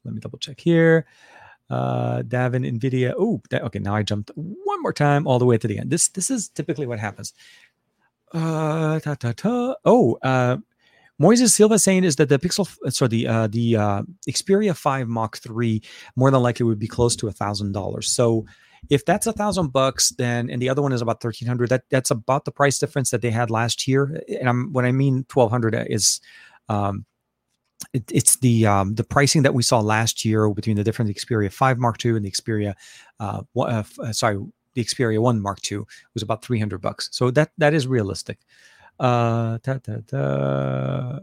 Let 0.06 0.14
me 0.14 0.20
double 0.20 0.40
check 0.40 0.60
here. 0.60 1.06
Uh 1.70 2.24
davin 2.24 2.66
nvidia. 2.66 3.14
Oh 3.18 3.42
okay 3.54 3.80
now 3.80 3.94
i 3.94 4.02
jumped 4.02 4.32
one 4.36 4.82
more 4.82 4.94
time 4.94 5.28
all 5.28 5.38
the 5.38 5.46
way 5.46 5.58
to 5.58 5.68
the 5.68 5.78
end. 5.78 5.92
This 5.92 6.08
this 6.10 6.32
is 6.32 6.50
typically 6.50 6.88
what 6.88 7.00
happens. 7.00 7.34
Uh 8.34 9.00
ta, 9.00 9.14
ta, 9.16 9.34
ta. 9.34 9.76
oh 9.86 10.18
uh 10.24 10.58
Moises 11.22 11.50
Silva 11.50 11.78
saying 11.78 12.06
is 12.06 12.16
that 12.16 12.30
the 12.30 12.40
Pixel, 12.40 12.70
uh, 12.86 12.90
sorry, 12.90 13.10
the 13.10 13.28
uh, 13.28 13.48
the 13.48 13.76
uh, 13.76 14.04
Xperia 14.30 14.76
5 14.76 15.08
Mark 15.08 15.38
3 15.38 15.82
more 16.16 16.32
than 16.32 16.42
likely 16.42 16.66
would 16.66 16.80
be 16.80 16.88
close 16.88 17.16
to 17.18 17.28
a 17.28 17.32
thousand 17.32 17.74
dollars. 17.74 18.10
So 18.10 18.46
if 18.90 19.06
that's 19.06 19.28
a 19.28 19.34
thousand 19.34 19.74
bucks, 19.74 20.10
then 20.12 20.50
and 20.50 20.62
the 20.62 20.70
other 20.70 20.82
one 20.82 20.94
is 20.94 21.02
about 21.02 21.22
thirteen 21.22 21.48
hundred. 21.48 21.70
That 21.70 21.84
that's 21.90 22.12
about 22.12 22.46
the 22.46 22.52
price 22.52 22.80
difference 22.80 23.12
that 23.12 23.22
they 23.22 23.32
had 23.32 23.50
last 23.50 23.88
year. 23.88 24.22
And 24.40 24.48
I'm 24.48 24.72
when 24.72 24.86
I 24.86 24.92
mean 24.92 25.26
twelve 25.28 25.52
hundred 25.52 25.76
is. 25.90 26.22
Um, 26.70 27.06
it, 27.94 28.04
it's 28.12 28.38
the 28.38 28.66
um, 28.66 28.96
the 28.96 29.04
pricing 29.04 29.44
that 29.44 29.54
we 29.54 29.64
saw 29.64 29.80
last 29.80 30.26
year 30.26 30.50
between 30.50 30.76
the 30.76 30.84
different 30.84 31.16
Xperia 31.16 31.52
5 31.52 31.80
Mark 31.80 32.04
II 32.06 32.18
and 32.18 32.26
the 32.26 32.32
Xperia, 32.32 32.74
uh, 33.22 33.42
uh, 33.58 33.84
uh, 34.04 34.12
sorry, 34.12 34.38
the 34.74 34.84
Xperia 34.84 35.20
1 35.20 35.42
Mark 35.42 35.60
II 35.72 35.80
was 36.14 36.22
about 36.22 36.44
300 36.44 36.80
bucks. 36.80 37.08
So 37.14 37.32
that 37.32 37.52
that 37.58 37.74
is 37.74 37.88
realistic. 37.88 38.40
Uh, 39.00 39.58
ta, 39.60 39.80
ta. 40.08 41.20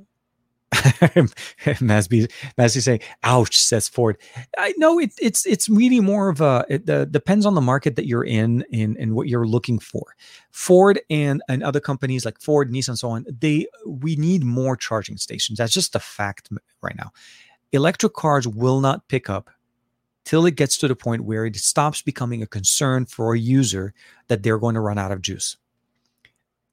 Masby, 0.73 2.31
Masby 2.59 2.83
saying, 2.83 3.01
"Ouch," 3.23 3.57
says 3.57 3.89
Ford. 3.89 4.19
I 4.59 4.75
know 4.79 4.99
it, 4.99 5.13
it's 5.21 5.47
it's 5.47 5.69
really 5.69 6.01
more 6.01 6.29
of 6.29 6.41
a 6.41 6.65
it 6.69 6.89
uh, 6.89 7.05
depends 7.07 7.47
on 7.47 7.55
the 7.55 7.61
market 7.61 7.97
that 7.97 8.07
you're 8.07 8.25
in 8.25 8.65
and 8.73 8.97
and 8.97 9.15
what 9.15 9.29
you're 9.29 9.47
looking 9.47 9.79
for. 9.79 10.17
Ford 10.51 11.01
and 11.09 11.43
and 11.49 11.63
other 11.63 11.81
companies 11.81 12.25
like 12.25 12.41
Ford, 12.41 12.73
Nissan, 12.73 12.99
so 12.99 13.11
on. 13.11 13.25
They 13.41 13.67
we 13.87 14.17
need 14.17 14.45
more 14.45 14.77
charging 14.77 15.17
stations. 15.17 15.59
That's 15.59 15.73
just 15.73 15.95
a 15.95 16.01
fact 16.01 16.49
right 16.83 16.97
now. 16.97 17.13
Electric 17.73 18.15
cars 18.15 18.47
will 18.47 18.81
not 18.81 19.09
pick 19.09 19.31
up 19.31 19.51
till 20.25 20.47
it 20.47 20.57
gets 20.57 20.77
to 20.79 20.89
the 20.89 20.97
point 20.97 21.25
where 21.25 21.47
it 21.47 21.57
stops 21.57 22.03
becoming 22.03 22.43
a 22.43 22.47
concern 22.47 23.07
for 23.07 23.35
a 23.35 23.39
user 23.39 23.95
that 24.29 24.43
they're 24.43 24.59
going 24.59 24.75
to 24.75 24.81
run 24.81 24.99
out 24.99 25.13
of 25.13 25.23
juice 25.23 25.57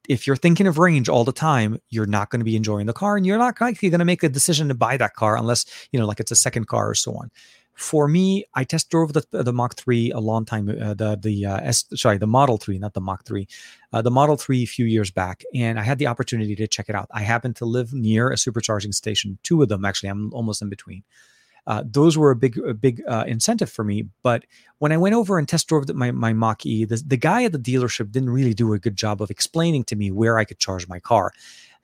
if 0.09 0.27
you're 0.27 0.35
thinking 0.35 0.67
of 0.67 0.77
range 0.77 1.09
all 1.09 1.23
the 1.23 1.31
time, 1.31 1.79
you're 1.89 2.05
not 2.05 2.29
going 2.29 2.39
to 2.39 2.45
be 2.45 2.55
enjoying 2.55 2.87
the 2.87 2.93
car 2.93 3.15
and 3.15 3.25
you're 3.25 3.37
not 3.37 3.59
likely 3.59 3.89
going 3.89 3.99
to 3.99 4.05
make 4.05 4.23
a 4.23 4.29
decision 4.29 4.67
to 4.67 4.73
buy 4.73 4.97
that 4.97 5.15
car 5.15 5.37
unless, 5.37 5.65
you 5.91 5.99
know, 5.99 6.05
like 6.05 6.19
it's 6.19 6.31
a 6.31 6.35
second 6.35 6.67
car 6.67 6.89
or 6.89 6.95
so 6.95 7.13
on. 7.15 7.31
For 7.73 8.07
me, 8.07 8.45
I 8.53 8.65
test 8.65 8.91
drove 8.91 9.13
the 9.13 9.25
the 9.31 9.51
Mach 9.51 9.75
3 9.75 10.11
a 10.11 10.19
long 10.19 10.45
time 10.45 10.69
uh, 10.69 10.93
the 10.93 11.17
the 11.19 11.47
uh, 11.47 11.57
S 11.63 11.85
sorry, 11.95 12.19
the 12.19 12.27
Model 12.27 12.57
3, 12.57 12.77
not 12.77 12.93
the 12.93 13.01
Mach 13.01 13.25
3. 13.25 13.47
Uh, 13.91 14.01
the 14.03 14.11
Model 14.11 14.37
3 14.37 14.61
a 14.61 14.67
few 14.67 14.85
years 14.85 15.09
back 15.09 15.43
and 15.55 15.79
I 15.79 15.83
had 15.83 15.97
the 15.97 16.05
opportunity 16.05 16.55
to 16.55 16.67
check 16.67 16.87
it 16.87 16.93
out. 16.95 17.09
I 17.11 17.23
happen 17.23 17.55
to 17.55 17.65
live 17.65 17.91
near 17.91 18.29
a 18.29 18.35
supercharging 18.35 18.93
station, 18.93 19.39
two 19.41 19.63
of 19.63 19.69
them 19.69 19.85
actually. 19.85 20.09
I'm 20.09 20.31
almost 20.33 20.61
in 20.61 20.69
between 20.69 21.03
uh, 21.65 21.83
those 21.85 22.17
were 22.17 22.31
a 22.31 22.35
big 22.35 22.57
a 22.57 22.73
big 22.73 23.01
uh, 23.07 23.23
incentive 23.27 23.69
for 23.69 23.83
me. 23.83 24.05
But 24.21 24.45
when 24.79 24.91
I 24.91 24.97
went 24.97 25.15
over 25.15 25.37
and 25.37 25.47
test 25.47 25.67
drove 25.67 25.87
my 25.93 26.11
my 26.11 26.33
Mach 26.33 26.65
E, 26.65 26.85
the, 26.85 27.01
the 27.05 27.17
guy 27.17 27.43
at 27.43 27.51
the 27.51 27.59
dealership 27.59 28.11
didn't 28.11 28.29
really 28.29 28.53
do 28.53 28.73
a 28.73 28.79
good 28.79 28.95
job 28.95 29.21
of 29.21 29.31
explaining 29.31 29.83
to 29.85 29.95
me 29.95 30.11
where 30.11 30.37
I 30.37 30.45
could 30.45 30.59
charge 30.59 30.87
my 30.87 30.99
car. 30.99 31.31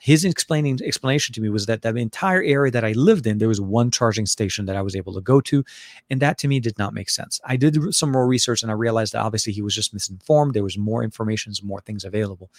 His 0.02 0.24
explaining 0.24 0.80
explanation 0.82 1.34
to 1.34 1.42
me 1.42 1.50
was 1.50 1.66
that 1.66 1.82
the 1.82 1.94
entire 1.96 2.42
area 2.42 2.72
that 2.72 2.86
I 2.86 2.94
lived 2.94 3.28
in, 3.28 3.38
there 3.38 3.50
was 3.50 3.60
one 3.60 3.92
charging 3.92 4.26
station 4.26 4.66
that 4.66 4.78
I 4.78 4.82
was 4.82 4.96
able 4.96 5.14
to 5.14 5.22
go 5.22 5.42
to, 5.42 5.66
and 6.10 6.22
that 6.22 6.38
to 6.38 6.48
me 6.48 6.62
did 6.62 6.78
not 6.78 6.94
make 6.94 7.10
sense. 7.10 7.42
I 7.44 7.58
did 7.58 7.94
some 7.94 8.12
more 8.12 8.26
research 8.26 8.64
and 8.64 8.72
I 8.72 8.76
realized 8.76 9.12
that 9.12 9.22
obviously 9.22 9.52
he 9.52 9.62
was 9.62 9.76
just 9.76 9.94
misinformed. 9.94 10.54
There 10.54 10.64
was 10.64 10.78
more 10.78 11.04
information, 11.04 11.52
more 11.64 11.82
things 11.82 12.06
available, 12.06 12.50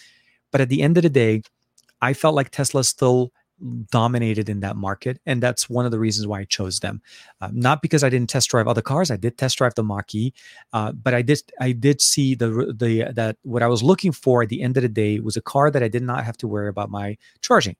but 0.51 0.61
at 0.61 0.69
the 0.69 0.83
end 0.83 0.97
of 0.97 1.03
the 1.03 1.09
day, 1.09 1.41
I 1.99 2.13
felt 2.13 2.35
like 2.35 2.49
Tesla 2.49 2.83
still 2.83 3.31
dominated 3.89 4.49
in 4.49 4.59
that 4.61 4.75
market, 4.75 5.19
and 5.25 5.41
that's 5.41 5.69
one 5.69 5.85
of 5.85 5.91
the 5.91 5.99
reasons 5.99 6.27
why 6.27 6.41
I 6.41 6.45
chose 6.45 6.79
them. 6.79 7.01
Uh, 7.39 7.49
not 7.51 7.81
because 7.81 8.03
I 8.03 8.09
didn't 8.09 8.29
test 8.29 8.49
drive 8.49 8.67
other 8.67 8.81
cars; 8.81 9.11
I 9.11 9.17
did 9.17 9.37
test 9.37 9.57
drive 9.57 9.75
the 9.75 9.83
Mach-E, 9.83 10.33
uh, 10.73 10.91
but 10.91 11.13
I 11.13 11.21
did 11.21 11.41
I 11.59 11.71
did 11.71 12.01
see 12.01 12.35
the 12.35 12.73
the 12.77 13.11
that 13.13 13.37
what 13.43 13.63
I 13.63 13.67
was 13.67 13.83
looking 13.83 14.11
for 14.11 14.43
at 14.43 14.49
the 14.49 14.61
end 14.61 14.77
of 14.77 14.83
the 14.83 14.89
day 14.89 15.19
was 15.19 15.37
a 15.37 15.41
car 15.41 15.71
that 15.71 15.83
I 15.83 15.87
did 15.87 16.03
not 16.03 16.23
have 16.23 16.37
to 16.37 16.47
worry 16.47 16.69
about 16.69 16.89
my 16.89 17.17
charging. 17.41 17.75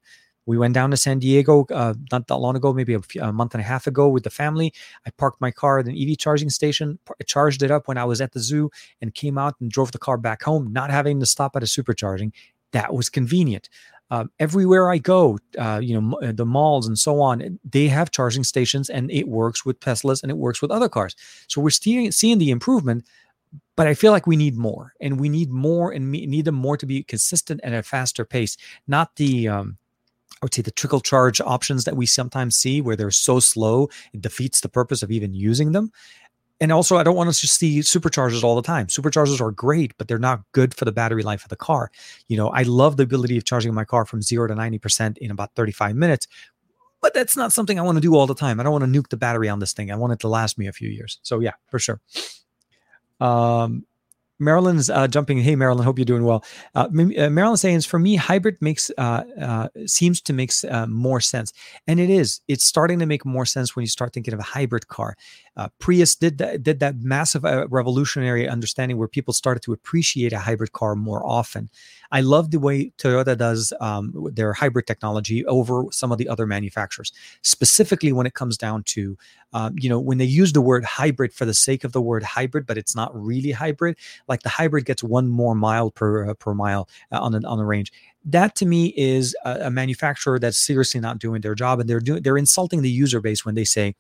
We 0.46 0.58
went 0.58 0.74
down 0.74 0.92
to 0.92 0.98
San 0.98 1.20
Diego 1.20 1.66
uh, 1.72 1.94
not 2.12 2.28
that 2.28 2.38
long 2.38 2.56
ago, 2.56 2.74
maybe 2.74 2.96
a, 2.96 3.02
a, 3.22 3.32
month 3.32 3.54
and 3.54 3.62
a 3.62 3.66
half 3.66 3.86
ago 3.86 4.10
with 4.10 4.24
the 4.24 4.32
family. 4.32 4.74
I 5.06 5.12
parked 5.12 5.40
my 5.40 5.52
car 5.52 5.80
at 5.80 5.86
an 5.86 5.96
EV 5.96 6.18
charging 6.18 6.50
station, 6.50 6.98
charged 7.28 7.62
it 7.62 7.70
up 7.70 7.88
when 7.88 7.98
I 7.98 8.06
was 8.06 8.22
at 8.22 8.32
the 8.32 8.40
zoo, 8.40 8.72
and 9.02 9.14
came 9.14 9.38
out 9.38 9.56
and 9.62 9.70
drove 9.70 9.92
the 9.92 10.00
car 10.00 10.18
back 10.18 10.42
home, 10.42 10.74
not 10.74 10.90
having 10.90 11.20
to 11.20 11.26
stop 11.26 11.56
at 11.56 11.64
a 11.64 11.68
supercharging. 11.68 12.34
That 12.72 12.94
was 12.94 13.10
convenient. 13.10 13.70
Uh, 14.12 14.26
everywhere 14.40 14.92
I 14.92 14.98
go, 14.98 15.40
uh, 15.58 15.80
you 15.82 16.00
know, 16.00 16.20
uh, 16.20 16.34
the 16.34 16.46
malls 16.46 16.86
and 16.86 17.00
so 17.00 17.22
on, 17.22 17.60
they 17.64 17.88
have 17.88 18.12
charging 18.12 18.44
stations, 18.44 18.90
and 18.90 19.10
it 19.10 19.30
works 19.30 19.66
with 19.66 19.80
Teslas 19.80 20.22
and 20.22 20.30
it 20.30 20.38
works 20.38 20.62
with 20.62 20.70
other 20.70 20.90
cars. 20.90 21.16
So 21.48 21.62
we're 21.62 21.70
seeing 21.70 22.12
seeing 22.12 22.38
the 22.38 22.52
improvement, 22.52 23.06
but 23.78 23.88
I 23.88 23.94
feel 23.94 24.12
like 24.12 24.28
we 24.28 24.36
need 24.36 24.58
more, 24.58 24.94
and 25.00 25.18
we 25.18 25.30
need 25.30 25.50
more, 25.50 25.94
and 25.94 26.12
need 26.12 26.44
them 26.44 26.56
more 26.56 26.76
to 26.76 26.86
be 26.86 27.04
consistent 27.04 27.62
and 27.64 27.74
at 27.74 27.80
a 27.80 27.84
faster 27.84 28.26
pace, 28.26 28.58
not 28.86 29.16
the 29.16 29.48
um, 29.48 29.78
I 30.42 30.46
would 30.46 30.54
say 30.54 30.62
the 30.64 30.72
trickle 30.72 31.02
charge 31.02 31.40
options 31.40 31.84
that 31.84 31.96
we 31.96 32.06
sometimes 32.06 32.58
see 32.58 32.82
where 32.82 32.96
they're 32.96 33.12
so 33.12 33.40
slow, 33.40 33.90
it 34.12 34.22
defeats 34.22 34.62
the 34.62 34.70
purpose 34.70 35.04
of 35.04 35.12
even 35.12 35.34
using 35.34 35.72
them 35.72 35.92
and 36.62 36.72
also 36.72 36.96
I 36.96 37.04
don't 37.04 37.16
want 37.16 37.28
us 37.28 37.42
to 37.42 37.48
see 37.48 37.80
superchargers 37.80 38.44
all 38.44 38.56
the 38.56 38.62
time. 38.62 38.88
Superchargers 38.88 39.42
are 39.42 39.52
great, 39.52 39.98
but 39.98 40.08
they're 40.08 40.20
not 40.20 40.44
good 40.52 40.76
for 40.76 40.86
the 40.86 40.92
battery 40.92 41.24
life 41.24 41.44
of 41.44 41.50
the 41.50 41.56
car. 41.56 41.92
You 42.28 42.38
know, 42.38 42.50
I 42.50 42.62
love 42.62 42.98
the 42.98 43.04
ability 43.04 43.36
of 43.38 43.44
charging 43.44 43.74
my 43.74 43.84
car 43.84 44.06
from 44.06 44.22
0 44.22 44.48
to 44.48 44.54
90% 44.54 45.18
in 45.18 45.32
about 45.32 45.54
35 45.56 45.96
minutes, 45.96 46.28
but 47.02 47.16
that's 47.16 47.36
not 47.36 47.52
something 47.52 47.80
I 47.80 47.82
want 47.82 47.98
to 47.98 48.02
do 48.02 48.16
all 48.16 48.28
the 48.28 48.36
time. 48.36 48.60
I 48.60 48.64
don't 48.64 48.72
want 48.72 48.86
to 48.86 49.02
nuke 49.02 49.10
the 49.10 49.18
battery 49.18 49.50
on 49.50 49.60
this 49.60 49.74
thing. 49.74 49.92
I 49.92 49.96
want 49.96 50.14
it 50.14 50.20
to 50.20 50.28
last 50.28 50.60
me 50.60 50.68
a 50.68 50.72
few 50.72 50.88
years. 50.88 51.20
So 51.24 51.40
yeah, 51.40 51.54
for 51.68 51.80
sure. 51.80 52.00
Um 53.20 53.86
Marilyn's 54.42 54.90
uh, 54.90 55.08
jumping. 55.08 55.38
Hey, 55.40 55.56
Marilyn, 55.56 55.86
hope 55.86 56.00
you're 56.00 56.06
doing 56.06 56.26
well. 56.26 56.44
Uh, 56.74 56.88
uh, 56.90 57.30
Marilyn 57.30 57.58
saying, 57.58 57.82
for 57.82 58.00
me, 58.00 58.16
hybrid 58.16 58.58
makes 58.60 58.92
uh, 58.98 59.24
uh 59.40 59.68
seems 59.86 60.20
to 60.22 60.34
make 60.34 60.52
uh, 60.70 60.88
more 60.88 61.22
sense, 61.22 61.54
and 61.88 62.00
it 62.00 62.10
is. 62.10 62.42
It's 62.48 62.66
starting 62.66 63.00
to 63.00 63.06
make 63.06 63.24
more 63.24 63.46
sense 63.46 63.76
when 63.76 63.84
you 63.84 63.88
start 63.88 64.14
thinking 64.14 64.34
of 64.34 64.40
a 64.40 64.44
hybrid 64.44 64.88
car. 64.88 65.16
Prius 65.80 66.16
did 66.16 66.38
that, 66.38 66.64
did 66.64 66.80
that 66.80 66.98
massive 67.02 67.44
revolutionary 67.44 68.48
understanding 68.48 68.98
where 68.98 69.08
people 69.08 69.34
started 69.34 69.62
to 69.64 69.74
appreciate 69.74 70.34
a 70.34 70.40
hybrid 70.40 70.72
car 70.72 70.96
more 70.96 71.26
often. 71.26 71.70
I 72.12 72.22
love 72.22 72.52
the 72.52 72.60
way 72.60 72.92
Toyota 72.98 73.38
does 73.38 73.74
um, 73.80 74.30
their 74.34 74.54
hybrid 74.54 74.88
technology 74.88 75.46
over 75.46 75.86
some 75.92 76.12
of 76.12 76.18
the 76.18 76.28
other 76.28 76.46
manufacturers, 76.46 77.12
specifically 77.42 78.12
when 78.12 78.26
it 78.26 78.34
comes 78.34 78.58
down 78.58 78.84
to, 78.84 79.18
um, 79.54 79.76
you 79.78 79.90
know, 79.90 80.00
when 80.00 80.18
they 80.18 80.26
use 80.26 80.54
the 80.54 80.62
word 80.62 80.84
hybrid 80.84 81.34
for 81.34 81.46
the 81.46 81.54
sake 81.54 81.84
of 81.84 81.92
the 81.92 82.02
word 82.02 82.24
hybrid, 82.24 82.66
but 82.66 82.78
it's 82.78 82.96
not 82.96 83.12
really 83.14 83.52
hybrid. 83.52 83.98
Like 84.28 84.44
the 84.44 84.50
hybrid 84.50 84.86
gets 84.86 85.04
one 85.04 85.28
more 85.28 85.56
mile 85.56 85.92
per 85.92 86.30
uh, 86.30 86.34
per 86.34 86.54
mile 86.54 86.90
uh, 87.12 87.22
on 87.22 87.32
the 87.32 87.46
on 87.48 87.58
the 87.58 87.66
range. 87.66 87.92
That 88.24 88.56
to 88.58 88.66
me 88.66 88.94
is 88.96 89.36
a 89.44 89.72
manufacturer 89.72 90.38
that's 90.38 90.58
seriously 90.58 91.02
not 91.02 91.18
doing 91.18 91.42
their 91.42 91.56
job, 91.56 91.80
and 91.80 91.90
they're 91.90 92.00
doing 92.00 92.22
they're 92.22 92.38
insulting 92.38 92.82
the 92.82 92.90
user 92.90 93.20
base 93.20 93.46
when 93.46 93.56
they 93.56 93.66
say. 93.66 93.96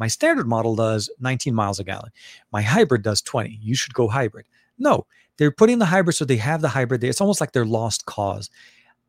My 0.00 0.08
standard 0.08 0.48
model 0.48 0.74
does 0.74 1.10
19 1.20 1.54
miles 1.54 1.78
a 1.78 1.84
gallon. 1.84 2.10
My 2.50 2.62
hybrid 2.62 3.02
does 3.02 3.20
20. 3.20 3.58
You 3.62 3.74
should 3.76 3.94
go 3.94 4.08
hybrid. 4.08 4.46
No, 4.78 5.06
they're 5.36 5.52
putting 5.52 5.78
the 5.78 5.84
hybrid 5.84 6.16
so 6.16 6.24
they 6.24 6.38
have 6.38 6.62
the 6.62 6.70
hybrid. 6.70 7.04
It's 7.04 7.20
almost 7.20 7.40
like 7.40 7.52
they're 7.52 7.66
lost 7.66 8.06
cause. 8.06 8.50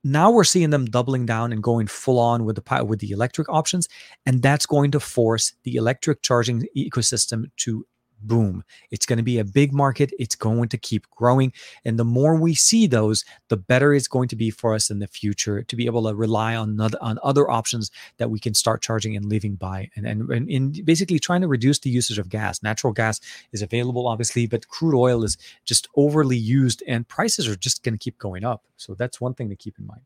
Now 0.04 0.32
we're 0.32 0.44
seeing 0.44 0.70
them 0.70 0.86
doubling 0.86 1.26
down 1.26 1.54
and 1.54 1.64
going 1.64 1.88
full 1.88 2.20
on 2.20 2.44
with 2.44 2.58
the 2.58 2.86
with 2.86 3.00
the 3.00 3.12
electric 3.12 3.48
options, 3.50 3.88
and 4.26 4.42
that's 4.42 4.66
going 4.66 4.92
to 4.92 5.00
force 5.00 5.54
the 5.64 5.76
electric 5.76 6.22
charging 6.24 6.68
ecosystem 6.76 7.52
to 7.58 7.86
boom. 8.22 8.64
It's 8.90 9.06
going 9.06 9.18
to 9.18 9.24
be 9.24 9.40
a 9.40 9.46
big 9.46 9.74
market. 9.74 10.12
It's 10.20 10.36
going 10.36 10.70
to 10.70 10.78
keep 10.78 11.10
growing. 11.10 11.54
And 11.86 11.98
the 11.98 12.06
more 12.06 12.36
we 12.36 12.56
see 12.56 12.88
those, 12.88 13.26
the 13.50 13.58
better 13.58 13.94
it's 13.94 14.08
going 14.08 14.28
to 14.30 14.36
be 14.36 14.50
for 14.50 14.74
us 14.74 14.90
in 14.90 15.00
the 15.00 15.08
future 15.08 15.64
to 15.64 15.76
be 15.76 15.86
able 15.86 16.04
to 16.08 16.16
rely 16.16 16.56
on 16.56 16.80
other, 16.80 16.98
on 17.02 17.20
other 17.24 17.50
options 17.50 17.92
that 18.18 18.30
we 18.30 18.40
can 18.40 18.54
start 18.54 18.82
charging 18.82 19.16
and 19.16 19.26
living 19.26 19.56
by. 19.56 19.90
And, 19.96 20.06
and, 20.06 20.30
and 20.30 20.50
in 20.50 20.72
basically 20.84 21.20
trying 21.20 21.42
to 21.42 21.48
reduce 21.48 21.80
the 21.80 21.90
usage 21.90 22.20
of 22.20 22.30
gas. 22.30 22.64
Natural 22.64 22.94
gas 22.94 23.20
is 23.52 23.62
available, 23.62 24.08
obviously, 24.08 24.48
but 24.48 24.68
crude 24.68 24.98
oil 24.98 25.24
is 25.24 25.38
just 25.66 25.88
overly 25.96 26.38
used 26.38 26.84
and 26.88 27.08
prices 27.08 27.48
are 27.48 27.56
just 27.56 27.84
going 27.84 27.94
to 27.94 28.04
keep 28.04 28.18
going 28.18 28.44
up. 28.44 28.64
So 28.78 28.94
that's 28.94 29.22
one 29.22 29.34
thing 29.34 29.50
to 29.50 29.56
keep 29.56 29.78
in 29.80 29.86
mind. 29.86 30.02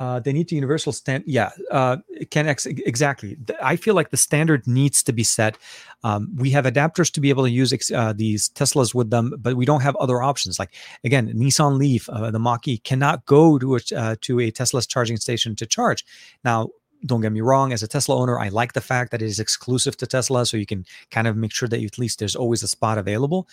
Uh, 0.00 0.18
they 0.18 0.32
need 0.32 0.48
to 0.48 0.54
universal 0.54 0.92
stand. 0.92 1.22
Yeah, 1.26 1.50
uh, 1.70 1.98
can 2.30 2.48
ex- 2.48 2.64
exactly. 2.64 3.36
I 3.62 3.76
feel 3.76 3.94
like 3.94 4.08
the 4.08 4.16
standard 4.16 4.66
needs 4.66 5.02
to 5.02 5.12
be 5.12 5.22
set. 5.22 5.58
Um, 6.02 6.34
we 6.36 6.48
have 6.50 6.64
adapters 6.64 7.12
to 7.12 7.20
be 7.20 7.28
able 7.28 7.44
to 7.44 7.50
use 7.50 7.70
ex- 7.70 7.92
uh, 7.92 8.14
these 8.16 8.48
Teslas 8.48 8.94
with 8.94 9.10
them, 9.10 9.34
but 9.38 9.56
we 9.56 9.66
don't 9.66 9.82
have 9.82 9.94
other 9.96 10.22
options. 10.22 10.58
Like 10.58 10.72
again, 11.04 11.30
Nissan 11.34 11.76
Leaf, 11.76 12.08
uh, 12.08 12.30
the 12.30 12.38
Mach-E 12.38 12.78
cannot 12.78 13.26
go 13.26 13.58
to 13.58 13.76
a 13.76 13.80
uh, 13.94 14.16
to 14.22 14.40
a 14.40 14.50
Tesla's 14.50 14.86
charging 14.86 15.18
station 15.18 15.54
to 15.56 15.66
charge. 15.66 16.06
Now, 16.44 16.70
don't 17.04 17.20
get 17.20 17.32
me 17.32 17.42
wrong. 17.42 17.74
As 17.74 17.82
a 17.82 17.88
Tesla 17.88 18.16
owner, 18.16 18.38
I 18.38 18.48
like 18.48 18.72
the 18.72 18.80
fact 18.80 19.10
that 19.10 19.20
it 19.20 19.26
is 19.26 19.38
exclusive 19.38 19.98
to 19.98 20.06
Tesla, 20.06 20.46
so 20.46 20.56
you 20.56 20.66
can 20.66 20.86
kind 21.10 21.26
of 21.26 21.36
make 21.36 21.52
sure 21.52 21.68
that 21.68 21.82
at 21.82 21.98
least 21.98 22.18
there's 22.18 22.36
always 22.36 22.62
a 22.62 22.68
spot 22.68 22.96
available. 22.96 23.48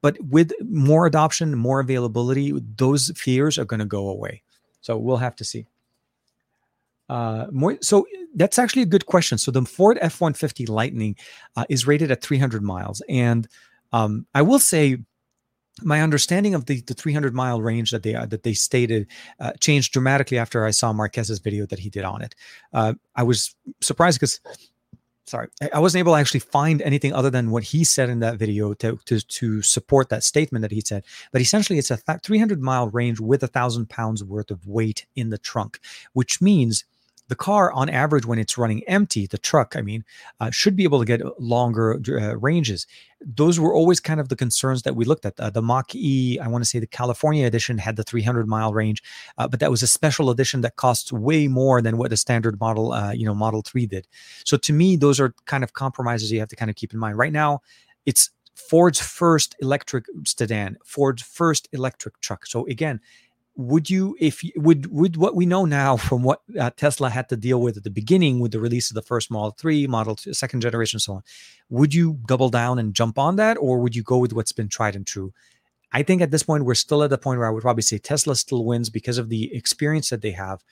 But 0.00 0.16
with 0.22 0.52
more 0.66 1.04
adoption, 1.04 1.54
more 1.56 1.80
availability, 1.80 2.54
those 2.76 3.12
fears 3.16 3.58
are 3.58 3.66
going 3.66 3.80
to 3.80 3.86
go 3.86 4.08
away. 4.08 4.42
So 4.80 4.96
we'll 4.96 5.18
have 5.18 5.36
to 5.36 5.44
see. 5.44 5.66
Uh, 7.10 7.46
more, 7.50 7.76
so 7.82 8.06
that's 8.36 8.58
actually 8.58 8.82
a 8.82 8.86
good 8.86 9.06
question. 9.06 9.36
So 9.36 9.50
the 9.50 9.62
Ford 9.62 9.98
F 10.00 10.20
one 10.20 10.32
fifty 10.32 10.64
Lightning 10.64 11.16
uh, 11.56 11.64
is 11.68 11.86
rated 11.86 12.12
at 12.12 12.22
three 12.22 12.38
hundred 12.38 12.62
miles, 12.62 13.02
and 13.08 13.48
um, 13.92 14.26
I 14.32 14.42
will 14.42 14.60
say 14.60 14.98
my 15.82 16.02
understanding 16.02 16.54
of 16.54 16.66
the, 16.66 16.80
the 16.82 16.94
300 16.94 17.34
mile 17.34 17.62
range 17.62 17.90
that 17.90 18.02
they 18.02 18.14
uh, 18.14 18.26
that 18.26 18.42
they 18.42 18.52
stated 18.52 19.06
uh, 19.40 19.52
changed 19.60 19.92
dramatically 19.92 20.38
after 20.38 20.64
I 20.64 20.70
saw 20.70 20.92
Marques's 20.92 21.38
video 21.38 21.66
that 21.66 21.78
he 21.78 21.90
did 21.90 22.04
on 22.04 22.22
it. 22.22 22.34
Uh, 22.72 22.94
I 23.16 23.22
was 23.22 23.54
surprised 23.80 24.20
because, 24.20 24.40
sorry, 25.24 25.48
I 25.72 25.80
wasn't 25.80 26.00
able 26.00 26.12
to 26.12 26.18
actually 26.20 26.40
find 26.40 26.82
anything 26.82 27.12
other 27.12 27.30
than 27.30 27.50
what 27.50 27.64
he 27.64 27.82
said 27.82 28.08
in 28.08 28.20
that 28.20 28.36
video 28.36 28.74
to 28.74 28.98
to, 29.06 29.20
to 29.20 29.62
support 29.62 30.10
that 30.10 30.22
statement 30.22 30.62
that 30.62 30.72
he 30.72 30.80
said. 30.80 31.04
But 31.32 31.40
essentially, 31.40 31.78
it's 31.78 31.90
a 31.90 31.96
300 31.96 32.60
mile 32.60 32.88
range 32.88 33.18
with 33.18 33.42
a 33.42 33.48
thousand 33.48 33.88
pounds 33.88 34.22
worth 34.22 34.50
of 34.50 34.66
weight 34.66 35.06
in 35.16 35.30
the 35.30 35.38
trunk, 35.38 35.80
which 36.12 36.40
means 36.40 36.84
the 37.30 37.36
car 37.36 37.72
on 37.72 37.88
average 37.88 38.26
when 38.26 38.38
it's 38.38 38.58
running 38.58 38.82
empty 38.86 39.26
the 39.26 39.38
truck 39.38 39.76
i 39.76 39.80
mean 39.80 40.04
uh, 40.40 40.50
should 40.50 40.76
be 40.76 40.84
able 40.84 40.98
to 40.98 41.04
get 41.04 41.20
longer 41.40 42.00
uh, 42.08 42.36
ranges. 42.36 42.86
Those 43.22 43.60
were 43.60 43.74
always 43.74 44.00
kind 44.00 44.18
of 44.18 44.30
the 44.30 44.36
concerns 44.36 44.82
that 44.82 44.96
we 44.96 45.04
looked 45.04 45.26
at. 45.26 45.38
Uh, 45.38 45.50
the 45.50 45.62
mach 45.62 45.94
e 45.94 46.38
i 46.40 46.48
want 46.48 46.64
to 46.64 46.68
say 46.68 46.78
the 46.78 46.86
california 46.86 47.46
edition 47.46 47.78
had 47.78 47.96
the 47.96 48.02
300 48.02 48.48
mile 48.48 48.72
range 48.74 49.02
uh, 49.38 49.46
but 49.46 49.60
that 49.60 49.70
was 49.70 49.82
a 49.82 49.86
special 49.86 50.30
edition 50.30 50.60
that 50.62 50.76
costs 50.76 51.12
way 51.12 51.46
more 51.48 51.80
than 51.80 51.96
what 51.96 52.10
the 52.10 52.16
standard 52.16 52.58
model 52.60 52.92
uh, 52.92 53.12
you 53.12 53.24
know 53.24 53.34
model 53.34 53.62
3 53.62 53.86
did. 53.86 54.06
So 54.44 54.56
to 54.58 54.72
me 54.72 54.96
those 54.96 55.20
are 55.20 55.34
kind 55.46 55.64
of 55.64 55.72
compromises 55.72 56.32
you 56.32 56.40
have 56.40 56.48
to 56.48 56.56
kind 56.56 56.70
of 56.70 56.76
keep 56.76 56.92
in 56.92 56.98
mind. 56.98 57.16
Right 57.16 57.32
now 57.32 57.60
it's 58.06 58.30
Ford's 58.54 59.00
first 59.00 59.56
electric 59.60 60.04
sedan, 60.26 60.76
Ford's 60.84 61.22
first 61.22 61.68
electric 61.72 62.20
truck. 62.20 62.46
So 62.46 62.66
again, 62.66 63.00
would 63.56 63.90
you 63.90 64.16
if 64.20 64.42
would 64.56 64.86
would 64.90 65.16
what 65.16 65.34
we 65.34 65.44
know 65.44 65.64
now 65.64 65.96
from 65.96 66.22
what 66.22 66.40
uh, 66.58 66.70
tesla 66.76 67.10
had 67.10 67.28
to 67.28 67.36
deal 67.36 67.60
with 67.60 67.76
at 67.76 67.84
the 67.84 67.90
beginning 67.90 68.40
with 68.40 68.52
the 68.52 68.60
release 68.60 68.90
of 68.90 68.94
the 68.94 69.02
first 69.02 69.30
model 69.30 69.54
3 69.58 69.86
model 69.86 70.16
two, 70.16 70.32
second 70.32 70.60
generation 70.60 71.00
so 71.00 71.14
on 71.14 71.22
would 71.68 71.92
you 71.92 72.18
double 72.26 72.48
down 72.48 72.78
and 72.78 72.94
jump 72.94 73.18
on 73.18 73.36
that 73.36 73.56
or 73.60 73.78
would 73.80 73.94
you 73.94 74.02
go 74.02 74.18
with 74.18 74.32
what's 74.32 74.52
been 74.52 74.68
tried 74.68 74.96
and 74.96 75.06
true? 75.06 75.32
I 75.92 76.02
think 76.02 76.22
at 76.22 76.30
this 76.30 76.42
point 76.42 76.64
we're 76.64 76.74
still 76.74 77.02
at 77.02 77.10
the 77.10 77.18
point 77.18 77.38
where 77.38 77.48
i 77.48 77.50
would 77.50 77.62
probably 77.62 77.82
say 77.82 77.98
tesla 77.98 78.36
still 78.36 78.64
wins 78.64 78.88
because 78.88 79.18
of 79.18 79.28
the 79.28 79.54
experience 79.54 80.10
that 80.10 80.22
they 80.22 80.32
have 80.32 80.62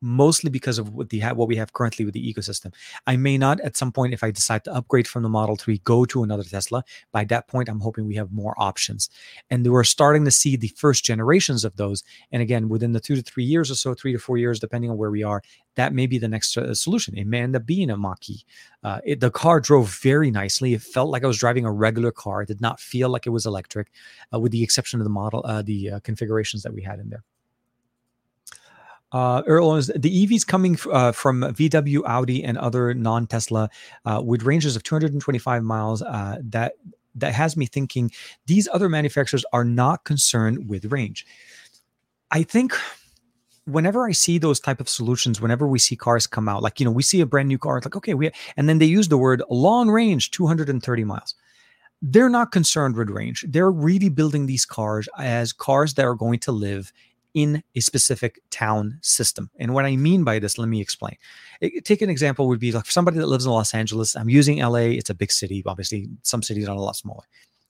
mostly 0.00 0.50
because 0.50 0.78
of 0.78 0.90
what 0.90 1.10
the 1.10 1.20
what 1.20 1.48
we 1.48 1.56
have 1.56 1.72
currently 1.72 2.04
with 2.04 2.14
the 2.14 2.34
ecosystem. 2.34 2.72
I 3.06 3.16
may 3.16 3.38
not 3.38 3.60
at 3.60 3.76
some 3.76 3.92
point 3.92 4.14
if 4.14 4.22
I 4.22 4.30
decide 4.30 4.64
to 4.64 4.74
upgrade 4.74 5.08
from 5.08 5.22
the 5.22 5.28
Model 5.28 5.56
3 5.56 5.78
go 5.78 6.04
to 6.06 6.22
another 6.22 6.44
Tesla. 6.44 6.84
By 7.12 7.24
that 7.24 7.48
point 7.48 7.68
I'm 7.68 7.80
hoping 7.80 8.06
we 8.06 8.16
have 8.16 8.32
more 8.32 8.54
options. 8.58 9.08
And 9.50 9.66
we're 9.66 9.84
starting 9.84 10.24
to 10.24 10.30
see 10.30 10.56
the 10.56 10.68
first 10.68 11.04
generations 11.04 11.64
of 11.64 11.76
those 11.76 12.02
and 12.32 12.42
again 12.42 12.68
within 12.68 12.92
the 12.92 13.00
2 13.00 13.16
to 13.16 13.22
3 13.22 13.44
years 13.44 13.70
or 13.70 13.74
so 13.74 13.94
3 13.94 14.12
to 14.12 14.18
4 14.18 14.36
years 14.36 14.60
depending 14.60 14.90
on 14.90 14.96
where 14.96 15.10
we 15.10 15.22
are 15.22 15.42
that 15.76 15.92
may 15.92 16.06
be 16.06 16.18
the 16.18 16.28
next 16.28 16.56
uh, 16.56 16.74
solution. 16.74 17.16
It 17.16 17.26
may 17.26 17.40
end 17.40 17.54
up 17.54 17.64
being 17.64 17.90
a 17.90 17.96
Mach-E. 17.96 18.44
Uh, 18.82 19.00
it, 19.04 19.20
the 19.20 19.30
car 19.30 19.60
drove 19.60 19.90
very 20.02 20.30
nicely. 20.30 20.74
It 20.74 20.82
felt 20.82 21.10
like 21.10 21.22
I 21.22 21.26
was 21.26 21.38
driving 21.38 21.64
a 21.64 21.72
regular 21.72 22.10
car. 22.10 22.42
It 22.42 22.48
did 22.48 22.60
not 22.60 22.80
feel 22.80 23.08
like 23.10 23.26
it 23.26 23.30
was 23.30 23.46
electric, 23.46 23.90
uh, 24.34 24.40
with 24.40 24.52
the 24.52 24.62
exception 24.62 25.00
of 25.00 25.04
the 25.04 25.10
model, 25.10 25.42
uh, 25.44 25.62
the 25.62 25.92
uh, 25.92 26.00
configurations 26.00 26.62
that 26.62 26.72
we 26.72 26.82
had 26.82 26.98
in 26.98 27.10
there. 27.10 27.24
Uh, 29.16 29.42
Earl, 29.46 29.72
the 29.80 30.26
EVs 30.26 30.46
coming 30.46 30.78
uh, 30.92 31.10
from 31.10 31.40
VW, 31.40 32.02
Audi, 32.04 32.44
and 32.44 32.58
other 32.58 32.92
non-Tesla 32.92 33.70
uh, 34.04 34.20
with 34.22 34.42
ranges 34.42 34.76
of 34.76 34.82
225 34.82 35.62
miles. 35.62 36.02
Uh, 36.02 36.36
that 36.42 36.74
that 37.14 37.32
has 37.32 37.56
me 37.56 37.64
thinking 37.64 38.10
these 38.44 38.68
other 38.74 38.90
manufacturers 38.90 39.42
are 39.54 39.64
not 39.64 40.04
concerned 40.04 40.68
with 40.68 40.92
range. 40.92 41.24
I 42.30 42.42
think 42.42 42.74
whenever 43.64 44.06
I 44.06 44.12
see 44.12 44.36
those 44.36 44.60
type 44.60 44.80
of 44.80 44.88
solutions, 44.88 45.40
whenever 45.40 45.66
we 45.66 45.78
see 45.78 45.96
cars 45.96 46.26
come 46.26 46.46
out, 46.46 46.62
like 46.62 46.78
you 46.78 46.84
know, 46.84 46.92
we 46.92 47.02
see 47.02 47.22
a 47.22 47.26
brand 47.26 47.48
new 47.48 47.56
car, 47.56 47.78
it's 47.78 47.86
like 47.86 47.96
okay, 47.96 48.12
we 48.12 48.30
and 48.58 48.68
then 48.68 48.80
they 48.80 48.84
use 48.84 49.08
the 49.08 49.16
word 49.16 49.42
long 49.48 49.88
range, 49.88 50.30
230 50.30 51.04
miles 51.04 51.34
they're 52.02 52.28
not 52.28 52.52
concerned 52.52 52.94
with 52.94 53.08
range. 53.08 53.46
They're 53.48 53.70
really 53.70 54.10
building 54.10 54.44
these 54.44 54.66
cars 54.66 55.08
as 55.18 55.54
cars 55.54 55.94
that 55.94 56.04
are 56.04 56.14
going 56.14 56.40
to 56.40 56.52
live 56.52 56.92
in 57.36 57.62
a 57.74 57.80
specific 57.80 58.40
town 58.48 58.98
system. 59.02 59.50
And 59.58 59.74
what 59.74 59.84
I 59.84 59.94
mean 59.94 60.24
by 60.24 60.38
this, 60.38 60.56
let 60.56 60.68
me 60.68 60.80
explain. 60.80 61.16
It, 61.60 61.84
take 61.84 62.00
an 62.00 62.08
example 62.08 62.48
would 62.48 62.58
be 62.58 62.72
like 62.72 62.86
somebody 62.86 63.18
that 63.18 63.26
lives 63.26 63.44
in 63.44 63.52
Los 63.52 63.74
Angeles. 63.74 64.16
I'm 64.16 64.30
using 64.30 64.58
LA. 64.58 64.96
It's 64.96 65.10
a 65.10 65.14
big 65.14 65.30
city. 65.30 65.62
Obviously, 65.66 66.08
some 66.22 66.42
cities 66.42 66.66
are 66.66 66.74
a 66.74 66.80
lot 66.80 66.96
smaller. 66.96 67.24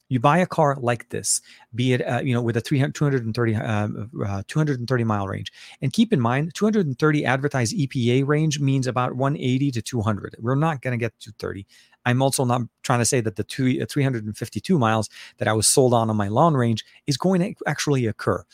You 0.09 0.21
buy 0.21 0.39
a 0.39 0.47
car 0.47 0.77
like 0.81 1.09
this, 1.09 1.41
be 1.75 1.95
it 1.95 2.01
uh, 2.03 2.21
you 2.23 2.33
know 2.33 2.41
with 2.41 2.57
a 2.57 2.61
300, 2.61 2.95
230 2.95 3.57
uh, 3.57 3.89
uh, 4.25 4.43
230 4.47 5.03
mile 5.03 5.27
range, 5.27 5.53
and 5.83 5.93
keep 5.93 6.13
in 6.13 6.21
mind 6.21 6.55
230 6.55 7.25
advertised 7.25 7.77
EPA 7.77 8.25
range 8.25 8.61
means 8.61 8.87
about 8.87 9.17
180 9.17 9.73
to 9.73 9.83
200. 9.83 10.37
We're 10.39 10.55
not 10.55 10.81
going 10.81 10.97
to 10.97 11.05
get 11.05 11.19
to 11.19 11.33
30. 11.41 11.67
I'm 12.05 12.23
also 12.23 12.45
not 12.45 12.63
trying 12.85 13.01
to 13.01 13.05
say 13.05 13.21
that 13.21 13.35
the 13.35 13.43
two, 13.43 13.81
uh, 13.83 13.87
352 13.91 14.79
miles 14.79 15.11
that 15.39 15.49
I 15.49 15.53
was 15.55 15.67
sold 15.67 15.93
on 15.93 16.09
on 16.09 16.17
my 16.17 16.29
long 16.29 16.55
range 16.55 16.85
is 17.09 17.17
going 17.17 17.41
to 17.41 17.55
actually 17.67 18.07
occur 18.07 18.45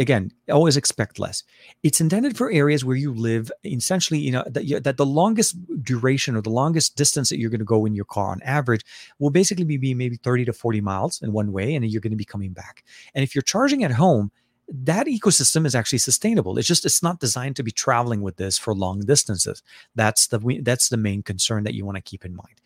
again 0.00 0.32
always 0.50 0.76
expect 0.76 1.18
less. 1.18 1.44
It's 1.82 2.00
intended 2.00 2.36
for 2.36 2.50
areas 2.50 2.84
where 2.84 2.96
you 2.96 3.14
live 3.14 3.52
essentially 3.64 4.18
you 4.18 4.32
know 4.32 4.42
that, 4.46 4.64
you, 4.64 4.80
that 4.80 4.96
the 4.96 5.06
longest 5.06 5.56
duration 5.84 6.34
or 6.34 6.42
the 6.42 6.50
longest 6.50 6.96
distance 6.96 7.28
that 7.30 7.38
you're 7.38 7.50
going 7.50 7.60
to 7.60 7.64
go 7.64 7.86
in 7.86 7.94
your 7.94 8.06
car 8.06 8.30
on 8.30 8.42
average 8.42 8.84
will 9.18 9.30
basically 9.30 9.64
be 9.64 9.94
maybe 9.94 10.16
30 10.16 10.46
to 10.46 10.52
40 10.52 10.80
miles 10.80 11.22
in 11.22 11.32
one 11.32 11.52
way 11.52 11.74
and 11.74 11.88
you're 11.88 12.00
going 12.00 12.10
to 12.10 12.16
be 12.16 12.24
coming 12.24 12.52
back. 12.52 12.82
And 13.14 13.22
if 13.22 13.34
you're 13.34 13.42
charging 13.42 13.84
at 13.84 13.92
home 13.92 14.32
that 14.72 15.08
ecosystem 15.08 15.66
is 15.66 15.74
actually 15.74 15.98
sustainable. 15.98 16.56
It's 16.56 16.68
just 16.68 16.86
it's 16.86 17.02
not 17.02 17.18
designed 17.18 17.56
to 17.56 17.64
be 17.64 17.72
traveling 17.72 18.22
with 18.22 18.36
this 18.36 18.56
for 18.56 18.72
long 18.72 19.00
distances. 19.00 19.64
That's 19.96 20.28
the 20.28 20.60
that's 20.62 20.88
the 20.88 20.96
main 20.96 21.24
concern 21.24 21.64
that 21.64 21.74
you 21.74 21.84
want 21.84 21.96
to 21.96 22.02
keep 22.02 22.24
in 22.24 22.36
mind 22.36 22.59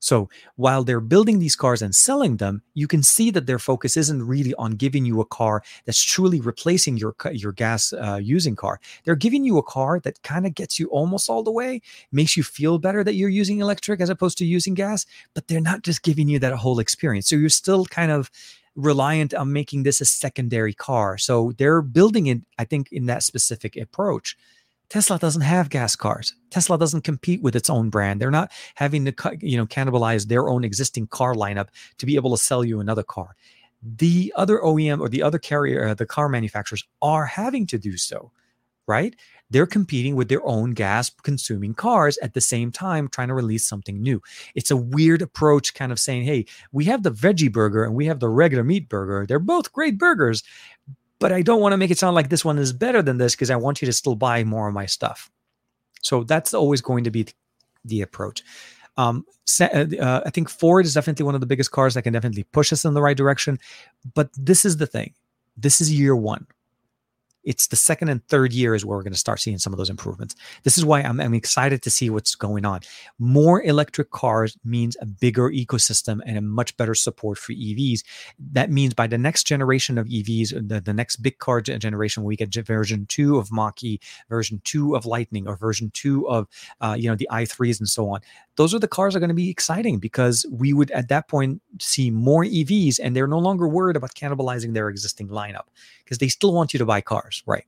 so 0.00 0.28
while 0.56 0.84
they're 0.84 1.00
building 1.00 1.38
these 1.38 1.56
cars 1.56 1.82
and 1.82 1.94
selling 1.94 2.36
them, 2.36 2.62
you 2.74 2.86
can 2.86 3.02
see 3.02 3.30
that 3.30 3.46
their 3.46 3.58
focus 3.58 3.96
isn't 3.96 4.26
really 4.26 4.54
on 4.54 4.72
giving 4.72 5.04
you 5.04 5.20
a 5.20 5.24
car 5.24 5.62
that's 5.84 6.02
truly 6.02 6.40
replacing 6.40 6.96
your 6.96 7.14
your 7.32 7.52
gas 7.52 7.92
uh, 7.92 8.20
using 8.22 8.56
car. 8.56 8.80
They're 9.04 9.16
giving 9.16 9.44
you 9.44 9.58
a 9.58 9.62
car 9.62 10.00
that 10.00 10.22
kind 10.22 10.46
of 10.46 10.54
gets 10.54 10.78
you 10.78 10.86
almost 10.88 11.28
all 11.28 11.42
the 11.42 11.52
way, 11.52 11.80
makes 12.12 12.36
you 12.36 12.42
feel 12.42 12.78
better 12.78 13.02
that 13.04 13.14
you're 13.14 13.28
using 13.28 13.60
electric 13.60 14.00
as 14.00 14.10
opposed 14.10 14.38
to 14.38 14.46
using 14.46 14.74
gas, 14.74 15.06
but 15.34 15.48
they're 15.48 15.60
not 15.60 15.82
just 15.82 16.02
giving 16.02 16.28
you 16.28 16.38
that 16.38 16.54
whole 16.54 16.78
experience. 16.78 17.28
So 17.28 17.36
you're 17.36 17.48
still 17.48 17.84
kind 17.86 18.12
of 18.12 18.30
reliant 18.78 19.34
on 19.34 19.52
making 19.52 19.82
this 19.82 20.00
a 20.00 20.04
secondary 20.04 20.72
car. 20.72 21.18
So 21.18 21.52
they're 21.58 21.82
building 21.82 22.28
it, 22.28 22.42
I 22.58 22.64
think, 22.64 22.92
in 22.92 23.06
that 23.06 23.24
specific 23.24 23.76
approach. 23.76 24.36
Tesla 24.88 25.18
doesn't 25.18 25.42
have 25.42 25.68
gas 25.68 25.94
cars. 25.96 26.34
Tesla 26.50 26.78
doesn't 26.78 27.02
compete 27.02 27.42
with 27.42 27.54
its 27.54 27.68
own 27.68 27.90
brand. 27.90 28.20
They're 28.20 28.30
not 28.30 28.50
having 28.74 29.04
to 29.04 29.38
you 29.40 29.56
know 29.56 29.66
cannibalize 29.66 30.26
their 30.26 30.48
own 30.48 30.64
existing 30.64 31.08
car 31.08 31.34
lineup 31.34 31.68
to 31.98 32.06
be 32.06 32.16
able 32.16 32.30
to 32.30 32.42
sell 32.42 32.64
you 32.64 32.80
another 32.80 33.02
car. 33.02 33.36
The 33.82 34.32
other 34.36 34.58
OEM 34.58 35.00
or 35.00 35.08
the 35.08 35.22
other 35.22 35.38
carrier, 35.38 35.88
uh, 35.88 35.94
the 35.94 36.06
car 36.06 36.28
manufacturers 36.28 36.84
are 37.00 37.26
having 37.26 37.66
to 37.68 37.78
do 37.78 37.96
so, 37.96 38.32
right? 38.86 39.14
They're 39.50 39.66
competing 39.66 40.16
with 40.16 40.28
their 40.28 40.44
own 40.44 40.72
gas 40.72 41.10
consuming 41.22 41.74
cars 41.74 42.18
at 42.18 42.34
the 42.34 42.40
same 42.40 42.72
time, 42.72 43.08
trying 43.08 43.28
to 43.28 43.34
release 43.34 43.66
something 43.66 44.02
new. 44.02 44.20
It's 44.54 44.70
a 44.70 44.76
weird 44.76 45.22
approach, 45.22 45.74
kind 45.74 45.92
of 45.92 45.98
saying, 45.98 46.24
hey, 46.24 46.46
we 46.72 46.84
have 46.86 47.02
the 47.02 47.12
veggie 47.12 47.52
burger 47.52 47.84
and 47.84 47.94
we 47.94 48.06
have 48.06 48.20
the 48.20 48.28
regular 48.28 48.64
meat 48.64 48.88
burger. 48.88 49.24
They're 49.26 49.38
both 49.38 49.72
great 49.72 49.96
burgers, 49.96 50.42
but 51.18 51.32
I 51.32 51.42
don't 51.42 51.60
want 51.60 51.72
to 51.72 51.76
make 51.76 51.90
it 51.90 51.98
sound 51.98 52.14
like 52.14 52.28
this 52.28 52.44
one 52.44 52.58
is 52.58 52.72
better 52.72 53.02
than 53.02 53.18
this 53.18 53.34
because 53.34 53.50
I 53.50 53.56
want 53.56 53.82
you 53.82 53.86
to 53.86 53.92
still 53.92 54.14
buy 54.14 54.44
more 54.44 54.68
of 54.68 54.74
my 54.74 54.86
stuff. 54.86 55.30
So 56.02 56.24
that's 56.24 56.54
always 56.54 56.80
going 56.80 57.04
to 57.04 57.10
be 57.10 57.26
the 57.84 58.02
approach. 58.02 58.42
Um, 58.96 59.24
uh, 59.60 59.64
uh, 59.64 60.22
I 60.26 60.30
think 60.30 60.48
Ford 60.48 60.84
is 60.84 60.94
definitely 60.94 61.24
one 61.24 61.34
of 61.34 61.40
the 61.40 61.46
biggest 61.46 61.70
cars 61.70 61.94
that 61.94 62.02
can 62.02 62.12
definitely 62.12 62.44
push 62.44 62.72
us 62.72 62.84
in 62.84 62.94
the 62.94 63.02
right 63.02 63.16
direction. 63.16 63.58
But 64.14 64.30
this 64.34 64.64
is 64.64 64.76
the 64.76 64.86
thing. 64.86 65.14
This 65.56 65.80
is 65.80 65.92
year 65.92 66.14
one 66.14 66.46
it's 67.44 67.68
the 67.68 67.76
second 67.76 68.08
and 68.08 68.26
third 68.28 68.52
year 68.52 68.74
is 68.74 68.84
where 68.84 68.96
we're 68.96 69.02
going 69.02 69.12
to 69.12 69.18
start 69.18 69.40
seeing 69.40 69.58
some 69.58 69.72
of 69.72 69.78
those 69.78 69.90
improvements. 69.90 70.34
This 70.64 70.76
is 70.76 70.84
why 70.84 71.00
I'm, 71.00 71.20
I'm, 71.20 71.34
excited 71.38 71.82
to 71.82 71.90
see 71.90 72.10
what's 72.10 72.34
going 72.34 72.64
on. 72.64 72.80
More 73.18 73.62
electric 73.62 74.10
cars 74.10 74.58
means 74.64 74.96
a 75.00 75.06
bigger 75.06 75.50
ecosystem 75.50 76.20
and 76.26 76.36
a 76.36 76.40
much 76.40 76.76
better 76.76 76.94
support 76.94 77.38
for 77.38 77.52
EVs. 77.52 78.02
That 78.52 78.70
means 78.70 78.92
by 78.92 79.06
the 79.06 79.18
next 79.18 79.44
generation 79.44 79.98
of 79.98 80.06
EVs, 80.06 80.68
the, 80.68 80.80
the 80.80 80.92
next 80.92 81.16
big 81.16 81.38
car 81.38 81.60
generation, 81.60 82.24
we 82.24 82.36
get 82.36 82.54
version 82.54 83.06
two 83.06 83.38
of 83.38 83.52
Mach-E, 83.52 84.00
version 84.28 84.60
two 84.64 84.96
of 84.96 85.06
Lightning, 85.06 85.46
or 85.46 85.56
version 85.56 85.90
two 85.94 86.28
of 86.28 86.48
uh, 86.80 86.96
you 86.98 87.08
know 87.08 87.16
the 87.16 87.28
i3s 87.30 87.78
and 87.78 87.88
so 87.88 88.08
on. 88.10 88.20
Those 88.56 88.74
are 88.74 88.78
the 88.78 88.88
cars 88.88 89.14
that 89.14 89.18
are 89.18 89.20
going 89.20 89.28
to 89.28 89.34
be 89.34 89.50
exciting 89.50 89.98
because 89.98 90.44
we 90.50 90.72
would 90.72 90.90
at 90.90 91.08
that 91.08 91.28
point 91.28 91.62
see 91.80 92.10
more 92.10 92.44
EVs, 92.44 92.98
and 93.02 93.14
they're 93.14 93.28
no 93.28 93.38
longer 93.38 93.68
worried 93.68 93.96
about 93.96 94.14
cannibalizing 94.14 94.74
their 94.74 94.88
existing 94.88 95.28
lineup 95.28 95.66
because 96.08 96.18
they 96.18 96.28
still 96.28 96.54
want 96.54 96.72
you 96.72 96.78
to 96.78 96.86
buy 96.86 97.02
cars, 97.02 97.42
right? 97.44 97.66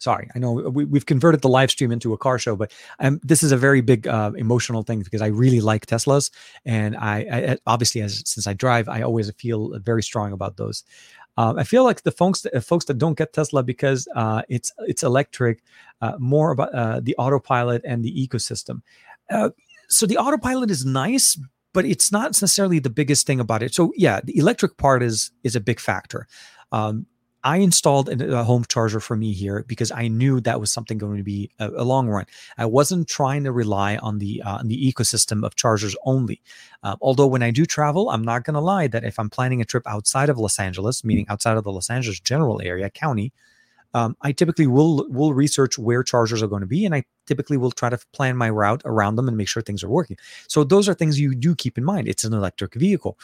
Sorry, 0.00 0.28
I 0.34 0.38
know 0.38 0.52
we, 0.52 0.86
have 0.96 1.06
converted 1.06 1.40
the 1.40 1.48
live 1.48 1.72
stream 1.72 1.90
into 1.90 2.12
a 2.12 2.18
car 2.18 2.38
show, 2.38 2.54
but 2.54 2.70
um, 3.00 3.18
this 3.24 3.42
is 3.42 3.50
a 3.50 3.56
very 3.56 3.80
big 3.80 4.06
uh, 4.06 4.30
emotional 4.36 4.84
thing 4.84 5.00
because 5.00 5.22
I 5.22 5.26
really 5.26 5.60
like 5.60 5.86
Teslas, 5.86 6.30
and 6.64 6.96
I, 6.96 7.16
I, 7.32 7.58
obviously 7.66 8.02
as 8.02 8.22
since 8.24 8.46
I 8.46 8.52
drive, 8.52 8.88
I 8.88 9.02
always 9.02 9.28
feel 9.32 9.76
very 9.80 10.04
strong 10.04 10.32
about 10.32 10.56
those. 10.56 10.84
Um, 11.36 11.58
I 11.58 11.64
feel 11.64 11.84
like 11.84 12.02
the 12.02 12.12
folks 12.12 12.42
that, 12.42 12.60
folks 12.64 12.84
that 12.86 12.98
don't 12.98 13.16
get 13.16 13.32
Tesla 13.32 13.62
because 13.62 14.06
uh, 14.14 14.42
it's 14.48 14.72
it's 14.80 15.02
electric, 15.02 15.62
uh, 16.00 16.12
more 16.18 16.52
about 16.52 16.74
uh, 16.74 17.00
the 17.00 17.16
autopilot 17.16 17.82
and 17.84 18.04
the 18.04 18.12
ecosystem. 18.12 18.82
Uh, 19.30 19.50
so 19.88 20.06
the 20.06 20.16
autopilot 20.16 20.70
is 20.70 20.84
nice, 20.84 21.40
but 21.72 21.84
it's 21.84 22.10
not 22.12 22.28
necessarily 22.28 22.80
the 22.80 22.90
biggest 22.90 23.26
thing 23.26 23.40
about 23.40 23.62
it. 23.62 23.74
So 23.74 23.92
yeah, 23.96 24.20
the 24.22 24.36
electric 24.36 24.76
part 24.76 25.02
is 25.02 25.30
is 25.44 25.56
a 25.56 25.60
big 25.60 25.80
factor. 25.80 26.26
Um, 26.72 27.06
I 27.44 27.58
installed 27.58 28.08
a 28.08 28.42
home 28.42 28.64
charger 28.68 28.98
for 28.98 29.16
me 29.16 29.32
here 29.32 29.64
because 29.68 29.92
I 29.92 30.08
knew 30.08 30.40
that 30.40 30.60
was 30.60 30.72
something 30.72 30.98
going 30.98 31.18
to 31.18 31.22
be 31.22 31.50
a, 31.60 31.68
a 31.70 31.84
long 31.84 32.08
run. 32.08 32.26
I 32.56 32.66
wasn't 32.66 33.08
trying 33.08 33.44
to 33.44 33.52
rely 33.52 33.96
on 33.96 34.18
the 34.18 34.42
uh, 34.42 34.56
on 34.56 34.66
the 34.66 34.92
ecosystem 34.92 35.46
of 35.46 35.54
chargers 35.54 35.94
only. 36.04 36.42
Uh, 36.82 36.96
although 37.00 37.28
when 37.28 37.42
I 37.42 37.52
do 37.52 37.64
travel, 37.64 38.10
I'm 38.10 38.24
not 38.24 38.42
going 38.44 38.54
to 38.54 38.60
lie 38.60 38.88
that 38.88 39.04
if 39.04 39.18
I'm 39.18 39.30
planning 39.30 39.60
a 39.60 39.64
trip 39.64 39.84
outside 39.86 40.28
of 40.28 40.38
Los 40.38 40.58
Angeles, 40.58 41.04
meaning 41.04 41.26
outside 41.28 41.56
of 41.56 41.64
the 41.64 41.72
Los 41.72 41.90
Angeles 41.90 42.18
general 42.18 42.60
area 42.60 42.90
county, 42.90 43.32
um, 43.94 44.16
I 44.20 44.32
typically 44.32 44.66
will 44.66 45.06
will 45.08 45.32
research 45.32 45.78
where 45.78 46.02
chargers 46.02 46.42
are 46.42 46.48
going 46.48 46.62
to 46.62 46.66
be, 46.66 46.84
and 46.84 46.94
I 46.94 47.04
typically 47.26 47.56
will 47.56 47.70
try 47.70 47.88
to 47.88 47.98
plan 48.12 48.36
my 48.36 48.50
route 48.50 48.82
around 48.84 49.14
them 49.14 49.28
and 49.28 49.36
make 49.36 49.48
sure 49.48 49.62
things 49.62 49.84
are 49.84 49.88
working. 49.88 50.16
So 50.48 50.64
those 50.64 50.88
are 50.88 50.94
things 50.94 51.20
you 51.20 51.36
do 51.36 51.54
keep 51.54 51.78
in 51.78 51.84
mind. 51.84 52.08
It's 52.08 52.24
an 52.24 52.34
electric 52.34 52.74
vehicle. 52.74 53.16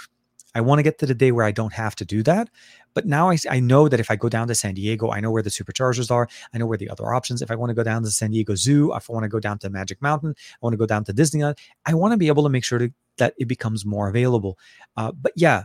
I 0.54 0.60
want 0.60 0.78
to 0.78 0.82
get 0.84 0.98
to 0.98 1.06
the 1.06 1.14
day 1.14 1.32
where 1.32 1.44
I 1.44 1.50
don't 1.50 1.72
have 1.72 1.96
to 1.96 2.04
do 2.04 2.22
that. 2.22 2.48
But 2.94 3.06
now 3.06 3.30
I, 3.30 3.38
I 3.50 3.60
know 3.60 3.88
that 3.88 4.00
if 4.00 4.10
I 4.10 4.16
go 4.16 4.28
down 4.28 4.48
to 4.48 4.54
San 4.54 4.74
Diego, 4.74 5.10
I 5.10 5.20
know 5.20 5.30
where 5.30 5.42
the 5.42 5.50
superchargers 5.50 6.10
are. 6.10 6.28
I 6.52 6.58
know 6.58 6.66
where 6.66 6.78
the 6.78 6.88
other 6.88 7.12
options. 7.12 7.42
If 7.42 7.50
I 7.50 7.56
want 7.56 7.70
to 7.70 7.74
go 7.74 7.82
down 7.82 8.02
to 8.02 8.10
San 8.10 8.30
Diego 8.30 8.54
Zoo, 8.54 8.94
if 8.94 9.10
I 9.10 9.12
want 9.12 9.24
to 9.24 9.28
go 9.28 9.40
down 9.40 9.58
to 9.58 9.70
Magic 9.70 10.00
Mountain, 10.00 10.34
I 10.38 10.58
want 10.60 10.72
to 10.72 10.78
go 10.78 10.86
down 10.86 11.04
to 11.04 11.12
Disneyland, 11.12 11.58
I 11.86 11.94
want 11.94 12.12
to 12.12 12.16
be 12.16 12.28
able 12.28 12.44
to 12.44 12.48
make 12.48 12.64
sure 12.64 12.78
to, 12.78 12.92
that 13.18 13.34
it 13.38 13.46
becomes 13.46 13.84
more 13.84 14.08
available. 14.08 14.58
Uh, 14.96 15.12
but 15.12 15.32
yeah, 15.36 15.64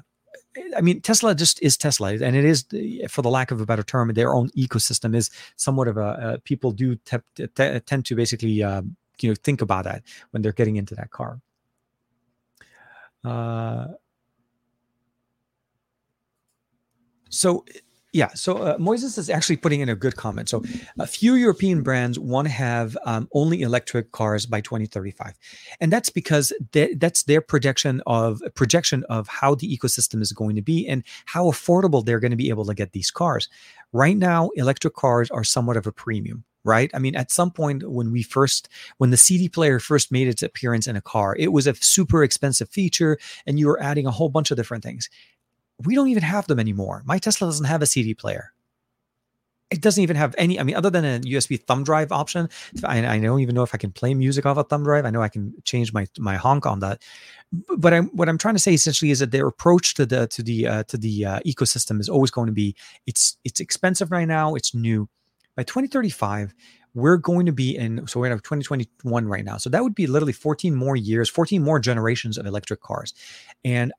I 0.76 0.82
mean, 0.82 1.02
Tesla 1.02 1.36
just 1.36 1.62
is 1.62 1.78
Tesla, 1.78 2.14
and 2.14 2.36
it 2.36 2.44
is, 2.44 2.66
for 3.10 3.22
the 3.22 3.30
lack 3.30 3.52
of 3.52 3.62
a 3.62 3.66
better 3.66 3.84
term, 3.84 4.12
their 4.14 4.34
own 4.34 4.50
ecosystem 4.52 5.16
is 5.16 5.30
somewhat 5.56 5.88
of 5.88 5.98
a 5.98 6.02
uh, 6.02 6.38
people 6.44 6.72
do 6.72 6.96
te- 6.96 7.18
te- 7.36 7.80
tend 7.80 8.06
to 8.06 8.16
basically 8.16 8.64
um, 8.64 8.96
you 9.22 9.30
know 9.30 9.36
think 9.44 9.62
about 9.62 9.86
that 9.86 10.04
when 10.32 10.42
they're 10.42 10.52
getting 10.52 10.76
into 10.76 10.96
that 10.96 11.12
car. 11.12 11.40
Uh, 13.24 13.88
so 17.30 17.64
yeah, 18.12 18.30
so 18.34 18.58
uh, 18.58 18.78
Moises 18.78 19.20
is 19.20 19.30
actually 19.30 19.58
putting 19.58 19.82
in 19.82 19.90
a 19.90 19.96
good 19.96 20.16
comment. 20.16 20.50
So, 20.50 20.64
a 20.98 21.06
few 21.06 21.36
European 21.36 21.84
brands 21.84 22.18
want 22.18 22.48
to 22.48 22.52
have 22.52 22.98
um, 23.06 23.30
only 23.34 23.62
electric 23.62 24.12
cars 24.12 24.48
by 24.48 24.62
2035, 24.62 25.38
and 25.80 25.94
that's 25.94 26.10
because 26.10 26.52
they, 26.72 26.96
that's 26.96 27.24
their 27.24 27.42
projection 27.42 28.02
of 28.08 28.42
projection 28.56 29.04
of 29.10 29.28
how 29.28 29.54
the 29.54 29.78
ecosystem 29.78 30.22
is 30.22 30.32
going 30.32 30.56
to 30.56 30.62
be 30.64 30.88
and 30.88 31.04
how 31.26 31.46
affordable 31.46 32.04
they're 32.04 32.20
going 32.20 32.32
to 32.32 32.38
be 32.38 32.50
able 32.50 32.66
to 32.66 32.74
get 32.74 32.94
these 32.94 33.12
cars. 33.12 33.48
Right 33.94 34.18
now, 34.18 34.50
electric 34.56 34.96
cars 34.96 35.30
are 35.30 35.44
somewhat 35.44 35.78
of 35.78 35.86
a 35.86 35.92
premium 35.92 36.44
right? 36.66 36.92
I 36.94 37.00
mean, 37.00 37.16
at 37.16 37.32
some 37.32 37.52
point 37.52 37.90
when 37.90 38.12
we 38.12 38.22
first, 38.22 38.68
when 38.98 39.12
the 39.12 39.18
CD 39.18 39.48
player 39.48 39.80
first 39.80 40.12
made 40.12 40.28
its 40.28 40.44
appearance 40.44 40.88
in 40.88 40.98
a 40.98 41.02
car, 41.02 41.34
it 41.40 41.54
was 41.54 41.68
a 41.68 41.76
super 41.76 42.22
expensive 42.22 42.70
feature 42.70 43.18
and 43.48 43.58
you 43.58 43.66
were 43.66 43.82
adding 43.82 44.06
a 44.06 44.12
whole 44.12 44.28
bunch 44.28 44.52
of 44.52 44.58
different 44.58 44.84
things 44.84 45.10
we 45.86 45.96
don't 45.96 46.10
even 46.10 46.24
have 46.24 46.48
them 46.48 46.60
anymore. 46.60 47.04
My 47.06 47.18
Tesla 47.18 47.48
doesn't 47.48 47.66
have 47.66 47.82
a 47.82 47.86
CD 47.86 48.14
player. 48.14 48.54
It 49.72 49.82
doesn't 49.82 50.02
even 50.02 50.16
have 50.16 50.34
any. 50.38 50.60
I 50.60 50.64
mean, 50.64 50.76
other 50.76 50.90
than 50.90 51.06
a 51.06 51.20
USB 51.20 51.62
thumb 51.62 51.84
drive 51.84 52.12
option, 52.12 52.50
I, 52.84 53.06
I 53.06 53.20
don't 53.20 53.40
even 53.40 53.54
know 53.54 53.62
if 53.62 53.76
I 53.76 53.78
can 53.78 53.92
play 53.92 54.16
music 54.16 54.48
off 54.48 54.58
a 54.58 54.64
thumb 54.64 54.84
drive. 54.84 55.06
I 55.06 55.12
know 55.12 55.22
I 55.22 55.30
can 55.30 55.54
change 55.64 55.94
my 55.94 56.08
my 56.18 56.38
honk 56.38 56.66
on 56.66 56.80
that. 56.80 57.04
But 57.78 57.94
I'm, 57.94 58.08
what 58.08 58.30
I'm 58.30 58.40
trying 58.40 58.56
to 58.56 58.60
say 58.60 58.74
essentially 58.74 59.12
is 59.12 59.20
that 59.20 59.32
their 59.32 59.48
approach 59.48 59.94
to 59.96 60.08
the 60.08 60.28
to 60.28 60.42
the 60.42 60.68
uh, 60.68 60.84
to 60.86 60.98
the 60.98 61.26
uh, 61.26 61.40
ecosystem 61.42 62.00
is 62.00 62.10
always 62.10 62.32
going 62.32 62.48
to 62.48 62.52
be 62.52 62.76
it's 63.06 63.38
it's 63.44 63.60
expensive 63.60 64.12
right 64.12 64.28
now. 64.28 64.56
It's 64.56 64.74
new. 64.74 65.08
By 65.56 65.64
2035, 65.64 66.56
we're 66.96 67.18
going 67.18 67.46
to 67.46 67.52
be 67.52 67.78
in 67.78 68.08
so 68.08 68.20
we're 68.20 68.32
in 68.32 68.38
2021 68.38 69.28
right 69.28 69.46
now 69.46 69.58
so 69.58 69.70
that 69.70 69.84
would 69.84 69.94
be 69.94 70.08
literally 70.08 70.34
14 70.34 70.74
more 70.74 70.96
years 70.96 71.30
14 71.30 71.64
more 71.64 71.80
generations 71.80 72.38
of 72.38 72.48
electric 72.48 72.82
cars 72.82 73.14
and 73.64 73.94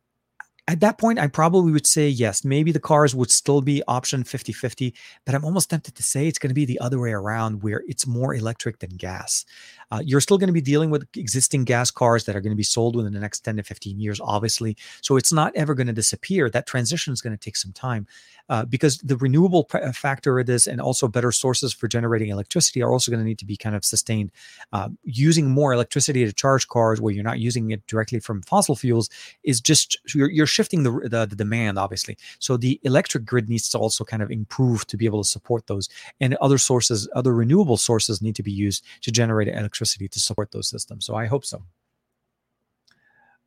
at 0.69 0.81
that 0.81 0.99
point, 0.99 1.19
I 1.19 1.27
probably 1.27 1.73
would 1.73 1.87
say 1.87 2.09
yes, 2.09 2.45
maybe 2.45 2.73
the 2.73 2.81
cars 2.81 3.15
would 3.15 3.31
still 3.31 3.61
be 3.61 3.83
option 3.89 4.25
50 4.25 4.53
50, 4.53 4.95
but 5.25 5.35
I'm 5.35 5.45
almost 5.45 5.71
tempted 5.71 5.95
to 5.95 6.03
say 6.03 6.27
it's 6.27 6.39
going 6.39 6.51
to 6.51 6.55
be 6.55 6.65
the 6.65 6.81
other 6.81 6.99
way 6.99 7.13
around 7.13 7.63
where 7.63 7.83
it's 7.89 8.07
more 8.07 8.35
electric 8.35 8.79
than 8.79 8.91
gas. 8.91 9.45
Uh, 9.91 10.01
you're 10.05 10.21
still 10.21 10.39
going 10.39 10.49
to 10.49 10.53
be 10.53 10.61
dealing 10.61 10.91
with 10.91 11.07
existing 11.17 11.65
gas 11.65 11.91
cars 11.91 12.25
that 12.25 12.37
are 12.37 12.41
going 12.41 12.53
to 12.53 12.57
be 12.57 12.63
sold 12.63 12.95
within 12.95 13.13
the 13.13 13.21
next 13.21 13.41
10 13.41 13.57
to 13.57 13.63
15 13.63 13.99
years, 13.99 14.21
obviously. 14.23 14.77
So 15.01 15.17
it's 15.17 15.33
not 15.33 15.53
ever 15.57 15.75
going 15.75 15.89
to 15.89 15.93
disappear. 15.93 16.49
That 16.49 16.67
transition 16.67 17.13
is 17.13 17.21
going 17.21 17.37
to 17.37 17.45
take 17.45 17.57
some 17.57 17.73
time 17.73 18.07
uh, 18.51 18.65
because 18.65 18.99
the 18.99 19.17
renewable 19.17 19.67
uh, 19.73 19.93
factor 19.93 20.39
of 20.39 20.47
this 20.47 20.67
and 20.67 20.81
also 20.81 21.09
better 21.09 21.33
sources 21.33 21.73
for 21.73 21.89
generating 21.89 22.31
electricity 22.31 22.83
are 22.83 22.93
also 22.93 23.11
going 23.11 23.21
to 23.21 23.25
need 23.25 23.39
to 23.39 23.47
be 23.47 23.57
kind 23.57 23.77
of 23.77 23.85
sustained. 23.85 24.31
Uh, 24.73 24.89
using 25.05 25.49
more 25.49 25.73
electricity 25.73 26.27
to 26.27 26.33
charge 26.33 26.67
cars 26.67 27.01
where 27.01 27.15
you're 27.15 27.25
not 27.25 27.39
using 27.39 27.71
it 27.71 27.87
directly 27.87 28.19
from 28.19 28.43
fossil 28.43 28.75
fuels 28.75 29.09
is 29.45 29.61
just, 29.61 29.99
you're, 30.15 30.29
you're 30.29 30.47
shifting 30.47 30.83
the, 30.83 30.91
the, 31.09 31.27
the 31.27 31.37
demand, 31.37 31.79
obviously. 31.79 32.19
So 32.41 32.57
the 32.57 32.81
electric 32.83 33.25
grid 33.25 33.49
needs 33.49 33.69
to 33.71 33.79
also 33.79 34.05
kind 34.05 34.23
of 34.23 34.31
improve 34.31 34.85
to 34.89 34.97
be 34.97 35.07
able 35.07 35.23
to 35.23 35.29
support 35.29 35.69
those. 35.69 35.89
And 36.21 36.35
other 36.41 36.59
sources, 36.59 37.09
other 37.15 37.33
renewable 37.33 37.77
sources 37.77 38.21
need 38.21 38.35
to 38.35 38.43
be 38.43 38.53
used 38.53 38.85
to 39.03 39.13
generate 39.13 39.49
electricity 39.49 40.09
to 40.09 40.19
support 40.19 40.51
those 40.51 40.69
systems. 40.69 41.07
So 41.07 41.15
I 41.15 41.27
hope 41.27 41.45
so. 41.45 41.63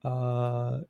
Uh, 0.03 0.81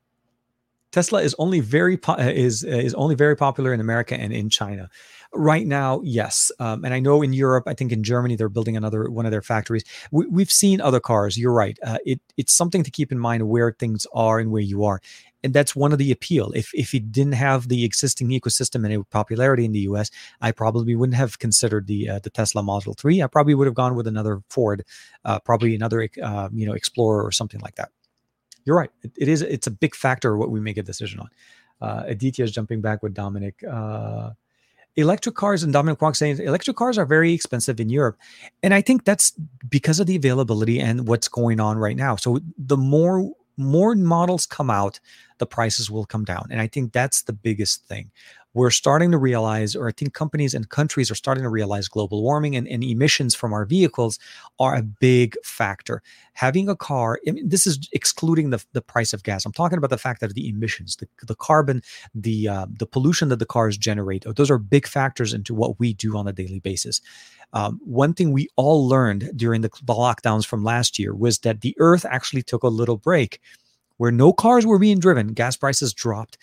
Tesla 0.94 1.24
is 1.24 1.36
only 1.40 1.60
very 1.60 1.98
po- 1.98 2.14
uh, 2.14 2.32
is 2.34 2.64
uh, 2.64 2.68
is 2.68 2.94
only 2.94 3.16
very 3.16 3.36
popular 3.36 3.74
in 3.74 3.80
America 3.82 4.16
and 4.16 4.32
in 4.32 4.48
China. 4.48 4.90
Right 5.34 5.66
now, 5.66 6.02
yes, 6.04 6.52
um, 6.60 6.86
and 6.86 6.94
I 6.94 7.00
know 7.00 7.24
in 7.24 7.34
Europe, 7.34 7.64
I 7.66 7.74
think 7.74 7.92
in 7.92 8.04
Germany 8.04 8.36
they're 8.36 8.48
building 8.48 8.78
another 8.78 9.10
one 9.10 9.26
of 9.26 9.32
their 9.32 9.42
factories. 9.42 9.84
We, 10.12 10.44
have 10.44 10.52
seen 10.52 10.80
other 10.80 11.00
cars. 11.00 11.36
You're 11.36 11.52
right. 11.52 11.80
Uh, 11.84 11.98
it 12.06 12.22
it's 12.38 12.54
something 12.54 12.84
to 12.84 12.92
keep 12.92 13.12
in 13.12 13.18
mind 13.18 13.50
where 13.50 13.72
things 13.72 14.06
are 14.14 14.38
and 14.40 14.52
where 14.52 14.62
you 14.62 14.84
are, 14.84 15.02
and 15.44 15.52
that's 15.52 15.76
one 15.76 15.94
of 15.94 15.98
the 15.98 16.12
appeal. 16.12 16.52
If 16.52 16.70
if 16.76 16.94
it 16.94 17.12
didn't 17.12 17.34
have 17.34 17.70
the 17.70 17.84
existing 17.84 18.30
ecosystem 18.30 18.86
and 18.86 19.10
popularity 19.10 19.66
in 19.66 19.72
the 19.72 19.88
U.S., 19.90 20.12
I 20.42 20.52
probably 20.52 20.96
wouldn't 20.96 21.18
have 21.18 21.40
considered 21.40 21.88
the 21.88 22.08
uh, 22.08 22.20
the 22.20 22.30
Tesla 22.30 22.62
Model 22.62 22.94
Three. 22.94 23.24
I 23.24 23.26
probably 23.26 23.56
would 23.56 23.66
have 23.66 23.74
gone 23.74 23.96
with 23.96 24.06
another 24.06 24.44
Ford, 24.48 24.86
uh, 25.26 25.40
probably 25.40 25.74
another 25.74 26.08
uh, 26.22 26.50
you 26.54 26.68
know 26.68 26.74
Explorer 26.74 27.24
or 27.24 27.32
something 27.32 27.62
like 27.62 27.78
that 27.78 27.90
you're 28.66 28.76
right. 28.76 28.92
It, 29.02 29.12
it 29.18 29.28
is. 29.28 29.42
It's 29.42 29.68
a 29.68 29.72
big 29.72 29.96
factor 29.96 30.38
what 30.38 30.50
we 30.50 30.60
make 30.60 30.78
a 30.78 30.84
decision 30.84 31.20
on. 31.20 31.30
Uh, 31.82 32.04
Aditya 32.08 32.46
is 32.46 32.52
jumping 32.52 32.82
back 32.82 33.04
with 33.04 33.14
Dominic. 33.14 33.64
Uh, 33.70 34.32
electric 34.96 35.36
cars 35.36 35.64
and 35.64 35.74
Dominic 35.74 36.00
Kwok 36.00 36.16
saying 36.16 36.40
electric 36.40 36.78
cars 36.78 36.98
are 36.98 37.06
very 37.06 37.34
expensive 37.34 37.80
in 37.80 37.90
Europe, 37.90 38.18
and 38.62 38.74
I 38.74 38.82
think 38.82 39.06
that's 39.06 39.34
because 39.70 40.00
of 40.00 40.08
the 40.08 40.16
availability 40.16 40.80
and 40.80 41.08
what's 41.08 41.28
going 41.28 41.60
on 41.60 41.78
right 41.78 41.98
now. 41.98 42.16
So 42.16 42.40
the 42.58 42.78
more 42.78 43.32
more 43.58 43.96
models 43.96 44.46
come 44.46 44.70
out, 44.70 45.00
the 45.38 45.46
prices 45.46 45.92
will 45.92 46.06
come 46.06 46.24
down, 46.24 46.48
and 46.50 46.62
I 46.62 46.68
think 46.68 46.94
that's 46.94 47.24
the 47.24 47.34
biggest 47.34 47.86
thing 47.88 48.12
we're 48.54 48.70
starting 48.70 49.12
to 49.12 49.18
realize, 49.18 49.76
or 49.76 49.88
I 49.88 49.92
think 49.92 50.14
companies 50.14 50.54
and 50.54 50.70
countries 50.70 51.10
are 51.10 51.16
starting 51.16 51.44
to 51.44 51.50
realize 51.50 51.88
global 51.88 52.22
warming 52.22 52.56
and, 52.56 52.68
and 52.68 52.84
emissions 52.84 53.34
from 53.34 53.52
our 53.54 53.66
vehicles 53.66 54.20
are 54.60 54.76
a 54.76 54.84
big 54.84 55.36
factor. 55.44 56.02
Having 56.34 56.70
a 56.70 56.76
car, 56.76 57.20
I 57.28 57.32
mean, 57.32 57.50
this 57.50 57.66
is 57.66 57.90
excluding 57.94 58.52
the, 58.52 58.64
the 58.74 58.82
price 58.82 59.14
of 59.14 59.24
gas. 59.24 59.46
I'm 59.46 59.52
talking 59.52 59.78
about 59.78 59.90
the 59.90 59.98
fact 59.98 60.22
that 60.22 60.34
the 60.34 60.48
emissions, 60.48 60.98
the, 60.98 61.08
the 61.26 61.36
carbon, 61.36 61.82
the 62.14 62.48
uh, 62.48 62.66
the 62.70 62.86
pollution 62.88 63.30
that 63.30 63.40
the 63.40 63.46
cars 63.46 63.78
generate, 63.78 64.26
those 64.36 64.52
are 64.52 64.58
big 64.58 64.88
factors 64.88 65.34
into 65.34 65.54
what 65.54 65.80
we 65.80 65.94
do 65.94 66.16
on 66.18 66.28
a 66.28 66.34
daily 66.34 66.60
basis. 66.60 67.02
Um, 67.54 67.80
one 67.84 68.14
thing 68.14 68.32
we 68.32 68.50
all 68.56 68.88
learned 68.88 69.32
during 69.36 69.62
the, 69.62 69.70
the 69.84 69.94
lockdowns 69.94 70.46
from 70.46 70.64
last 70.64 70.98
year 70.98 71.14
was 71.14 71.40
that 71.40 71.62
the 71.62 71.76
earth 71.80 72.04
actually 72.04 72.42
took 72.42 72.64
a 72.64 72.68
little 72.68 72.98
break 72.98 73.40
where 73.98 74.12
no 74.12 74.34
cars 74.34 74.66
were 74.66 74.80
being 74.80 75.00
driven, 75.00 75.28
gas 75.28 75.56
prices 75.56 75.94
dropped, 75.94 76.38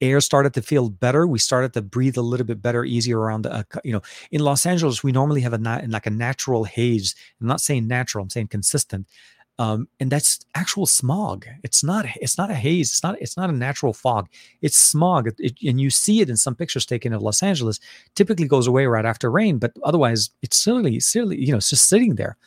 air 0.00 0.20
started 0.20 0.54
to 0.54 0.62
feel 0.62 0.88
better. 0.88 1.26
We 1.26 1.38
started 1.38 1.72
to 1.74 1.82
breathe 1.82 2.16
a 2.16 2.22
little 2.22 2.46
bit 2.46 2.62
better, 2.62 2.84
easier 2.84 3.18
around 3.18 3.42
the, 3.42 3.52
uh, 3.52 3.62
you 3.84 3.92
know, 3.92 4.02
in 4.30 4.40
Los 4.40 4.66
Angeles, 4.66 5.02
we 5.02 5.12
normally 5.12 5.40
have 5.40 5.52
a 5.52 5.58
na- 5.58 5.82
like 5.88 6.06
a 6.06 6.10
natural 6.10 6.64
haze. 6.64 7.14
I'm 7.40 7.46
not 7.46 7.60
saying 7.60 7.86
natural, 7.86 8.22
I'm 8.22 8.30
saying 8.30 8.48
consistent. 8.48 9.06
Um, 9.58 9.88
and 10.00 10.10
that's 10.10 10.40
actual 10.54 10.86
smog. 10.86 11.46
It's 11.62 11.84
not. 11.84 12.06
It's 12.16 12.38
not 12.38 12.50
a 12.50 12.54
haze. 12.54 12.88
It's 12.88 13.02
not. 13.02 13.20
It's 13.20 13.36
not 13.36 13.50
a 13.50 13.52
natural 13.52 13.92
fog. 13.92 14.26
It's 14.62 14.78
smog, 14.78 15.28
it, 15.28 15.34
it, 15.38 15.52
and 15.68 15.78
you 15.78 15.90
see 15.90 16.22
it 16.22 16.30
in 16.30 16.38
some 16.38 16.54
pictures 16.54 16.86
taken 16.86 17.12
of 17.12 17.20
Los 17.20 17.42
Angeles. 17.42 17.78
Typically 18.14 18.48
goes 18.48 18.66
away 18.66 18.86
right 18.86 19.04
after 19.04 19.30
rain, 19.30 19.58
but 19.58 19.72
otherwise 19.84 20.30
it's 20.40 20.56
silly, 20.56 20.98
silly. 20.98 21.38
You 21.38 21.52
know, 21.52 21.58
it's 21.58 21.68
just 21.68 21.90
sitting 21.90 22.14
there. 22.14 22.38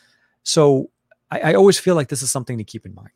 So 0.41 0.89
I, 1.29 1.51
I 1.51 1.53
always 1.53 1.77
feel 1.77 1.93
like 1.93 2.07
this 2.07 2.23
is 2.23 2.31
something 2.31 2.57
to 2.57 2.63
keep 2.63 2.83
in 2.83 2.95
mind. 2.95 3.11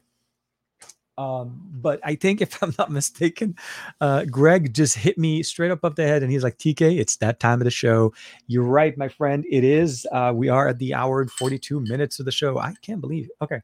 Um, 1.17 1.61
but 1.73 1.99
I 2.03 2.15
think 2.15 2.41
if 2.41 2.61
I'm 2.63 2.73
not 2.77 2.91
mistaken, 2.91 3.55
uh, 4.01 4.25
Greg 4.25 4.73
just 4.73 4.95
hit 4.95 5.17
me 5.17 5.43
straight 5.43 5.71
up 5.71 5.83
up 5.83 5.95
the 5.95 6.07
head 6.07 6.23
and 6.23 6.31
he's 6.31 6.43
like, 6.43 6.57
TK, 6.57 6.99
it's 6.99 7.17
that 7.17 7.39
time 7.39 7.59
of 7.59 7.65
the 7.65 7.71
show. 7.71 8.13
You're 8.47 8.63
right, 8.63 8.97
my 8.97 9.07
friend. 9.07 9.45
It 9.49 9.63
is. 9.63 10.05
Uh, 10.11 10.31
we 10.35 10.49
are 10.49 10.67
at 10.67 10.79
the 10.79 10.93
hour 10.93 11.21
and 11.21 11.31
42 11.31 11.79
minutes 11.81 12.19
of 12.19 12.25
the 12.25 12.31
show. 12.31 12.57
I 12.57 12.73
can't 12.81 13.01
believe 13.01 13.25
it. 13.25 13.31
Okay. 13.41 13.61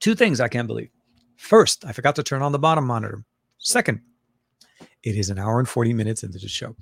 Two 0.00 0.14
things 0.14 0.40
I 0.40 0.48
can't 0.48 0.66
believe. 0.66 0.90
First, 1.36 1.84
I 1.84 1.92
forgot 1.92 2.16
to 2.16 2.22
turn 2.22 2.42
on 2.42 2.52
the 2.52 2.58
bottom 2.58 2.86
monitor. 2.86 3.24
Second, 3.58 4.00
it 5.02 5.16
is 5.16 5.30
an 5.30 5.38
hour 5.38 5.58
and 5.58 5.68
40 5.68 5.92
minutes 5.92 6.22
into 6.22 6.38
the 6.38 6.48
show. 6.48 6.74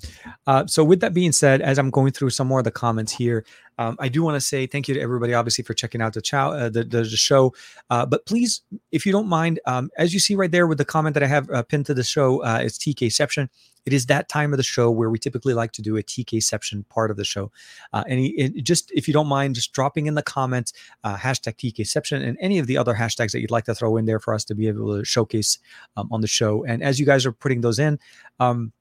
Uh, 0.46 0.66
so, 0.66 0.82
with 0.82 1.00
that 1.00 1.14
being 1.14 1.32
said, 1.32 1.60
as 1.60 1.78
I'm 1.78 1.90
going 1.90 2.12
through 2.12 2.30
some 2.30 2.46
more 2.46 2.60
of 2.60 2.64
the 2.64 2.70
comments 2.70 3.12
here, 3.12 3.44
um, 3.78 3.96
I 3.98 4.08
do 4.08 4.22
want 4.22 4.36
to 4.36 4.40
say 4.40 4.66
thank 4.66 4.88
you 4.88 4.94
to 4.94 5.00
everybody, 5.00 5.34
obviously, 5.34 5.64
for 5.64 5.74
checking 5.74 6.00
out 6.00 6.14
the, 6.14 6.22
chow, 6.22 6.52
uh, 6.52 6.68
the, 6.68 6.84
the, 6.84 7.02
the, 7.02 7.16
show. 7.16 7.54
Uh, 7.90 8.06
but 8.06 8.24
please, 8.26 8.62
if 8.92 9.04
you 9.04 9.12
don't 9.12 9.28
mind, 9.28 9.60
um, 9.66 9.90
as 9.98 10.14
you 10.14 10.20
see 10.20 10.34
right 10.34 10.50
there 10.50 10.66
with 10.66 10.78
the 10.78 10.84
comment 10.84 11.14
that 11.14 11.22
I 11.22 11.26
have 11.26 11.50
uh, 11.50 11.62
pinned 11.62 11.86
to 11.86 11.94
the 11.94 12.04
show, 12.04 12.42
uh, 12.42 12.60
it's 12.62 12.78
TKception. 12.78 13.48
It 13.86 13.92
is 13.92 14.06
that 14.06 14.28
time 14.28 14.52
of 14.52 14.56
the 14.56 14.62
show 14.62 14.90
where 14.90 15.10
we 15.10 15.18
typically 15.18 15.54
like 15.54 15.72
to 15.72 15.82
do 15.82 15.96
a 15.96 16.02
TKception 16.02 16.88
part 16.88 17.10
of 17.10 17.16
the 17.16 17.24
show. 17.24 17.52
Uh, 17.92 18.04
and 18.08 18.64
just, 18.64 18.90
if 18.92 19.06
you 19.06 19.14
don't 19.14 19.26
mind, 19.26 19.54
just 19.54 19.72
dropping 19.72 20.06
in 20.06 20.14
the 20.14 20.22
comments, 20.22 20.72
uh, 21.04 21.16
hashtag 21.16 21.56
TKception 21.56 22.26
and 22.26 22.38
any 22.40 22.58
of 22.58 22.66
the 22.66 22.76
other 22.76 22.94
hashtags 22.94 23.32
that 23.32 23.40
you'd 23.40 23.50
like 23.50 23.64
to 23.64 23.74
throw 23.74 23.96
in 23.96 24.06
there 24.06 24.20
for 24.20 24.34
us 24.34 24.44
to 24.44 24.54
be 24.54 24.68
able 24.68 24.96
to 24.96 25.04
showcase 25.04 25.58
um, 25.96 26.08
on 26.10 26.20
the 26.20 26.26
show. 26.26 26.64
And 26.64 26.82
as 26.82 26.98
you 26.98 27.06
guys 27.06 27.26
are 27.26 27.32
putting 27.32 27.60
those 27.60 27.78
in, 27.78 27.98
um, 28.40 28.72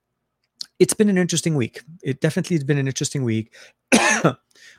it's 0.79 0.93
been 0.93 1.09
an 1.09 1.17
interesting 1.17 1.55
week. 1.55 1.81
It 2.03 2.19
definitely 2.19 2.55
has 2.57 2.63
been 2.63 2.77
an 2.77 2.87
interesting 2.87 3.23
week 3.23 3.53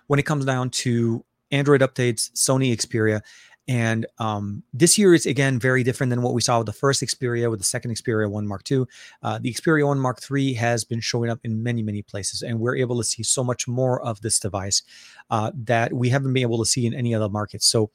when 0.06 0.18
it 0.18 0.24
comes 0.24 0.44
down 0.44 0.70
to 0.70 1.24
Android 1.50 1.82
updates, 1.82 2.32
Sony 2.32 2.74
Xperia. 2.74 3.20
And 3.66 4.06
um, 4.18 4.62
this 4.74 4.98
year 4.98 5.14
is 5.14 5.24
again 5.24 5.58
very 5.58 5.82
different 5.82 6.10
than 6.10 6.20
what 6.20 6.34
we 6.34 6.42
saw 6.42 6.58
with 6.58 6.66
the 6.66 6.72
first 6.72 7.02
Xperia, 7.02 7.50
with 7.50 7.60
the 7.60 7.64
second 7.64 7.92
Xperia 7.92 8.30
1 8.30 8.46
Mark 8.46 8.70
II. 8.70 8.84
Uh, 9.22 9.38
the 9.38 9.52
Xperia 9.52 9.86
1 9.86 9.98
Mark 9.98 10.20
III 10.30 10.52
has 10.54 10.84
been 10.84 11.00
showing 11.00 11.30
up 11.30 11.40
in 11.44 11.62
many, 11.62 11.82
many 11.82 12.02
places, 12.02 12.42
and 12.42 12.60
we're 12.60 12.76
able 12.76 12.98
to 12.98 13.04
see 13.04 13.22
so 13.22 13.42
much 13.42 13.66
more 13.66 14.02
of 14.02 14.20
this 14.20 14.38
device 14.38 14.82
uh, 15.30 15.50
that 15.54 15.92
we 15.92 16.10
haven't 16.10 16.32
been 16.32 16.42
able 16.42 16.58
to 16.58 16.66
see 16.66 16.86
in 16.86 16.92
any 16.92 17.14
other 17.14 17.28
markets. 17.28 17.66
So, 17.66 17.90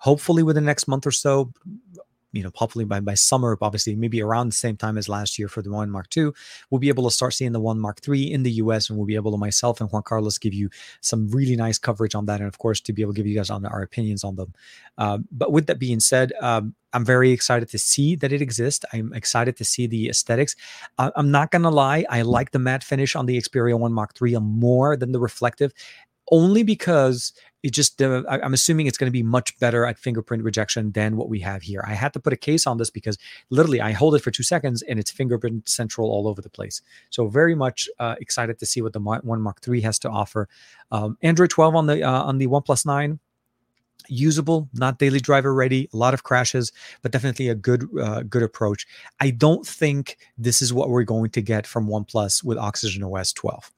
hopefully, 0.00 0.42
within 0.42 0.64
the 0.64 0.68
next 0.68 0.86
month 0.86 1.06
or 1.06 1.12
so, 1.12 1.50
you 2.36 2.42
know, 2.42 2.50
hopefully 2.54 2.84
by, 2.84 3.00
by 3.00 3.14
summer, 3.14 3.56
obviously 3.60 3.94
maybe 3.94 4.22
around 4.22 4.48
the 4.48 4.56
same 4.56 4.76
time 4.76 4.98
as 4.98 5.08
last 5.08 5.38
year 5.38 5.48
for 5.48 5.62
the 5.62 5.70
one 5.70 5.90
Mark 5.90 6.14
II, 6.16 6.30
we'll 6.70 6.78
be 6.78 6.88
able 6.88 7.04
to 7.04 7.10
start 7.10 7.34
seeing 7.34 7.52
the 7.52 7.60
one 7.60 7.80
Mark 7.80 7.98
III 8.06 8.32
in 8.32 8.42
the 8.42 8.52
US 8.52 8.88
and 8.88 8.98
we'll 8.98 9.06
be 9.06 9.14
able 9.14 9.32
to 9.32 9.38
myself 9.38 9.80
and 9.80 9.90
Juan 9.90 10.02
Carlos 10.02 10.38
give 10.38 10.54
you 10.54 10.68
some 11.00 11.28
really 11.28 11.56
nice 11.56 11.78
coverage 11.78 12.14
on 12.14 12.26
that. 12.26 12.40
And 12.40 12.48
of 12.48 12.58
course, 12.58 12.80
to 12.82 12.92
be 12.92 13.02
able 13.02 13.14
to 13.14 13.16
give 13.16 13.26
you 13.26 13.36
guys 13.36 13.50
on 13.50 13.64
our 13.64 13.82
opinions 13.82 14.24
on 14.24 14.36
them. 14.36 14.54
Um, 14.98 15.26
but 15.32 15.52
with 15.52 15.66
that 15.66 15.78
being 15.78 16.00
said, 16.00 16.32
um, 16.40 16.74
I'm 16.92 17.04
very 17.04 17.30
excited 17.30 17.68
to 17.70 17.78
see 17.78 18.16
that 18.16 18.32
it 18.32 18.40
exists. 18.40 18.84
I'm 18.92 19.12
excited 19.12 19.56
to 19.56 19.64
see 19.64 19.86
the 19.86 20.08
aesthetics. 20.08 20.56
Uh, 20.98 21.10
I'm 21.16 21.30
not 21.30 21.50
gonna 21.50 21.70
lie, 21.70 22.04
I 22.08 22.22
like 22.22 22.52
the 22.52 22.58
matte 22.58 22.84
finish 22.84 23.14
on 23.16 23.26
the 23.26 23.36
Xperia 23.36 23.78
1 23.78 23.92
Mark 23.92 24.14
III 24.20 24.40
more 24.40 24.96
than 24.96 25.12
the 25.12 25.20
reflective, 25.20 25.72
only 26.30 26.62
because 26.62 27.32
it 27.66 27.72
just 27.72 28.00
uh, 28.00 28.22
I, 28.28 28.38
am 28.46 28.54
assuming 28.54 28.86
it's 28.86 28.96
going 28.96 29.08
to 29.08 29.18
be 29.22 29.24
much 29.24 29.58
better 29.58 29.84
at 29.84 29.98
fingerprint 29.98 30.44
rejection 30.44 30.92
than 30.92 31.16
what 31.16 31.28
we 31.28 31.40
have 31.40 31.62
here. 31.62 31.84
I 31.84 31.94
had 31.94 32.12
to 32.12 32.20
put 32.20 32.32
a 32.32 32.36
case 32.36 32.64
on 32.64 32.78
this 32.78 32.90
because 32.90 33.18
literally 33.50 33.80
I 33.80 33.90
hold 33.90 34.14
it 34.14 34.20
for 34.20 34.30
two 34.30 34.44
seconds 34.44 34.82
and 34.82 35.00
it's 35.00 35.10
fingerprint 35.10 35.68
central 35.68 36.08
all 36.08 36.28
over 36.28 36.40
the 36.40 36.48
place. 36.48 36.80
So 37.10 37.26
very 37.26 37.56
much 37.56 37.88
uh, 37.98 38.14
excited 38.20 38.60
to 38.60 38.66
see 38.66 38.82
what 38.82 38.92
the 38.92 39.00
One 39.00 39.40
Mark 39.40 39.62
Three 39.62 39.80
has 39.80 39.98
to 40.00 40.08
offer. 40.08 40.48
Um, 40.92 41.18
Android 41.22 41.50
12 41.50 41.74
on 41.74 41.86
the 41.86 42.04
uh, 42.04 42.22
on 42.22 42.38
the 42.38 42.46
OnePlus 42.46 42.86
Nine 42.86 43.18
usable, 44.08 44.68
not 44.72 45.00
daily 45.00 45.18
driver 45.18 45.52
ready, 45.52 45.88
a 45.92 45.96
lot 45.96 46.14
of 46.14 46.22
crashes, 46.22 46.70
but 47.02 47.10
definitely 47.10 47.48
a 47.48 47.56
good 47.56 47.88
uh, 48.00 48.22
good 48.22 48.44
approach. 48.44 48.86
I 49.18 49.30
don't 49.30 49.66
think 49.66 50.18
this 50.38 50.62
is 50.62 50.72
what 50.72 50.88
we're 50.90 51.02
going 51.02 51.30
to 51.30 51.42
get 51.42 51.66
from 51.66 51.88
OnePlus 51.88 52.44
with 52.44 52.58
OxygenOS 52.58 53.34
12. 53.34 53.72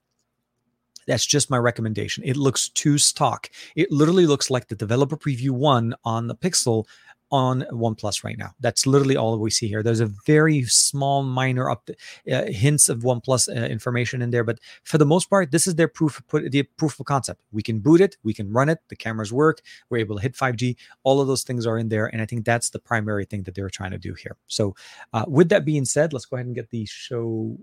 That's 1.09 1.27
just 1.27 1.51
my 1.51 1.57
recommendation. 1.57 2.23
It 2.25 2.37
looks 2.37 2.69
too 2.69 2.99
stock. 2.99 3.51
It 3.75 3.91
literally 3.91 4.27
looks 4.27 4.51
like 4.51 4.69
the 4.69 4.77
developer 4.77 5.17
preview 5.17 5.51
one 5.51 5.95
on 6.05 6.29
the 6.29 6.37
Pixel 6.37 6.85
on 7.31 7.63
OnePlus 7.73 8.25
right 8.25 8.39
now. 8.39 8.53
That's 8.61 8.87
literally 8.87 9.17
all 9.17 9.39
we 9.39 9.51
see 9.51 9.69
here. 9.69 9.83
There's 9.83 10.01
a 10.01 10.07
very 10.27 10.63
small, 10.65 11.23
minor 11.23 11.71
up 11.71 11.89
uh, 12.31 12.45
hints 12.45 12.89
of 12.89 13.01
OnePlus 13.01 13.49
uh, 13.49 13.67
information 13.67 14.23
in 14.23 14.31
there, 14.31 14.45
but 14.45 14.59
for 14.85 14.99
the 14.99 15.07
most 15.07 15.29
part, 15.29 15.51
this 15.51 15.67
is 15.67 15.75
their 15.75 15.89
proof 15.89 16.23
put 16.29 16.51
the 16.51 16.63
proof 16.63 16.99
of 16.99 17.07
concept. 17.07 17.43
We 17.53 17.63
can 17.63 17.81
boot 17.81 18.01
it, 18.01 18.17
we 18.23 18.33
can 18.33 18.51
run 18.53 18.69
it, 18.69 18.79
the 18.89 18.97
cameras 18.97 19.33
work, 19.33 19.61
we're 19.91 19.99
able 19.99 20.17
to 20.17 20.23
hit 20.23 20.35
5G. 20.35 20.77
All 21.05 21.21
of 21.21 21.29
those 21.29 21.43
things 21.43 21.67
are 21.67 21.79
in 21.79 21.89
there, 21.89 22.07
and 22.07 22.23
I 22.23 22.27
think 22.27 22.45
that's 22.45 22.71
the 22.71 22.79
primary 22.79 23.25
thing 23.25 23.43
that 23.45 23.55
they're 23.55 23.71
trying 23.71 23.91
to 23.93 23.99
do 23.99 24.15
here. 24.15 24.37
So, 24.47 24.75
uh, 25.13 25.25
with 25.29 25.49
that 25.51 25.65
being 25.65 25.85
said, 25.85 26.13
let's 26.13 26.25
go 26.25 26.37
ahead 26.37 26.47
and 26.47 26.55
get 26.55 26.71
the 26.71 26.87
show 26.87 27.59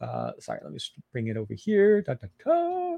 uh, 0.00 0.32
sorry, 0.38 0.60
let 0.62 0.72
me 0.72 0.78
just 0.78 0.92
bring 1.12 1.28
it 1.28 1.36
over 1.36 1.54
here. 1.54 2.02
Da, 2.02 2.14
da, 2.14 2.26
da. 2.44 2.96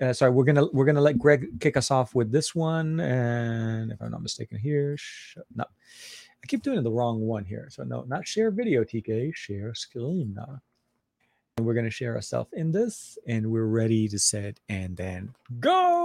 Uh, 0.00 0.12
sorry, 0.12 0.30
we're 0.30 0.44
gonna 0.44 0.66
we're 0.72 0.84
gonna 0.84 1.00
let 1.00 1.18
Greg 1.18 1.60
kick 1.60 1.76
us 1.76 1.90
off 1.90 2.14
with 2.14 2.30
this 2.30 2.54
one, 2.54 3.00
and 3.00 3.90
if 3.92 4.00
I'm 4.00 4.10
not 4.10 4.22
mistaken, 4.22 4.58
here, 4.58 4.96
sh- 4.96 5.36
no, 5.54 5.64
I 5.64 6.46
keep 6.46 6.62
doing 6.62 6.82
the 6.82 6.90
wrong 6.90 7.20
one 7.20 7.44
here. 7.44 7.68
So 7.70 7.82
no, 7.82 8.02
not 8.02 8.26
share 8.26 8.50
video, 8.50 8.84
TK, 8.84 9.34
share 9.34 9.74
screen. 9.74 10.36
And 10.38 10.60
we're 11.60 11.74
gonna 11.74 11.90
share 11.90 12.14
ourselves 12.14 12.50
in 12.52 12.70
this, 12.72 13.18
and 13.26 13.50
we're 13.50 13.64
ready 13.66 14.08
to 14.08 14.18
set 14.18 14.60
and 14.68 14.96
then 14.96 15.34
go. 15.58 16.02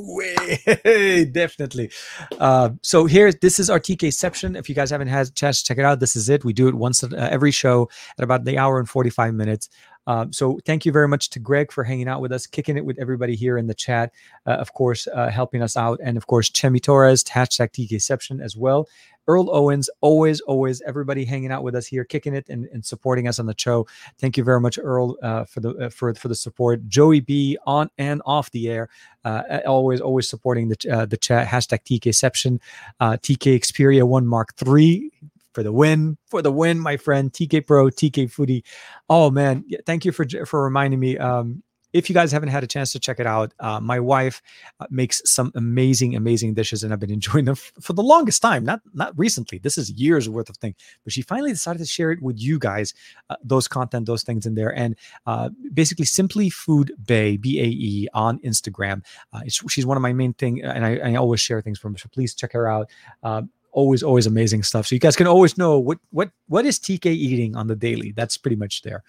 Way 0.00 1.24
definitely. 1.32 1.90
Uh, 2.38 2.70
so 2.82 3.06
here, 3.06 3.32
this 3.32 3.58
is 3.58 3.70
our 3.70 3.80
TKception. 3.80 4.56
If 4.56 4.68
you 4.68 4.74
guys 4.74 4.90
haven't 4.90 5.08
had 5.08 5.28
a 5.28 5.30
chance 5.30 5.62
to 5.62 5.64
check 5.66 5.78
it 5.78 5.84
out, 5.84 6.00
this 6.00 6.14
is 6.14 6.28
it. 6.28 6.44
We 6.44 6.52
do 6.52 6.68
it 6.68 6.74
once 6.74 7.02
uh, 7.02 7.08
every 7.14 7.50
show 7.50 7.88
at 8.18 8.24
about 8.24 8.44
the 8.44 8.58
hour 8.58 8.78
and 8.78 8.88
45 8.88 9.34
minutes. 9.34 9.68
Um, 10.06 10.32
so 10.32 10.58
thank 10.64 10.86
you 10.86 10.92
very 10.92 11.06
much 11.06 11.28
to 11.30 11.38
Greg 11.38 11.70
for 11.70 11.84
hanging 11.84 12.08
out 12.08 12.20
with 12.20 12.32
us, 12.32 12.46
kicking 12.46 12.76
it 12.76 12.84
with 12.84 12.98
everybody 12.98 13.36
here 13.36 13.58
in 13.58 13.66
the 13.66 13.74
chat, 13.74 14.12
uh, 14.46 14.52
of 14.52 14.72
course, 14.72 15.06
uh, 15.06 15.28
helping 15.28 15.62
us 15.62 15.76
out. 15.76 16.00
And 16.02 16.16
of 16.16 16.26
course, 16.26 16.48
Chemi 16.48 16.82
Torres, 16.82 17.24
hashtag 17.24 17.72
TKception 17.72 18.42
as 18.42 18.56
well. 18.56 18.88
Earl 19.28 19.50
Owens, 19.54 19.90
always, 20.00 20.40
always, 20.40 20.80
everybody 20.82 21.24
hanging 21.24 21.52
out 21.52 21.62
with 21.62 21.74
us 21.74 21.86
here, 21.86 22.04
kicking 22.04 22.34
it 22.34 22.46
and, 22.48 22.66
and 22.72 22.84
supporting 22.84 23.28
us 23.28 23.38
on 23.38 23.46
the 23.46 23.54
show. 23.56 23.86
Thank 24.18 24.36
you 24.36 24.42
very 24.42 24.60
much, 24.60 24.78
Earl, 24.82 25.16
uh, 25.22 25.44
for 25.44 25.60
the 25.60 25.70
uh, 25.70 25.90
for 25.90 26.14
for 26.14 26.28
the 26.28 26.34
support. 26.34 26.88
Joey 26.88 27.20
B 27.20 27.58
on 27.66 27.90
and 27.98 28.22
off 28.24 28.50
the 28.50 28.68
air, 28.68 28.88
uh, 29.24 29.60
always, 29.66 30.00
always 30.00 30.28
supporting 30.28 30.68
the 30.68 30.90
uh, 30.90 31.06
the 31.06 31.16
chat. 31.16 31.46
Hashtag 31.46 31.84
TKception, 31.84 32.60
uh, 33.00 33.12
TK 33.12 33.60
Xperia 33.60 34.04
One 34.04 34.26
Mark 34.26 34.54
Three 34.56 35.12
for 35.52 35.62
the 35.62 35.72
win, 35.72 36.16
for 36.26 36.40
the 36.40 36.52
win, 36.52 36.78
my 36.78 36.96
friend. 36.96 37.32
TK 37.32 37.66
Pro, 37.66 37.86
TK 37.86 38.32
Foodie. 38.32 38.62
Oh 39.08 39.30
man, 39.30 39.64
thank 39.86 40.04
you 40.04 40.12
for 40.12 40.26
for 40.46 40.62
reminding 40.64 41.00
me. 41.00 41.18
Um, 41.18 41.62
if 41.92 42.08
you 42.08 42.14
guys 42.14 42.32
haven't 42.32 42.50
had 42.50 42.62
a 42.62 42.66
chance 42.66 42.92
to 42.92 42.98
check 42.98 43.18
it 43.18 43.26
out, 43.26 43.54
uh, 43.60 43.80
my 43.80 43.98
wife 43.98 44.42
uh, 44.80 44.86
makes 44.90 45.22
some 45.24 45.50
amazing, 45.54 46.16
amazing 46.16 46.54
dishes, 46.54 46.84
and 46.84 46.92
I've 46.92 47.00
been 47.00 47.10
enjoying 47.18 47.46
them 47.46 47.52
f- 47.52 47.72
for 47.80 47.92
the 47.92 48.02
longest 48.02 48.42
time. 48.42 48.64
Not 48.64 48.80
not 48.94 49.18
recently. 49.18 49.58
This 49.58 49.78
is 49.78 49.90
years 49.92 50.28
worth 50.28 50.48
of 50.48 50.56
thing, 50.56 50.74
but 51.04 51.12
she 51.12 51.22
finally 51.22 51.50
decided 51.50 51.78
to 51.78 51.86
share 51.86 52.10
it 52.10 52.22
with 52.22 52.38
you 52.38 52.58
guys. 52.58 52.94
Uh, 53.30 53.36
those 53.42 53.68
content, 53.68 54.06
those 54.06 54.22
things 54.22 54.46
in 54.46 54.54
there, 54.54 54.74
and 54.74 54.96
uh, 55.26 55.50
basically, 55.72 56.04
simply 56.04 56.50
Food 56.50 56.92
bay 57.06 57.36
B 57.36 57.60
A 57.60 57.64
E 57.64 58.08
on 58.14 58.38
Instagram. 58.40 59.04
Uh, 59.32 59.40
she's 59.46 59.86
one 59.86 59.96
of 59.96 60.02
my 60.02 60.12
main 60.12 60.34
thing, 60.34 60.62
and 60.62 60.84
I, 60.84 60.96
I, 60.96 61.14
always 61.16 61.40
share 61.40 61.60
things 61.60 61.78
from. 61.78 61.96
So 61.96 62.08
please 62.12 62.34
check 62.34 62.52
her 62.52 62.68
out. 62.68 62.90
Um, 63.22 63.50
always 63.72 64.02
always 64.02 64.26
amazing 64.26 64.62
stuff 64.62 64.86
so 64.86 64.94
you 64.94 64.98
guys 64.98 65.14
can 65.14 65.26
always 65.26 65.58
know 65.58 65.78
what 65.78 65.98
what 66.10 66.30
what 66.48 66.64
is 66.64 66.78
tk 66.78 67.04
eating 67.04 67.54
on 67.54 67.66
the 67.66 67.76
daily 67.76 68.12
that's 68.12 68.36
pretty 68.36 68.56
much 68.56 68.80
there 68.82 69.04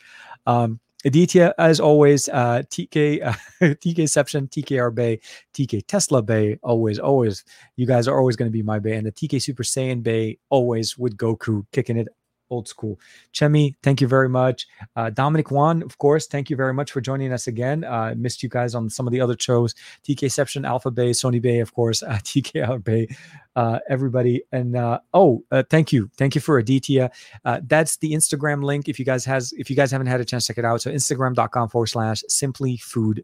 um 0.47 0.79
Aditya, 1.05 1.53
as 1.57 1.79
always, 1.79 2.27
uh, 2.27 2.61
TK, 2.69 3.25
uh, 3.25 3.33
TKception, 3.61 4.49
TKR 4.49 4.93
Bay, 4.93 5.19
TK 5.53 5.87
Tesla 5.87 6.21
Bay, 6.21 6.59
always, 6.61 6.99
always. 6.99 7.45
You 7.77 7.85
guys 7.85 8.07
are 8.07 8.17
always 8.17 8.35
going 8.35 8.51
to 8.51 8.53
be 8.53 8.63
my 8.63 8.79
bay. 8.79 8.95
And 8.95 9.07
the 9.07 9.11
TK 9.11 9.41
Super 9.41 9.63
Saiyan 9.63 10.03
Bay, 10.03 10.39
always 10.49 10.97
with 10.97 11.15
Goku 11.15 11.65
kicking 11.71 11.97
it 11.97 12.09
old 12.49 12.67
school. 12.67 12.99
Chemi, 13.33 13.75
thank 13.83 14.01
you 14.01 14.07
very 14.07 14.29
much. 14.29 14.67
Uh, 14.95 15.09
Dominic 15.09 15.51
Juan, 15.51 15.83
of 15.83 15.97
course, 15.97 16.27
thank 16.27 16.49
you 16.49 16.55
very 16.55 16.73
much 16.73 16.91
for 16.91 17.01
joining 17.01 17.31
us 17.31 17.47
again. 17.47 17.83
Uh, 17.83 18.13
missed 18.17 18.43
you 18.43 18.49
guys 18.49 18.75
on 18.75 18.89
some 18.89 19.07
of 19.07 19.11
the 19.11 19.21
other 19.21 19.35
shows. 19.39 19.75
TKception, 20.03 20.67
Alpha 20.67 20.91
Bay, 20.91 21.11
Sony 21.11 21.41
Bay, 21.41 21.59
of 21.59 21.73
course, 21.73 22.03
uh, 22.03 22.09
TKR 22.23 22.83
Bay, 22.83 23.07
uh, 23.55 23.79
everybody. 23.89 24.43
And 24.51 24.75
uh, 24.75 24.99
oh, 25.13 25.43
uh, 25.51 25.63
thank 25.69 25.91
you, 25.91 26.09
thank 26.17 26.35
you 26.35 26.41
for 26.41 26.57
Aditya. 26.57 27.11
Uh, 27.45 27.61
that's 27.65 27.97
the 27.97 28.11
Instagram 28.13 28.63
link. 28.63 28.89
If 28.89 28.99
you 28.99 29.05
guys 29.05 29.25
has, 29.25 29.53
if 29.53 29.69
you 29.69 29.75
guys 29.75 29.91
haven't 29.91 30.07
had 30.07 30.21
a 30.21 30.25
chance 30.25 30.45
to 30.45 30.53
check 30.53 30.57
it 30.57 30.65
out, 30.65 30.81
so 30.81 30.91
Instagram.com 30.91 31.69
forward 31.69 31.87
slash 31.87 32.23
Simply 32.27 32.77
Food. 32.77 33.23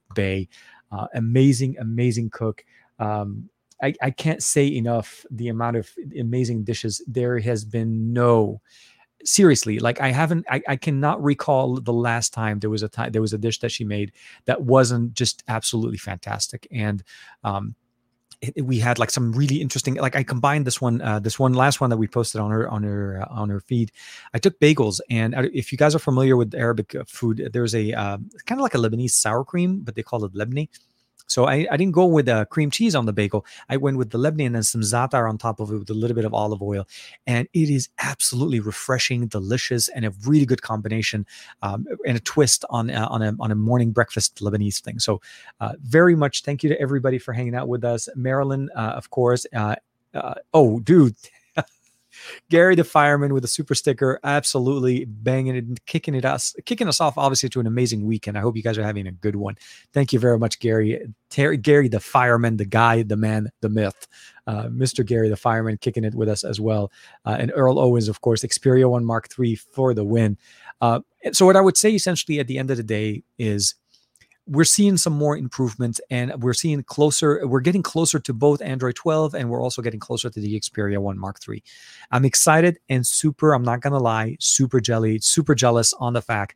Uh, 0.92 1.08
amazing, 1.14 1.76
amazing 1.80 2.30
cook. 2.30 2.64
Um, 3.00 3.50
I, 3.82 3.94
I 4.02 4.12
can't 4.12 4.42
say 4.42 4.68
enough 4.68 5.26
the 5.30 5.50
amount 5.50 5.78
of 5.78 5.90
amazing 6.18 6.64
dishes. 6.64 7.02
There 7.08 7.40
has 7.40 7.66
been 7.66 8.14
no 8.14 8.62
seriously 9.26 9.80
like 9.80 10.00
i 10.02 10.12
haven't 10.12 10.46
I, 10.50 10.62
I 10.68 10.76
cannot 10.76 11.24
recall 11.24 11.80
the 11.80 11.94
last 11.94 12.34
time 12.34 12.60
there 12.60 12.70
was 12.70 12.84
a 12.84 12.90
time 12.90 13.12
there 13.12 13.22
was 13.22 13.34
a 13.34 13.38
dish 13.38 13.60
that 13.60 13.72
she 13.72 13.84
made 13.84 14.12
that 14.46 14.62
wasn't 14.62 15.14
just 15.14 15.44
absolutely 15.48 15.98
fantastic. 15.98 16.68
And 16.72 17.04
um 17.44 17.76
we 18.62 18.80
had 18.80 19.00
like 19.00 19.10
some 19.10 19.32
really 19.32 19.62
interesting 19.62 19.96
like 19.96 20.16
i 20.16 20.22
combined 20.22 20.68
this 20.68 20.80
one 20.80 21.02
uh, 21.02 21.20
this 21.20 21.40
one 21.40 21.54
last 21.54 21.82
one 21.82 21.90
that 21.90 21.98
we 21.98 22.08
posted 22.08 22.42
on 22.42 22.52
her 22.52 22.70
on 22.70 22.84
her 22.84 23.24
uh, 23.24 23.34
on 23.34 23.50
her 23.50 23.62
feed. 23.62 23.92
I 24.34 24.40
took 24.40 24.60
bagels 24.60 25.00
and 25.10 25.34
if 25.54 25.72
you 25.72 25.78
guys 25.78 25.96
are 25.96 26.00
familiar 26.00 26.38
with 26.38 26.54
arabic 26.54 26.94
uh, 26.96 27.04
food 27.08 27.50
there's 27.54 27.74
a 27.74 27.94
uh, 27.94 28.18
kind 28.46 28.60
of 28.60 28.64
like 28.64 28.76
a 28.76 28.78
lebanese 28.78 29.12
sour 29.12 29.44
cream 29.44 29.80
but 29.80 29.96
they 29.96 30.04
call 30.04 30.26
it 30.26 30.34
lebni 30.34 30.70
so 31.28 31.46
I, 31.46 31.68
I 31.72 31.78
didn't 31.78 31.94
go 31.94 32.06
with 32.06 32.28
uh, 32.28 32.46
cream 32.46 32.70
cheese 32.70 32.96
on 32.96 33.06
the 33.06 33.14
bagel. 33.14 33.46
I 33.70 33.78
went 33.78 33.98
with 33.98 34.12
the 34.12 34.18
lebni 34.18 34.46
and 34.46 34.66
some 34.66 34.82
za'atar 34.82 35.28
on 35.30 35.38
top 35.38 35.60
of 35.60 35.72
it 35.72 35.78
with 35.78 35.90
a 35.90 35.94
little 35.94 36.16
bit 36.16 36.26
of 36.26 36.34
olive 36.34 36.62
oil. 36.62 36.88
And 37.26 37.48
it 37.54 37.70
is 37.70 37.90
absolutely 38.00 38.60
refreshing, 38.60 39.28
delicious, 39.28 39.88
and 39.90 40.06
a 40.06 40.14
really 40.26 40.46
good 40.46 40.62
combination 40.62 41.26
um, 41.62 41.86
and 42.06 42.18
a 42.18 42.22
twist 42.22 42.66
on, 42.70 42.90
uh, 42.90 43.08
on, 43.10 43.22
a, 43.22 43.36
on 43.40 43.52
a 43.52 43.56
morning 43.56 43.92
breakfast 43.92 44.38
Lebanese 44.38 44.82
thing. 44.82 45.00
So 45.00 45.22
uh, 45.60 45.74
very 45.82 46.16
much 46.16 46.44
thank 46.44 46.64
you 46.64 46.70
to 46.70 46.80
everybody 46.80 47.18
for 47.18 47.34
hanging 47.34 47.56
out 47.56 47.68
with 47.68 47.84
us. 47.84 48.08
Marilyn, 48.16 48.70
uh, 48.76 48.94
of 48.96 49.10
course. 49.10 49.46
Uh, 49.54 49.76
uh, 50.14 50.36
oh, 50.54 50.80
dude. 50.80 51.16
Gary 52.50 52.76
the 52.76 52.84
fireman 52.84 53.34
with 53.34 53.44
a 53.44 53.48
super 53.48 53.76
sticker, 53.76 54.20
absolutely 54.24 55.06
banging 55.06 55.56
it, 55.56 55.86
kicking 55.86 56.16
it 56.16 56.26
us, 56.26 56.56
kicking 56.66 56.88
us 56.88 57.02
off, 57.02 57.18
obviously 57.18 57.50
to 57.50 57.60
an 57.60 57.68
amazing 57.68 58.06
weekend. 58.06 58.38
I 58.38 58.42
hope 58.42 58.56
you 58.56 58.64
guys 58.64 58.78
are 58.78 58.84
having 58.84 59.08
a 59.08 59.12
good 59.12 59.36
one. 59.36 59.56
Thank 59.94 60.14
you 60.14 60.20
very 60.20 60.40
much, 60.40 60.60
Gary. 60.60 61.02
Terry, 61.30 61.58
Gary 61.58 61.88
the 61.88 62.00
fireman, 62.00 62.58
the 62.58 62.66
guy, 62.66 63.04
the 63.04 63.18
man, 63.18 63.50
the 63.62 63.70
myth. 63.70 64.08
Uh, 64.48 64.66
Mr. 64.66 65.04
Gary 65.06 65.28
the 65.28 65.36
fireman 65.36 65.78
kicking 65.78 66.04
it 66.04 66.14
with 66.14 66.30
us 66.30 66.44
as 66.44 66.60
well, 66.60 66.92
uh, 67.26 67.36
and 67.40 67.52
Earl 67.56 67.80
Owens, 67.80 68.08
of 68.08 68.22
course, 68.22 68.44
Xperia 68.44 68.90
One 68.90 69.04
Mark 69.04 69.30
3 69.30 69.56
for 69.56 69.94
the 69.94 70.04
win. 70.04 70.38
Uh, 70.82 71.00
so 71.32 71.46
what 71.46 71.56
I 71.56 71.62
would 71.62 71.78
say 71.78 71.92
essentially 71.92 72.40
at 72.40 72.48
the 72.48 72.60
end 72.60 72.70
of 72.70 72.78
the 72.78 72.84
day 72.84 73.24
is 73.40 73.76
we're 74.48 74.64
seeing 74.64 74.96
some 74.96 75.14
more 75.14 75.36
improvements 75.36 76.00
and 76.12 76.32
we're 76.44 76.54
seeing 76.54 76.84
closer 76.84 77.46
we're 77.48 77.60
getting 77.60 77.82
closer 77.82 78.20
to 78.20 78.34
both 78.34 78.62
android 78.62 78.96
12 78.96 79.34
and 79.34 79.50
we're 79.50 79.62
also 79.62 79.82
getting 79.82 80.00
closer 80.00 80.30
to 80.30 80.40
the 80.40 80.60
xperia 80.60 80.98
1 81.00 81.18
mark 81.18 81.40
3 81.40 81.64
i'm 82.12 82.26
excited 82.26 82.78
and 82.90 83.06
super 83.08 83.54
i'm 83.54 83.64
not 83.64 83.82
gonna 83.82 83.98
lie 83.98 84.38
super 84.40 84.80
jelly 84.80 85.20
super 85.20 85.56
jealous 85.56 85.94
on 85.94 86.14
the 86.14 86.22
fact 86.22 86.56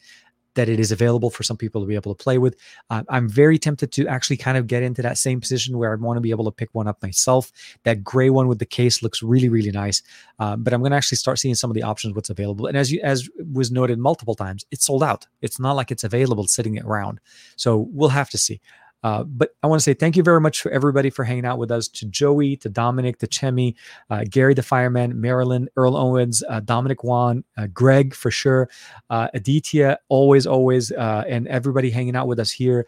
that 0.59 0.67
it 0.67 0.77
is 0.77 0.91
available 0.91 1.29
for 1.29 1.43
some 1.43 1.55
people 1.55 1.79
to 1.79 1.87
be 1.87 1.95
able 1.95 2.13
to 2.13 2.21
play 2.21 2.37
with. 2.37 2.57
Uh, 2.89 3.01
I'm 3.07 3.29
very 3.29 3.57
tempted 3.57 3.93
to 3.93 4.07
actually 4.07 4.35
kind 4.35 4.57
of 4.57 4.67
get 4.67 4.83
into 4.83 5.01
that 5.01 5.17
same 5.17 5.39
position 5.39 5.77
where 5.77 5.93
I 5.93 5.95
want 5.95 6.17
to 6.17 6.21
be 6.21 6.31
able 6.31 6.43
to 6.43 6.51
pick 6.51 6.67
one 6.73 6.85
up 6.85 7.01
myself. 7.01 7.53
That 7.85 8.03
gray 8.03 8.29
one 8.29 8.49
with 8.49 8.59
the 8.59 8.65
case 8.65 9.01
looks 9.01 9.23
really, 9.23 9.47
really 9.47 9.71
nice. 9.71 10.03
Uh, 10.37 10.57
but 10.57 10.73
I'm 10.73 10.81
going 10.81 10.91
to 10.91 10.97
actually 10.97 11.15
start 11.15 11.39
seeing 11.39 11.55
some 11.55 11.71
of 11.71 11.75
the 11.75 11.83
options 11.83 12.13
what's 12.13 12.29
available. 12.29 12.67
And 12.67 12.77
as 12.77 12.91
you 12.91 12.99
as 13.03 13.29
was 13.53 13.71
noted 13.71 13.99
multiple 13.99 14.35
times, 14.35 14.65
it's 14.69 14.85
sold 14.85 15.01
out. 15.01 15.27
It's 15.41 15.61
not 15.61 15.77
like 15.77 15.91
it's 15.91 16.03
available 16.03 16.45
sitting 16.45 16.77
around. 16.81 17.21
So 17.55 17.87
we'll 17.93 18.09
have 18.09 18.29
to 18.31 18.37
see. 18.37 18.59
Uh, 19.03 19.23
but 19.23 19.51
I 19.63 19.67
want 19.67 19.79
to 19.79 19.83
say 19.83 19.93
thank 19.93 20.17
you 20.17 20.23
very 20.23 20.41
much 20.41 20.61
for 20.61 20.71
everybody 20.71 21.09
for 21.09 21.23
hanging 21.23 21.45
out 21.45 21.57
with 21.57 21.71
us. 21.71 21.87
To 21.89 22.05
Joey, 22.05 22.57
to 22.57 22.69
Dominic, 22.69 23.17
to 23.19 23.27
Chemi, 23.27 23.75
uh, 24.09 24.25
Gary 24.29 24.53
the 24.53 24.63
Fireman, 24.63 25.19
Marilyn, 25.19 25.69
Earl 25.77 25.95
Owens, 25.95 26.43
uh, 26.49 26.59
Dominic 26.59 27.03
Wan, 27.03 27.43
uh, 27.57 27.67
Greg 27.67 28.13
for 28.13 28.31
sure, 28.31 28.69
uh, 29.09 29.27
Aditya, 29.33 29.99
always, 30.09 30.45
always, 30.45 30.91
uh, 30.91 31.23
and 31.27 31.47
everybody 31.47 31.89
hanging 31.89 32.15
out 32.15 32.27
with 32.27 32.39
us 32.39 32.51
here. 32.51 32.85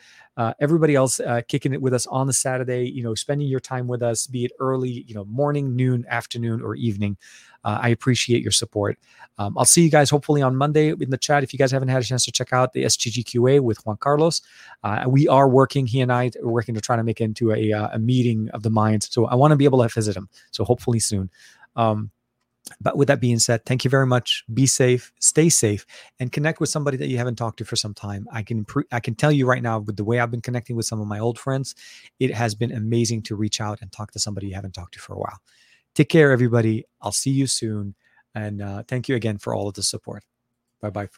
Everybody 0.59 0.95
else 0.95 1.19
kicking 1.47 1.73
it 1.73 1.81
with 1.81 1.93
us 1.93 2.07
on 2.07 2.27
the 2.27 2.33
Saturday, 2.33 2.89
you 2.89 3.03
know, 3.03 3.15
spending 3.15 3.47
your 3.47 3.59
time 3.59 3.87
with 3.87 4.01
us, 4.01 4.27
be 4.27 4.45
it 4.45 4.51
early, 4.59 5.03
you 5.07 5.13
know, 5.13 5.25
morning, 5.25 5.75
noon, 5.75 6.05
afternoon, 6.09 6.61
or 6.61 6.75
evening. 6.75 7.17
Uh, 7.63 7.79
I 7.81 7.89
appreciate 7.89 8.41
your 8.41 8.51
support. 8.51 8.97
Um, 9.37 9.57
I'll 9.57 9.65
see 9.65 9.83
you 9.83 9.89
guys 9.89 10.09
hopefully 10.09 10.41
on 10.41 10.55
Monday 10.55 10.89
in 10.89 11.09
the 11.09 11.17
chat. 11.17 11.43
If 11.43 11.53
you 11.53 11.59
guys 11.59 11.71
haven't 11.71 11.89
had 11.89 12.01
a 12.01 12.05
chance 12.05 12.25
to 12.25 12.31
check 12.31 12.53
out 12.53 12.73
the 12.73 12.83
SGGQA 12.83 13.59
with 13.59 13.85
Juan 13.85 13.97
Carlos, 13.97 14.41
uh, 14.83 15.05
we 15.07 15.27
are 15.27 15.47
working. 15.47 15.85
He 15.85 16.01
and 16.01 16.11
I 16.11 16.31
are 16.41 16.49
working 16.49 16.75
to 16.75 16.81
try 16.81 16.95
to 16.95 17.03
make 17.03 17.21
into 17.21 17.51
a, 17.51 17.71
uh, 17.71 17.89
a 17.93 17.99
meeting 17.99 18.49
of 18.51 18.63
the 18.63 18.69
minds. 18.69 19.11
So 19.11 19.25
I 19.25 19.35
want 19.35 19.51
to 19.51 19.55
be 19.55 19.65
able 19.65 19.81
to 19.81 19.89
visit 19.89 20.15
him. 20.15 20.29
So 20.51 20.63
hopefully 20.63 20.99
soon. 20.99 21.29
Um, 21.75 22.11
but 22.79 22.97
with 22.97 23.07
that 23.07 23.19
being 23.19 23.39
said, 23.39 23.65
thank 23.65 23.83
you 23.83 23.89
very 23.89 24.05
much. 24.05 24.43
Be 24.53 24.65
safe, 24.65 25.11
stay 25.19 25.49
safe, 25.49 25.85
and 26.19 26.31
connect 26.31 26.59
with 26.59 26.69
somebody 26.69 26.97
that 26.97 27.07
you 27.07 27.17
haven't 27.17 27.35
talked 27.35 27.57
to 27.57 27.65
for 27.65 27.75
some 27.75 27.93
time. 27.93 28.27
I 28.31 28.43
can 28.43 28.65
pre- 28.65 28.85
I 28.91 28.99
can 28.99 29.15
tell 29.15 29.31
you 29.31 29.45
right 29.45 29.61
now, 29.61 29.79
with 29.79 29.97
the 29.97 30.03
way 30.03 30.19
I've 30.19 30.31
been 30.31 30.41
connecting 30.41 30.75
with 30.75 30.85
some 30.85 31.01
of 31.01 31.07
my 31.07 31.19
old 31.19 31.39
friends, 31.39 31.75
it 32.19 32.33
has 32.33 32.55
been 32.55 32.71
amazing 32.71 33.23
to 33.23 33.35
reach 33.35 33.59
out 33.59 33.81
and 33.81 33.91
talk 33.91 34.11
to 34.11 34.19
somebody 34.19 34.47
you 34.47 34.55
haven't 34.55 34.73
talked 34.73 34.93
to 34.93 34.99
for 34.99 35.13
a 35.13 35.19
while. 35.19 35.39
Take 35.95 36.09
care, 36.09 36.31
everybody. 36.31 36.85
I'll 37.01 37.11
see 37.11 37.31
you 37.31 37.47
soon. 37.47 37.95
And 38.33 38.61
uh, 38.61 38.83
thank 38.87 39.09
you 39.09 39.15
again 39.15 39.37
for 39.37 39.53
all 39.53 39.67
of 39.67 39.73
the 39.73 39.83
support. 39.83 40.23
Bye 40.81 40.89
bye. 40.89 41.09